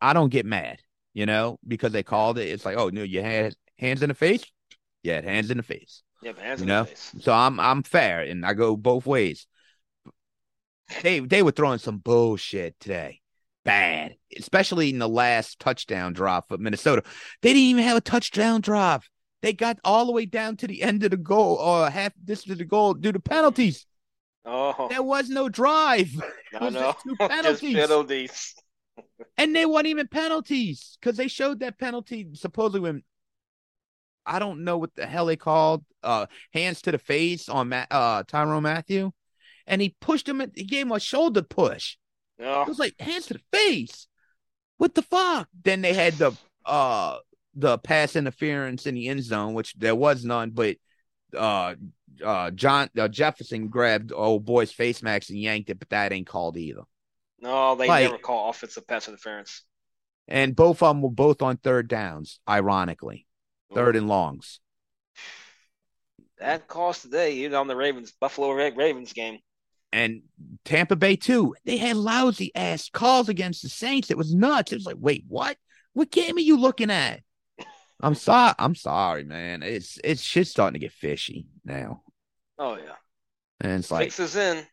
I 0.00 0.12
don't 0.12 0.30
get 0.30 0.46
mad 0.46 0.80
you 1.16 1.24
know, 1.24 1.58
because 1.66 1.92
they 1.92 2.02
called 2.02 2.36
it. 2.36 2.46
It's 2.46 2.66
like, 2.66 2.76
oh 2.76 2.90
no, 2.90 3.02
you 3.02 3.22
had 3.22 3.54
hands 3.78 4.02
in 4.02 4.10
the 4.10 4.14
face. 4.14 4.44
Yeah, 5.02 5.22
hands 5.22 5.50
in 5.50 5.56
the 5.56 5.62
face. 5.62 6.02
Yeah, 6.22 6.32
You 6.58 6.64
know? 6.64 6.82
the 6.84 6.88
face. 6.88 7.14
So 7.20 7.32
I'm 7.32 7.58
I'm 7.60 7.82
fair, 7.82 8.20
and 8.20 8.44
I 8.44 8.54
go 8.54 8.76
both 8.76 9.06
ways. 9.06 9.46
They 11.02 11.20
they 11.20 11.42
were 11.42 11.50
throwing 11.52 11.78
some 11.78 11.98
bullshit 11.98 12.78
today. 12.80 13.20
bad, 13.64 14.14
especially 14.38 14.90
in 14.90 14.98
the 15.00 15.08
last 15.08 15.58
touchdown 15.58 16.12
drive 16.12 16.44
for 16.48 16.56
Minnesota. 16.58 17.02
They 17.42 17.50
didn't 17.52 17.62
even 17.70 17.82
have 17.84 17.96
a 17.96 18.00
touchdown 18.00 18.60
drive. 18.60 19.08
They 19.42 19.52
got 19.52 19.78
all 19.84 20.06
the 20.06 20.12
way 20.12 20.26
down 20.26 20.56
to 20.58 20.66
the 20.68 20.82
end 20.82 21.02
of 21.04 21.10
the 21.10 21.16
goal 21.16 21.56
or 21.56 21.90
half 21.90 22.12
distance 22.24 22.52
of 22.52 22.58
the 22.58 22.64
goal 22.64 22.94
due 22.94 23.12
to 23.12 23.20
penalties. 23.20 23.84
Oh, 24.44 24.86
There 24.88 25.02
was 25.02 25.28
no 25.28 25.48
drive. 25.48 26.10
I 26.60 26.64
was 26.66 26.74
know. 26.74 26.94
just 27.18 27.30
penalties. 27.30 27.74
penalties. 27.74 28.54
And 29.36 29.54
they 29.54 29.66
weren't 29.66 29.88
even 29.88 30.06
penalties 30.06 30.96
because 31.00 31.16
they 31.16 31.28
showed 31.28 31.60
that 31.60 31.78
penalty 31.78 32.28
supposedly 32.34 32.80
when 32.80 33.02
I 34.26 34.38
don't 34.38 34.64
know 34.64 34.78
what 34.78 34.94
the 34.94 35.06
hell 35.06 35.26
they 35.26 35.36
called 35.36 35.84
uh 36.02 36.26
hands 36.52 36.82
to 36.82 36.92
the 36.92 36.98
face 36.98 37.48
on 37.48 37.68
Ma- 37.70 37.86
uh 37.90 38.22
Tyrann 38.24 38.62
Mathieu, 38.62 39.12
and 39.66 39.80
he 39.80 39.94
pushed 40.00 40.28
him. 40.28 40.40
He 40.54 40.64
gave 40.64 40.86
him 40.86 40.92
a 40.92 41.00
shoulder 41.00 41.42
push. 41.42 41.96
It 42.38 42.68
was 42.68 42.78
like 42.78 43.00
hands 43.00 43.26
to 43.26 43.34
the 43.34 43.40
face. 43.52 44.06
What 44.78 44.94
the 44.94 45.02
fuck? 45.02 45.48
Then 45.64 45.80
they 45.82 45.94
had 45.94 46.14
the 46.14 46.32
uh 46.64 47.18
the 47.54 47.78
pass 47.78 48.16
interference 48.16 48.86
in 48.86 48.94
the 48.94 49.08
end 49.08 49.22
zone, 49.22 49.54
which 49.54 49.74
there 49.74 49.94
was 49.94 50.24
none, 50.24 50.50
but 50.50 50.76
uh 51.36 51.74
uh 52.24 52.50
John 52.50 52.88
uh, 52.98 53.08
Jefferson 53.08 53.68
grabbed 53.68 54.12
old 54.12 54.44
boy's 54.44 54.72
face 54.72 55.02
mask 55.02 55.30
and 55.30 55.38
yanked 55.40 55.70
it, 55.70 55.78
but 55.78 55.88
that 55.90 56.12
ain't 56.12 56.26
called 56.26 56.56
either. 56.56 56.82
No, 57.40 57.74
they 57.74 57.88
Like- 57.88 58.04
never 58.10 58.18
call 58.18 58.50
offensive 58.50 58.86
pass 58.86 59.08
interference. 59.08 59.62
And 60.28 60.56
both 60.56 60.82
of 60.82 60.90
them 60.96 61.02
were 61.02 61.10
both 61.10 61.40
on 61.40 61.56
third 61.56 61.86
downs, 61.86 62.40
ironically, 62.48 63.26
third 63.74 63.96
and 63.96 64.08
longs. 64.08 64.60
That 66.38 66.68
cost 66.68 67.02
today, 67.02 67.32
even 67.36 67.54
on 67.54 67.66
the 67.66 67.76
Ravens, 67.76 68.12
Buffalo 68.20 68.52
Ra- 68.52 68.70
Ravens 68.74 69.12
game. 69.12 69.38
And 69.92 70.22
Tampa 70.64 70.96
Bay 70.96 71.16
too. 71.16 71.54
They 71.64 71.78
had 71.78 71.96
lousy 71.96 72.54
ass 72.54 72.90
calls 72.90 73.28
against 73.28 73.62
the 73.62 73.68
Saints. 73.68 74.10
It 74.10 74.18
was 74.18 74.34
nuts. 74.34 74.72
It 74.72 74.76
was 74.76 74.84
like, 74.86 74.96
wait, 74.98 75.24
what? 75.28 75.56
What 75.94 76.10
game 76.10 76.36
are 76.36 76.40
you 76.40 76.58
looking 76.58 76.90
at? 76.90 77.20
I'm 78.02 78.14
sorry. 78.14 78.52
I'm 78.58 78.74
sorry, 78.74 79.24
man. 79.24 79.62
It's 79.62 79.98
it's 80.04 80.20
shit 80.20 80.46
starting 80.48 80.74
to 80.74 80.84
get 80.84 80.92
fishy 80.92 81.46
now. 81.64 82.02
Oh 82.58 82.76
yeah, 82.76 82.96
And 83.60 83.72
it's 83.72 83.90
like 83.90 84.04
fixes 84.04 84.36
in. 84.36 84.66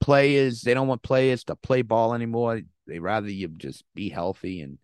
players, 0.00 0.60
they 0.60 0.74
don't 0.74 0.88
want 0.88 1.02
players 1.02 1.44
to 1.44 1.56
play 1.56 1.80
ball 1.80 2.12
anymore. 2.12 2.60
They 2.86 2.98
rather 2.98 3.30
you 3.30 3.48
just 3.48 3.84
be 3.94 4.10
healthy 4.10 4.60
and 4.60 4.76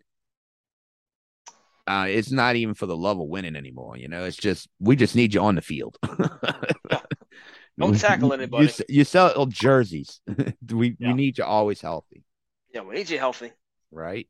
uh, 1.87 2.05
it's 2.07 2.31
not 2.31 2.55
even 2.55 2.73
for 2.75 2.85
the 2.85 2.95
love 2.97 3.19
of 3.19 3.27
winning 3.27 3.55
anymore. 3.55 3.97
You 3.97 4.07
know, 4.07 4.25
it's 4.25 4.37
just 4.37 4.67
we 4.79 4.95
just 4.95 5.15
need 5.15 5.33
you 5.33 5.41
on 5.41 5.55
the 5.55 5.61
field. 5.61 5.97
Don't 7.79 7.97
tackle 7.99 8.33
anybody. 8.33 8.65
You, 8.65 8.85
you 8.89 9.03
sell 9.03 9.45
jerseys. 9.45 10.19
we 10.71 10.95
Yeah. 10.99 11.09
we 11.09 11.13
need 11.13 11.37
you 11.37 11.43
always 11.43 11.79
healthy, 11.79 12.23
Yeah, 12.73 12.81
we 12.81 12.95
need 12.95 13.09
you 13.09 13.19
healthy. 13.19 13.51
right? 13.91 14.27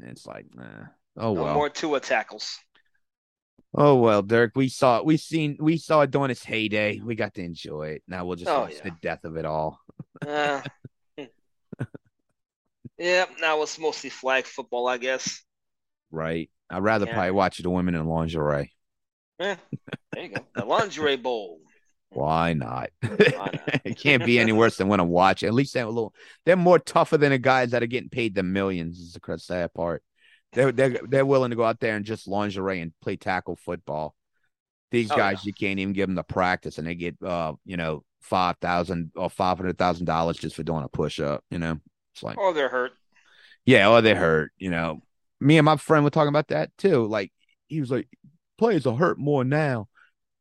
And 0.00 0.10
it's 0.10 0.26
like, 0.26 0.46
nah. 0.54 0.86
oh 1.16 1.34
No 1.34 1.42
well, 1.44 1.54
more 1.54 1.70
Tua 1.70 2.00
tackles. 2.00 2.58
oh 3.74 3.96
well, 3.96 4.22
Dirk. 4.22 4.52
We 4.56 4.68
saw 4.68 5.02
we 5.02 5.16
seen 5.18 5.56
we 5.60 5.76
saw 5.76 6.00
it 6.02 6.10
during 6.10 6.30
its 6.30 6.44
heyday. 6.44 7.00
We 7.00 7.14
got 7.14 7.34
to 7.34 7.42
enjoy 7.42 7.90
it. 7.90 8.02
Now 8.08 8.24
we'll 8.26 8.36
just 8.36 8.50
Oh, 8.50 8.62
watch 8.62 8.74
yeah. 8.74 8.84
the 8.84 8.92
death 9.02 9.24
of 9.24 9.36
it 9.36 9.44
all. 9.44 9.78
Uh, 10.26 10.60
yeah, 12.98 13.26
now 13.40 13.62
it's 13.62 13.78
mostly 13.78 14.10
flag 14.10 14.44
football, 14.46 14.88
I 14.88 14.98
guess. 14.98 15.44
Right. 16.10 16.50
I'd 16.70 16.82
rather 16.82 17.06
Yeah. 17.06 17.14
probably 17.14 17.30
watch 17.32 17.58
the 17.58 17.70
women 17.70 17.94
in 17.94 18.06
lingerie. 18.06 18.72
Eh, 19.40 19.56
there 20.12 20.22
you 20.24 20.28
go. 20.30 20.44
The 20.54 20.64
lingerie 20.64 21.16
bowl. 21.16 21.60
Why 22.10 22.54
not? 22.54 22.90
not? 23.02 23.60
it 23.84 23.98
can't 23.98 24.24
be 24.24 24.38
any 24.38 24.52
worse 24.52 24.76
than 24.78 24.88
when 24.88 25.00
I 25.00 25.04
watch. 25.04 25.42
At 25.42 25.52
least 25.54 25.74
they're 25.74 25.84
a 25.84 25.88
little. 25.88 26.14
They're 26.46 26.56
more 26.56 26.78
tougher 26.78 27.18
than 27.18 27.30
the 27.30 27.38
guys 27.38 27.70
that 27.72 27.82
are 27.82 27.86
getting 27.86 28.08
paid 28.08 28.34
the 28.34 28.42
millions. 28.42 28.98
Is 28.98 29.12
the 29.12 29.38
sad 29.38 29.74
part. 29.74 30.02
They're 30.54 30.72
they're 30.72 31.00
they're 31.06 31.26
willing 31.26 31.50
to 31.50 31.56
go 31.56 31.64
out 31.64 31.80
there 31.80 31.96
and 31.96 32.04
just 32.06 32.26
lingerie 32.26 32.80
and 32.80 32.92
play 33.02 33.16
tackle 33.16 33.56
football. 33.56 34.14
These 34.90 35.10
Oh, 35.12 35.16
guys, 35.16 35.44
you 35.44 35.52
can't 35.52 35.78
even 35.78 35.92
give 35.92 36.08
them 36.08 36.14
the 36.16 36.22
practice, 36.22 36.78
and 36.78 36.86
they 36.86 36.94
get 36.94 37.22
uh 37.22 37.52
you 37.66 37.76
know 37.76 38.04
five 38.22 38.56
thousand 38.56 39.12
or 39.14 39.28
five 39.28 39.58
hundred 39.58 39.76
thousand 39.76 40.06
dollars 40.06 40.38
just 40.38 40.56
for 40.56 40.62
doing 40.62 40.84
a 40.84 40.88
push 40.88 41.20
up. 41.20 41.44
You 41.50 41.58
know, 41.58 41.78
it's 42.14 42.22
like 42.22 42.38
Oh, 42.40 42.54
they're 42.54 42.70
hurt. 42.70 42.92
yeah, 43.66 43.90
or 43.90 44.00
they're 44.00 44.16
hurt. 44.16 44.52
You 44.56 44.70
know, 44.70 45.02
me 45.40 45.58
and 45.58 45.64
my 45.64 45.76
friend 45.76 46.04
were 46.04 46.10
talking 46.10 46.28
about 46.28 46.48
that 46.48 46.76
too. 46.78 47.06
Like 47.06 47.32
he 47.68 47.80
was 47.80 47.90
like, 47.90 48.08
players 48.58 48.86
are 48.86 48.96
hurt 48.96 49.18
more 49.18 49.44
now. 49.44 49.88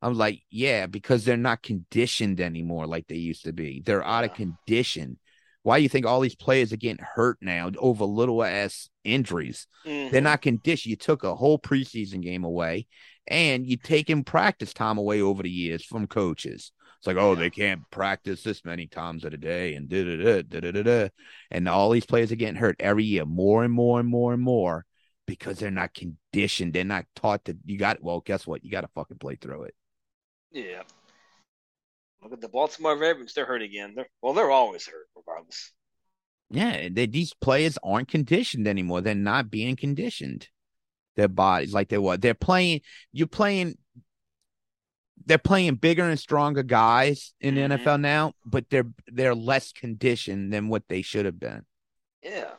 I 0.02 0.10
was 0.10 0.18
like, 0.18 0.41
yeah, 0.49 0.86
because 0.86 1.26
they're 1.26 1.38
not 1.38 1.64
conditioned 1.64 2.40
anymore 2.40 2.86
like 2.86 3.07
they 3.07 3.15
used 3.15 3.45
to 3.45 3.53
be. 3.53 3.82
They're 3.86 4.06
out 4.06 4.26
of 4.26 4.34
condition. 4.34 5.18
Why 5.64 5.80
do 5.80 5.84
you 5.84 5.90
think 5.90 6.06
all 6.06 6.22
these 6.22 6.36
players 6.36 6.72
are 6.72 6.78
getting 6.78 7.03
hurt 7.15 7.40
now 7.41 7.72
over 7.78 8.06
little 8.06 8.44
ass 8.44 8.90
injuries? 9.03 9.68
Mhm. 9.86 10.11
They're 10.11 10.22
not 10.22 10.41
conditioned. 10.41 10.91
You 10.91 10.95
took 10.95 11.24
a 11.24 11.36
whole 11.36 11.60
preseason 11.60 12.22
game 12.22 12.44
away, 12.44 12.88
and 13.28 13.65
you 13.65 13.76
taken 13.76 14.24
practice 14.24 14.74
time 14.74 14.98
away 14.98 15.19
over 15.19 15.44
the 15.44 15.49
years 15.49 15.84
from 15.84 16.07
coaches. 16.07 16.72
It's 16.98 17.07
like, 17.07 17.18
oh, 17.18 17.34
Yeah. 17.34 17.40
they 17.40 17.49
can't 17.49 17.90
practice 17.91 18.44
this 18.44 18.65
many 18.65 18.88
times 18.88 19.24
a 19.26 19.30
day, 19.30 19.76
and 19.76 19.88
da 19.88 20.03
da 20.03 20.18
da 20.18 20.41
da 20.41 20.60
da 20.60 20.72
da 20.72 20.84
da. 20.84 21.10
And 21.52 21.68
all 21.69 21.90
these 21.91 22.06
players 22.06 22.32
are 22.32 22.36
getting 22.36 22.56
hurt 22.56 22.76
every 22.80 23.03
year, 23.06 23.26
more 23.26 23.64
and 23.64 23.74
more 23.74 23.99
and 23.99 24.10
more 24.10 24.34
and 24.34 24.41
more, 24.41 24.86
because 25.26 25.60
they're 25.60 25.72
not 25.72 25.94
conditioned. 25.94 26.74
They're 26.74 26.84
not 26.84 27.06
taught 27.15 27.45
to, 27.45 27.57
you 27.65 27.78
got. 27.78 28.02
Well, 28.02 28.22
guess 28.22 28.48
what? 28.48 28.64
You 28.64 28.72
got 28.72 28.82
to 28.82 28.90
fucking 28.95 29.18
play 29.19 29.36
through 29.36 29.64
it. 29.64 29.76
Yeah. 30.52 30.84
Look 32.24 32.34
at 32.34 32.41
the 32.41 32.49
Baltimore 32.49 32.98
Ravens. 32.98 33.34
They're 33.34 33.45
hurt 33.45 33.61
again. 33.61 33.94
They're 33.95 34.10
well, 34.22 34.34
they're 34.34 34.52
always 34.52 34.88
hurt, 34.88 35.07
regardless. 35.15 35.72
Yeah, 36.49 36.88
they, 36.91 37.06
these 37.06 37.34
players 37.34 37.78
aren't 37.84 38.07
conditioned 38.07 38.68
anymore. 38.68 39.02
They're 39.02 39.14
not 39.15 39.52
being 39.52 39.76
conditioned. 39.76 40.48
Their 41.15 41.28
bodies, 41.28 41.74
like 41.74 41.90
they 41.90 41.98
were, 41.98 42.18
they're 42.18 42.34
playing. 42.34 42.82
You're 43.11 43.28
playing. 43.28 43.78
They're 45.27 45.37
playing 45.37 45.75
bigger 45.75 46.03
and 46.03 46.19
stronger 46.19 46.63
guys 46.63 47.33
in 47.41 47.55
the 47.55 47.61
Mhm. 47.61 47.83
NFL 47.83 47.99
now, 47.99 48.33
but 48.45 48.69
they're 48.69 48.87
they're 49.07 49.35
less 49.35 49.71
conditioned 49.73 50.51
than 50.53 50.69
what 50.69 50.87
they 50.87 51.01
should 51.01 51.25
have 51.25 51.39
been. 51.39 51.65
Yeah. 52.23 52.53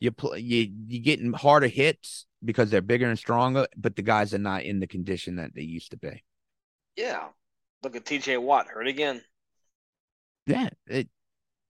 You 0.00 0.10
play, 0.12 0.40
you 0.40 0.72
you 0.88 1.00
getting 1.00 1.32
harder 1.32 1.68
hits 1.68 2.26
because 2.44 2.70
they're 2.70 2.80
bigger 2.82 3.08
and 3.08 3.18
stronger, 3.18 3.66
but 3.76 3.96
the 3.96 4.02
guys 4.02 4.34
are 4.34 4.38
not 4.38 4.62
in 4.64 4.80
the 4.80 4.86
condition 4.86 5.36
that 5.36 5.54
they 5.54 5.62
used 5.62 5.90
to 5.92 5.96
be. 5.98 6.24
Yeah. 6.96 7.28
Look 7.82 7.96
at 7.96 8.04
TJ 8.04 8.38
Watt 8.38 8.66
hurt 8.68 8.88
again. 8.88 9.22
Yeah, 10.46 10.70
it, 10.86 11.08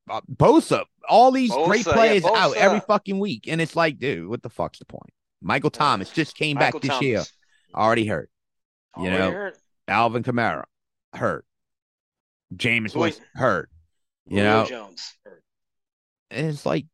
uh, 0.08 0.20
Bosa, 0.30 0.84
all 1.08 1.30
these 1.32 1.50
great 1.50 1.84
Bosa, 1.84 1.86
yeah, 1.86 1.92
players 1.92 2.24
out 2.24 2.56
every 2.56 2.80
fucking 2.80 3.18
week, 3.18 3.48
and 3.48 3.60
it's 3.60 3.74
like, 3.74 3.98
dude, 3.98 4.28
what 4.28 4.42
the 4.42 4.50
fuck's 4.50 4.78
the 4.78 4.84
point? 4.84 5.12
Michael 5.40 5.70
Thomas 5.70 6.10
just 6.10 6.36
came 6.36 6.56
Michael 6.56 6.80
back 6.80 6.90
this 6.90 7.02
year, 7.02 7.24
already 7.74 8.06
hurt. 8.06 8.30
You 8.96 9.04
Already 9.04 9.18
know, 9.18 9.30
hurt. 9.30 9.58
Alvin 9.88 10.22
Kamara 10.22 10.64
hurt. 11.14 11.44
James 12.54 12.92
Julio- 12.92 13.06
Winston 13.06 13.26
hurt. 13.34 13.70
You 14.28 14.38
Julio 14.38 14.62
know, 14.62 14.66
Jones 14.68 15.14
hurt. 15.24 15.42
and 16.30 16.46
it's 16.48 16.66
like 16.66 16.86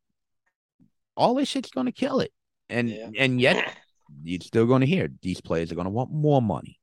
all 1.16 1.34
this 1.34 1.48
shit's 1.48 1.70
going 1.70 1.86
to 1.86 1.92
kill 1.92 2.20
it, 2.20 2.32
and 2.68 2.88
Yeah. 2.90 3.10
and 3.18 3.40
yet 3.40 3.76
you're 4.22 4.40
still 4.40 4.66
going 4.66 4.80
to 4.80 4.86
hear 4.86 5.08
these 5.22 5.40
players 5.40 5.70
are 5.70 5.74
going 5.74 5.86
to 5.86 5.90
want 5.90 6.10
more 6.12 6.40
money 6.42 6.78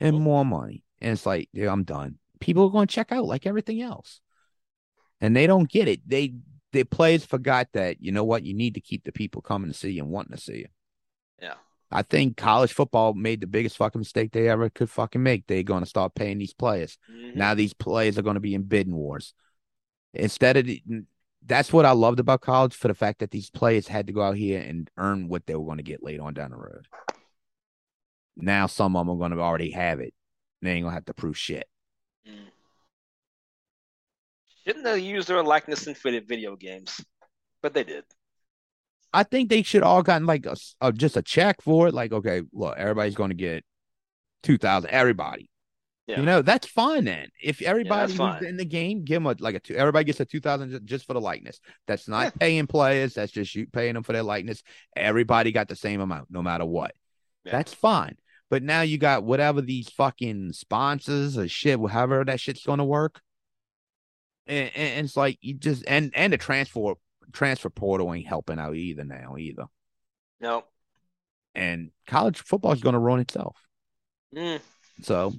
and 0.00 0.18
more 0.18 0.44
money, 0.44 0.82
and 1.00 1.12
it's 1.12 1.26
like, 1.26 1.48
dude, 1.54 1.66
I'm 1.68 1.84
done. 1.84 2.18
People 2.40 2.64
are 2.66 2.70
going 2.70 2.86
to 2.88 2.94
check 2.94 3.12
out 3.12 3.24
like 3.26 3.46
everything 3.46 3.80
else, 3.82 4.20
and 5.20 5.34
they 5.36 5.46
don't 5.46 5.68
get 5.68 5.88
it. 5.88 6.00
They 6.08 6.34
the 6.72 6.84
players 6.84 7.24
forgot 7.24 7.68
that 7.72 8.00
you 8.00 8.12
know 8.12 8.24
what 8.24 8.44
you 8.44 8.54
need 8.54 8.74
to 8.74 8.80
keep 8.80 9.04
the 9.04 9.12
people 9.12 9.42
coming 9.42 9.70
to 9.70 9.76
see 9.76 9.90
you 9.90 10.02
and 10.02 10.10
wanting 10.12 10.36
to 10.36 10.42
see 10.42 10.58
you. 10.58 10.66
I 11.92 12.02
think 12.02 12.36
college 12.36 12.72
football 12.72 13.14
made 13.14 13.40
the 13.40 13.46
biggest 13.46 13.76
fucking 13.76 13.98
mistake 13.98 14.30
they 14.32 14.48
ever 14.48 14.70
could 14.70 14.90
fucking 14.90 15.22
make. 15.22 15.46
They're 15.46 15.62
going 15.62 15.82
to 15.82 15.88
start 15.88 16.14
paying 16.14 16.38
these 16.38 16.54
players. 16.54 16.98
Mhm. 17.10 17.34
Now 17.34 17.54
these 17.54 17.74
players 17.74 18.16
are 18.16 18.22
going 18.22 18.34
to 18.34 18.40
be 18.40 18.54
in 18.54 18.62
bidding 18.62 18.94
wars. 18.94 19.34
Instead 20.14 20.56
of 20.56 20.66
the, 20.66 20.82
that's 21.44 21.72
what 21.72 21.86
I 21.86 21.92
loved 21.92 22.20
about 22.20 22.42
college 22.42 22.74
for 22.74 22.88
the 22.88 22.94
fact 22.94 23.20
that 23.20 23.30
these 23.30 23.50
players 23.50 23.88
had 23.88 24.06
to 24.06 24.12
go 24.12 24.22
out 24.22 24.36
here 24.36 24.60
and 24.60 24.90
earn 24.96 25.28
what 25.28 25.46
they 25.46 25.54
were 25.54 25.64
going 25.64 25.78
to 25.78 25.82
get 25.82 26.02
later 26.02 26.22
on 26.22 26.34
down 26.34 26.50
the 26.50 26.56
road. 26.56 26.86
Now 28.36 28.66
some 28.66 28.96
of 28.96 29.06
them 29.06 29.16
are 29.16 29.18
going 29.18 29.32
to 29.32 29.40
already 29.40 29.70
have 29.72 30.00
it. 30.00 30.14
They 30.62 30.72
ain't 30.72 30.84
going 30.84 30.92
to 30.92 30.94
have 30.94 31.06
to 31.06 31.14
prove 31.14 31.36
shit. 31.36 31.68
Mm. 32.26 32.50
Shouldn't 34.64 34.84
they 34.84 34.98
use 34.98 35.26
their 35.26 35.42
likeness 35.42 35.86
in 35.86 35.94
video 35.94 36.54
games? 36.54 37.04
But 37.62 37.74
they 37.74 37.84
did. 37.84 38.04
I 39.12 39.22
think 39.24 39.48
they 39.50 39.62
should 39.62 39.82
all 39.82 40.02
gotten 40.02 40.26
like 40.26 40.46
a, 40.46 40.52
s- 40.52 40.76
a- 40.80 40.92
just 40.92 41.16
a 41.16 41.22
check 41.22 41.62
for 41.62 41.88
it. 41.88 41.94
Like, 41.94 42.12
okay, 42.12 42.42
look, 42.52 42.76
everybody's 42.78 43.14
going 43.14 43.30
to 43.30 43.36
get 43.36 43.64
two 44.42 44.56
thousand. 44.58 44.90
Everybody, 44.90 45.50
Yeah. 46.06 46.20
you 46.20 46.26
know, 46.26 46.42
that's 46.42 46.66
fine 46.68 47.04
then. 47.04 47.28
If 47.42 47.60
everybody 47.62 48.12
who's 48.12 48.42
in 48.42 48.56
the 48.56 48.64
game, 48.64 49.04
give 49.04 49.22
them 49.22 49.26
a, 49.26 49.36
like 49.40 49.54
a 49.56 49.60
two. 49.60 49.74
Everybody 49.74 50.04
gets 50.04 50.20
a 50.20 50.24
two 50.24 50.40
thousand 50.40 50.80
just 50.86 51.06
for 51.06 51.14
the 51.14 51.20
likeness. 51.20 51.60
That's 51.86 52.06
not 52.08 52.24
Yeah. 52.24 52.30
paying 52.38 52.66
players. 52.66 53.14
That's 53.14 53.32
just 53.32 53.54
you 53.54 53.66
paying 53.66 53.94
them 53.94 54.02
for 54.02 54.12
their 54.12 54.22
likeness. 54.22 54.62
Everybody 54.96 55.52
got 55.52 55.68
the 55.68 55.76
same 55.76 56.00
amount, 56.00 56.28
no 56.30 56.42
matter 56.42 56.64
what. 56.64 56.92
Yeah. 57.44 57.52
That's 57.52 57.74
fine. 57.74 58.16
But 58.48 58.62
now 58.62 58.80
you 58.82 58.98
got 58.98 59.24
whatever 59.24 59.60
these 59.60 59.88
fucking 59.90 60.52
sponsors 60.54 61.38
or 61.38 61.46
shit, 61.48 61.78
however 61.88 62.24
that 62.24 62.40
shit's 62.40 62.64
going 62.64 62.78
to 62.78 62.84
work. 62.84 63.20
And, 64.46 64.70
and 64.74 65.04
it's 65.06 65.16
like 65.16 65.38
you 65.40 65.54
just 65.54 65.84
and 65.86 66.10
and 66.16 66.32
the 66.32 66.36
transfer 66.38 66.94
transfer 67.32 67.70
portal 67.70 68.12
ain't 68.14 68.26
helping 68.26 68.58
out 68.58 68.74
either 68.74 69.04
now 69.04 69.36
either. 69.38 69.64
No. 70.40 70.64
And 71.54 71.90
college 72.06 72.40
football 72.40 72.72
is 72.72 72.80
going 72.80 72.92
to 72.94 72.98
ruin 72.98 73.20
itself. 73.20 73.56
Mm, 74.34 74.60
So 75.02 75.32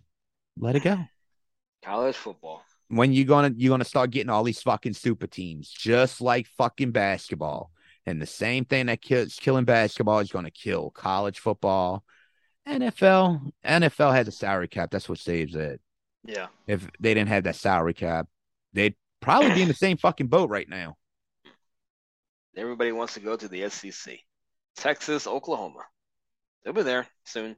let 0.58 0.76
it 0.76 0.84
go. 0.84 0.98
college 1.84 2.16
football. 2.16 2.64
When 2.90 3.14
you 3.14 3.24
gonna 3.24 3.54
you're 3.56 3.70
gonna 3.72 3.86
start 3.86 4.12
getting 4.12 4.30
all 4.30 4.44
these 4.44 4.62
fucking 4.62 4.94
super 4.96 5.26
teams, 5.26 5.70
just 5.70 6.20
like 6.20 6.48
fucking 6.58 6.92
basketball. 6.92 7.72
And 8.06 8.22
the 8.22 8.26
same 8.26 8.66
thing 8.66 8.88
that 8.88 9.02
kills 9.02 9.36
killing 9.36 9.64
basketball 9.64 10.20
is 10.20 10.32
gonna 10.32 10.52
kill 10.52 10.90
college 10.90 11.40
football. 11.40 12.04
NFL, 12.68 13.50
NFL 13.66 14.14
has 14.14 14.28
a 14.28 14.32
salary 14.32 14.68
cap. 14.68 14.92
That's 14.92 15.08
what 15.08 15.20
saves 15.20 15.56
it. 15.56 15.80
Yeah. 16.26 16.48
If 16.68 16.88
they 17.00 17.14
didn't 17.14 17.30
have 17.30 17.46
that 17.46 17.56
salary 17.56 17.94
cap, 17.94 18.28
they'd 18.74 18.96
probably 19.22 19.54
be 19.54 19.62
in 19.62 19.68
the 19.70 19.74
same 19.86 19.98
fucking 19.98 20.28
boat 20.28 20.50
right 20.50 20.68
now. 20.68 20.98
Everybody 22.56 22.91
wants 22.91 23.14
to 23.14 23.19
go 23.19 23.36
to 23.36 23.48
the 23.48 23.69
SEC. 23.69 24.19
Texas, 24.76 25.28
Oklahoma. 25.28 25.82
They'll 26.64 26.73
be 26.73 26.84
there 26.84 27.07
soon. 27.26 27.56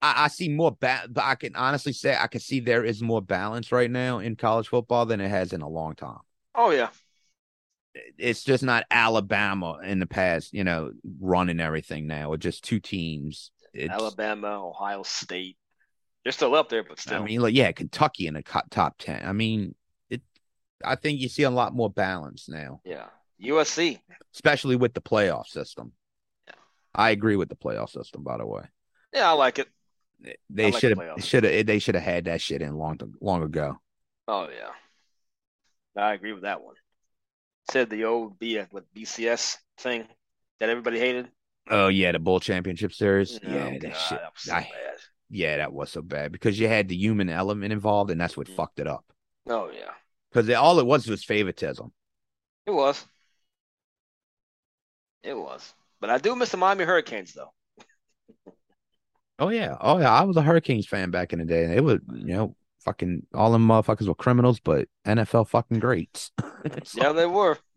I, 0.00 0.24
I 0.24 0.28
see 0.28 0.48
more 0.48 0.72
ba- 0.72 1.06
but 1.08 1.24
I 1.24 1.34
can 1.34 1.54
honestly 1.56 1.92
say 1.92 2.16
I 2.18 2.26
can 2.26 2.40
see 2.40 2.60
there 2.60 2.84
is 2.84 3.02
more 3.02 3.22
balance 3.22 3.72
right 3.72 3.90
now 3.90 4.18
in 4.18 4.36
college 4.36 4.68
football 4.68 5.06
than 5.06 5.20
it 5.20 5.28
has 5.28 5.52
in 5.52 5.62
a 5.62 5.68
long 5.68 5.94
time. 5.94 6.20
Oh 6.54 6.70
yeah. 6.70 6.88
It's 8.16 8.42
just 8.42 8.62
not 8.62 8.86
Alabama 8.90 9.78
in 9.84 10.00
the 10.00 10.06
past, 10.06 10.54
you 10.54 10.64
know, 10.64 10.92
running 11.20 11.60
everything 11.60 12.06
now. 12.06 12.30
With 12.30 12.40
just 12.40 12.64
two 12.64 12.80
teams. 12.80 13.50
It's, 13.74 13.92
Alabama, 13.92 14.66
Ohio 14.66 15.02
State. 15.02 15.58
They're 16.24 16.32
still 16.32 16.54
up 16.54 16.68
there, 16.68 16.84
but 16.84 16.98
still. 16.98 17.20
I 17.20 17.24
mean, 17.24 17.40
like 17.40 17.54
yeah, 17.54 17.72
Kentucky 17.72 18.26
in 18.26 18.34
the 18.34 18.42
top 18.70 18.94
ten. 18.98 19.22
I 19.24 19.32
mean, 19.32 19.74
it. 20.08 20.22
I 20.84 20.94
think 20.94 21.20
you 21.20 21.28
see 21.28 21.42
a 21.42 21.50
lot 21.50 21.74
more 21.74 21.90
balance 21.90 22.48
now, 22.48 22.80
yeah. 22.84 23.06
USC. 23.42 24.00
especially 24.34 24.76
with 24.76 24.94
the 24.94 25.00
playoff 25.00 25.46
system. 25.46 25.92
Yeah. 26.46 26.54
I 26.94 27.10
agree 27.10 27.36
with 27.36 27.48
the 27.48 27.56
playoff 27.56 27.90
system. 27.90 28.22
By 28.22 28.38
the 28.38 28.46
way, 28.46 28.62
Yeah, 29.12 29.28
I 29.30 29.32
like 29.32 29.58
it. 29.58 29.68
They 30.50 30.70
like 30.70 30.80
should 30.80 30.96
have 30.96 31.24
should 31.24 31.44
have 31.44 31.66
they 31.66 31.78
should 31.80 31.96
have 31.96 32.04
had 32.04 32.26
that 32.26 32.40
shit 32.40 32.62
in 32.62 32.76
long 32.76 32.98
long 33.20 33.42
ago. 33.42 33.78
Oh 34.28 34.48
yeah. 34.48 34.70
I 36.00 36.14
agree 36.14 36.32
with 36.32 36.42
that 36.44 36.62
one. 36.62 36.74
Said 37.70 37.90
the 37.90 38.04
old 38.04 38.38
B 38.38 38.60
with 38.70 38.84
BCS 38.94 39.56
thing 39.78 40.04
that 40.60 40.68
everybody 40.68 40.98
hated. 40.98 41.28
Oh 41.68 41.88
yeah, 41.88 42.12
the 42.12 42.18
bowl 42.18 42.40
championship 42.40 42.92
series. 42.92 43.38
Oh, 43.44 43.48
yeah, 43.48 43.70
that 43.70 43.80
God, 43.82 43.92
shit. 43.96 44.18
that 44.20 44.32
was 44.34 44.42
so 44.42 44.54
I- 44.54 44.60
bad. 44.60 44.96
yeah, 45.30 45.56
that 45.58 45.72
was 45.72 45.90
so 45.90 46.02
bad 46.02 46.30
because 46.32 46.58
you 46.58 46.68
had 46.68 46.88
the 46.88 46.96
human 46.96 47.28
element 47.28 47.72
involved, 47.72 48.10
and 48.10 48.20
that's 48.20 48.36
what 48.36 48.46
Mm. 48.48 48.56
fucked 48.56 48.78
it 48.80 48.86
up. 48.86 49.04
Oh 49.48 49.70
yeah. 49.72 49.90
Because 50.30 50.48
all 50.50 50.78
it 50.78 50.86
was 50.86 51.06
was 51.08 51.24
favoritism. 51.24 51.92
It 52.66 52.70
was. 52.70 53.04
It 55.22 55.34
was. 55.34 55.74
But 56.00 56.10
I 56.10 56.18
do 56.18 56.34
miss 56.34 56.50
the 56.50 56.56
Miami 56.56 56.84
Hurricanes 56.84 57.32
though. 57.32 57.52
Oh 59.38 59.48
yeah, 59.48 59.76
oh 59.80 59.98
yeah. 59.98 60.12
I 60.12 60.22
was 60.24 60.36
a 60.36 60.42
Hurricanes 60.42 60.86
fan 60.86 61.10
back 61.10 61.32
in 61.32 61.38
the 61.38 61.44
day. 61.44 61.76
It 61.76 61.82
was 61.84 62.00
you 62.12 62.34
know 62.34 62.56
fucking 62.80 63.26
all 63.34 63.52
them 63.52 63.66
motherfuckers 63.66 64.08
were 64.08 64.14
criminals, 64.14 64.60
but 64.60 64.88
NFL 65.06 65.48
fucking 65.48 65.78
greats. 65.80 66.30
Yeah, 66.94 67.12
they 67.12 67.26
were. 67.26 67.58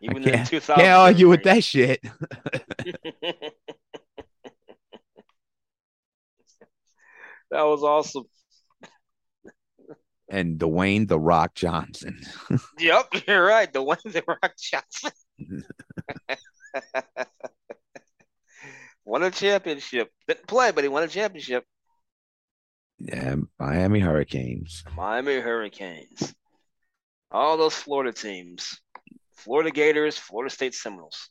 Even 0.00 0.28
in 0.28 0.44
2000. 0.44 0.80
Can't 0.80 0.96
argue 0.96 1.28
with 1.28 1.42
that 1.42 1.64
shit. 1.64 2.00
that 7.50 7.62
was 7.62 7.82
awesome. 7.82 8.24
And 10.32 10.58
Dwayne 10.58 11.06
the 11.06 11.20
Rock 11.20 11.54
Johnson. 11.54 12.18
Yep, 12.78 13.28
you're 13.28 13.44
right. 13.44 13.70
Dwayne 13.70 14.12
The 14.12 14.24
Rock 14.26 14.54
Johnson 14.58 15.12
won 19.04 19.22
a 19.22 19.30
championship. 19.30 20.08
Didn't 20.26 20.46
play, 20.46 20.72
but 20.72 20.84
he 20.84 20.88
won 20.88 21.02
a 21.02 21.08
championship. 21.08 21.64
Yeah, 22.98 23.36
Miami 23.58 24.00
Hurricanes. 24.00 24.84
Miami 24.96 25.34
Hurricanes. 25.34 26.34
All 27.30 27.58
those 27.58 27.74
Florida 27.74 28.12
teams. 28.12 28.80
Florida 29.36 29.70
Gators, 29.70 30.16
Florida 30.16 30.52
State 30.54 30.74
Seminoles. 30.74 31.28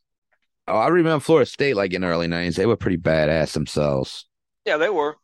Oh, 0.68 0.78
I 0.78 0.90
remember 0.90 1.22
Florida 1.22 1.50
State 1.50 1.76
like 1.76 1.94
in 1.94 2.02
the 2.02 2.08
early 2.08 2.28
nineties. 2.28 2.56
They 2.56 2.68
were 2.68 2.78
pretty 2.78 2.98
badass 2.98 3.54
themselves. 3.54 4.28
Yeah, 4.66 4.78
they 4.78 4.90
were. 4.90 5.16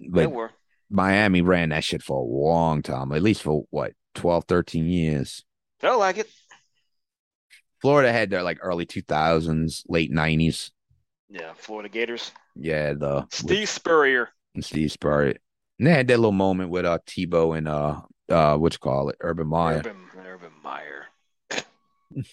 They 0.00 0.26
were. 0.26 0.50
Miami 0.90 1.42
ran 1.42 1.70
that 1.70 1.84
shit 1.84 2.02
for 2.02 2.18
a 2.18 2.24
long 2.24 2.82
time, 2.82 3.12
at 3.12 3.22
least 3.22 3.42
for 3.42 3.64
what, 3.70 3.92
12, 4.14 4.44
13 4.44 4.86
years. 4.86 5.44
Felt 5.80 5.98
like 5.98 6.18
it. 6.18 6.28
Florida 7.80 8.12
had 8.12 8.30
their 8.30 8.42
like 8.42 8.58
early 8.62 8.86
2000s, 8.86 9.82
late 9.88 10.12
90s. 10.12 10.70
Yeah, 11.28 11.52
Florida 11.56 11.88
Gators. 11.88 12.32
Yeah, 12.54 12.94
the 12.94 13.26
Steve 13.30 13.68
Spurrier. 13.68 14.30
with 14.54 14.64
Steve 14.64 14.92
Spurrier. 14.92 15.36
And 15.78 15.86
they 15.86 15.92
had 15.92 16.08
that 16.08 16.18
little 16.18 16.32
moment 16.32 16.70
with 16.70 16.86
uh 16.86 16.98
Tebow 17.06 17.56
and 17.58 17.68
uh 17.68 18.00
uh 18.28 18.56
what 18.56 18.72
you 18.72 18.78
call 18.78 19.10
it, 19.10 19.16
Urban 19.20 19.48
Meyer. 19.48 19.78
Urban, 19.78 19.96
Urban 20.24 20.52
Meyer. 20.62 21.06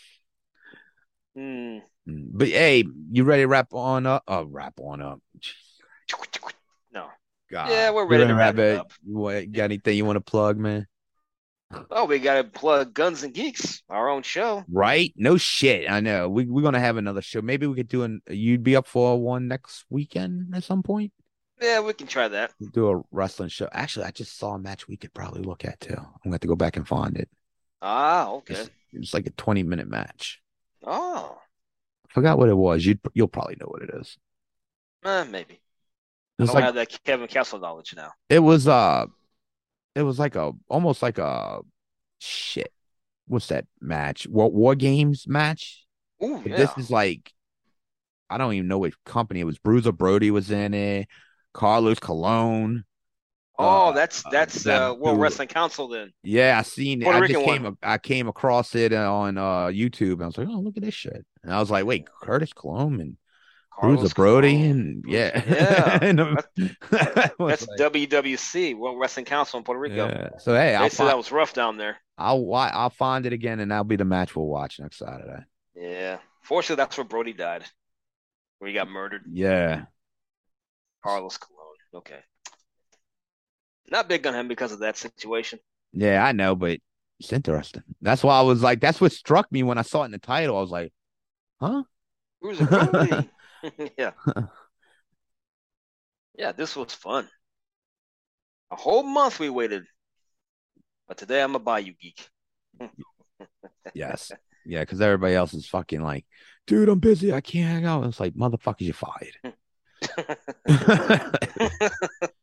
Hmm. 1.35 1.80
Mm. 2.07 2.27
But 2.31 2.49
hey, 2.49 2.84
you 3.11 3.23
ready 3.23 3.41
to 3.41 3.47
wrap 3.47 3.73
on 3.73 4.05
up? 4.05 4.23
Oh, 4.27 4.43
wrap 4.43 4.80
on 4.80 5.01
up. 5.01 5.19
No. 7.53 7.59
God. 7.59 7.69
Yeah, 7.69 7.91
we're 7.91 8.07
ready 8.07 8.27
to 8.27 8.35
wrap 8.35 8.55
it 8.55 8.59
it? 8.59 8.80
up. 8.80 8.91
What, 9.05 9.51
got 9.51 9.65
anything 9.65 9.97
you 9.97 10.05
want 10.05 10.17
to 10.17 10.21
plug, 10.21 10.57
man? 10.57 10.88
Oh, 11.89 12.05
we 12.05 12.19
got 12.19 12.35
to 12.35 12.43
plug 12.43 12.93
Guns 12.93 13.23
and 13.23 13.34
Geeks, 13.34 13.81
our 13.89 14.09
own 14.09 14.21
show. 14.21 14.63
Right? 14.71 15.13
No 15.15 15.38
shit. 15.38 15.89
I 15.89 16.01
know. 16.01 16.30
We 16.30 16.45
we're 16.45 16.61
gonna 16.61 16.80
have 16.80 16.97
another 16.97 17.21
show. 17.21 17.41
Maybe 17.41 17.65
we 17.65 17.75
could 17.75 17.88
do 17.88 18.03
an. 18.03 18.21
You'd 18.30 18.63
be 18.63 18.75
up 18.75 18.85
for 18.88 19.19
one 19.19 19.47
next 19.47 19.85
weekend 19.89 20.55
at 20.55 20.63
some 20.63 20.84
point. 20.84 21.11
Yeah, 21.61 21.80
we 21.80 21.93
can 21.93 22.07
try 22.07 22.27
that. 22.27 22.51
do 22.73 22.89
a 22.89 23.01
wrestling 23.11 23.49
show. 23.49 23.69
Actually, 23.71 24.05
I 24.05 24.11
just 24.11 24.38
saw 24.38 24.53
a 24.55 24.59
match 24.59 24.88
we 24.88 24.97
could 24.97 25.13
probably 25.13 25.41
look 25.41 25.65
at 25.65 25.80
too. 25.80 25.95
I'm 25.97 26.05
gonna 26.23 26.35
have 26.35 26.41
to 26.41 26.47
go 26.47 26.55
back 26.55 26.77
and 26.77 26.88
find 26.88 27.17
it. 27.17 27.30
Ah, 27.81 28.30
okay. 28.34 28.53
It's, 28.53 28.69
it's 28.91 29.13
like 29.13 29.27
a 29.27 29.31
20 29.31 29.63
minute 29.63 29.88
match. 29.88 30.41
Oh, 30.85 31.38
I 32.07 32.13
forgot 32.13 32.38
what 32.38 32.49
it 32.49 32.57
was. 32.57 32.85
You 32.85 32.99
you'll 33.13 33.27
probably 33.27 33.55
know 33.59 33.67
what 33.67 33.81
it 33.81 33.89
is. 33.93 34.17
eh, 35.05 35.23
maybe. 35.23 35.62
I 36.49 36.53
don't 36.53 36.55
like 36.55 36.63
have 36.65 36.75
that 36.75 37.03
Kevin 37.03 37.27
Castle 37.27 37.59
knowledge 37.59 37.93
now. 37.95 38.11
it 38.29 38.39
was 38.39 38.67
uh 38.67 39.05
it 39.95 40.03
was 40.03 40.19
like 40.19 40.35
a 40.35 40.51
almost 40.69 41.01
like 41.01 41.17
a 41.17 41.59
shit. 42.19 42.71
What's 43.27 43.47
that 43.47 43.65
match? 43.81 44.27
War 44.27 44.51
War 44.51 44.75
Games 44.75 45.27
match? 45.27 45.85
Ooh, 46.23 46.41
yeah. 46.45 46.55
This 46.57 46.71
is 46.77 46.89
like 46.91 47.31
I 48.29 48.37
don't 48.37 48.53
even 48.53 48.67
know 48.67 48.79
which 48.79 48.95
company 49.05 49.41
it 49.41 49.45
was. 49.45 49.59
Bruiser 49.59 49.91
Brody 49.91 50.31
was 50.31 50.49
in 50.51 50.73
it. 50.73 51.07
Carlos 51.53 51.99
Colon. 51.99 52.83
oh, 53.59 53.89
uh, 53.89 53.91
that's 53.91 54.25
uh, 54.25 54.29
that's 54.31 54.63
that 54.63 54.81
uh, 54.81 54.93
World 54.95 55.19
Wrestling 55.19 55.47
Council 55.47 55.87
then. 55.87 56.11
Yeah, 56.23 56.57
I 56.57 56.63
seen 56.63 57.01
it. 57.01 57.05
Puerto 57.05 57.23
I 57.23 57.27
just 57.27 57.45
came 57.45 57.63
one. 57.63 57.77
I 57.83 57.97
came 57.99 58.27
across 58.27 58.73
it 58.75 58.91
on 58.93 59.37
uh 59.37 59.67
YouTube 59.67 60.13
and 60.13 60.23
I 60.23 60.25
was 60.27 60.37
like, 60.37 60.47
oh 60.47 60.59
look 60.59 60.77
at 60.77 60.83
this 60.83 60.95
shit. 60.95 61.25
And 61.43 61.53
I 61.53 61.59
was 61.59 61.69
like, 61.69 61.85
wait, 61.85 62.07
Curtis 62.23 62.53
Colon 62.53 62.99
and 62.99 63.17
Bruiser 63.79 64.07
Carlos 64.07 64.13
Brody 64.13 64.57
Colon. 64.57 64.71
and 64.71 65.05
yeah. 65.07 65.43
Yeah. 65.47 65.99
And 66.01 66.21
I 66.21 66.35
That's 66.91 67.67
like, 67.67 67.79
WWC, 67.79 68.77
World 68.77 68.99
Wrestling 68.99 69.25
Council 69.25 69.57
in 69.57 69.63
Puerto 69.63 69.79
Rico. 69.79 70.07
yeah. 70.07 70.29
So 70.39 70.53
hey, 70.53 70.75
I'll 70.75 70.89
said 70.89 70.97
find, 70.97 71.09
that 71.09 71.17
was 71.17 71.31
rough 71.31 71.53
down 71.53 71.77
there. 71.77 71.97
I'll 72.17 72.53
I'll 72.53 72.89
find 72.89 73.25
it 73.25 73.33
again 73.33 73.59
and 73.59 73.71
that'll 73.71 73.83
be 73.83 73.95
the 73.95 74.05
match 74.05 74.35
we'll 74.35 74.47
watch 74.47 74.79
next 74.79 74.99
Saturday. 74.99 75.43
Yeah. 75.75 76.19
Fortunately, 76.43 76.81
that's 76.81 76.97
where 76.97 77.05
Brody 77.05 77.33
died, 77.33 77.63
where 78.59 78.69
he 78.69 78.73
got 78.73 78.89
murdered. 78.89 79.23
Yeah. 79.31 79.85
Carlos 81.03 81.37
Colon. 81.37 81.59
Okay. 81.95 82.19
Not 83.89 84.09
big 84.09 84.25
on 84.25 84.33
him 84.33 84.47
because 84.47 84.71
of 84.71 84.79
that 84.79 84.97
situation. 84.97 85.59
Yeah, 85.91 86.23
I 86.25 86.31
know, 86.31 86.55
but 86.55 86.79
it's 87.19 87.33
interesting. 87.33 87.83
That's 88.01 88.23
why 88.23 88.37
I 88.39 88.41
was 88.41 88.61
like, 88.63 88.79
that's 88.79 88.99
what 88.99 89.11
struck 89.11 89.51
me 89.51 89.63
when 89.63 89.77
I 89.77 89.83
saw 89.83 90.01
it 90.01 90.05
in 90.05 90.11
the 90.11 90.17
title. 90.17 90.57
I 90.57 90.61
was 90.61 90.71
like, 90.71 90.93
huh? 91.61 91.83
Who's? 92.41 92.59
Brody? 92.59 93.29
yeah. 93.98 94.11
Yeah, 96.38 96.52
this 96.52 96.76
was 96.76 96.94
fun. 96.94 97.27
A 98.72 98.76
whole 98.76 99.03
month 99.03 99.40
we 99.40 99.49
waited. 99.49 99.84
But 101.07 101.18
today 101.18 101.41
I'm 101.41 101.56
a 101.56 101.60
Bayou 101.60 101.94
geek. 101.99 102.27
Yes. 103.94 104.31
Yeah, 104.65 104.80
because 104.80 105.02
everybody 105.02 105.35
else 105.35 105.53
is 105.53 105.68
fucking 105.68 106.02
like, 106.02 106.26
dude, 106.65 106.88
I'm 106.90 106.99
busy. 106.99 107.34
I 107.34 107.41
can't 107.41 107.68
hang 107.69 107.85
out. 107.85 108.06
It's 108.06 108.19
like, 108.19 108.34
motherfuckers, 108.34 108.81
you're 108.81 108.94
fired. 108.94 109.38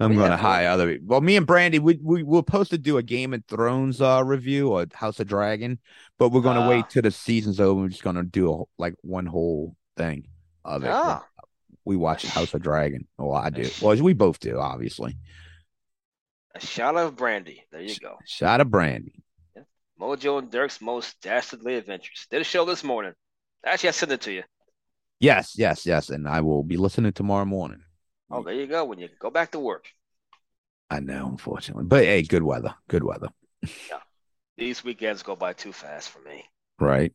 I'm 0.00 0.12
Yeah, 0.12 0.18
gonna 0.18 0.28
man. 0.30 0.36
hire 0.36 0.68
other. 0.68 0.98
Well, 1.04 1.20
me 1.20 1.36
and 1.36 1.46
Brandy, 1.46 1.78
we 1.78 1.98
we 2.02 2.22
we're 2.22 2.40
supposed 2.40 2.70
to 2.70 2.78
do 2.78 2.98
a 2.98 3.02
Game 3.02 3.32
of 3.32 3.44
Thrones 3.46 4.00
uh 4.00 4.22
review 4.24 4.70
or 4.70 4.86
House 4.92 5.20
of 5.20 5.28
Dragon, 5.28 5.78
but 6.18 6.30
we're 6.30 6.40
gonna 6.42 6.60
Ah. 6.60 6.68
wait 6.68 6.90
till 6.90 7.02
the 7.02 7.10
season's 7.10 7.60
over. 7.60 7.82
We're 7.82 7.88
just 7.88 8.02
gonna 8.02 8.24
do 8.24 8.52
a, 8.52 8.64
like 8.78 8.94
one 9.02 9.26
whole 9.26 9.76
thing 9.96 10.26
of 10.64 10.84
it. 10.84 10.90
Ah. 10.90 11.24
We 11.84 11.96
watch 11.96 12.26
House 12.26 12.54
of 12.54 12.62
Dragon. 12.62 13.06
Well, 13.18 13.34
I 13.34 13.50
do. 13.50 13.68
Well, 13.82 13.96
we 14.02 14.14
both 14.14 14.40
do, 14.40 14.58
obviously. 14.58 15.18
A 16.54 16.60
shot 16.60 16.96
of 16.96 17.16
brandy. 17.16 17.64
There 17.70 17.82
you 17.82 17.96
go. 17.96 18.16
Shot 18.26 18.60
of 18.60 18.70
brandy. 18.70 19.22
Mojo 20.00 20.38
and 20.38 20.50
Dirk's 20.50 20.80
most 20.80 21.20
dastardly 21.20 21.76
adventures. 21.76 22.26
Did 22.30 22.40
a 22.40 22.44
show 22.44 22.64
this 22.64 22.82
morning. 22.82 23.12
Actually, 23.64 23.90
I 23.90 23.92
sent 23.92 24.12
it 24.12 24.20
to 24.22 24.32
you. 24.32 24.42
Yes, 25.20 25.54
yes, 25.56 25.86
yes. 25.86 26.10
And 26.10 26.28
I 26.28 26.40
will 26.40 26.62
be 26.62 26.76
listening 26.76 27.12
tomorrow 27.12 27.44
morning. 27.44 27.82
Oh, 28.30 28.42
there 28.42 28.54
you 28.54 28.66
go. 28.66 28.84
When 28.84 28.98
you 28.98 29.08
go 29.18 29.30
back 29.30 29.52
to 29.52 29.58
work. 29.58 29.86
I 30.90 31.00
know, 31.00 31.28
unfortunately. 31.28 31.84
But 31.84 32.04
hey, 32.04 32.22
good 32.22 32.42
weather. 32.42 32.74
Good 32.88 33.04
weather. 33.04 33.28
Yeah. 33.62 33.98
These 34.56 34.84
weekends 34.84 35.22
go 35.22 35.36
by 35.36 35.52
too 35.52 35.72
fast 35.72 36.10
for 36.10 36.20
me. 36.20 36.44
Right. 36.78 37.12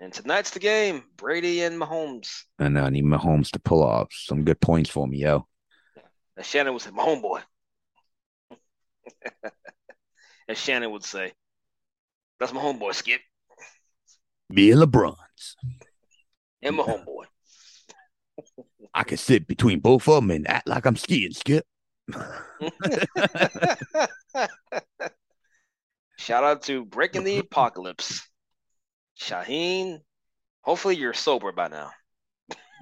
And 0.00 0.12
tonight's 0.14 0.50
the 0.50 0.58
game. 0.60 1.04
Brady 1.16 1.60
and 1.62 1.78
Mahomes. 1.78 2.44
And 2.58 2.78
I 2.78 2.88
need 2.88 3.04
Mahomes 3.04 3.50
to 3.50 3.58
pull 3.58 3.82
off 3.82 4.08
some 4.10 4.44
good 4.44 4.58
points 4.58 4.88
for 4.88 5.06
me, 5.06 5.18
yo. 5.18 5.46
And 6.38 6.46
Shannon 6.46 6.72
would 6.72 6.80
say, 6.80 6.90
my 6.90 7.04
homeboy. 7.04 7.42
As 10.48 10.56
Shannon 10.56 10.90
would 10.92 11.04
say, 11.04 11.32
that's 12.38 12.54
my 12.54 12.62
homeboy, 12.62 12.94
Skip. 12.94 13.20
Me 14.48 14.70
and 14.70 14.80
LeBron's. 14.80 15.56
And 16.62 16.76
my 16.76 16.84
homeboy. 16.84 17.24
I 18.94 19.02
can 19.04 19.18
sit 19.18 19.46
between 19.46 19.80
both 19.80 20.08
of 20.08 20.14
them 20.14 20.30
and 20.30 20.48
act 20.48 20.66
like 20.66 20.86
I'm 20.86 20.96
skiing, 20.96 21.32
Skip. 21.32 21.66
Shout 26.16 26.42
out 26.42 26.62
to 26.62 26.86
Breaking 26.86 27.24
the 27.24 27.38
Apocalypse. 27.38 28.29
Shaheen, 29.20 30.00
hopefully 30.62 30.96
you're 30.96 31.12
sober 31.12 31.52
by 31.52 31.68
now. 31.68 31.90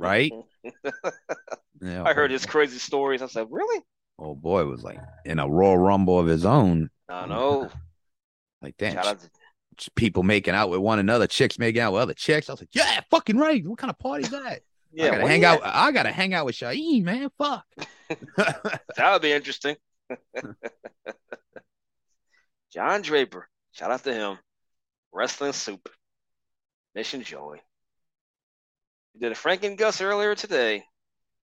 right? 0.01 0.33
Yeah. 1.81 2.03
I 2.03 2.13
heard 2.13 2.33
his 2.33 2.45
crazy 2.45 2.79
stories. 2.79 3.23
I 3.23 3.29
said, 3.29 3.47
really? 3.51 3.81
Oh 4.19 4.35
boy, 4.35 4.65
was 4.65 4.83
like 4.83 4.99
in 5.25 5.39
a 5.39 5.49
Royal 5.49 5.79
Rumble 5.79 6.19
of 6.19 6.27
his 6.27 6.45
own. 6.45 6.91
I 7.09 7.27
know. 7.27 7.71
Like 8.61 8.77
damn, 8.77 8.95
Shout 8.95 9.07
out 9.07 9.21
to 9.21 9.91
people 9.93 10.25
making 10.25 10.55
out 10.55 10.71
with 10.71 10.81
one 10.81 10.99
another, 10.99 11.29
chicks 11.29 11.57
making 11.61 11.81
out 11.81 11.93
with 11.93 12.03
other 12.03 12.15
chicks. 12.15 12.49
I 12.49 12.53
was 12.55 12.61
like, 12.61 12.71
yeah, 12.73 13.01
fucking 13.09 13.37
right. 13.39 13.65
What 13.65 13.79
kind 13.79 13.89
of 13.93 13.99
party 14.01 14.25
is 14.25 14.31
that? 14.31 14.43
I 14.45 14.61
yeah, 14.93 15.11
gotta 15.11 15.29
hang 15.29 15.45
out. 15.45 15.61
I 15.63 15.93
gotta 15.93 16.11
hang 16.11 16.35
out 16.35 16.45
with 16.47 16.57
Shaheen, 16.57 17.05
man. 17.05 17.31
Fuck. 17.39 17.65
That 18.37 19.13
would 19.13 19.23
be 19.23 19.31
interesting. 19.31 19.77
John 22.73 23.03
Draper. 23.03 23.49
Shout 23.71 23.93
out 23.93 24.03
to 24.03 24.13
him. 24.13 24.39
Wrestling 25.13 25.53
Soup. 25.53 25.89
Mission 26.99 27.23
Joy. 27.23 27.61
We 29.15 29.21
did 29.21 29.31
a 29.31 29.37
Frank 29.37 29.63
and 29.63 29.79
Gus 29.79 30.01
earlier 30.01 30.35
today. 30.35 30.83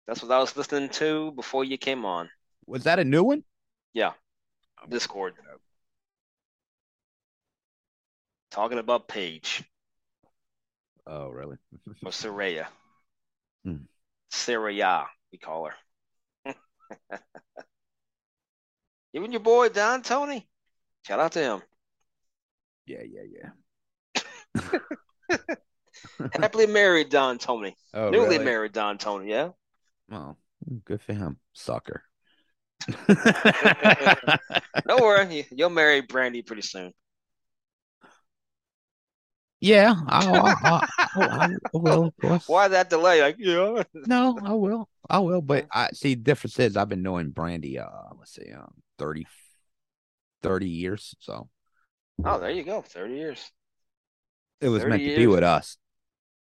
That's 0.05 0.21
what 0.21 0.31
I 0.31 0.37
was 0.37 0.55
listening 0.55 0.89
to 0.89 1.31
before 1.31 1.63
you 1.63 1.79
came 1.79 2.05
on. 2.05 2.29
was 2.67 2.83
that 2.83 2.99
a 2.99 3.03
new 3.03 3.23
one? 3.23 3.43
Yeah. 3.91 4.11
Discord. 4.87 5.33
Talking 8.51 8.77
about 8.77 9.07
Paige 9.07 9.63
Oh, 11.07 11.29
really? 11.29 11.57
or 12.05 12.11
Saraya. 12.11 12.67
Hmm. 13.65 13.77
Saraya, 14.31 15.07
we 15.31 15.39
call 15.39 15.67
her. 16.45 16.55
Even 19.15 19.31
your 19.31 19.41
boy 19.41 19.69
Don 19.69 20.03
Tony. 20.03 20.47
Shout 21.07 21.19
out 21.19 21.31
to 21.31 21.39
him. 21.39 21.61
yeah, 22.85 23.01
yeah, 23.11 23.23
yeah. 23.33 23.49
Happily 26.33 26.67
married 26.67 27.09
Don 27.09 27.37
Tony. 27.37 27.75
Oh, 27.93 28.09
Newly 28.09 28.37
really? 28.37 28.45
married 28.45 28.71
Don 28.71 28.97
Tony, 28.97 29.29
yeah. 29.29 29.49
Well, 30.09 30.37
good 30.85 31.01
for 31.01 31.13
him, 31.13 31.37
sucker. 31.53 32.03
Don't 34.87 35.01
worry, 35.01 35.35
you- 35.35 35.43
you'll 35.51 35.69
marry 35.69 36.01
Brandy 36.01 36.41
pretty 36.41 36.61
soon. 36.61 36.93
yeah, 39.59 39.93
I, 40.07 40.25
I, 40.25 40.55
I, 40.69 40.81
I, 41.15 41.45
I 41.45 41.49
will, 41.73 42.05
of 42.05 42.17
course. 42.17 42.47
Why 42.47 42.67
that 42.69 42.89
delay? 42.89 43.21
Like, 43.21 43.35
yeah. 43.37 43.83
No, 43.93 44.39
I 44.43 44.53
will. 44.53 44.89
I 45.09 45.19
will. 45.19 45.41
But 45.41 45.67
I 45.71 45.89
see 45.93 46.15
the 46.15 46.21
difference 46.21 46.57
is 46.59 46.77
I've 46.77 46.89
been 46.89 47.03
knowing 47.03 47.29
Brandy 47.29 47.77
uh 47.77 47.87
let's 48.17 48.33
see, 48.33 48.51
um 48.51 48.73
30, 48.97 49.27
30 50.41 50.69
years. 50.69 51.15
So 51.19 51.49
Oh, 52.23 52.39
there 52.39 52.49
you 52.51 52.63
go. 52.63 52.81
30 52.81 53.13
years. 53.15 53.51
It 54.61 54.69
was 54.69 54.83
30 54.83 54.89
meant 54.91 55.03
to 55.03 55.15
be 55.15 55.27
with 55.27 55.43
us. 55.43 55.77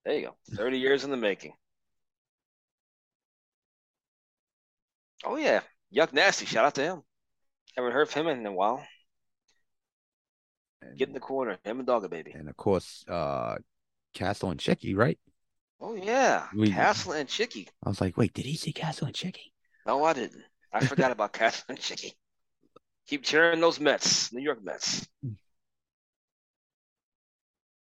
There 0.05 0.15
you 0.15 0.27
go. 0.27 0.35
30 0.55 0.77
years 0.79 1.03
in 1.03 1.11
the 1.11 1.17
making. 1.17 1.53
Oh, 5.23 5.37
yeah. 5.37 5.61
Yuck 5.95 6.13
Nasty. 6.13 6.45
Shout 6.45 6.65
out 6.65 6.75
to 6.75 6.81
him. 6.83 7.01
Haven't 7.75 7.91
heard 7.93 8.09
from 8.09 8.27
him 8.27 8.39
in 8.39 8.45
a 8.45 8.51
while. 8.51 8.85
And, 10.81 10.97
Get 10.97 11.07
in 11.07 11.13
the 11.13 11.19
corner. 11.19 11.57
Him 11.63 11.79
and 11.79 11.87
Dogger 11.87 12.07
Baby. 12.07 12.31
and 12.31 12.47
of 12.49 12.55
course, 12.55 13.03
uh 13.07 13.55
Castle 14.13 14.49
and 14.51 14.59
Chicky, 14.59 14.93
right? 14.95 15.19
Oh, 15.81 15.95
yeah. 15.95 16.47
We- 16.55 16.71
Castle 16.71 17.13
and 17.13 17.27
Chicky. 17.27 17.67
I 17.83 17.89
was 17.89 17.99
like, 17.99 18.15
wait, 18.17 18.33
did 18.33 18.45
he 18.45 18.55
see 18.55 18.71
Castle 18.71 19.07
and 19.07 19.15
Chicky? 19.15 19.51
No, 19.85 20.03
I 20.03 20.13
didn't. 20.13 20.41
I 20.71 20.85
forgot 20.85 21.11
about 21.11 21.33
Castle 21.39 21.65
and 21.69 21.79
Chicky. 21.79 22.13
Keep 23.07 23.23
cheering 23.23 23.59
those 23.59 23.79
Mets, 23.79 24.31
New 24.33 24.41
York 24.41 24.63
Mets. 24.63 25.07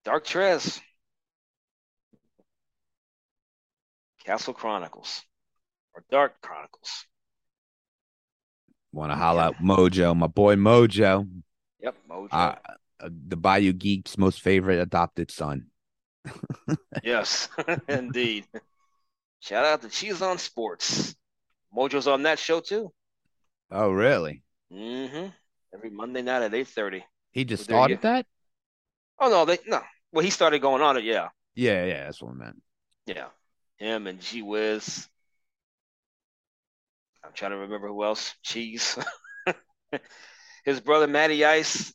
Dark 0.05 0.25
Trez. 0.25 0.79
Castle 4.23 4.53
Chronicles. 4.53 5.23
Or 5.93 6.03
Dark 6.11 6.41
Chronicles. 6.41 7.05
Want 8.91 9.11
to 9.11 9.15
holla 9.15 9.41
out 9.47 9.55
Mojo, 9.61 10.15
my 10.15 10.27
boy 10.27 10.55
Mojo, 10.55 11.27
Yep, 11.81 11.95
Mojo. 12.09 12.29
uh, 12.31 12.55
uh, 12.99 13.09
the 13.27 13.35
Bayou 13.35 13.73
Geek's 13.73 14.17
most 14.17 14.41
favorite 14.41 14.79
adopted 14.79 15.31
son. 15.31 15.67
Yes, 17.03 17.49
indeed. 17.89 18.45
Shout 19.41 19.65
out 19.65 19.81
to 19.83 19.89
Cheese 19.89 20.21
on 20.21 20.37
Sports. 20.39 21.13
Mojo's 21.75 22.07
on 22.07 22.23
that 22.23 22.39
show 22.39 22.61
too. 22.61 22.91
Oh, 23.69 23.91
really? 23.91 24.41
Mm-hmm. 24.73 25.27
Every 25.73 25.89
Monday 25.91 26.21
night 26.21 26.41
at 26.43 26.53
eight 26.53 26.67
thirty. 26.69 27.05
He 27.31 27.43
just 27.43 27.69
Well, 27.69 27.81
there 27.81 27.89
you 27.89 27.97
started 27.97 28.01
that? 28.01 28.25
Oh 29.19 29.29
no, 29.29 29.45
they 29.45 29.59
no. 29.67 29.81
Well, 30.15 30.23
he 30.23 30.31
started 30.31 30.59
going 30.59 30.81
on 30.81 30.95
it. 30.95 31.03
Yeah, 31.03 31.27
Yeah, 31.55 31.83
yeah, 31.83 32.05
that's 32.05 32.21
what 32.21 32.31
I 32.31 32.35
meant. 32.35 32.61
yeah. 33.05 33.27
Him 33.77 34.07
and 34.07 34.21
G 34.21 34.41
Wiz. 34.41 35.05
I'm 37.21 37.33
trying 37.33 37.51
to 37.51 37.57
remember 37.57 37.89
who 37.89 38.05
else. 38.05 38.33
Cheese. 38.41 38.97
His 40.65 40.79
brother 40.79 41.05
Matty 41.07 41.43
Ice, 41.43 41.93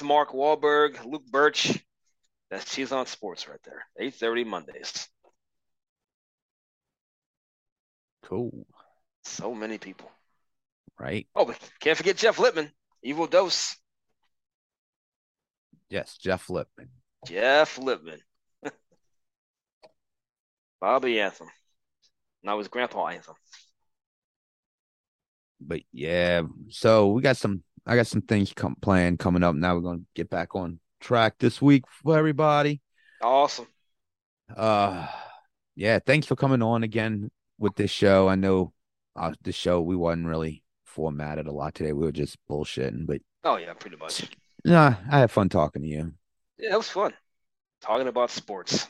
Mark 0.00 0.30
Wahlberg, 0.30 1.04
Luke 1.04 1.26
Birch. 1.26 1.76
That's 2.52 2.72
Cheese 2.72 2.92
on 2.92 3.06
Sports 3.06 3.48
right 3.48 3.58
there. 3.64 3.84
Eight 3.98 4.14
thirty 4.14 4.44
Mondays. 4.44 5.08
Cool. 8.22 8.66
So 9.24 9.52
many 9.54 9.78
people. 9.78 10.08
Right? 10.98 11.26
Oh, 11.34 11.46
but 11.46 11.58
can't 11.80 11.96
forget 11.96 12.16
Jeff 12.16 12.38
Lippman, 12.38 12.70
Evil 13.02 13.26
Dose. 13.26 13.76
Yes, 15.88 16.16
Jeff 16.16 16.46
Lipman. 16.46 16.88
Jeff 17.26 17.78
Lippman. 17.78 18.20
Bobby 20.80 21.20
Anthem. 21.20 21.48
Now 22.42 22.58
his 22.58 22.68
grandpa 22.68 23.06
Anthem. 23.08 23.34
But 25.60 25.80
yeah, 25.92 26.42
so 26.70 27.08
we 27.08 27.20
got 27.22 27.36
some 27.36 27.62
I 27.86 27.96
got 27.96 28.06
some 28.06 28.22
things 28.22 28.52
come 28.52 28.76
planned 28.80 29.18
coming 29.18 29.42
up. 29.42 29.54
Now 29.54 29.74
we're 29.74 29.82
gonna 29.82 30.00
get 30.14 30.30
back 30.30 30.54
on 30.54 30.80
track 31.00 31.34
this 31.38 31.60
week 31.60 31.84
for 32.02 32.16
everybody. 32.16 32.80
Awesome. 33.22 33.66
Uh 34.56 35.06
yeah, 35.76 35.98
thanks 36.04 36.26
for 36.26 36.36
coming 36.36 36.62
on 36.62 36.82
again 36.82 37.30
with 37.58 37.74
this 37.76 37.90
show. 37.90 38.28
I 38.28 38.36
know 38.36 38.72
uh 39.16 39.32
this 39.42 39.54
show 39.54 39.82
we 39.82 39.96
wasn't 39.96 40.26
really 40.28 40.62
formatted 40.86 41.46
a 41.46 41.52
lot 41.52 41.74
today. 41.74 41.92
We 41.92 42.06
were 42.06 42.12
just 42.12 42.38
bullshitting, 42.50 43.06
but 43.06 43.20
Oh 43.44 43.56
yeah, 43.56 43.74
pretty 43.74 43.96
much. 43.96 44.30
nah, 44.64 44.94
I 45.10 45.18
had 45.20 45.30
fun 45.30 45.50
talking 45.50 45.82
to 45.82 45.88
you. 45.88 46.12
Yeah, 46.60 46.74
it 46.74 46.76
was 46.76 46.88
fun. 46.88 47.12
Talking 47.80 48.08
about 48.08 48.30
sports. 48.30 48.86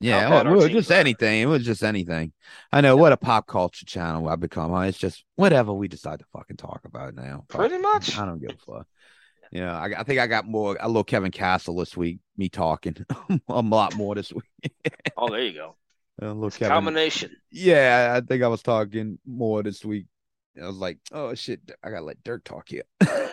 Yeah, 0.00 0.28
well, 0.28 0.42
bad 0.42 0.52
it 0.52 0.56
was 0.56 0.64
teams 0.64 0.74
just 0.74 0.90
are. 0.90 0.94
anything. 0.94 1.42
It 1.42 1.46
was 1.46 1.64
just 1.64 1.84
anything. 1.84 2.32
I 2.72 2.80
know 2.80 2.96
what 2.96 3.12
a 3.12 3.16
pop 3.16 3.46
culture 3.46 3.86
channel 3.86 4.28
I've 4.28 4.40
become. 4.40 4.72
huh? 4.72 4.80
It's 4.80 4.98
just 4.98 5.24
whatever 5.36 5.72
we 5.72 5.86
decide 5.86 6.18
to 6.18 6.24
fucking 6.32 6.56
talk 6.56 6.80
about 6.84 7.14
now. 7.14 7.44
Pretty 7.48 7.78
much. 7.78 8.18
I 8.18 8.26
don't 8.26 8.40
give 8.40 8.50
a 8.50 8.72
fuck. 8.72 8.86
You 9.52 9.60
know, 9.60 9.72
I, 9.74 9.92
I 9.98 10.02
think 10.02 10.18
I 10.18 10.26
got 10.26 10.48
more 10.48 10.76
a 10.80 10.88
little 10.88 11.04
Kevin 11.04 11.30
Castle 11.30 11.76
this 11.76 11.96
week. 11.96 12.18
Me 12.36 12.48
talking 12.48 12.96
a 13.48 13.60
lot 13.60 13.94
more 13.94 14.14
this 14.16 14.32
week. 14.32 14.72
Oh, 15.16 15.28
there 15.28 15.42
you 15.42 15.52
go. 15.52 15.76
A 16.20 16.26
little 16.26 16.50
Kevin. 16.50 16.68
combination. 16.72 17.36
Yeah, 17.52 18.14
I 18.16 18.26
think 18.26 18.42
I 18.42 18.48
was 18.48 18.62
talking 18.62 19.18
more 19.24 19.62
this 19.62 19.84
week. 19.84 20.06
I 20.60 20.66
was 20.66 20.76
like, 20.76 20.98
oh 21.12 21.34
shit, 21.34 21.60
I 21.82 21.90
gotta 21.90 22.04
let 22.04 22.24
Dirk 22.24 22.42
talk 22.44 22.68
here. 22.68 22.82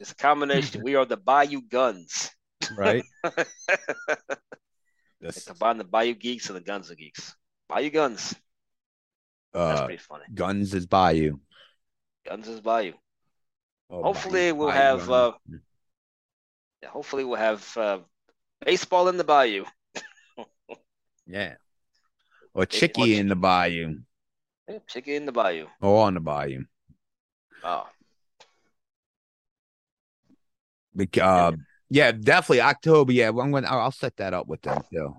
It's 0.00 0.12
a 0.12 0.16
combination. 0.16 0.82
we 0.84 0.94
are 0.96 1.04
the 1.04 1.16
Bayou 1.16 1.60
Guns. 1.62 2.30
right? 2.76 3.04
They 5.22 5.30
combine 5.46 5.76
the 5.76 5.84
Bayou 5.84 6.14
Geeks 6.14 6.48
and 6.48 6.56
the 6.56 6.62
Guns 6.62 6.90
of 6.90 6.96
Geeks. 6.96 7.36
Bayou 7.68 7.90
Guns. 7.90 8.34
That's 9.52 9.80
Uh, 9.80 9.84
pretty 9.84 9.98
funny. 10.02 10.24
Guns 10.32 10.72
is 10.72 10.86
Bayou. 10.86 11.38
Guns 12.26 12.48
is 12.48 12.60
Bayou. 12.62 12.94
Oh, 13.90 14.02
Hopefully 14.02 14.50
we'll 14.52 14.70
have, 14.70 15.06
Guns. 15.06 15.60
Yeah, 16.82 16.88
hopefully 16.88 17.24
we'll 17.24 17.36
have 17.36 17.76
uh, 17.76 17.98
baseball 18.64 19.08
in 19.08 19.18
the 19.18 19.24
Bayou. 19.24 19.66
yeah, 21.26 21.56
or 22.54 22.64
Chicky 22.64 23.16
in 23.16 23.28
the 23.28 23.36
Bayou, 23.36 23.98
Yeah, 24.68 24.78
Chicken 24.86 25.12
in 25.14 25.26
the 25.26 25.32
Bayou. 25.32 25.66
or 25.82 26.06
on 26.06 26.14
the 26.14 26.20
Bayou. 26.20 26.64
Oh, 27.62 27.86
Uh, 31.20 31.52
yeah, 31.88 32.12
definitely 32.12 32.60
October. 32.60 33.12
Yeah, 33.12 33.28
I'm 33.28 33.50
going. 33.50 33.64
to 33.64 33.70
I'll 33.70 33.90
set 33.90 34.16
that 34.18 34.32
up 34.32 34.46
with 34.46 34.62
them 34.62 34.80
too. 34.92 35.16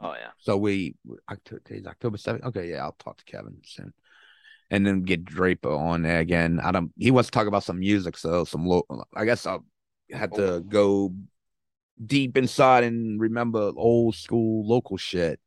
Oh 0.00 0.12
yeah. 0.12 0.30
So 0.38 0.56
we 0.56 0.94
October, 1.30 1.62
today's 1.64 1.86
October 1.86 2.18
seventh. 2.18 2.44
Okay, 2.44 2.70
yeah, 2.70 2.84
I'll 2.84 2.96
talk 2.98 3.16
to 3.18 3.24
Kevin 3.24 3.56
soon, 3.64 3.94
and 4.70 4.86
then 4.86 5.02
get 5.02 5.24
Draper 5.24 5.72
on 5.72 6.02
there 6.02 6.20
again. 6.20 6.60
I 6.62 6.72
don't. 6.72 6.92
He 6.98 7.10
wants 7.10 7.28
to 7.28 7.32
talk 7.32 7.46
about 7.46 7.64
some 7.64 7.80
music, 7.80 8.18
so 8.18 8.44
some 8.44 8.66
low. 8.66 8.84
I 9.14 9.24
guess 9.24 9.46
I'll 9.46 9.64
have 10.12 10.32
to 10.34 10.62
go 10.68 11.14
deep 12.04 12.36
inside 12.36 12.84
and 12.84 13.20
remember 13.20 13.72
old 13.76 14.14
school 14.14 14.66
local 14.66 14.96
shit. 14.98 15.40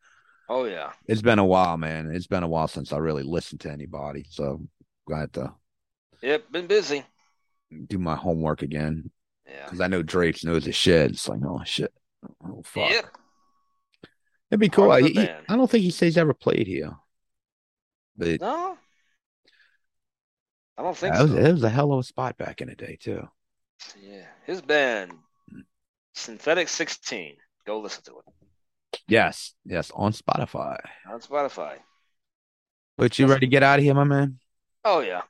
Oh 0.50 0.66
yeah. 0.66 0.92
It's 1.08 1.22
been 1.22 1.40
a 1.40 1.46
while, 1.46 1.78
man. 1.78 2.12
It's 2.12 2.28
been 2.28 2.44
a 2.44 2.48
while 2.48 2.68
since 2.68 2.92
I 2.94 2.98
really 2.98 3.24
listened 3.24 3.62
to 3.62 3.72
anybody, 3.72 4.26
so 4.30 4.62
gonna 5.08 5.22
have 5.22 5.32
to 5.34 5.54
Yep, 6.22 6.52
been 6.52 6.68
busy. 6.68 7.04
do 7.88 7.98
my 8.00 8.16
homework 8.16 8.62
again 8.62 9.12
Yeah. 9.48 9.66
because 9.66 9.82
I 9.82 9.88
know 9.88 10.02
Drapes 10.04 10.44
knows 10.44 10.66
his 10.66 10.76
shit. 10.76 11.12
It's 11.12 11.28
like, 11.28 11.40
oh 11.46 11.62
shit, 11.66 11.94
oh 12.46 12.62
fuck. 12.64 12.90
Yep. 12.92 13.06
It'd 14.52 14.60
be 14.60 14.70
cool. 14.70 14.88
Part 14.88 15.04
He- 15.04 15.20
I 15.20 15.42
don't 15.56 15.70
think 15.70 15.84
he 15.84 15.90
says 15.92 16.08
he's 16.14 16.18
ever 16.18 16.34
played 16.34 16.68
here, 16.68 16.92
but 18.18 18.40
No. 18.42 18.78
I 20.78 20.82
don't 20.84 20.98
think 20.98 21.14
that 21.14 21.22
was, 21.24 21.32
so. 21.32 21.38
it 21.38 21.52
was 21.52 21.64
a 21.64 21.70
hell 21.70 21.92
of 21.94 22.00
a 22.00 22.04
spot 22.04 22.38
back 22.38 22.62
in 22.62 22.68
the 22.70 22.76
day 22.76 22.98
too. 23.00 23.28
Yeah. 24.02 24.26
His 24.46 24.62
band, 24.62 25.12
Synthetic 26.16 26.68
16. 26.70 27.36
Go 27.66 27.80
listen 27.80 28.04
to 28.06 28.20
it 28.20 28.34
Yes, 29.08 29.54
yes, 29.66 29.92
on 29.96 30.14
Spotify. 30.14 30.78
on 31.10 31.20
Spotify. 31.22 31.76
But 32.98 33.18
you 33.18 33.26
ready 33.28 33.42
to 33.42 33.50
get 33.50 33.64
out 33.64 33.80
of 33.80 33.86
here, 33.86 33.94
my 33.94 34.04
man? 34.04 34.40
Oh 34.86 35.00
yeah. 35.00 35.22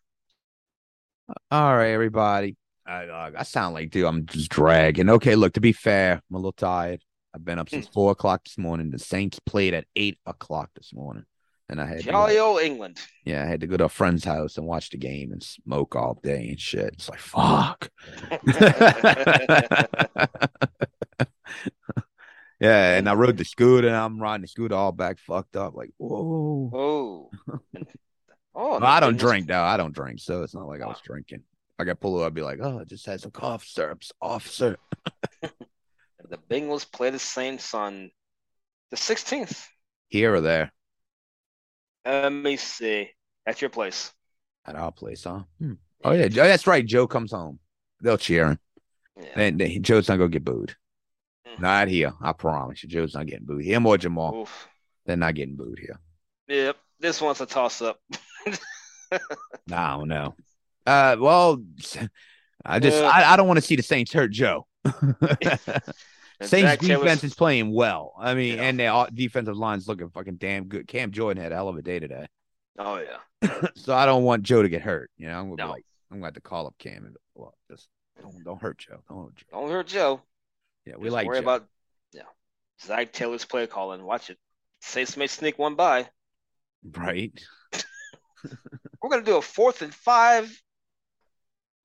All 1.52 1.76
right, 1.76 1.92
everybody. 1.92 2.58
I, 2.86 3.06
uh, 3.08 3.32
I 3.38 3.44
sound 3.44 3.74
like, 3.76 3.90
dude, 3.92 4.06
I'm 4.06 4.26
just 4.26 4.50
dragging. 4.52 5.10
Okay, 5.10 5.36
look, 5.36 5.54
to 5.54 5.62
be 5.62 5.72
fair, 5.72 6.14
I'm 6.30 6.36
a 6.36 6.38
little 6.38 6.52
tired. 6.52 7.02
I've 7.34 7.46
been 7.46 7.58
up 7.60 7.70
since 7.70 7.88
four 7.88 8.12
o'clock 8.12 8.44
this 8.46 8.58
morning. 8.58 8.92
The 8.92 9.00
Saints 9.00 9.40
played 9.40 9.74
at 9.74 9.86
eight 9.96 10.20
o'clock 10.26 10.70
this 10.76 10.94
morning. 10.94 11.24
And 11.70 11.80
I 11.82 11.86
had 11.88 12.00
to 12.00 12.06
go- 12.06 12.12
Jolly 12.12 12.38
old 12.40 12.62
England. 12.62 13.00
yeah, 13.24 13.42
I 13.42 13.46
had 13.48 13.62
to 13.62 13.68
go 13.68 13.78
to 13.78 13.86
a 13.86 13.90
friend's 13.90 14.26
house 14.26 14.58
and 14.58 14.68
watch 14.68 14.90
the 14.90 14.98
game 14.98 15.32
and 15.32 15.42
smoke 15.42 15.96
all 15.96 16.20
day 16.22 16.50
and 16.50 16.60
shit. 16.60 16.94
It's 16.94 17.10
like 17.10 17.20
fuck. 17.20 17.90
yeah, 22.60 22.98
and 22.98 23.10
I 23.10 23.14
rode 23.14 23.38
the 23.38 23.46
scooter. 23.46 23.88
And 23.88 23.96
I'm 23.98 24.20
riding 24.22 24.42
the 24.42 24.48
scooter 24.48 24.76
all 24.76 24.92
back 24.92 25.20
fucked 25.20 25.56
up. 25.56 25.74
Like, 25.76 25.92
whoa. 25.98 26.72
Oh. 26.74 27.32
Oh, 28.56 28.74
Well, 28.74 28.86
I 28.86 29.00
don't 29.00 29.18
drink 29.18 29.48
though. 29.48 29.64
I 29.64 29.78
don't 29.78 29.96
drink, 29.96 30.20
so 30.20 30.44
it's 30.44 30.54
not 30.54 30.68
like 30.68 30.80
I 30.80 30.86
was 30.86 31.02
drinking. 31.04 31.42
I 31.80 31.84
got 31.86 32.00
pulled 32.00 32.16
over, 32.18 32.26
I'd 32.26 32.34
be 32.34 32.42
like, 32.42 32.60
"Oh, 32.62 32.80
I 32.80 32.84
just 32.84 33.06
had 33.06 33.22
some 33.22 33.32
cough 33.32 33.66
syrups, 33.66 34.12
officer." 34.22 34.78
The 36.30 36.38
Bengals 36.50 36.90
play 36.90 37.10
the 37.10 37.20
Saints 37.20 37.74
on 37.74 38.10
the 38.90 38.98
16th. 38.98 39.68
Here 40.08 40.34
or 40.34 40.42
there 40.42 40.72
Let 42.06 42.32
me 42.32 42.56
see. 42.56 43.12
At 43.46 43.62
your 43.62 43.70
place. 43.70 44.12
at 44.66 44.76
our 44.76 44.92
place, 44.92 45.26
huh? 45.26 45.44
Hmm. 45.60 45.74
Oh 46.04 46.14
yeah, 46.14 46.28
that's 46.30 46.66
right. 46.66 46.86
Joe 46.86 47.08
comes 47.08 47.32
home. 47.32 47.60
They'll 48.02 48.18
cheer 48.18 48.48
him. 48.52 48.60
Yeah. 49.22 49.40
And 49.40 49.62
and 49.62 49.84
Joe's 49.86 50.08
not 50.08 50.16
gonna 50.18 50.30
get 50.30 50.44
booed. 50.46 50.76
Mhm. 51.48 51.60
Not 51.60 51.88
here. 51.90 52.14
I 52.22 52.32
promise 52.34 52.84
you, 52.84 52.90
Joe's 52.90 53.14
not 53.14 53.28
getting 53.28 53.46
booed. 53.46 53.66
Him 53.66 53.86
or 53.86 53.98
Ja'Marr, 53.98 54.42
Oof. 54.44 54.68
they're 55.06 55.18
not 55.18 55.36
getting 55.36 55.56
booed 55.56 55.80
here. 55.80 56.00
Yep. 56.48 56.78
This 57.00 57.22
one's 57.22 57.42
a 57.42 57.46
toss 57.46 57.82
up. 57.82 58.00
No, 59.68 59.78
I 59.78 59.98
don't 59.98 60.08
know. 60.08 60.36
Uh, 60.86 61.16
well, 61.20 61.64
I 62.66 62.80
just 62.80 63.00
Yeah. 63.02 63.08
I, 63.08 63.34
I 63.34 63.36
don't 63.38 63.48
want 63.48 63.58
to 63.58 63.66
see 63.66 63.76
the 63.76 63.84
Saints 63.84 64.12
hurt 64.14 64.32
Joe. 64.32 64.68
Saints 66.42 66.70
Zach 66.72 66.80
defense 66.80 67.24
is 67.24 67.34
playing 67.36 67.72
well. 67.74 68.14
I 68.20 68.34
mean, 68.34 68.58
Yeah. 68.58 68.64
and 68.64 68.80
their 68.80 68.92
o- 68.92 69.08
defensive 69.14 69.56
line's 69.58 69.88
looking 69.88 70.10
fucking 70.10 70.36
damn 70.38 70.66
good. 70.66 70.88
Cam 70.88 71.12
Jordan 71.12 71.42
had 71.42 71.52
a 71.52 71.56
hell 71.56 71.70
of 71.70 71.78
a 71.78 71.82
day 71.82 72.00
today. 72.00 72.28
Oh 72.78 72.98
yeah. 72.98 73.60
so 73.76 73.94
I 73.96 74.06
don't 74.06 74.24
want 74.24 74.44
Joe 74.44 74.62
to 74.62 74.70
get 74.70 74.82
hurt. 74.82 75.10
You 75.18 75.28
know, 75.28 75.40
I'm 75.40 75.50
gonna 75.50 75.56
No. 75.62 75.66
be 75.68 75.72
like, 75.74 75.86
I'm 76.12 76.18
gonna 76.18 76.28
have 76.28 76.34
to 76.34 76.42
call 76.42 76.68
up 76.68 76.76
Cam 76.80 77.06
and 77.06 77.16
well, 77.36 77.54
just 77.72 77.88
don't 78.22 78.44
don't 78.44 78.62
hurt 78.62 78.78
Joe. 78.80 79.00
Don't 79.10 79.24
hurt 79.26 79.36
Joe. 79.36 79.46
Don't 79.52 79.70
hurt 79.70 79.88
Joe. 79.88 80.22
Yeah, 80.86 80.96
we 80.98 81.06
Just 81.06 81.14
like 81.14 81.28
worry 81.28 81.38
Joe. 81.38 81.44
about 81.44 81.66
yeah. 82.12 82.22
Zac 82.84 83.14
Taylor's 83.14 83.46
play 83.46 83.66
calling. 83.68 84.04
Watch 84.04 84.30
it. 84.30 84.38
Saints 84.82 85.16
may 85.16 85.28
sneak 85.28 85.58
one 85.58 85.76
by. 85.76 86.10
right. 86.98 87.32
We're 89.02 89.10
gonna 89.10 89.22
do 89.24 89.38
a 89.38 89.42
fourth 89.42 89.82
and 89.82 89.94
five. 89.94 90.52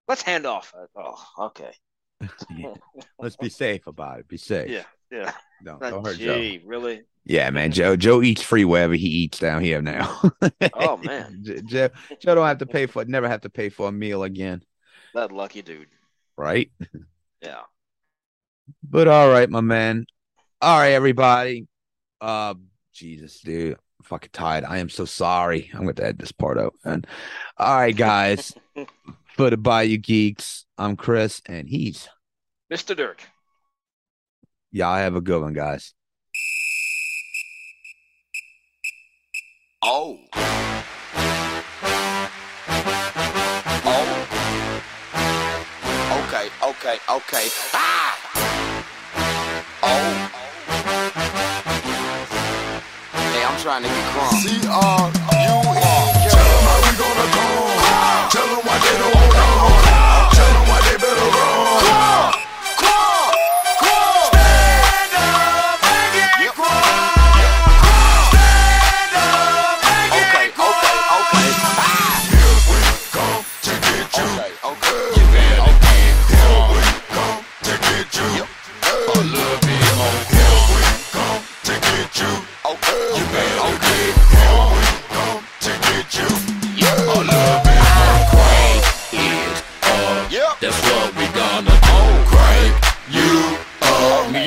Let's 0.09 0.22
hand 0.22 0.47
off. 0.47 0.72
Oh, 0.97 1.24
okay. 1.47 1.72
Yeah. 2.56 2.74
Let's 3.20 3.36
be 3.36 3.48
safe 3.48 3.86
about 3.86 4.18
it. 4.18 4.28
Be 4.28 4.39
safe. 4.39 4.68
Yeah, 4.68 4.82
yeah. 5.12 5.32
Don't, 5.64 5.80
don't 5.80 6.05
hurt 6.05 6.18
Joe. 6.18 6.56
Really? 6.64 7.02
Yeah, 7.24 7.51
man. 7.51 7.70
Joe 7.70 7.94
Joe 7.94 8.22
eats 8.22 8.43
free 8.43 8.64
wherever 8.64 8.94
he 8.94 9.06
eats 9.06 9.39
down 9.39 9.62
here 9.62 9.80
now. 9.80 10.20
Oh, 10.74 10.97
man. 10.97 11.44
Joe 11.66 11.90
Joe 12.20 12.35
don't 12.35 12.47
have 12.47 12.59
to 12.59 12.66
pay 12.66 12.86
for 12.86 13.05
never 13.05 13.28
have 13.28 13.43
to 13.43 13.51
pay 13.51 13.68
for 13.68 13.89
a 13.89 13.93
meal 13.93 14.24
again. 14.24 14.62
That 15.14 15.30
lucky 15.30 15.62
dude. 15.62 15.89
Right. 16.36 16.70
Yeah. 17.40 17.62
But 18.82 19.06
all 19.06 19.30
right, 19.30 19.48
my 19.48 19.60
man. 19.60 20.06
All 20.60 20.78
right, 20.78 20.93
everybody. 20.93 21.68
Uh 22.20 22.55
Jesus, 22.93 23.40
dude. 23.40 23.74
I'm 23.74 24.05
fucking 24.05 24.30
tired. 24.32 24.64
I 24.64 24.78
am 24.78 24.89
so 24.89 25.05
sorry. 25.05 25.70
I'm 25.72 25.80
gonna 25.80 25.94
edit 25.98 26.18
this 26.18 26.32
part 26.32 26.59
out. 26.59 26.74
And 26.85 27.06
all 27.56 27.76
right, 27.76 27.97
guys. 27.97 28.52
For 29.39 29.51
the 29.51 29.56
Bayou 29.56 29.98
Geeks, 29.98 30.66
I'm 30.77 30.97
Chris, 30.97 31.40
and 31.47 31.69
he's 31.69 32.09
Mr. 32.73 32.97
Dirk. 32.97 33.23
y'all 34.73 34.97
have 34.97 35.15
a 35.15 35.20
good 35.20 35.40
one, 35.40 35.52
guys. 35.52 35.94
Oh. 39.81 40.19
Oh. 43.85 44.27
Okay, 46.27 46.48
okay, 46.65 46.98
okay. 47.09 47.48
Ah! 47.74 48.19
Oh. 49.85 50.31
Hey, 53.15 53.44
I'm 53.44 53.60
trying 53.60 53.82
to 53.85 53.89
get 53.89 54.05
crunk. 54.10 54.43
C-R-U-E-K. 54.43 55.81
Tell 56.28 56.43
'em 56.43 56.65
how 56.66 56.78
we 56.82 56.98
gonna 56.98 57.28
go. 57.36 57.57
Tell 58.30 58.44
'em 58.44 58.60
why 58.62 58.78
they 58.78 58.98
don't 58.98 59.14
wanna 59.14 59.77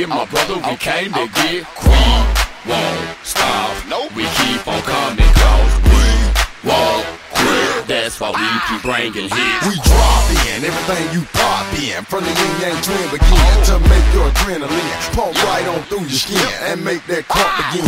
Me 0.02 0.06
and 0.10 0.18
my 0.18 0.26
brother, 0.34 0.58
we 0.66 0.76
came 0.82 1.14
to 1.14 1.30
get 1.30 1.62
queen. 1.78 2.22
Won't 2.66 3.06
stop. 3.22 3.70
Nope. 3.86 4.10
We 4.18 4.26
keep 4.42 4.66
on 4.66 4.82
coming 4.82 5.30
cause 5.38 5.74
we 5.86 6.02
won't 6.66 7.06
quit. 7.30 7.86
That's 7.86 8.18
why 8.18 8.34
we 8.34 8.50
keep 8.66 8.82
bringing 8.82 9.30
hits. 9.30 9.62
We 9.62 9.78
drop 9.78 10.26
in 10.50 10.66
everything 10.66 11.06
you 11.14 11.22
pop 11.38 11.70
in 11.78 12.02
From 12.10 12.26
the 12.26 12.34
Ying 12.34 12.58
Yang 12.66 12.82
Twin 12.82 13.08
begin 13.14 13.54
To 13.70 13.78
make 13.94 14.08
your 14.18 14.26
adrenaline 14.34 14.90
Pump 15.14 15.38
right 15.46 15.70
on 15.70 15.86
through 15.86 16.10
your 16.10 16.18
skin 16.18 16.50
And 16.66 16.82
make 16.82 17.06
that 17.06 17.30
crump 17.30 17.54
begin 17.62 17.86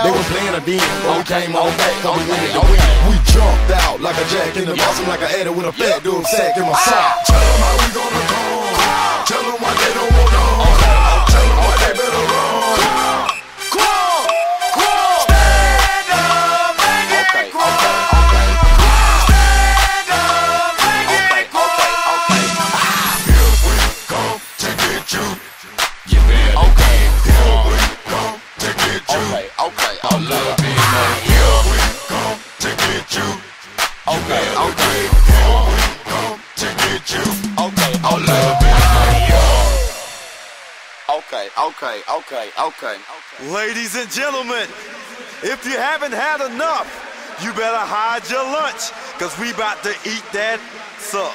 They 0.00 0.12
were 0.16 0.26
playing 0.32 0.56
a 0.56 0.64
den 0.64 0.80
But 1.04 1.12
we 1.20 1.24
came 1.28 1.52
on 1.52 1.68
back 1.76 1.92
Cause 2.00 2.16
we 2.16 2.24
wanted 2.24 2.56
to 2.56 2.62
win 2.72 2.88
We 3.12 3.20
jumped 3.28 3.68
out 3.84 4.00
like 4.00 4.16
a 4.16 4.24
jack 4.32 4.56
in 4.56 4.64
the 4.64 4.76
box 4.80 4.96
I'm 4.96 5.12
like 5.12 5.20
an 5.20 5.28
adder 5.36 5.52
with 5.52 5.68
a 5.68 5.72
fat 5.76 6.00
dude 6.00 6.24
sack 6.24 6.56
in 6.56 6.64
my 6.64 6.72
sock 6.88 7.28
Tell 7.28 7.36
them 7.36 7.60
how 7.60 7.74
we 7.84 7.88
gonna 7.92 8.24
go. 8.32 8.44
Tell 9.28 9.44
them 9.44 9.60
why 9.60 9.72
they 9.76 9.92
don't 9.92 10.08
wanna 10.08 10.40
run. 10.40 10.53
okay, 42.10 42.50
okay, 42.58 42.96
okay. 42.96 43.52
Ladies 43.52 43.94
and 43.96 44.10
gentlemen, 44.10 44.68
if 45.42 45.64
you 45.64 45.76
haven't 45.76 46.12
had 46.12 46.40
enough, 46.40 46.88
you 47.42 47.52
better 47.52 47.78
hide 47.78 48.28
your 48.30 48.44
lunch, 48.44 48.90
cause 49.18 49.36
we 49.38 49.50
about 49.52 49.82
to 49.82 49.90
eat 50.04 50.24
that 50.32 50.60
sup. 50.98 51.34